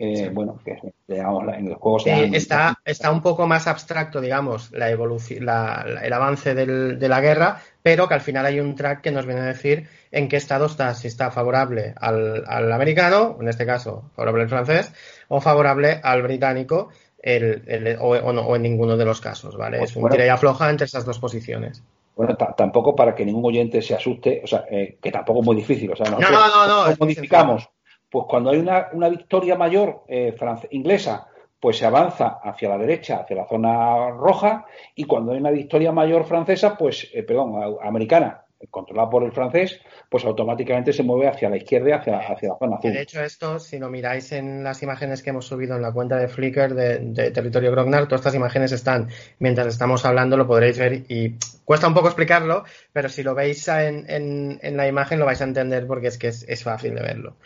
[0.05, 2.05] Eh, bueno, que digamos, en los juegos.
[2.09, 8.09] está, está un poco más abstracto, digamos, la evolución, el avance de la guerra, pero
[8.09, 10.93] que al final hay un track que nos viene a decir en qué estado está,
[10.95, 14.93] si está favorable al, al americano, en este caso favorable al francés,
[15.29, 16.89] o favorable al británico,
[17.23, 19.79] el, o, en ninguno de los casos, ¿vale?
[19.79, 21.81] Pues es un tira y afloja entre esas dos posiciones.
[22.17, 25.57] Bueno, tampoco para que ningún oyente se asuste, o sea, eh, que tampoco es muy
[25.57, 27.69] difícil, o sea, no, no, no, modificamos
[28.13, 30.37] pues cuando hay una, victoria mayor eh,
[30.71, 35.51] inglesa, pues se avanza hacia la derecha, hacia la zona roja, y cuando hay una
[35.51, 41.29] victoria mayor francesa, pues, eh, perdón, americana, controlada por el francés, pues automáticamente se mueve
[41.29, 42.93] hacia la izquierda, hacia, hacia la zona azul.
[42.93, 46.17] De hecho, esto, si lo miráis en las imágenes que hemos subido en la cuenta
[46.17, 49.09] de Flickr de, Territorio Grognar, todas estas imágenes están,
[49.39, 53.67] mientras estamos hablando, lo podréis ver y cuesta un poco explicarlo, pero si lo veis
[53.69, 57.37] en, la imagen lo vais a entender porque es que es, fácil de verlo.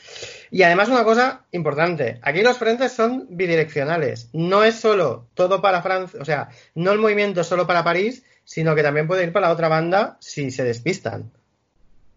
[0.50, 5.82] Y además una cosa importante, aquí los frentes son bidireccionales, no es solo todo para
[5.82, 9.48] Francia, o sea, no el movimiento solo para París, sino que también puede ir para
[9.48, 11.30] la otra banda si se despistan.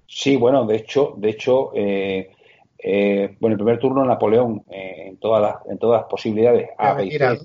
[0.08, 2.32] Sí, bueno, de hecho, de hecho, eh,
[2.80, 6.94] eh, bueno, el primer turno Napoleón eh, en todas las en todas las posibilidades A,
[6.94, 7.40] B y C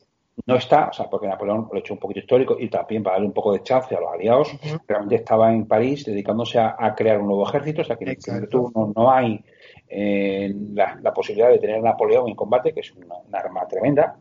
[0.47, 3.15] no está, o sea, porque Napoleón lo ha hecho un poquito histórico y también para
[3.15, 4.51] darle un poco de chance a los aliados,
[4.87, 8.17] realmente estaba en París dedicándose a, crear un nuevo ejército, o sea que en el
[8.17, 9.43] primer turno no hay
[9.91, 14.17] la, posibilidad de tener Napoleón en combate, que es una, arma tremenda.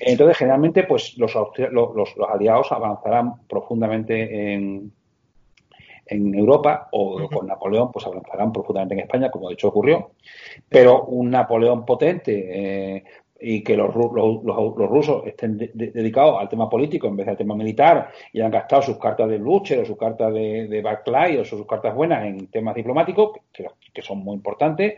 [0.00, 4.92] Entonces, generalmente, pues los, los, aliados avanzarán profundamente en,
[6.10, 10.10] en Europa o con Napoleón pues avanzarán profundamente en España, como de hecho ocurrió.
[10.68, 13.04] Pero un Napoleón potente, eh,
[13.40, 17.54] y que los, los, los, rusos estén dedicados al tema político en vez del tema
[17.54, 21.44] militar y han gastado sus cartas de Lucher o sus cartas de, de Barclay o
[21.44, 24.94] sus cartas buenas en temas diplomáticos, que, que son muy importantes,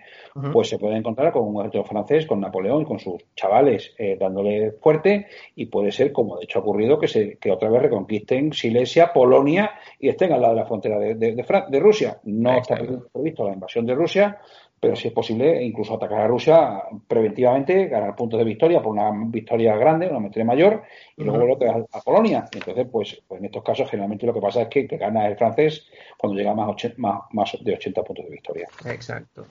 [0.53, 4.17] pues se puede encontrar con un ejército francés, con Napoleón y con sus chavales eh,
[4.19, 7.83] dándole fuerte y puede ser, como de hecho ha ocurrido, que, se, que otra vez
[7.83, 12.19] reconquisten Silesia, Polonia y estén al lado de la frontera de, de, de Rusia.
[12.25, 12.77] No está
[13.13, 14.39] previsto la invasión de Rusia,
[14.83, 19.13] pero si es posible incluso atacar a Rusia preventivamente, ganar puntos de victoria por una
[19.27, 20.83] victoria grande, una victoria mayor,
[21.17, 22.49] y luego lo que a, a, Polonia.
[22.51, 25.87] Entonces, pues, pues, en estos casos generalmente lo que pasa es que, gana el francés
[26.19, 28.69] cuando llega más, más, de 80 puntos de victoria.
[28.87, 29.47] Exacto.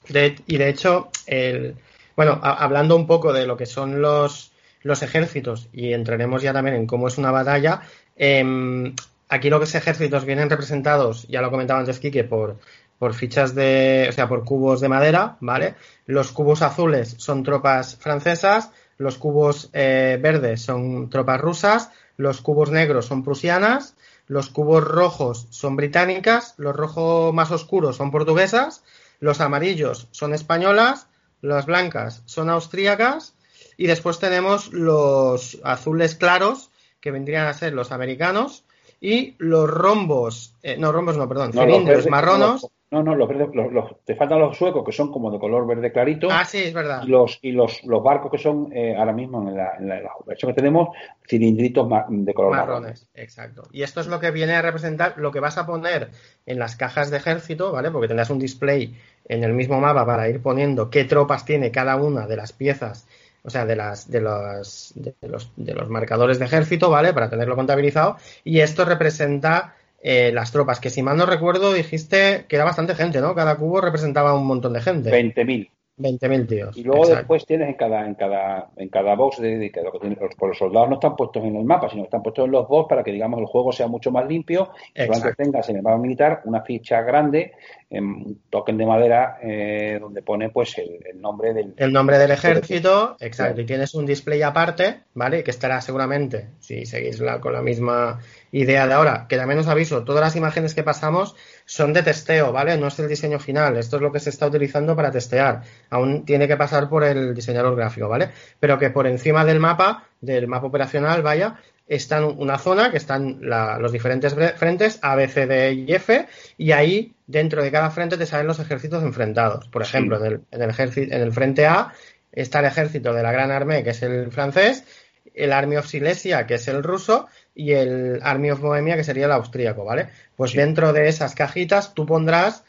[0.47, 1.75] y de hecho, el,
[2.17, 4.51] bueno, hablando un poco de lo que son los,
[4.81, 7.83] los ejércitos, y entraremos ya también en cómo es una batalla,
[8.17, 8.93] em,
[9.29, 12.57] aquí lo que es ejércitos vienen representados, ya lo comentaba antes Quique, por
[13.01, 15.73] por fichas de, o sea, por cubos de madera, ¿vale?
[16.05, 22.69] Los cubos azules son tropas francesas, los cubos eh, verdes son tropas rusas, los cubos
[22.69, 23.95] negros son prusianas,
[24.27, 28.83] los cubos rojos son británicas, los rojos más oscuros son portuguesas,
[29.19, 31.07] los amarillos son españolas,
[31.41, 33.33] las blancas son austríacas
[33.77, 38.63] y después tenemos los azules claros que vendrían a ser los americanos
[38.99, 42.67] y los rombos, eh, no rombos no, perdón, cilindros marronos.
[42.91, 45.93] No, no, los verdes, los, te faltan los suecos que son como de color verde
[45.93, 46.27] clarito.
[46.29, 47.01] Ah, sí, es verdad.
[47.03, 50.01] Y los, y los, los barcos que son eh, ahora mismo en la, en la,
[50.25, 50.89] versión que tenemos,
[51.25, 53.07] cilindritos de color marrones.
[53.15, 53.63] Exacto.
[53.71, 56.09] Y esto es lo que viene a representar lo que vas a poner
[56.45, 57.91] en las cajas de ejército, ¿vale?
[57.91, 58.93] Porque tendrás un display
[59.25, 63.07] en el mismo mapa para ir poniendo qué tropas tiene cada una de las piezas
[63.43, 67.13] o sea, de, las, de, los, de, los, de los marcadores de ejército, ¿vale?
[67.13, 68.17] Para tenerlo contabilizado.
[68.43, 72.95] Y esto representa eh, las tropas, que si mal no recuerdo dijiste que era bastante
[72.95, 73.35] gente, ¿no?
[73.35, 75.11] Cada cubo representaba un montón de gente.
[75.11, 75.69] 20.000.
[75.97, 76.77] 20.000 tíos.
[76.77, 80.57] Y luego después tienes en cada, en cada, en cada box de, tienen, los, los,
[80.57, 83.03] soldados no están puestos en el mapa, sino que están puestos en los box para
[83.03, 86.41] que digamos el juego sea mucho más limpio y que tengas en el mapa militar
[86.45, 87.53] una ficha grande,
[87.99, 93.17] un token de madera eh, donde pone pues el, nombre del el nombre del ejército,
[93.19, 95.43] exacto, y tienes un display aparte, ¿vale?
[95.43, 98.19] Que estará seguramente, si seguís la, con la misma
[98.53, 102.51] idea de ahora, que también os aviso, todas las imágenes que pasamos son de testeo,
[102.51, 102.77] ¿vale?
[102.77, 105.61] No es el diseño final, esto es lo que se está utilizando para testear.
[105.89, 108.29] Aún tiene que pasar por el diseñador gráfico, ¿vale?
[108.59, 111.57] Pero que por encima del mapa, del mapa operacional, vaya,
[111.95, 116.25] está una zona que están los diferentes frentes A, B, C, D y F,
[116.57, 119.67] y ahí dentro de cada frente te salen los ejércitos enfrentados.
[119.67, 121.91] Por ejemplo, en, el, en, el en el frente A
[122.31, 124.85] está el ejército de la Gran Armée, que es el francés,
[125.33, 129.25] el Army of Silesia, que es el ruso, y el Army of Bohemia, que sería
[129.25, 130.07] el austríaco, ¿vale?
[130.37, 132.63] Pues dentro de esas cajitas tú pondrás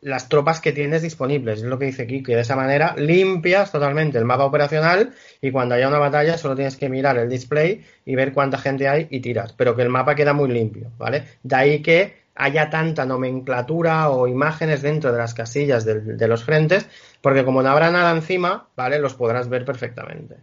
[0.00, 1.60] las tropas que tienes disponibles.
[1.60, 5.50] Es lo que dice aquí, que de esa manera limpias totalmente el mapa operacional y
[5.50, 9.08] cuando haya una batalla solo tienes que mirar el display y ver cuánta gente hay
[9.10, 9.52] y tiras.
[9.52, 11.24] Pero que el mapa queda muy limpio, ¿vale?
[11.42, 16.86] De ahí que haya tanta nomenclatura o imágenes dentro de las casillas de, los frentes,
[17.22, 18.98] porque como no habrá nada encima, ¿vale?
[18.98, 20.36] Los podrás ver perfectamente.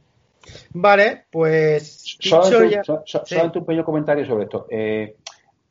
[0.72, 2.17] Vale, pues.
[2.19, 4.67] Solamente, un pequeño comentario sobre esto.
[4.69, 5.15] Eh,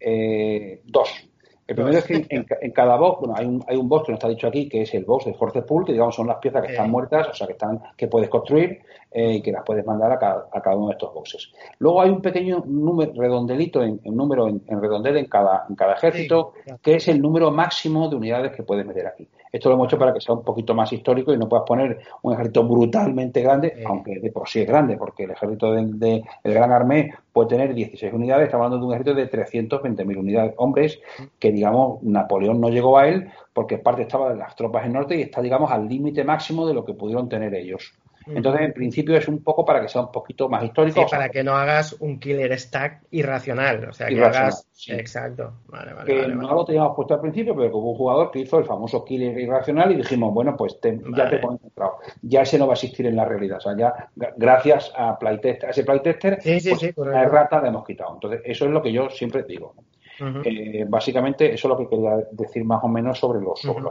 [0.01, 1.11] eh, dos.
[1.73, 4.17] El primero es que en, cada box, bueno, hay un, hay un box que no
[4.17, 6.63] está dicho aquí, que es el box de Force Pool, que digamos son las piezas
[6.63, 9.87] que están muertas, o sea, que están que puedes construir eh, y que las puedes
[9.87, 11.51] mandar a cada, a cada, uno de estos boxes.
[11.79, 16.53] Luego hay un pequeño número redondelito, en, número en, redondel en cada, en cada ejército,
[16.83, 19.27] que es el número máximo de unidades que puedes meter aquí.
[19.53, 22.01] Esto lo hemos hecho para que sea un poquito más histórico y no puedas poner
[22.23, 26.25] un ejército brutalmente grande, aunque de por sí es grande, porque el ejército del de,
[26.43, 31.01] Gran Armé puede tener 16 unidades, estamos hablando de un ejército de 320.000 unidades, hombres
[31.39, 35.17] que, digamos, Napoleón no llegó a él porque parte estaba de las tropas del norte
[35.17, 37.93] y está, digamos, al límite máximo de lo que pudieron tener ellos.
[38.27, 41.03] Entonces, en principio es un poco para que sea un poquito más histórico.
[41.03, 43.89] Sí, para que no hagas un killer stack irracional.
[43.89, 44.69] O sea, que hagas.
[44.89, 45.53] Exacto.
[45.69, 48.59] Vale, vale, que no lo teníamos puesto al principio, pero como un jugador que hizo
[48.59, 51.99] el famoso killer irracional y dijimos, bueno, pues ya te hemos encontrado.
[52.23, 53.59] Ya ese no va a existir en la realidad.
[53.59, 58.15] O sea, ya gracias a, playtest, a ese playtester, pues, la errata la hemos quitado.
[58.15, 59.75] Entonces, eso es lo que yo siempre digo.
[60.45, 63.83] Eh, básicamente, eso es lo que quería decir más o menos sobre los, sobre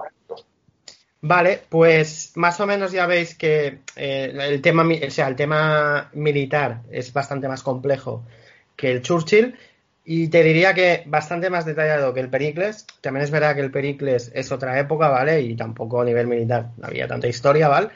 [1.23, 6.09] Vale, pues más o menos ya veis que eh, el tema, o sea, el tema
[6.13, 8.25] militar es bastante más complejo
[8.75, 9.55] que el Churchill
[10.03, 12.87] y te diría que bastante más detallado que el Pericles.
[13.01, 15.41] También es verdad que el Pericles es otra época, ¿vale?
[15.41, 17.89] Y tampoco a nivel militar había tanta historia, ¿vale?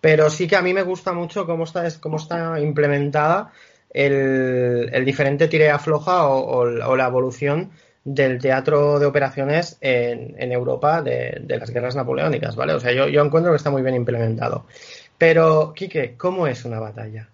[0.00, 3.52] Pero sí que a mí me gusta mucho cómo está, cómo está implementada
[3.90, 7.70] el, el diferente tire floja o, o la evolución
[8.04, 12.74] del teatro de operaciones en, en Europa de, las guerras napoleónicas, ¿vale?
[12.74, 14.64] O sea, yo, yo, encuentro que está muy bien implementado.
[15.16, 17.28] Pero, Quique, ¿cómo es una batalla?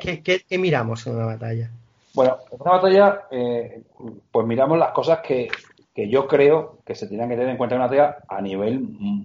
[0.00, 1.70] ¿Qué, qué, miramos en una batalla?
[2.12, 3.82] Bueno, en una batalla, eh,
[4.30, 5.48] pues miramos las cosas que,
[5.94, 8.80] que, yo creo que se tienen que tener en cuenta en una batalla a nivel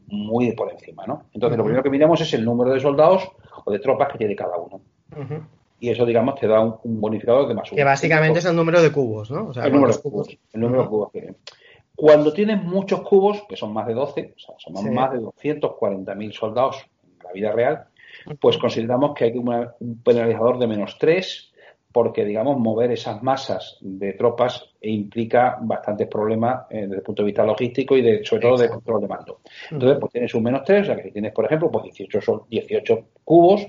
[0.07, 1.23] muy por encima, ¿no?
[1.33, 3.27] Entonces, lo primero que miramos es el número de soldados
[3.65, 4.79] o de tropas que tiene cada uno
[5.79, 7.77] y eso, digamos, te da un, bonificador de más uno.
[7.77, 9.51] Que básicamente es el número de cubos, ¿no?
[9.51, 10.37] el número de cubos.
[10.53, 11.33] El número de cubos que
[11.95, 16.31] Cuando tienes muchos cubos, que son más de 12, o sea, son más de 240.000
[16.31, 17.85] soldados en la vida real,
[18.39, 21.51] pues consideramos que hay un penalizador de menos 3,
[21.95, 27.27] porque, digamos, mover esas masas de tropas implica bastantes problemas eh, desde el punto de
[27.27, 29.39] vista logístico y de, sobre todo de control de mando.
[29.71, 32.47] Entonces, pues tienes un menos 3, o sea que si tienes, por ejemplo, pues 18,
[32.49, 33.65] 18 cubos,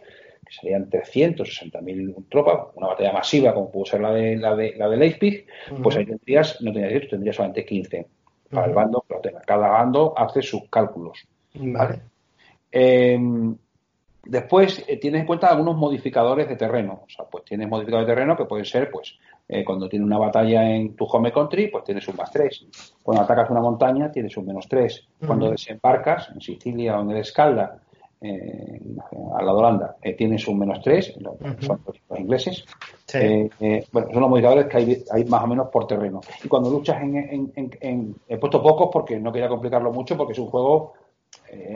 [0.46, 4.88] que serían 360.000 tropas, una batalla masiva como pudo ser la de la de, la
[4.88, 5.46] de Leipzig,
[5.82, 8.06] pues ahí tendrías, no tendrías 18, tendrías solamente 15
[8.50, 9.40] para el bando que lo tenga.
[9.40, 11.26] Cada bando hace sus cálculos.
[11.54, 12.00] Vale.
[12.70, 13.56] Em,
[14.24, 17.02] después eh, tienes en cuenta algunos modificadores de terreno.
[17.06, 19.18] O sea, pues tienes modificadores de terreno que pueden ser, pues,
[19.48, 22.94] eh, cuando tienes una batalla en tu home country, pues tienes un más 3.
[23.02, 25.08] Cuando atacas una montaña, tienes un menos 3.
[25.26, 27.80] Cuando desembarcas en Sicilia o en el Escalda,
[28.20, 28.80] eh,
[29.38, 31.14] al lado de Holanda, eh, tienes un menos 3,
[31.60, 32.64] son los, ingleses.
[33.12, 36.20] Eh, eh, bueno, son los modificadores que hay, hay, más o menos por terreno.
[36.42, 40.32] Y cuando luchas en, en, en, He puesto pocos porque no quería complicarlo mucho, porque
[40.32, 40.94] es un juego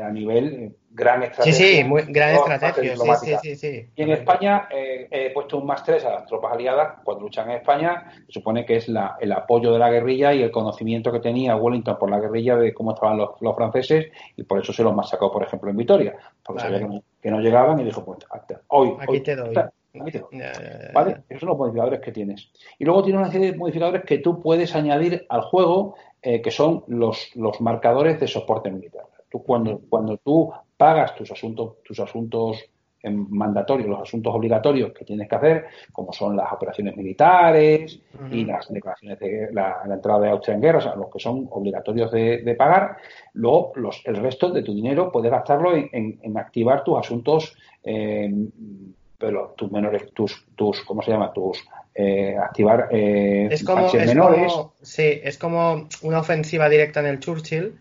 [0.03, 1.53] a nivel gran estrategia.
[1.53, 2.97] Sí, sí, muy, gran estrategia.
[3.41, 6.99] Sí, sí, y en España eh, he puesto un más tres a las tropas aliadas
[7.05, 8.13] cuando luchan en España.
[8.27, 11.57] Se supone que es la, el apoyo de la guerrilla y el conocimiento que tenía
[11.57, 14.95] Wellington por la guerrilla de cómo estaban los, los franceses y por eso se los
[14.95, 16.17] masacró, por ejemplo, en Vitoria.
[16.45, 16.89] Porque sabía
[17.23, 18.19] que no, llegaban y dijo, pues
[18.69, 19.55] hoy, aquí te doy.
[20.95, 21.23] ¿Vale?
[21.29, 22.51] Esos son los modificadores que tienes.
[22.79, 26.51] Y luego tiene una serie de modificadores que tú puedes añadir al juego, eh, que
[26.51, 29.05] son los, los marcadores de soporte militar.
[29.31, 32.71] Tú cuando, cuando tú pagas tus asuntos, tus asuntos
[33.03, 37.99] mandatorios, los asuntos obligatorios que tienes que hacer, como son las operaciones militares
[38.31, 41.49] y las declaraciones de la, entrada de Austria en guerra, o sea, los que son
[41.51, 42.99] obligatorios de, pagar,
[43.35, 48.31] luego los, el resto de tu dinero puedes gastarlo en, activar tus asuntos, eh,
[49.17, 51.33] pero tus menores, tus, tus, ¿cómo se llama?
[51.33, 54.53] Tus eh, activar eh, es como, menores.
[54.83, 57.79] sí, es como una ofensiva directa en el Churchill.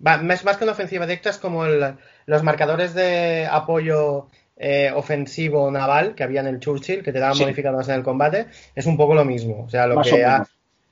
[0.00, 1.94] Más, más que una ofensiva directa es como el,
[2.26, 7.38] los marcadores de apoyo eh, ofensivo naval que había en el Churchill, que te daban
[7.38, 9.64] modificados en el combate, es un poco lo mismo.
[9.64, 10.44] O sea, lo más que o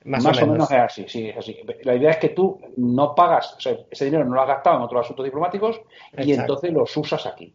[0.05, 0.71] más, o, menos.
[0.71, 1.57] es así, sí, es así.
[1.83, 4.77] La idea es que tú no pagas, o sea, ese dinero no lo has gastado
[4.77, 5.81] en otros asuntos diplomáticos
[6.17, 7.53] y entonces los usas aquí.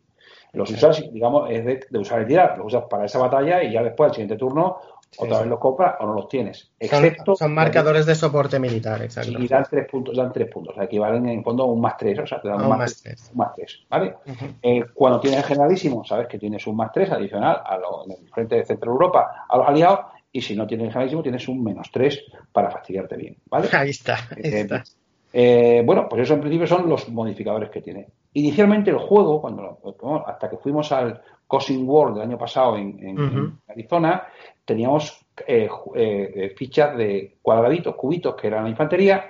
[0.52, 3.82] Los usas, digamos, es de, usar el tirar, los usas para esa batalla y ya
[3.82, 4.78] después, al siguiente turno,
[5.18, 6.70] otra vez los compras o no los tienes.
[6.78, 9.38] Excepto son, marcadores de soporte militar, exacto.
[9.38, 11.96] Y dan tres puntos, dan tres puntos, o sea, equivalen en fondo a un más
[11.96, 13.30] tres, o sea, te dan un, más, tres.
[13.32, 14.14] Un más tres, ¿vale?
[14.62, 18.12] Eh, cuando tienes el generalísimo, sabes que tienes un más tres adicional a lo, en
[18.12, 20.00] el frente de Central Europa a los aliados,
[20.32, 23.68] y si no tienes el generalísimo, tienes un menos tres para fastidiarte bien, ¿vale?
[23.72, 24.66] Ahí está, eh,
[25.36, 28.06] eh, bueno, pues eso en principio son los modificadores que tiene.
[28.34, 29.80] Inicialmente el juego, cuando
[30.26, 34.28] hasta que fuimos al Cosing World del año pasado en, Arizona,
[34.64, 39.28] teníamos eh, eh, fichas de cuadraditos, cubitos que eran la infantería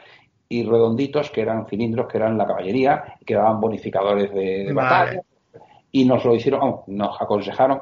[0.49, 5.23] y redonditos que eran cilindros que eran la caballería que daban bonificadores de, batalla.
[5.91, 7.81] Y nos lo hicieron, nos aconsejaron,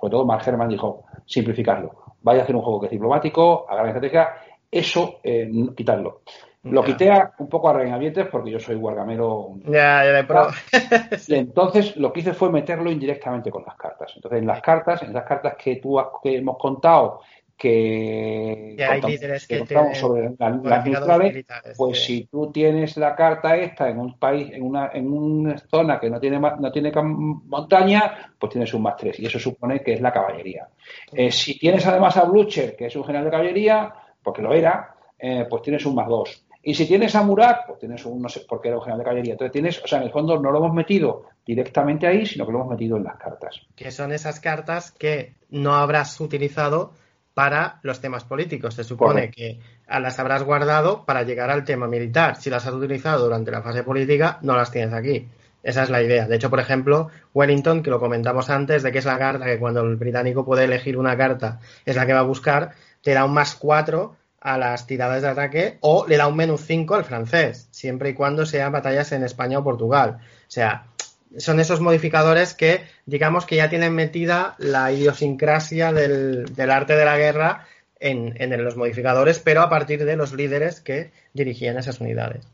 [0.00, 1.90] sobre todo Mark Herman dijo, simplificarlo.
[2.22, 4.28] Vaya a hacer un juego que es diplomático, haga la estrategia,
[4.70, 6.22] eso, eh, quitarlo.
[6.64, 9.56] Lo quité un poco a regañadientes porque yo soy guargamero.
[9.64, 10.50] Ya, ya
[11.28, 14.12] y entonces lo que hice fue meterlo indirectamente con las cartas.
[14.14, 17.20] Entonces, en las cartas, en las cartas que tú que hemos contado
[17.56, 21.44] que, que hay líderes que, sobre las neutrales,
[21.76, 26.00] pues si tú tienes la carta esta en un país, en una, en una zona
[26.00, 29.94] que no tiene no tiene montaña, pues tienes un más tres y eso supone que
[29.94, 30.68] es la caballería.
[31.12, 33.92] Eh, si tienes además a Blucher, que es un general de caballería,
[34.22, 36.44] porque lo era, eh, pues tienes un más dos.
[36.62, 39.04] Y si tienes a Murat, pues tienes un, no sé, porque era un general de
[39.04, 39.32] caballería.
[39.32, 42.52] Entonces tienes, o sea, en el fondo no lo hemos metido directamente ahí, sino que
[42.52, 43.60] lo hemos metido en las cartas.
[43.74, 46.92] Que son esas cartas que no habrás utilizado
[47.34, 48.74] para los temas políticos.
[48.74, 49.58] Se supone que
[49.88, 52.36] las habrás guardado para llegar al tema militar.
[52.36, 55.28] Si las has utilizado durante la fase política, no las tienes aquí.
[55.62, 56.26] Esa es la idea.
[56.26, 59.58] De hecho, por ejemplo, Wellington, que lo comentamos antes, de que es la carta que
[59.58, 63.24] cuando el británico puede elegir una carta es la que va a buscar, te da
[63.24, 67.04] un más 4 a las tiradas de ataque o le da un menos 5 al
[67.04, 70.18] francés, siempre y cuando sean batallas en España o Portugal.
[70.20, 70.86] O sea,
[71.38, 77.16] son esos modificadores que, digamos que ya tienen metida la idiosincrasia del, arte de la
[77.16, 77.66] guerra
[78.00, 82.46] en, los modificadores, pero a partir de los líderes que dirigían esas unidades.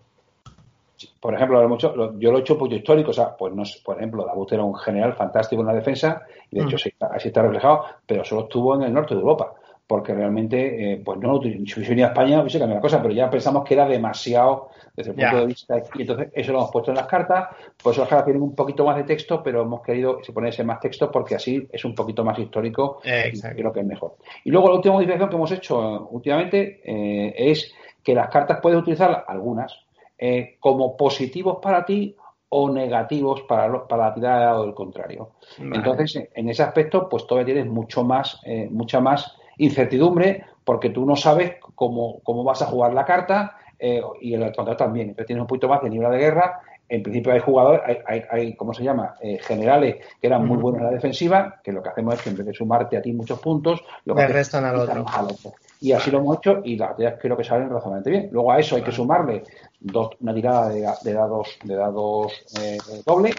[1.21, 4.53] Por ejemplo, yo lo he hecho por histórico, o sea, pues no, por ejemplo, Dabut
[4.53, 7.05] era un general fantástico en la defensa, y de hecho mm.
[7.15, 9.55] así está reflejado, pero solo estuvo en el norte de Europa
[9.89, 13.31] porque realmente, eh, pues no, si venía a España hubiese cambiado la cosa, pero ya
[13.31, 16.91] pensamos que era demasiado desde el punto de vista, y entonces eso lo hemos puesto
[16.91, 17.49] en las cartas,
[17.83, 20.63] pues las cartas tienen un poquito más de texto, pero hemos querido se pone ese
[20.63, 24.17] más texto porque así es un poquito más histórico y creo que es mejor.
[24.45, 28.79] Y luego la última modificación que hemos hecho últimamente eh, es que las cartas puedes
[28.79, 29.75] utilizar algunas
[30.19, 32.15] eh, como positivos para ti
[32.51, 35.31] o negativos para, para la tirada de dado del contrario.
[35.59, 41.17] Entonces, en ese aspecto, pues todavía tienes mucho más, mucha más incertidumbre porque tú no
[41.17, 45.09] sabes cómo, cómo vas a jugar la carta eh, y el contrario también.
[45.11, 46.61] Entonces tienes un poquito más de nivel de guerra.
[46.89, 49.15] En principio hay jugadores, hay, hay, ¿cómo se llama?
[49.21, 52.31] Eh, generales que eran muy buenos en la defensiva, que lo que hacemos es que
[52.31, 55.53] en vez de sumarte a ti muchos puntos, lo que restan al otro.
[55.81, 58.29] Y así lo hemos hecho y las ideas creo que salen razonablemente bien.
[58.33, 59.45] Luego a eso hay que sumarle
[59.81, 63.35] dos, una tirada de, dados, de dados eh, doble.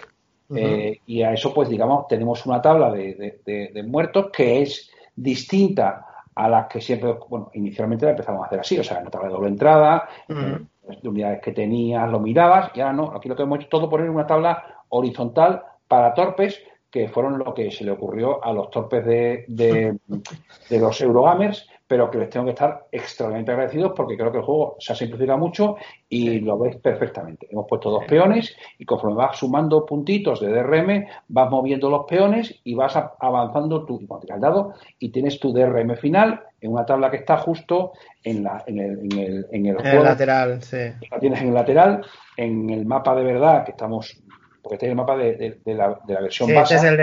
[1.06, 6.48] y a eso, pues digamos, tenemos una tabla de, de muertos que es distinta a
[6.48, 9.48] las que siempre, bueno, inicialmente la empezamos a hacer así, o sea, tabla de doble
[9.48, 13.68] entrada, de unidades que tenías, lo mirabas, y ahora no, aquí lo que hemos hecho
[13.68, 18.52] todo poner una tabla horizontal para torpes, que fueron lo que se le ocurrió a
[18.52, 19.98] los torpes de, de,
[20.70, 24.44] de los Eurogamers, pero que les tengo que estar extremadamente agradecidos porque creo que el
[24.44, 25.74] juego se ha simplificado mucho
[26.08, 27.48] y lo ves perfectamente.
[27.50, 32.54] Hemos puesto dos peones y conforme vas sumando puntitos de DRM, vas moviendo los peones
[32.62, 37.16] y vas avanzando tu, el dado y tienes tu DRM final en una tabla que
[37.16, 37.90] está justo
[38.22, 40.92] en, la, en el, en el, en el, el lateral, sí.
[41.10, 44.16] La tienes en el lateral, en el mapa de verdad que estamos
[44.62, 46.76] porque este es el mapa de, la, de la, versión sí, Basal.
[46.76, 46.96] Este es el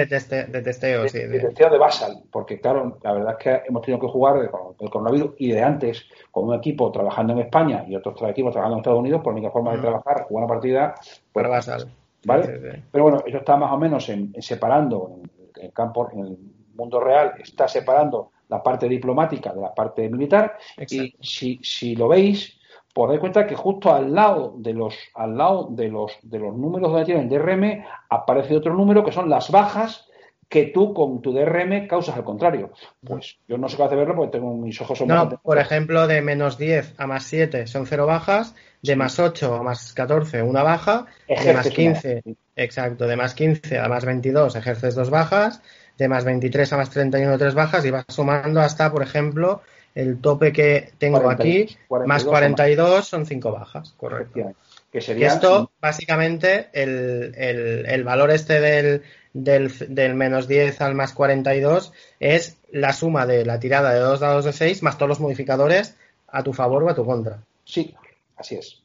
[0.51, 1.19] de, testeo, sí.
[1.19, 4.75] De, testeo de Basal, porque claro, la verdad es que hemos tenido que jugar con
[4.79, 8.77] el coronavirus y de antes con un equipo trabajando en España y otros equipos trabajando
[8.77, 10.95] en Estados Unidos, por mi forma de trabajar, jugar una partida.
[11.31, 11.91] Pues, Basal.
[12.25, 12.83] ¿Vale?
[12.91, 15.19] Pero bueno, eso está más o menos en, separando,
[15.55, 16.37] en el campo, en el
[16.75, 20.57] mundo real, está separando la parte diplomática de la parte militar.
[20.89, 22.56] Y si, si lo veis,
[23.03, 26.55] os dais cuenta que justo al lado de los, al lado de los, de los
[26.55, 30.07] números donde tienen DRM aparece otro número que son las bajas
[30.49, 32.71] que tú con tu DRM causas al contrario.
[33.05, 36.07] Pues yo no sé qué de verlo porque tengo mis ojos son No, por ejemplo,
[36.07, 40.41] de menos 10 a más 7 son 0 bajas, de más 8 a más 14
[40.43, 42.23] una baja, de más 15,
[42.55, 45.61] exacto, de más 15 a más 22 ejerces dos bajas,
[45.97, 49.61] de más 23 a más 31 tres bajas y vas sumando hasta, por ejemplo,
[49.97, 54.53] el tope que tengo aquí, más 42 son 5 bajas, correcto.
[54.91, 55.29] Que sería...
[55.29, 59.01] esto, básicamente, el, el, valor este del,
[59.33, 64.45] del, menos 10 al más 42 es la suma de la tirada de dos dados
[64.45, 67.39] de 6 más todos los modificadores a tu favor o a tu contra.
[67.63, 67.95] Sí,
[68.35, 68.83] así es.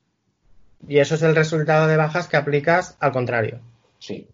[0.88, 3.60] Y eso es el resultado de bajas que aplicas al contrario.
[3.98, 4.26] Sí.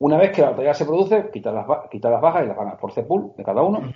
[0.00, 2.92] Una vez que la batalla se produce, quitas las, las bajas y las ganas por
[2.92, 3.90] C-pool de cada uno.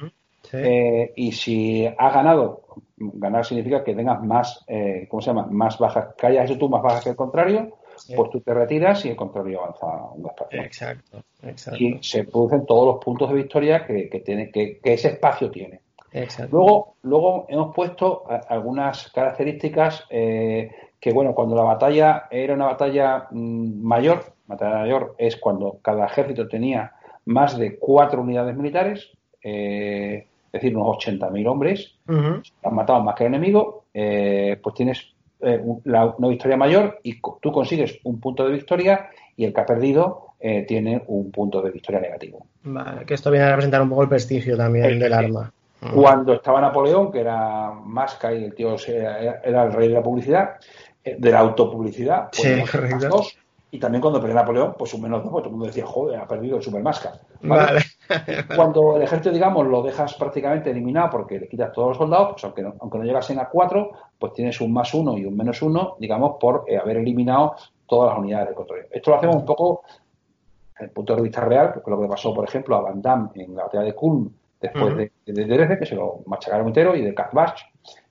[0.52, 2.62] Eh, y si has ganado,
[2.96, 5.46] ganar significa que tengas más, eh, ¿cómo se llama?
[5.50, 7.78] Más bajas, que hayas hecho tú más bajas que el contrario,
[8.16, 10.62] pues tú te retiras y el contrario avanza un espacio.
[10.62, 11.82] Exacto, exacto.
[11.82, 15.80] Y se producen todos los puntos de victoria que, tiene, que, ese espacio tiene.
[16.50, 23.28] Luego, luego hemos puesto algunas características eh, que, bueno, cuando la batalla era una batalla
[23.30, 26.92] mm, mayor, batalla mayor es cuando cada ejército tenía
[27.24, 29.10] más de cuatro unidades militares,
[30.52, 35.60] es decir, unos 80.000 hombres, han matado más que el enemigo, eh, pues tienes eh,
[35.64, 40.34] una victoria mayor y tú consigues un punto de victoria y el que ha perdido
[40.38, 42.46] eh, tiene un punto de victoria negativo.
[42.64, 45.52] Vale, que esto viene a representar un poco el prestigio también del arma.
[45.94, 50.56] Cuando estaba Napoleón, que era Masca y el tío era, el rey de la publicidad,
[51.02, 53.36] eh, de la autopublicidad, pues sí, dos,
[53.74, 56.20] y también cuando perdió Napoleón, pues un menos dos, pues todo el mundo decía, joder,
[56.20, 57.14] ha perdido el Super Masca.
[57.40, 57.80] ¿vale?
[58.54, 62.44] cuando el ejército, digamos, lo dejas prácticamente eliminado porque le quitas todos los soldados, pues
[62.44, 65.62] aunque no, aunque no llegasen a cuatro, pues tienes un más uno y un menos
[65.62, 68.86] uno, digamos, por eh, haber eliminado todas las unidades de control.
[68.90, 69.84] Esto lo hacemos un poco
[70.74, 73.30] desde el punto de vista real, porque lo que pasó, por ejemplo, a Van Damme
[73.36, 77.14] en la batalla de Kulm después de, de, que se lo machacaron entero, y de
[77.14, 77.58] Kazbach,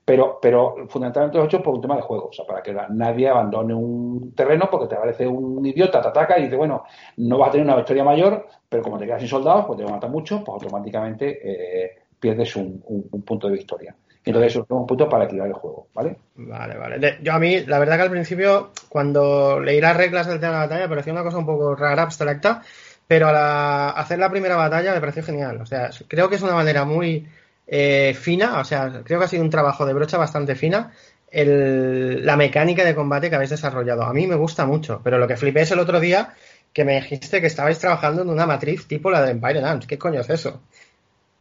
[0.04, 2.74] pero, pero fundamentalmente lo he hecho por un tema de juego, o sea, para que
[2.90, 6.84] nadie abandone un terreno porque te parece un idiota, te ataca y dice, bueno,
[7.18, 9.84] no vas a tener una victoria mayor, pero como te quedas sin soldados, pues te
[9.84, 11.38] mata mucho, pues automáticamente
[11.84, 12.82] eh, pierdes un,
[13.24, 13.94] punto de victoria.
[14.24, 16.16] Entonces eso es un punto para equilibrar el juego, ¿vale?
[16.36, 17.18] Vale, vale.
[17.22, 20.58] yo a mí, la verdad que al principio, cuando leí las reglas del tema de
[20.58, 22.62] la batalla, me pareció una cosa un poco rara, abstracta,
[23.06, 25.60] pero al hacer la primera batalla me pareció genial.
[25.60, 27.26] O sea, creo que es una manera muy
[27.66, 30.92] eh, fina, o sea, creo que ha sido un trabajo de brocha bastante fina.
[31.32, 34.02] la mecánica de combate que habéis desarrollado.
[34.02, 36.34] A mí me gusta mucho, pero lo que flipé es el otro día
[36.72, 39.86] que me dijiste que estabais trabajando en una matriz tipo la de Empire Dance.
[39.86, 40.60] ¿Qué coño es eso?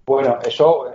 [0.05, 0.85] Bueno, eso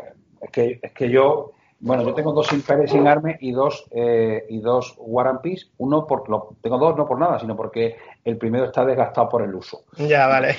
[0.41, 4.47] es que, es que yo bueno, yo tengo dos Imperios sin arme y dos eh,
[4.49, 5.67] y dos War and Peace.
[5.79, 9.43] Uno por lo, tengo dos no por nada, sino porque el primero está desgastado por
[9.43, 9.85] el uso.
[9.99, 10.57] Ya, vale.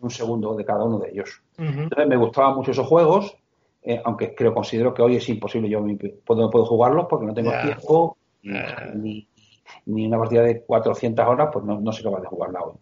[0.00, 1.42] Un segundo de cada uno de ellos.
[1.56, 3.36] Entonces me gustaban mucho esos juegos,
[3.82, 5.68] eh, aunque creo considero que hoy es imposible.
[5.68, 5.84] Yo
[6.24, 9.28] puedo, no puedo jugarlos porque no tengo tiempo ni,
[9.86, 12.74] ni, una partida de 400 horas, pues no, no soy capaz de jugarla hoy.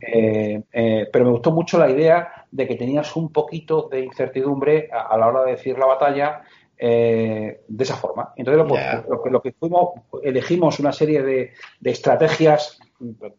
[0.00, 5.16] Eh, pero me gustó mucho la idea de que tenías un poquito de incertidumbre a
[5.16, 6.42] la hora de decir la batalla
[6.76, 8.32] eh, de esa forma.
[8.36, 8.66] Entonces,
[9.30, 9.90] lo, que fuimos,
[10.22, 11.52] elegimos una serie de,
[11.84, 12.80] estrategias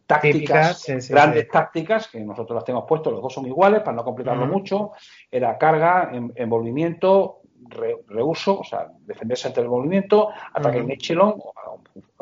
[0.06, 4.46] tácticas, grandes tácticas, que nosotros las tenemos puestos, los dos son iguales, para no complicarlo
[4.46, 4.92] mucho.
[5.30, 7.40] Era carga, envolvimiento,
[8.08, 11.34] reuso, o sea, defenderse ante el movimiento, ataque en echelon,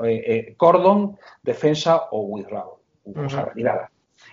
[0.02, 3.90] eh, eh, cordon, defensa o withdraw, o sea, retirada.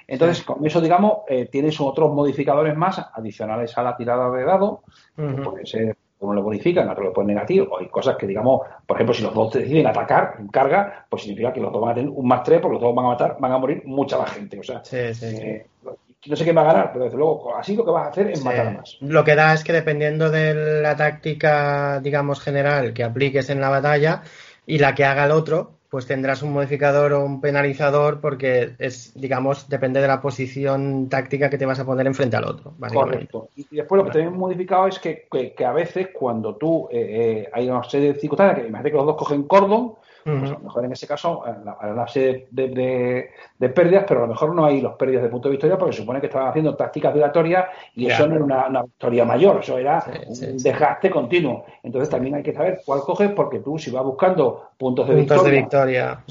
[0.07, 1.19] Entonces, con eso, digamos,
[1.51, 4.83] tienes otros modificadores más adicionales a la tirada de dado,
[5.15, 7.77] puede ser uno lo bonifican, otro lo pone negativo.
[7.79, 11.51] Hay cosas que, digamos, por ejemplo, si los dos deciden atacar en carga, pues significa
[11.51, 13.37] que los dos van a tener un más tres, porque los dos van a matar,
[13.39, 14.59] van a morir mucha más gente.
[14.59, 17.91] O sea, eh, no sé quién va a ganar, pero desde luego, así lo que
[17.91, 18.97] vas a hacer es matar más.
[19.01, 23.69] Lo que da es que dependiendo de la táctica, digamos, general que apliques en la
[23.69, 24.21] batalla
[24.67, 29.11] y la que haga el otro, pues tendrás un modificador o un penalizador porque es,
[29.13, 32.73] digamos, depende de la posición táctica que te vas a poner enfrente al otro.
[32.93, 33.49] Correcto.
[33.57, 37.49] Y después lo que también modificado es que, que, a veces cuando tú eh, eh,
[37.51, 40.59] hay una serie de circunstancias que imagínate que los dos cogen cordón, pues a lo
[40.59, 44.65] mejor en ese caso hay una serie de, de, pérdidas, pero a lo mejor no
[44.65, 47.65] hay los pérdidas de punto de victoria porque se supone que estaban haciendo tácticas violatorias
[47.95, 51.65] y eso no era una, victoria mayor, eso era un desgaste continuo.
[51.83, 56.23] Entonces también hay que saber cuál coges porque tú si vas buscando puntos de victoria,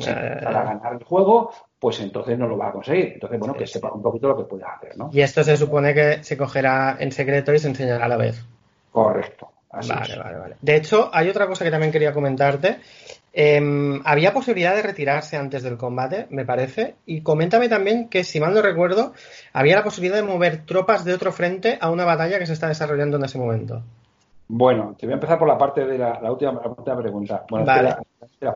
[0.43, 3.13] para ganar el juego, pues entonces no lo vas a conseguir.
[3.15, 5.11] Entonces, bueno, que sepa un poquito lo que puedes hacer, ¿no?
[5.13, 8.45] Y esto se supone que se cogerá en secreto y se enseñará a la vez.
[8.93, 9.49] Correcto.
[9.73, 10.57] vale, vale, vale.
[10.61, 12.79] De hecho, hay otra cosa que también quería comentarte
[13.33, 16.97] Em, había posibilidad de retirarse antes del combate, me parece.
[17.07, 19.13] Y coméntame también que, si mal no recuerdo,
[19.53, 22.69] había la posibilidad de mover tropas de otro frente a una batalla que se está
[22.69, 23.83] desarrollando en ese momento.
[24.49, 26.61] Bueno, te voy a empezar por la parte de la, última,
[26.99, 27.45] pregunta.
[27.49, 28.03] Bueno, la,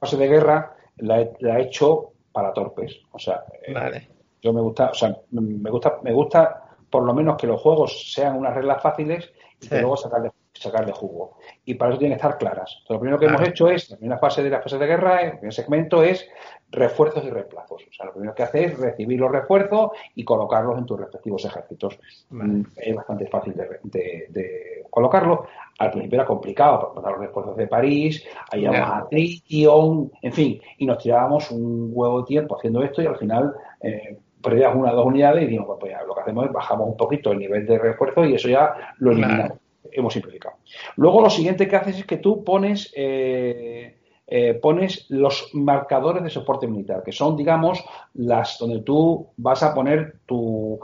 [0.01, 3.01] fase de guerra la he, hecho para torpes.
[3.13, 4.09] O sea, eh,
[4.43, 8.13] yo me gusta, o sea, me gusta, me gusta por lo menos que los juegos
[8.13, 11.37] sean unas reglas fáciles y que luego sacarle sacarle jugo.
[11.65, 12.83] Y para eso tienen que estar claras.
[12.89, 15.39] lo primero que hemos hecho es, en una fase de la fase de guerra, en
[15.43, 16.29] el segmento, es
[16.71, 17.83] refuerzos y reemplazos.
[17.83, 21.45] O sea, lo primero que hace es recibir los refuerzos y colocarlos en tus respectivos
[21.45, 21.99] ejércitos.
[22.31, 25.41] Mm, es bastante fácil de, de, colocarlos.
[25.79, 30.87] Al principio era complicado, para los refuerzos de París, ahí a Trition, en fin, y
[30.87, 34.97] nos tirábamos un huevo de tiempo haciendo esto y al final eh, perdíamos una o
[34.97, 37.67] dos unidades y dijimos, pues, pues lo que hacemos es bajamos un poquito el nivel
[37.67, 39.59] de refuerzo y eso ya lo eliminamos
[39.95, 40.57] hemos simplificado.
[40.97, 46.31] Luego lo siguiente que haces es que tú pones, eh, eh, pones los marcadores de
[46.31, 50.81] soporte militar, que son, digamos, las donde tú vas a poner tu,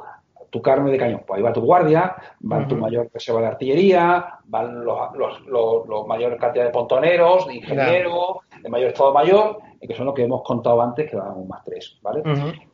[0.50, 1.22] tu carne de cañón.
[1.26, 2.16] Pues ahí va tu guardia,
[2.50, 4.98] va tu mayor reserva de artillería, van los,
[5.46, 10.14] los, los, mayores cantidad de pontoneros, de ingenieros, de mayor estado mayor, que son lo
[10.14, 12.22] que hemos contado antes, que van un más tres, ¿vale?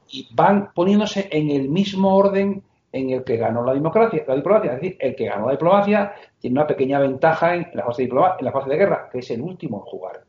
[0.08, 2.62] Y van poniéndose en el mismo orden
[2.96, 4.74] en el que ganó la diplomacia, la diplomacia.
[4.74, 8.08] Es decir, el que ganó la diplomacia tiene una pequeña ventaja en la fase de,
[8.08, 10.20] en la fase de guerra, que es el último en jugar.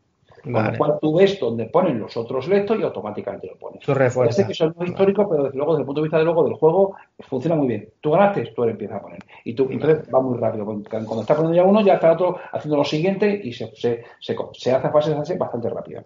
[0.44, 3.82] Con lo cual tú ves donde ponen los otros lectos y automáticamente lo pones.
[3.82, 4.46] Tú refuerzas.
[4.46, 6.44] que eso es muy histórico, pero desde luego, desde el punto de vista de luego
[6.44, 7.90] del juego, funciona muy bien.
[8.00, 9.20] Tú ganaste, tú le empiezas a poner.
[9.44, 10.66] Y tú, entonces va muy rápido.
[10.66, 14.72] Cuando estás poniendo ya uno, ya está otro haciendo lo siguiente y se, se, se,
[14.72, 16.04] hace fases así bastante rápido.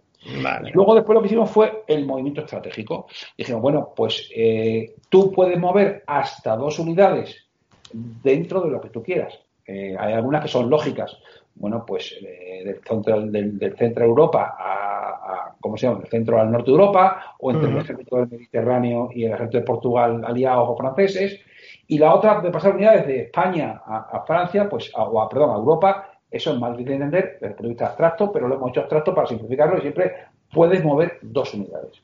[0.73, 3.07] Luego después lo que hicimos fue el movimiento estratégico.
[3.37, 7.47] Dijimos, bueno, pues eh, tú puedes mover hasta dos unidades
[7.91, 9.39] dentro de lo que tú quieras.
[9.65, 11.17] Eh, hay algunas que son lógicas.
[11.55, 15.99] Bueno, pues eh, del, centro, del, centro de Europa a, ¿cómo se llama?
[15.99, 19.57] Del centro al norte de Europa, o entre el ejército del Mediterráneo y el ejército
[19.57, 21.39] de Portugal aliados o franceses.
[21.87, 25.55] Y la otra de pasar unidades de España a, Francia, pues, o a, perdón, a
[25.55, 28.55] Europa, eso es más difícil de entender desde el punto de vista abstracto, pero lo
[28.55, 30.13] hemos hecho abstracto para simplificarlo y siempre
[30.51, 32.01] puedes mover dos unidades.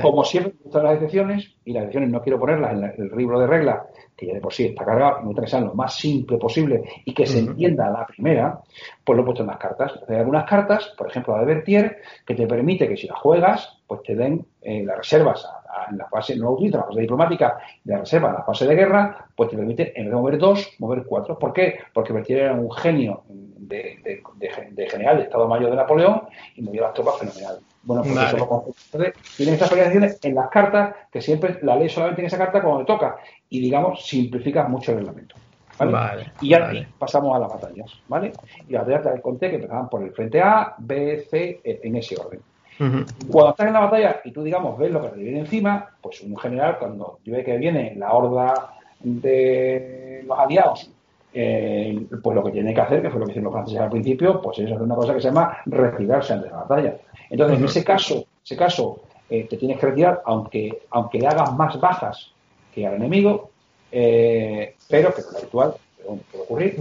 [0.00, 3.38] Como siempre, me gustan las excepciones, y las excepciones no quiero ponerlas en el libro
[3.38, 3.82] de reglas,
[4.16, 7.12] que ya de por sí está cargado, y me sean lo más simple posible y
[7.12, 8.60] que se entienda la primera,
[9.04, 9.92] pues lo he puesto en las cartas.
[10.08, 13.78] Hay algunas cartas, por ejemplo la de Bertier, que te permite que si las juegas,
[13.86, 15.46] pues te den eh, las reservas
[15.90, 19.28] en la fase, no en la fase diplomática, la reserva en la fase de guerra,
[19.36, 21.38] pues te permite, en vez de mover dos, mover cuatro.
[21.38, 21.78] ¿Por qué?
[21.92, 23.24] Porque Bertier era un genio
[23.68, 26.22] de, general de Estado Mayor de Napoleón
[26.56, 27.60] y movió las tropas fenomenal.
[27.82, 31.88] Bueno, pues eso lo Entonces, tienen estas variaciones en las cartas que siempre la ley
[31.88, 33.16] solamente en esa carta cuando le toca.
[33.48, 35.36] Y digamos, simplifica mucho el reglamento.
[35.78, 36.32] ¿vale?
[36.40, 38.32] y ya pasamos a las batallas, ¿vale?
[38.68, 41.96] Y las batallas te conté que empezaban por el frente A, B, C, e, en
[41.96, 42.40] ese orden.
[43.30, 46.20] Cuando estás en la batalla y tú, digamos, ves lo que te viene encima, pues
[46.20, 50.90] un general, cuando ve que viene la horda de los aliados,
[51.32, 53.90] eh, pues lo que tiene que hacer, que fue lo que hicieron los franceses al
[53.90, 56.96] principio, pues es hacer una cosa que se llama retirarse ante la batalla.
[57.30, 61.54] Entonces, en ese caso, ese caso eh, te tienes que retirar, aunque, aunque le hagas
[61.54, 62.32] más bajas
[62.74, 63.50] que al enemigo,
[63.92, 65.74] eh, pero que es lo habitual,
[66.30, 66.76] puede ocurrir.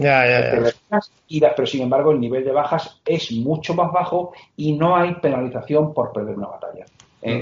[1.27, 5.15] Y pero sin embargo, el nivel de bajas es mucho más bajo y no hay
[5.15, 6.85] penalización por perder una batalla.
[7.21, 7.39] ¿Eh?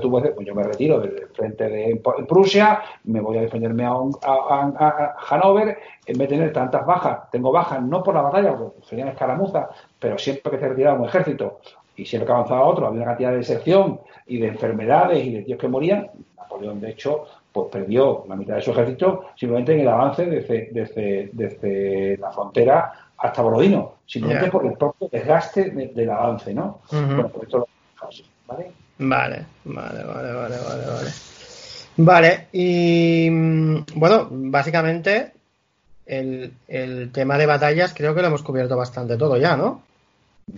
[0.00, 3.92] tú puedes, pues yo me retiro del frente de Prusia, me voy a defenderme a,
[3.92, 8.86] a, Hanover, en vez de tener tantas bajas, tengo bajas no por la batalla, porque
[8.86, 9.68] serían escaramuzas,
[9.98, 11.60] pero siempre que se retiraba un ejército
[11.96, 15.42] y siempre que avanzaba otro, había una cantidad de deserción y de enfermedades y de
[15.42, 16.10] tíos que morían.
[16.36, 20.70] Napoleón, de hecho, pues perdió la mitad de su ejército simplemente en el avance desde,
[20.72, 26.80] desde, desde la frontera hasta Borodino, simplemente por el propio desgaste del avance, ¿no?
[26.90, 27.66] Bueno, por esto lo
[28.52, 28.72] ¿vale?
[28.98, 31.10] Vale, vale, vale, vale, vale, vale.
[31.96, 35.32] Vale, y mm, bueno, básicamente
[36.06, 39.82] el, el tema de batallas creo que lo hemos cubierto bastante todo ya, ¿no?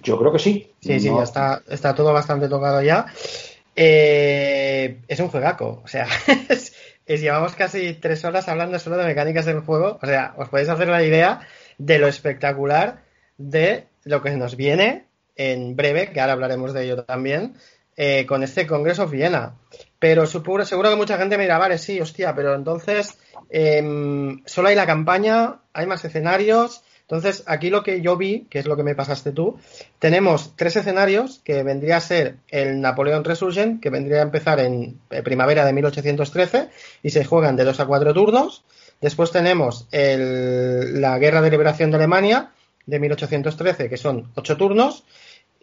[0.02, 0.70] Yo creo que sí.
[0.80, 3.06] Sí, sí, ya está, está todo bastante tocado ya.
[3.76, 6.06] Eh, es un juegaco, o sea,
[6.48, 6.72] es,
[7.06, 9.98] llevamos casi tres horas hablando solo de mecánicas del juego.
[10.00, 11.40] O sea, os podéis hacer la idea
[11.78, 13.02] de lo espectacular
[13.36, 15.06] de lo que nos viene
[15.36, 17.54] en breve, que ahora hablaremos de ello también,
[17.96, 19.54] eh, con este Congreso Viena.
[19.98, 23.18] Pero seguro, seguro que mucha gente me dirá, vale, sí, hostia, pero entonces
[23.50, 28.58] eh, solo hay la campaña, hay más escenarios, entonces, aquí lo que yo vi, que
[28.58, 29.58] es lo que me pasaste tú,
[29.98, 35.00] tenemos tres escenarios que vendría a ser el Napoleón Resurgent, que vendría a empezar en
[35.10, 36.70] eh, primavera de 1813
[37.02, 38.64] y se juegan de dos a cuatro turnos.
[39.02, 42.52] Después tenemos la Guerra de Liberación de Alemania
[42.86, 45.04] de 1813, que son ocho turnos.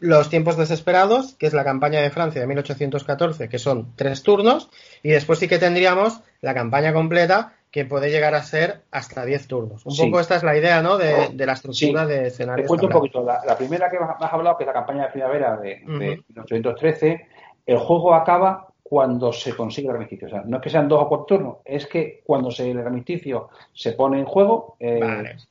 [0.02, 4.70] Los tiempos desesperados, que es la campaña de Francia de 1814, que son tres turnos.
[5.04, 9.48] Y después sí que tendríamos la campaña completa, que puede llegar a ser hasta 10
[9.48, 9.86] turnos.
[9.86, 10.98] Un poco esta es la idea, ¿no?
[10.98, 12.66] De, la estructura de escenarios.
[12.66, 13.24] Te cuento un poquito.
[13.24, 17.28] La, primera que has hablado, que es la campaña de primavera de, 1813,
[17.66, 20.28] el juego acaba cuando se consigue el armisticio.
[20.28, 22.78] O sea, no es que sean dos o cuatro turnos, es que cuando se, el
[22.78, 25.00] armisticio se pone en juego, eh,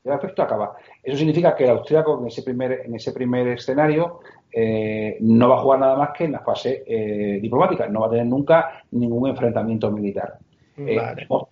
[0.05, 0.77] el efecto acaba.
[1.03, 4.21] Eso significa que el austríaco en ese primer, en ese primer escenario
[4.53, 8.07] eh, no va a jugar nada más que en la fase eh, diplomática, no va
[8.07, 10.39] a tener nunca ningún enfrentamiento militar.
[10.77, 10.99] Eh,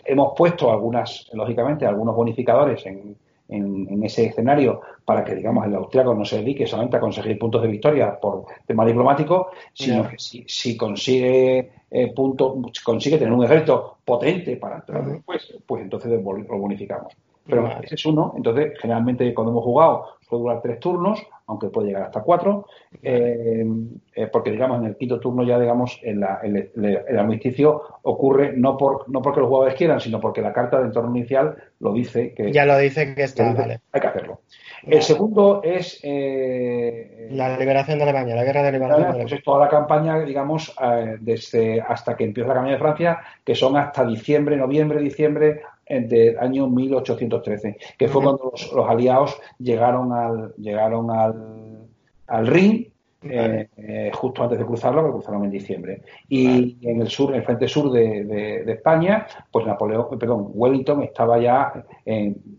[0.05, 3.15] hemos, puesto algunas, lógicamente, algunos bonificadores en,
[3.49, 7.63] en, ese escenario para que, digamos, el austriaco no se dedique solamente a conseguir puntos
[7.63, 13.45] de victoria por tema diplomático, sino que si, si consigue eh, punto, consigue tener un
[13.45, 17.15] ejército potente para entrar después, pues entonces lo bonificamos.
[17.49, 21.89] Pero ese es uno, entonces generalmente cuando hemos jugado puede durar tres turnos, aunque puede
[21.89, 22.67] llegar hasta cuatro,
[23.03, 23.67] eh,
[24.15, 29.09] eh, porque digamos en el quinto turno ya digamos el, el, armisticio ocurre no por
[29.09, 32.53] no porque los jugadores quieran, sino porque la carta de entorno inicial lo dice que
[32.53, 33.81] ya lo dice que está, vale.
[33.93, 34.41] hay que hacerlo.
[34.87, 39.13] El segundo es eh, la liberación de Alemania, la guerra de liberación.
[39.13, 40.75] de Pues es toda la campaña, digamos,
[41.21, 46.39] desde hasta que empieza la campaña de Francia, que son hasta diciembre, noviembre, diciembre del
[46.39, 51.89] año 1813, que fue cuando los, aliados llegaron al, llegaron al,
[52.27, 52.93] al Rin
[53.23, 56.03] eh, eh, justo antes de cruzarlo, que cruzaron en diciembre.
[56.29, 61.39] Y en el sur, en el frente sur de, España, pues Napoleón, perdón, Wellington estaba
[61.41, 61.85] ya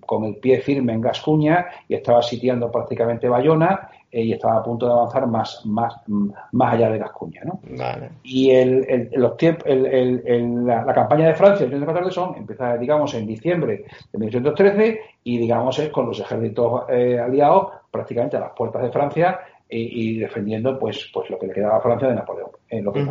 [0.06, 4.64] con el pie firme en Gascuña y estaba sitiando prácticamente Bayona eh, y estaba a
[4.64, 7.42] punto de avanzar más, más, más allá de Gascuña.
[7.46, 7.60] ¿no?
[8.24, 13.86] Y el, los tiempos, la, campaña de Francia de 1814 son, empieza, digamos, en diciembre
[14.12, 18.92] de 1813 y, digamos, es con los ejércitos eh, aliados prácticamente a las puertas de
[18.92, 19.40] Francia
[19.72, 22.50] y, defendiendo pues, pues lo que le quedaba a Francia de Napoleón.
[22.72, 23.06] lo que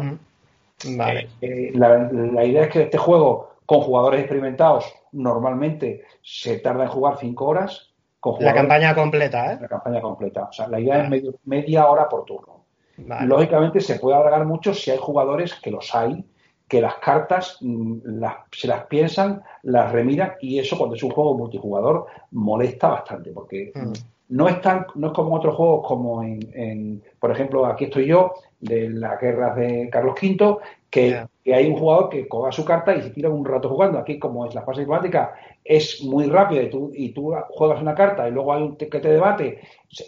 [0.96, 1.28] vale.
[1.40, 6.90] Eh, la, la idea es que este juego, con jugadores experimentados, normalmente se tarda en
[6.90, 7.87] jugar cinco horas
[8.40, 9.58] la campaña completa, ¿eh?
[9.60, 10.44] La campaña completa.
[10.44, 12.64] O sea, la idea es media hora por turno.
[12.96, 16.24] Lógicamente se puede alargar mucho si hay jugadores que los hay,
[16.66, 17.98] que las cartas mm,
[18.52, 23.72] se las piensan, las remiran y eso cuando es un juego multijugador molesta bastante porque
[23.74, 23.92] mm.
[24.30, 28.34] no es tan, no es como otros juegos como en, por ejemplo, aquí estoy yo
[28.60, 30.58] de las guerras de Carlos V
[30.90, 33.98] que, hay un jugador que coga su carta y se tira un rato jugando.
[33.98, 35.34] Aquí, como es la fase diplomática,
[35.68, 38.86] es muy rápida y tú, y tú juegas una carta y luego hay un que
[38.86, 39.60] te debate,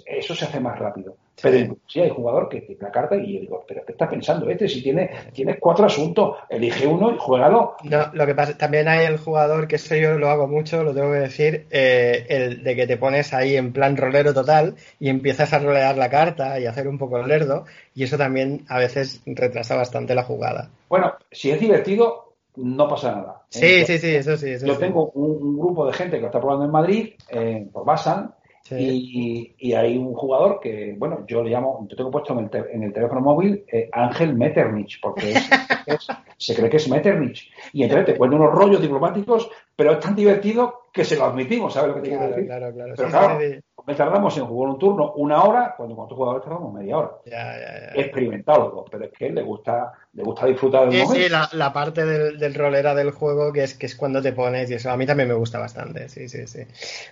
[0.06, 1.16] eso se hace más rápido.
[1.42, 4.48] Pero sí hay jugador que tiene la carta y yo digo, pero ¿qué está pensando
[4.50, 4.68] este?
[4.68, 7.76] Si tiene, tienes cuatro asuntos, elige uno y juégalo.
[7.84, 10.94] No, lo que pasa, también hay el jugador, que eso yo lo hago mucho, lo
[10.94, 15.08] tengo que decir, eh, el de que te pones ahí en plan rolero total y
[15.08, 17.64] empiezas a rolear la carta y hacer un poco el lerdo,
[17.94, 20.68] y eso también a veces retrasa bastante la jugada.
[20.90, 23.42] Bueno, si es divertido, no pasa nada.
[23.48, 24.54] Sí, sí, sí, eso sí.
[24.64, 28.34] yo tengo un, grupo de gente que está probando en Madrid, eh, por Basan,
[28.70, 32.82] y, hay un jugador que, bueno, yo le llamo, yo tengo puesto en el, en
[32.84, 35.34] el teléfono móvil eh, Ángel Metternich, porque
[36.36, 37.50] se cree que es Metternich.
[37.72, 41.73] Y entonces te cuenta unos rollos diplomáticos, pero es tan divertido que se lo admitimos,
[41.73, 42.47] ¿sabes lo que te quiero decir?
[42.47, 42.94] Claro, claro.
[42.97, 43.39] Pero claro,
[43.86, 47.10] me tardamos en jugar un turno una hora, cuando con otros jugadores tardamos media hora.
[47.24, 51.15] Ya, ya, Experimentado pero es que le gusta, le gusta disfrutar del momento.
[51.15, 54.32] Sí, la, la parte del, del, rolera del juego, que es, que es cuando te
[54.32, 56.60] pones, y eso a mí también me gusta bastante, sí, sí, sí.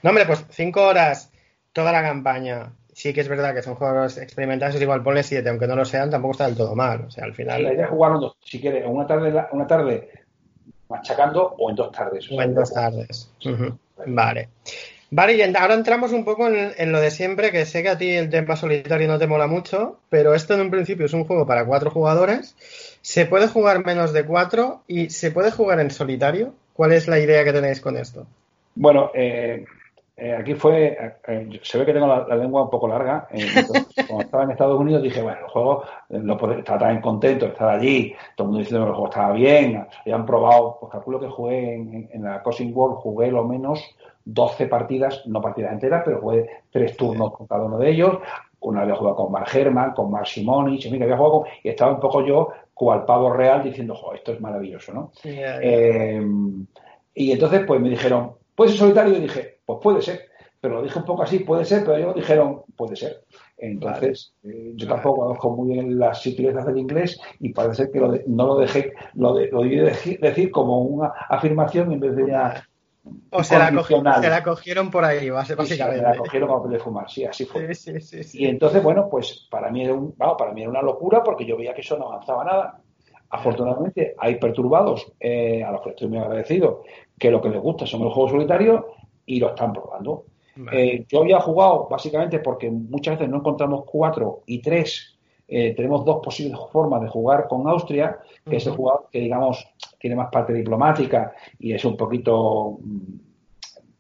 [0.03, 1.33] No, hombre, pues cinco horas
[1.73, 2.73] toda la campaña.
[2.93, 5.85] Sí que es verdad que son juegos experimentados, es igual ponle 7, aunque no lo
[5.85, 7.05] sean, tampoco está del todo mal.
[7.07, 7.63] O sea, al final.
[7.63, 10.11] la idea es jugarlo, si quieres, una tarde, una tarde
[10.89, 12.31] machacando o en dos tardes.
[12.31, 13.31] O, en dos tardes.
[14.07, 14.49] Vale.
[15.11, 18.11] Vale, y ahora entramos un poco en, lo de siempre, que sé que a ti
[18.11, 21.47] el tema solitario no te mola mucho, pero esto en un principio es un juego
[21.47, 22.55] para cuatro jugadores.
[23.01, 26.53] Se puede jugar menos de cuatro y se puede jugar en solitario.
[26.75, 28.27] ¿Cuál es la idea que tenéis con esto?
[28.75, 29.65] Bueno, eh,
[30.21, 33.29] eh, aquí fue, eh, eh, se ve que tengo la, lengua un poco larga.
[34.09, 37.69] cuando estaba en Estados Unidos dije, bueno, el juego lo estaba tan contento de estar
[37.69, 41.29] allí, todo el mundo diciendo que el juego estaba bien, habían probado, pues calculo que
[41.29, 41.75] jugué
[42.11, 43.81] en, la Cosing World, jugué lo menos
[44.25, 48.19] 12 partidas, no partidas enteras, pero jugué tres turnos con cada uno de ellos.
[48.61, 52.01] Una había jugado con Mark Herman, con Mark Simonich, y había jugado y estaba un
[52.01, 55.13] poco yo cual pavo real diciendo, jo, esto es maravilloso, ¿no?
[57.15, 59.17] y entonces, pues me dijeron, ¿puedes ser solitario?
[59.17, 60.23] Y dije, pues puede ser,
[60.63, 63.23] pero lo dije un poco así, puede ser, pero ellos dijeron, puede ser.
[63.59, 68.47] Entonces, eh, yo tampoco conozco muy bien las sutilezas del inglés y parece que no
[68.47, 72.67] lo dejé, lo, de, lo decir como una afirmación en vez de una.
[73.31, 73.67] O se la,
[74.21, 75.75] se la, cogieron por ahí, básicamente.
[75.75, 77.69] Sí, se la cogieron como de fumar, sí, así fue.
[78.33, 81.59] y entonces, bueno, pues para mí, era un, para mí era una locura porque yo
[81.59, 82.81] veía que eso no avanzaba nada.
[83.31, 86.85] Afortunadamente, hay perturbados eh, a los que estoy muy agradecido
[87.19, 88.85] que lo que les gusta son los juegos solitarios
[89.29, 90.25] y lo están probando.
[90.73, 95.17] Eh, yo había jugado básicamente porque muchas veces no encontramos cuatro y tres.
[95.47, 99.67] Eh, tenemos dos posibles formas de jugar con Austria, que es el jugador que, digamos,
[99.99, 102.79] tiene más parte diplomática y es un poquito.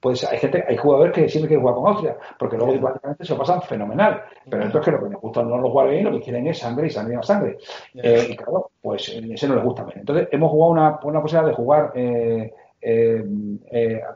[0.00, 3.32] Pues hay gente, hay jugadores que siempre quieren jugar con Austria, porque luego diplomáticamente se
[3.32, 4.22] lo pasan fenomenal.
[4.48, 6.86] Pero es que lo que les gusta no los jugadores lo que quieren es sangre
[6.86, 7.58] y sangre y más sangre.
[7.94, 10.00] Eh, y claro, pues ese no les gusta bien.
[10.00, 11.92] Entonces, hemos jugado una, una posibilidad de jugar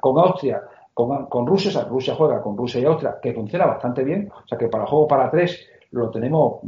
[0.01, 0.63] con Austria
[0.95, 4.47] con, Rusia, o sea, Rusia juega con Rusia y Austria, que funciona bastante bien, o
[4.47, 6.61] sea que para el juego para tres lo tenemos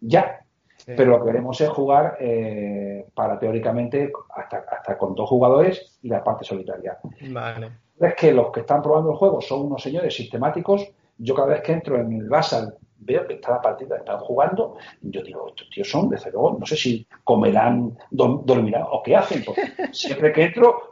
[0.00, 0.40] ya,
[0.84, 6.08] pero lo que queremos es jugar eh, para teóricamente hasta, hasta con dos jugadores y
[6.08, 6.98] la parte solitaria.
[7.30, 7.70] Vale.
[7.98, 10.90] Es que los que están probando el juego son unos señores sistemáticos.
[11.18, 14.76] Yo cada vez que entro en el Basal veo que está la partida, están jugando,
[15.02, 19.42] yo digo, estos tíos son, desde luego, no sé si comerán, dormirán o qué hacen,
[19.44, 19.62] porque
[19.92, 20.90] siempre que entro,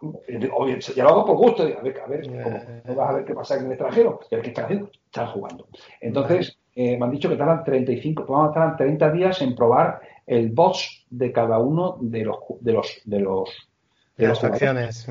[0.95, 3.35] ya lo hago por gusto, digo, a ver, a ver, no vas a ver qué
[3.35, 5.69] pasa en el extranjero, y a ver qué están haciendo, están jugando.
[6.01, 11.07] Entonces, eh, me han dicho que tardan 35, tardan 30 días en probar el boss
[11.11, 13.69] de cada uno de los de los de los
[14.17, 15.07] de, las facciones.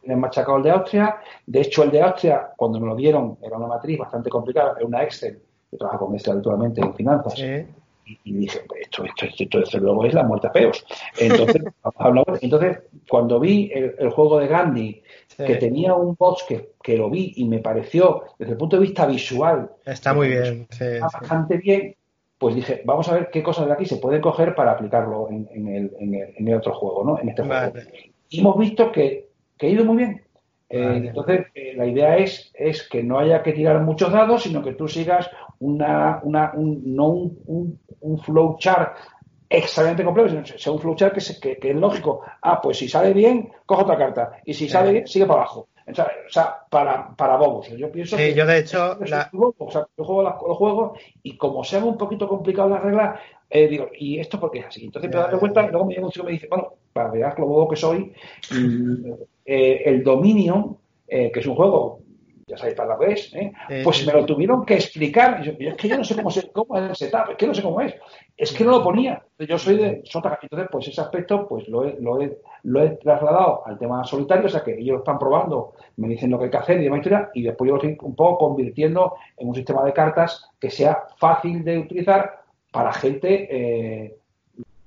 [0.00, 1.16] Tienen machacado el de Austria.
[1.46, 4.86] De hecho, el de Austria, cuando me lo dieron, era una matriz bastante complicada, era
[4.86, 7.38] una Excel yo trabajo con este habitualmente en finanzas.
[8.24, 10.84] y, dije, pues esto, esto, esto, desde luego es la muerte a peos.
[11.18, 11.62] Entonces,
[12.40, 15.02] entonces cuando vi el, juego de Gandhi,
[15.36, 18.82] que tenía un boss que, que, lo vi y me pareció, desde el punto de
[18.82, 20.66] vista visual, está muy bien,
[21.00, 21.94] bastante bien,
[22.40, 25.46] pues dije, vamos a ver qué cosas de aquí se pueden coger para aplicarlo en,
[25.68, 27.20] el, en, el, otro juego, ¿no?
[27.20, 27.72] En este juego.
[28.30, 30.22] Y hemos visto que, que, ha ido muy bien.
[30.72, 34.62] Eh, entonces, eh, la idea es, es que no haya que tirar muchos dados, sino
[34.62, 38.96] que tú sigas una, una un, no un, un, flowchart
[39.48, 42.22] extremadamente complejo, sino sea un flowchart que, que, es lógico.
[42.40, 44.40] Ah, pues si sale bien, cojo otra carta.
[44.44, 45.68] Y si sale bien, sigue para abajo.
[45.88, 45.94] O
[46.28, 47.68] sea, para, para bobos.
[47.70, 48.96] Yo pienso sí, yo de hecho.
[49.00, 53.66] o sea, yo juego los juegos y como sean un poquito complicadas las reglas, eh,
[53.66, 54.84] digo, ¿y esto por qué es así?
[54.84, 57.10] Entonces me doy cuenta y luego me llega un chico y me dice, bueno, para
[57.10, 58.12] ver lo bobo que soy,
[59.52, 60.76] eh, el Dominion,
[61.08, 62.00] eh, que es un juego
[62.50, 63.52] ya sabéis para la vez, ¿eh?
[63.84, 65.40] pues me lo tuvieron que explicar.
[65.42, 67.54] Yo, es que yo no sé cómo, se, cómo es el setup, es que no
[67.54, 67.94] sé cómo es.
[68.36, 69.22] Es que no lo ponía.
[69.38, 70.38] Yo soy de Sota.
[70.42, 74.46] Entonces, pues ese aspecto pues lo he, lo, he, lo he trasladado al tema solitario,
[74.46, 76.84] o sea que ellos lo están probando, me dicen lo que hay que hacer y
[76.84, 80.50] demás historia, y después yo lo estoy un poco convirtiendo en un sistema de cartas
[80.58, 82.40] que sea fácil de utilizar
[82.72, 84.16] para gente eh,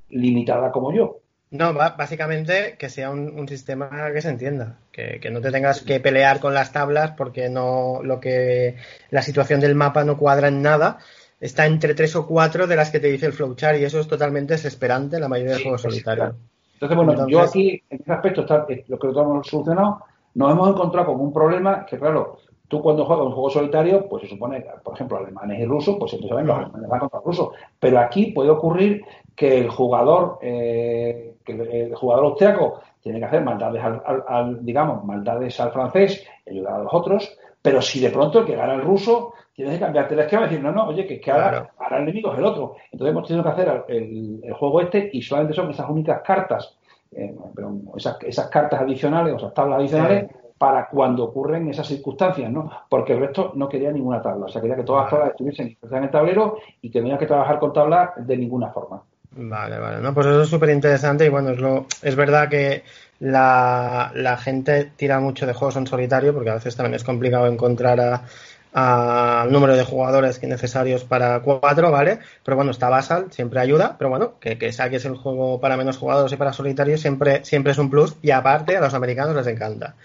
[0.10, 1.23] limitada como yo.
[1.54, 6.40] No, básicamente que sea un, sistema que se entienda, que, no te tengas que pelear
[6.40, 8.78] con las tablas porque no lo que
[9.12, 10.98] la situación del mapa no cuadra en nada.
[11.40, 14.08] Está entre tres o cuatro de las que te dice el flowchart y eso es
[14.08, 16.34] totalmente desesperante en la mayoría de juegos solitarios.
[16.74, 20.00] Entonces, bueno, yo aquí en ese aspecto está, lo que lo hemos solucionado,
[20.34, 24.24] nos hemos encontrado con un problema que, claro, tú cuando juegas un juego solitario, pues
[24.24, 27.26] se supone, por ejemplo, alemanes y rusos, pues siempre saben los alemanes van contra los
[27.26, 27.50] rusos.
[27.80, 29.04] Pero aquí puede ocurrir
[29.36, 35.60] que el jugador, eh, que el jugador austriaco tiene que hacer maldades al, digamos, maldades
[35.60, 39.34] al francés ayudar a los otros, pero si de pronto el que gana el ruso,
[39.54, 42.04] tienes que cambiarte el esquema y decir, no, no, oye, que, es que ahora, el
[42.04, 42.76] enemigo es el otro.
[42.92, 46.78] Entonces hemos tenido que hacer el, juego este y solamente son esas únicas cartas,
[47.12, 52.50] eh, pero esas, esas, cartas adicionales, o esas tablas adicionales, para cuando ocurren esas circunstancias,
[52.50, 52.70] ¿no?
[52.88, 55.78] Porque el resto no quería ninguna tabla, o sea, quería que todas las tablas estuviesen
[55.82, 59.04] en el tablero y que no había que trabajar con tablas de ninguna forma.
[59.36, 62.84] Vale, vale, no, pues eso es súper interesante y bueno, es, lo, es verdad que
[63.20, 67.48] la, la, gente tira mucho de juegos en solitario porque a veces también es complicado
[67.48, 68.24] encontrar a,
[68.74, 72.20] al número de jugadores que necesarios para cuatro, ¿vale?
[72.44, 75.98] Pero bueno, está Basal, siempre ayuda, pero bueno, que, que saques el juego para menos
[75.98, 79.48] jugadores y para solitario siempre, siempre es un plus y aparte a los americanos les
[79.48, 79.96] encanta.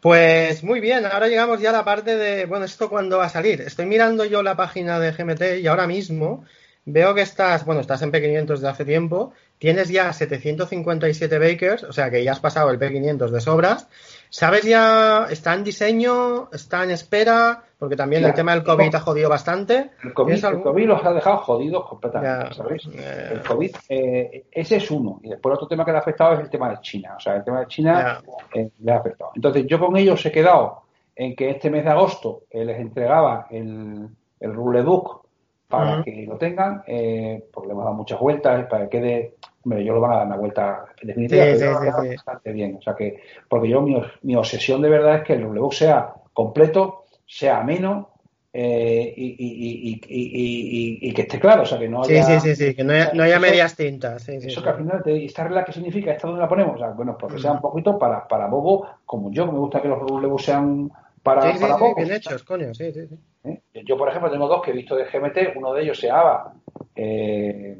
[0.00, 3.30] Pues muy bien, ahora llegamos ya a la parte de, bueno, ¿esto cuándo va a
[3.30, 3.60] salir?
[3.60, 6.44] Estoy mirando yo la página de GMT y ahora mismo
[6.90, 11.92] veo que estás, bueno, estás en P500 desde hace tiempo, tienes ya 757 bakers, o
[11.92, 13.88] sea que ya has pasado el P500 de sobras.
[14.30, 17.62] ¿Sabes ya, está en diseño, está en espera?
[17.78, 19.90] Porque también el tema del COVID ha jodido bastante.
[20.02, 22.88] El COVID, los ha dejado jodidos completamente, ¿sabéis?
[22.92, 23.30] Eh.
[23.32, 25.20] El COVID, eh, ese es uno.
[25.22, 27.14] Y después otro tema que le ha afectado es el tema de China.
[27.16, 28.20] O sea, el tema de China
[28.54, 29.30] eh, le ha afectado.
[29.34, 30.82] Entonces, yo con ellos he quedado
[31.14, 34.08] en que este mes de agosto les entregaba el,
[34.40, 35.27] el rulebook
[35.68, 39.84] para que lo tengan, eh, porque le hemos dado muchas vueltas, para que quede, hombre,
[39.84, 42.76] yo lo van a dar una vuelta definitiva, pero bastante bien.
[42.76, 46.14] O sea que, porque yo mi, mi, obsesión de verdad es que el rulebook sea
[46.32, 48.10] completo, sea ameno
[48.50, 52.24] eh, y, y, y, y, que esté claro, o sea que no haya...
[52.24, 54.26] Sí, sí, sí, que no haya, no haya medias tintas.
[54.26, 56.12] eso que al final, ¿esta regla qué significa?
[56.12, 56.76] ¿Esta dónde la ponemos?
[56.76, 59.82] O sea, bueno, porque sea un poquito para, para Bobo, como yo, que me gusta
[59.82, 60.90] que los rulebooks sean
[61.34, 63.18] para, sí, para sí, bien hechos, coño, sí, sí, sí.
[63.44, 63.60] ¿Eh?
[63.84, 66.54] Yo, por ejemplo, tengo dos que he visto de GMT, uno de ellos se llama
[66.96, 67.76] eh,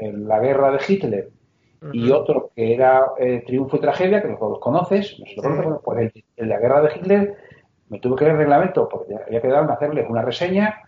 [0.00, 1.30] La guerra de Hitler.
[1.92, 5.22] Y otro que era eh, Triunfo y Tragedia, que los dos los conoces,
[5.84, 7.36] pues en la guerra de Hitler
[7.90, 10.80] me tuve que leer el reglamento porque había que darme a hacerles una reseña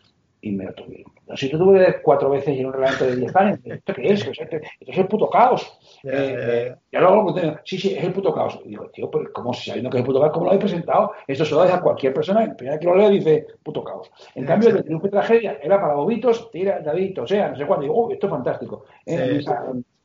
[0.47, 1.13] y me lo tuvieron.
[1.35, 4.25] Si tú tuve cuatro veces en un reglamento de 10 años, ¿esto qué es?
[4.25, 5.79] Esto es el puto caos.
[6.05, 7.35] Eh, y luego,
[7.65, 8.61] sí, sí, es el puto caos.
[8.65, 10.33] Y digo, tío, pero ¿cómo sabiendo que es el puto caos?
[10.33, 11.13] ¿Cómo lo habéis presentado?
[11.27, 12.45] Esto se lo da a cualquier persona.
[12.45, 14.09] En primera que lo lea dice, puto caos.
[14.37, 17.67] En cambio, el de Triunfo tragedia era para bobitos, tira, dadito, o sea, no sé
[17.67, 17.83] cuándo.
[17.83, 18.85] Digo, uy, esto es fantástico.
[19.05, 19.41] Eh,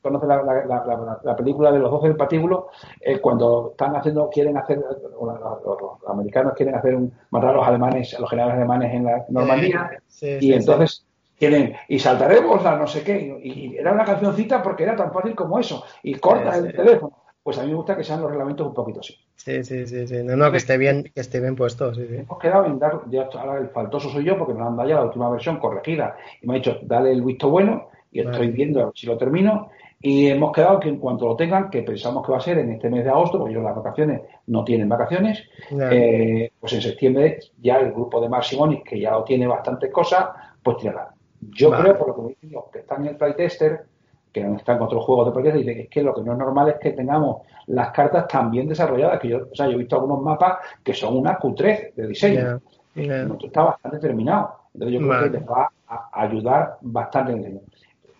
[0.01, 4.57] conoce la, la, la, película de los 12 del patíbulo, eh, cuando están haciendo, quieren
[4.57, 9.05] hacer, los, americanos quieren hacer un, matar a los alemanes, a los generales alemanes en
[9.05, 11.05] la Normandía, y entonces
[11.37, 15.35] quieren, y saltaremos a no sé qué, y, era una cancioncita porque era tan fácil
[15.35, 17.17] como eso, y corta el teléfono.
[17.43, 19.15] Pues a mí me gusta que sean los reglamentos un poquito así.
[19.35, 20.23] Sí, sí, sí, sí.
[20.23, 21.91] No, no, que esté bien, que esté bien puesto.
[21.95, 22.17] Sí, sí.
[22.17, 24.95] Hemos quedado en dar, ya ahora el faltoso soy yo porque me han dado ya
[24.97, 28.91] la última versión corregida y me ha dicho, dale el visto bueno y estoy viendo
[28.93, 29.71] si lo termino
[30.01, 32.71] y hemos quedado que en cuanto lo tengan, que pensamos que va a ser en
[32.71, 37.39] este mes de agosto, porque ellos las vacaciones no tienen vacaciones, eh, pues en septiembre
[37.61, 40.29] ya el grupo de Mark Simonis, que ya lo tiene bastantes cosas,
[40.63, 41.13] pues tirará.
[41.39, 43.85] Yo creo, por lo que me dicen los que están en el playtester,
[44.31, 46.31] que no están con otros juegos de playtester, dicen que es que lo que no
[46.31, 49.73] es normal es que tengamos las cartas tan bien desarrolladas, que yo, o sea, yo
[49.73, 52.61] he visto algunos mapas que son una Q3 de diseño.
[52.95, 54.61] está bastante terminado.
[54.73, 57.61] Entonces yo creo que les va a ayudar bastante en el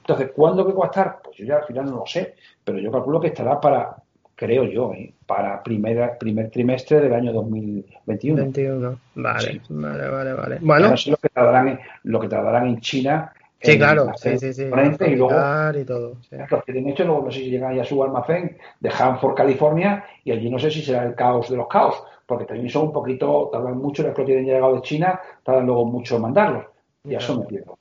[0.01, 1.19] Entonces, ¿cuándo que va a estar?
[1.23, 3.95] Pues yo ya al final no lo sé, pero yo calculo que estará para,
[4.35, 5.13] creo yo, ¿eh?
[5.27, 8.41] para primera, primer trimestre del año 2021.
[8.41, 8.99] 21.
[9.15, 10.57] Vale, vale, vale, vale.
[10.61, 13.31] Bueno, lo que tardarán en, lo que tardarán en China.
[13.61, 14.63] Sí, claro, sí, sí, sí.
[14.63, 15.35] Y luego,
[15.79, 18.89] y todo, los que tienen hecho, luego no sé si llegan a su almacén de
[18.89, 22.69] Hanford, California, y allí no sé si será el caos de los caos, porque también
[22.69, 26.23] son un poquito, tardan mucho, los que tienen llegado de China, tardan luego mucho en
[26.23, 26.65] mandarlos.
[27.03, 27.77] Y eso me pierdo.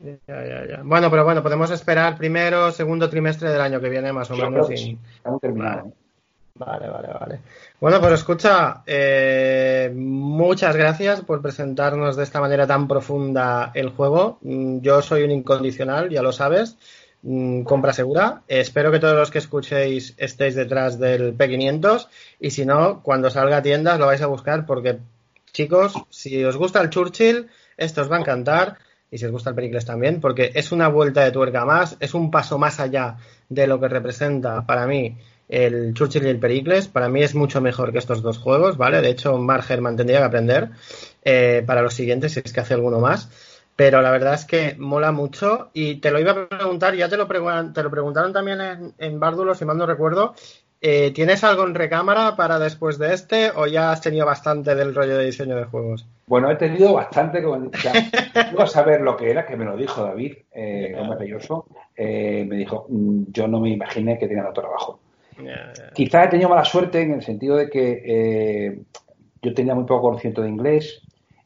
[0.00, 0.80] Ya, ya, ya.
[0.84, 4.70] Bueno, pero bueno, podemos esperar primero, segundo trimestre del año que viene, más o menos.
[4.70, 5.92] Estamos terminados.
[6.54, 7.40] Vale, vale, vale.
[7.80, 14.38] Bueno, pues escucha, eh, muchas gracias por presentarnos de esta manera tan profunda el juego.
[14.42, 16.76] Mm, yo soy un incondicional, ya lo sabes.
[17.22, 18.42] Mm, compra segura.
[18.48, 22.08] Espero que todos los que escuchéis estéis detrás del P500
[22.40, 24.98] y si no, cuando salga a tiendas lo vais a buscar porque,
[25.52, 28.78] chicos, si os gusta el Churchill, esto os va a encantar
[29.10, 32.14] y si os gusta el Pericles también, porque es una vuelta de tuerca más, es
[32.14, 33.16] un paso más allá
[33.48, 35.16] de lo que representa para mí
[35.48, 36.88] el Churchill y el Pericles.
[36.88, 39.00] Para mí es mucho mejor que estos dos juegos, ¿vale?
[39.00, 40.70] De hecho, Mark Herman tendría que aprender
[41.24, 43.30] eh, para los siguientes, si es que hace alguno más.
[43.76, 47.16] Pero la verdad es que mola mucho y te lo iba a preguntar, ya te
[47.16, 50.34] lo, te lo preguntaron también en, en Bárdulo, si mal no recuerdo.
[50.80, 54.94] Eh, ¿Tienes algo en recámara para después de este o ya has tenido bastante del
[54.94, 56.06] rollo de diseño de juegos?
[56.28, 57.42] Bueno, he tenido bastante.
[57.42, 57.70] Con,
[58.58, 61.66] a saber lo que era, que me lo dijo David, eh, maravilloso.
[61.96, 65.00] Eh, me dijo, mm, yo no me imaginé que tenía otro trabajo.
[65.94, 68.80] Quizás he tenido mala suerte en el sentido de que eh,
[69.42, 71.00] yo tenía muy poco conocimiento de inglés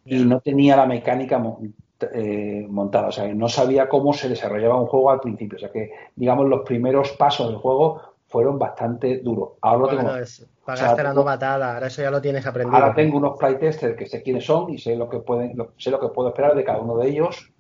[0.04, 1.42] y no tenía la mecánica
[2.12, 5.70] eh, montada, o sea, no sabía cómo se desarrollaba un juego al principio, o sea
[5.70, 8.00] que, digamos, los primeros pasos del juego
[8.32, 9.50] fueron bastante duros.
[9.60, 10.10] Ahora lo tengo.
[10.64, 12.74] pagaste la novatada, ahora eso ya lo tienes aprendido.
[12.74, 16.00] Ahora tengo unos playtesters que sé quiénes son y sé lo que pueden, sé lo
[16.00, 17.52] que puedo esperar de cada uno de ellos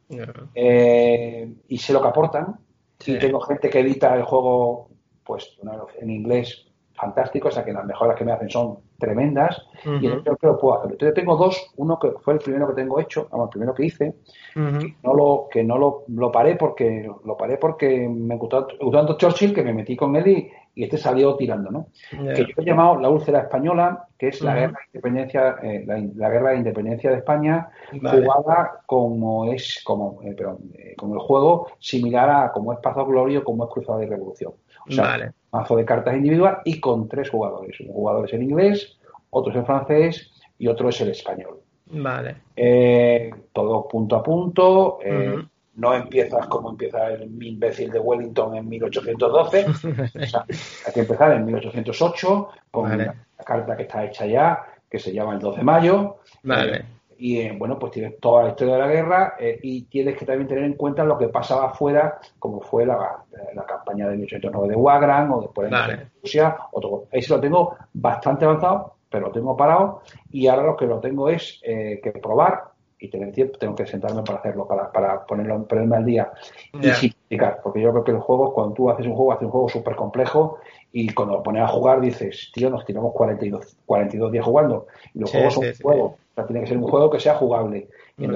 [0.54, 2.58] eh, y sé lo que aportan.
[3.04, 4.88] Y tengo gente que edita el juego
[5.24, 5.58] pues
[6.00, 10.22] en inglés fantástico, o sea que las mejoras que me hacen son tremendas y yo
[10.22, 10.92] creo que lo puedo hacer.
[10.92, 13.86] Entonces tengo dos, uno que fue el primero que tengo hecho, vamos, el primero que
[13.86, 14.14] hice,
[14.54, 19.16] que no lo, que no lo, lo, paré porque lo paré porque me gustó, tanto
[19.16, 21.86] Churchill que me metí con él y, este salió tirando, ¿no?
[22.10, 26.30] Que yo he llamado la úlcera española, que es la guerra de independencia, eh, la,
[26.30, 30.34] guerra de independencia de España, jugada como es, como, eh,
[30.74, 34.52] eh, como el juego similar a como es Pazo Glorio, como es Cruzada y Revolución.
[34.88, 37.78] O sea, mazo de cartas individual y con tres jugadores.
[37.80, 38.98] Un jugador es el inglés,
[39.30, 41.60] otro es el francés y otro es el español.
[41.92, 42.36] Vale.
[42.56, 44.98] Eh, todo punto a punto.
[45.04, 45.36] Eh,
[45.74, 49.66] no empiezas como empieza el imbécil de Wellington en 1812.
[49.66, 50.44] o sea,
[50.86, 55.34] hay que empezar en 1808 con la carta que está hecha ya, que se llama
[55.34, 56.16] el 2 de mayo.
[56.42, 56.76] Vale.
[56.76, 56.84] Eh,
[57.22, 60.26] y eh, bueno, pues tienes toda la historia de la guerra eh, y tienes que
[60.26, 63.22] también tener en cuenta lo que pasaba afuera, como fue la,
[63.64, 66.56] campaña de 1809 de Wagram o después de Rusia.
[66.72, 67.06] O todo.
[67.28, 70.02] Lo tengo bastante avanzado, pero lo tengo parado
[70.32, 72.71] y ahora lo que lo tengo es eh, que probar
[73.02, 76.32] y tener tiempo, tengo que sentarme para hacerlo, para, para ponerlo, ponerme al día
[76.72, 79.50] y simplificar, porque yo creo que el juego, cuando tú haces un juego, haces un
[79.50, 80.58] juego súper complejo
[80.92, 85.18] y cuando lo pones a jugar dices, tío, nos tiramos 42, 42 días jugando y
[85.18, 87.88] los juegos son juegos o sea, tiene que ser un juego que sea jugable.
[88.16, 88.26] Y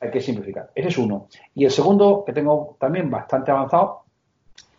[0.00, 0.70] hay que simplificar.
[0.74, 1.28] Ese es uno.
[1.54, 4.04] Y el segundo, que tengo también bastante avanzado,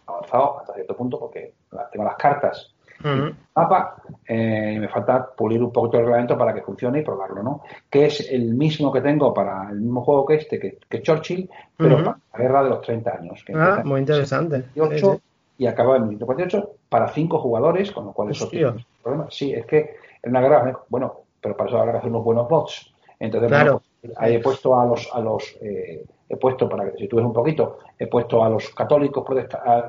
[0.05, 1.53] avanzado hasta cierto punto, porque
[1.91, 2.73] tengo las cartas
[3.55, 3.95] mapa,
[4.27, 7.61] eh, me falta pulir un poquito el reglamento para que funcione y probarlo, ¿no?
[7.89, 11.97] Que es el mismo que tengo para el mismo juego que este, que, Churchill, pero
[12.03, 13.43] para la guerra de los 30 años.
[13.45, 14.65] Que ah, muy interesante.
[15.59, 19.33] Y acaba en 1948 para cinco jugadores, con lo cual eso tiene problemas.
[19.33, 22.47] Sí, es que en una guerra, bueno, pero para eso habrá que hacer unos buenos
[22.47, 22.93] bots.
[23.19, 23.51] Entonces,
[24.01, 27.17] pues, ahí he puesto a los, a los eh, he puesto, para que si tú
[27.17, 29.23] ves un poquito, he puesto a los católicos,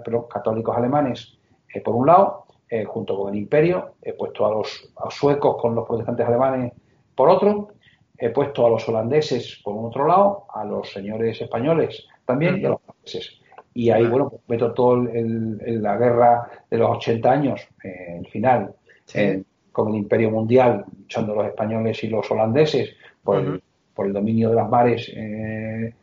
[0.04, 1.36] pero católicos alemanes
[1.72, 5.74] eh, por un lado, eh, junto con el imperio, he puesto a los, suecos con
[5.74, 6.72] los protestantes alemanes
[7.14, 7.68] por otro,
[8.16, 12.64] he puesto a los holandeses por un otro lado, a los señores españoles también y
[12.64, 13.40] a los franceses.
[13.74, 18.74] Y ahí, bueno, pues meto todo el, la guerra de los 80 años, el final,
[19.70, 23.62] con el imperio mundial, luchando los españoles y los holandeses por, el,
[23.94, 25.94] por el dominio de las mares, eh,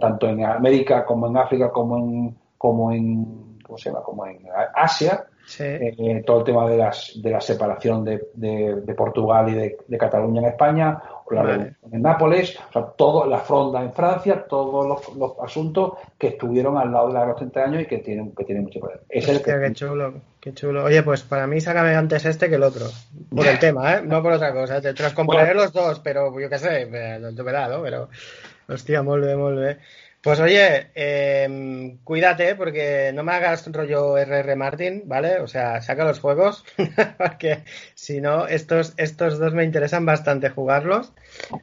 [0.00, 4.02] tanto en América como en África como en, como en, ¿cómo se llama?
[4.02, 4.40] como en
[4.74, 5.24] Asia.
[5.60, 10.42] Eh, todo el tema de, las, de la separación de, de, Portugal y de, Cataluña
[10.42, 15.32] en España, o la en Nápoles, o sea, todo, la fronda en Francia, todos los,
[15.42, 18.34] asuntos que estuvieron al lado de la guerra de los 30 años y que tienen,
[18.34, 19.00] que tienen mucho poder.
[19.08, 19.58] Es el que...
[19.58, 20.84] Qué chulo, qué chulo.
[20.84, 22.86] Oye, pues para mí sácame antes este que el otro.
[23.34, 24.02] Por el tema, ¿eh?
[24.04, 24.80] No por otra cosa.
[24.80, 27.82] Te, los compraré los dos, pero yo qué sé, de verdad, ¿no?
[27.82, 28.08] Pero,
[28.68, 29.78] hostia, molve, molve.
[30.20, 35.40] Pues oye, eh, cuídate porque no me hagas rollo RR Martin, ¿vale?
[35.40, 36.64] O sea, saca los juegos,
[37.18, 37.62] porque
[37.94, 41.12] si no, estos, estos dos me interesan bastante jugarlos.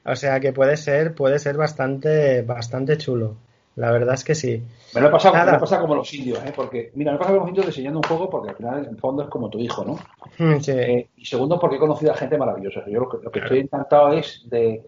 [0.06, 3.36] O sea que puede ser, puede ser bastante, bastante chulo.
[3.76, 4.64] La verdad es que sí.
[4.94, 6.54] Me lo he pasado, me lo pasa como los indios, ¿eh?
[6.56, 8.98] Porque, mira, me pasa como los indios diseñando un juego porque al final, en el
[8.98, 10.00] fondo, es como tu hijo, ¿no?
[10.38, 10.72] Mm, sí.
[10.72, 12.86] Eh, y segundo, porque he conocido a gente maravillosa.
[12.88, 14.82] Yo lo que, lo que estoy encantado es de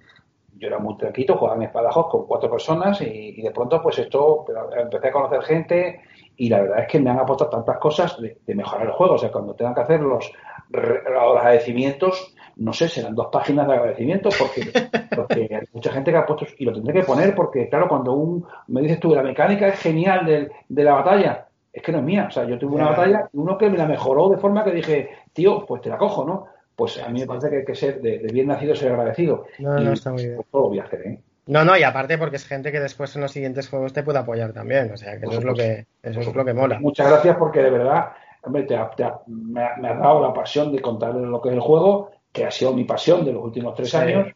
[0.58, 4.46] yo era muy tranquilo, jugaba en Espadajos con cuatro personas y, de pronto pues esto,
[4.78, 6.02] empecé a conocer gente
[6.36, 9.16] y la verdad es que me han aportado tantas cosas de, mejorar el juego.
[9.16, 10.32] O sea, cuando tengan que hacer los,
[10.70, 14.62] los agradecimientos, no sé, serán dos páginas de agradecimientos porque,
[15.16, 18.14] porque hay mucha gente que ha puesto, y lo tendré que poner porque, claro, cuando
[18.14, 22.00] un, me dices tú, la mecánica es genial de, de la batalla, es que no
[22.00, 22.26] es mía.
[22.28, 25.10] O sea, yo tuve una batalla uno que me la mejoró de forma que dije,
[25.34, 26.48] tío, pues te la cojo, ¿no?
[26.78, 29.48] Pues a mí me parece que hay que ser de, bien nacido ser agradecido.
[29.58, 30.40] No, no, está muy bien.
[30.52, 31.20] todo hacer, ¿eh?
[31.48, 34.20] No, no, y aparte porque es gente que después en los siguientes juegos te puede
[34.20, 36.80] apoyar también, o sea, que eso es lo que eso es lo que mola.
[36.80, 38.10] Muchas gracias porque de verdad,
[38.44, 38.78] hombre, te,
[39.28, 42.74] me, ha, dado la pasión de contar lo que es el juego, que ha sido
[42.74, 44.28] mi pasión de los últimos tres años,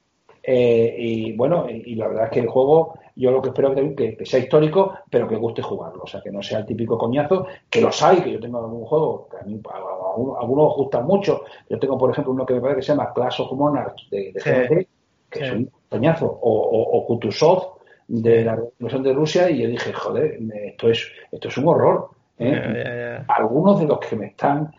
[0.44, 3.96] eh, y bueno, y, la verdad es que el juego, yo lo que espero es
[3.96, 6.04] que, que, sea histórico, pero que guste jugarlo.
[6.04, 8.86] O sea, que no sea el típico coñazo, que los hay, que yo tengo algún
[8.86, 11.44] juego, que a mí a, algunos gustan mucho.
[11.70, 14.34] Yo tengo, por ejemplo, uno que me parece que se llama Clash of Monarchs de,
[14.34, 14.88] de
[15.30, 19.94] que es un coñazo, o, o, Kutusov de la Revolución de Rusia, y yo dije,
[19.94, 22.10] joder, esto es, esto es un horror.
[22.38, 23.24] ¿eh?
[23.30, 24.74] Algunos de los que me están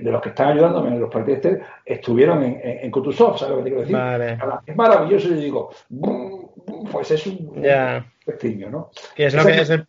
[0.00, 3.70] de los que están ayudándome en los partidos estuvieron en, en, ¿sabes lo que te
[3.70, 4.38] quiero decir?
[4.66, 5.70] Es maravilloso, y yo digo,
[6.90, 8.04] pues es un, yeah.
[8.70, 8.90] ¿no?
[9.14, 9.86] Que es lo que es el,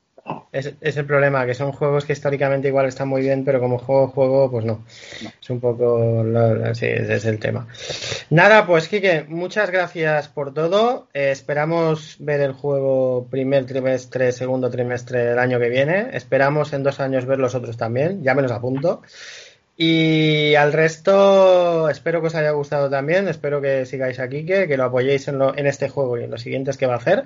[0.51, 4.07] es, el, problema, que son juegos que históricamente igual están muy bien, pero como juego,
[4.09, 4.83] juego, pues no.
[5.41, 6.23] Es un poco,
[6.73, 7.67] sí, ese es el tema.
[8.29, 11.07] Nada, pues Kike, muchas gracias por todo.
[11.13, 16.09] Eh, esperamos ver el juego primer trimestre, segundo trimestre del año que viene.
[16.13, 19.01] Esperamos en dos años ver los otros también, ya me los apunto.
[19.79, 23.27] Y al resto, espero que os haya gustado también.
[23.27, 26.77] Espero que sigáis aquí, que, que lo apoyéis en, este juego y en los siguientes
[26.77, 27.25] que va a hacer.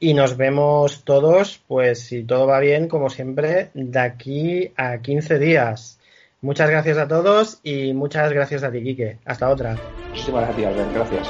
[0.00, 5.38] Y nos vemos todos, pues si todo va bien, como siempre, de aquí a 15
[5.38, 5.98] días.
[6.40, 9.18] Muchas gracias a todos y muchas gracias a ti, Quique.
[9.26, 9.76] Hasta otra.
[10.08, 11.28] Muchísimas gracias, Gracias.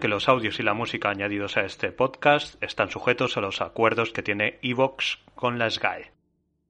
[0.00, 4.10] Que los audios y la música añadidos a este podcast están sujetos a los acuerdos
[4.10, 5.89] que tiene Evox con la.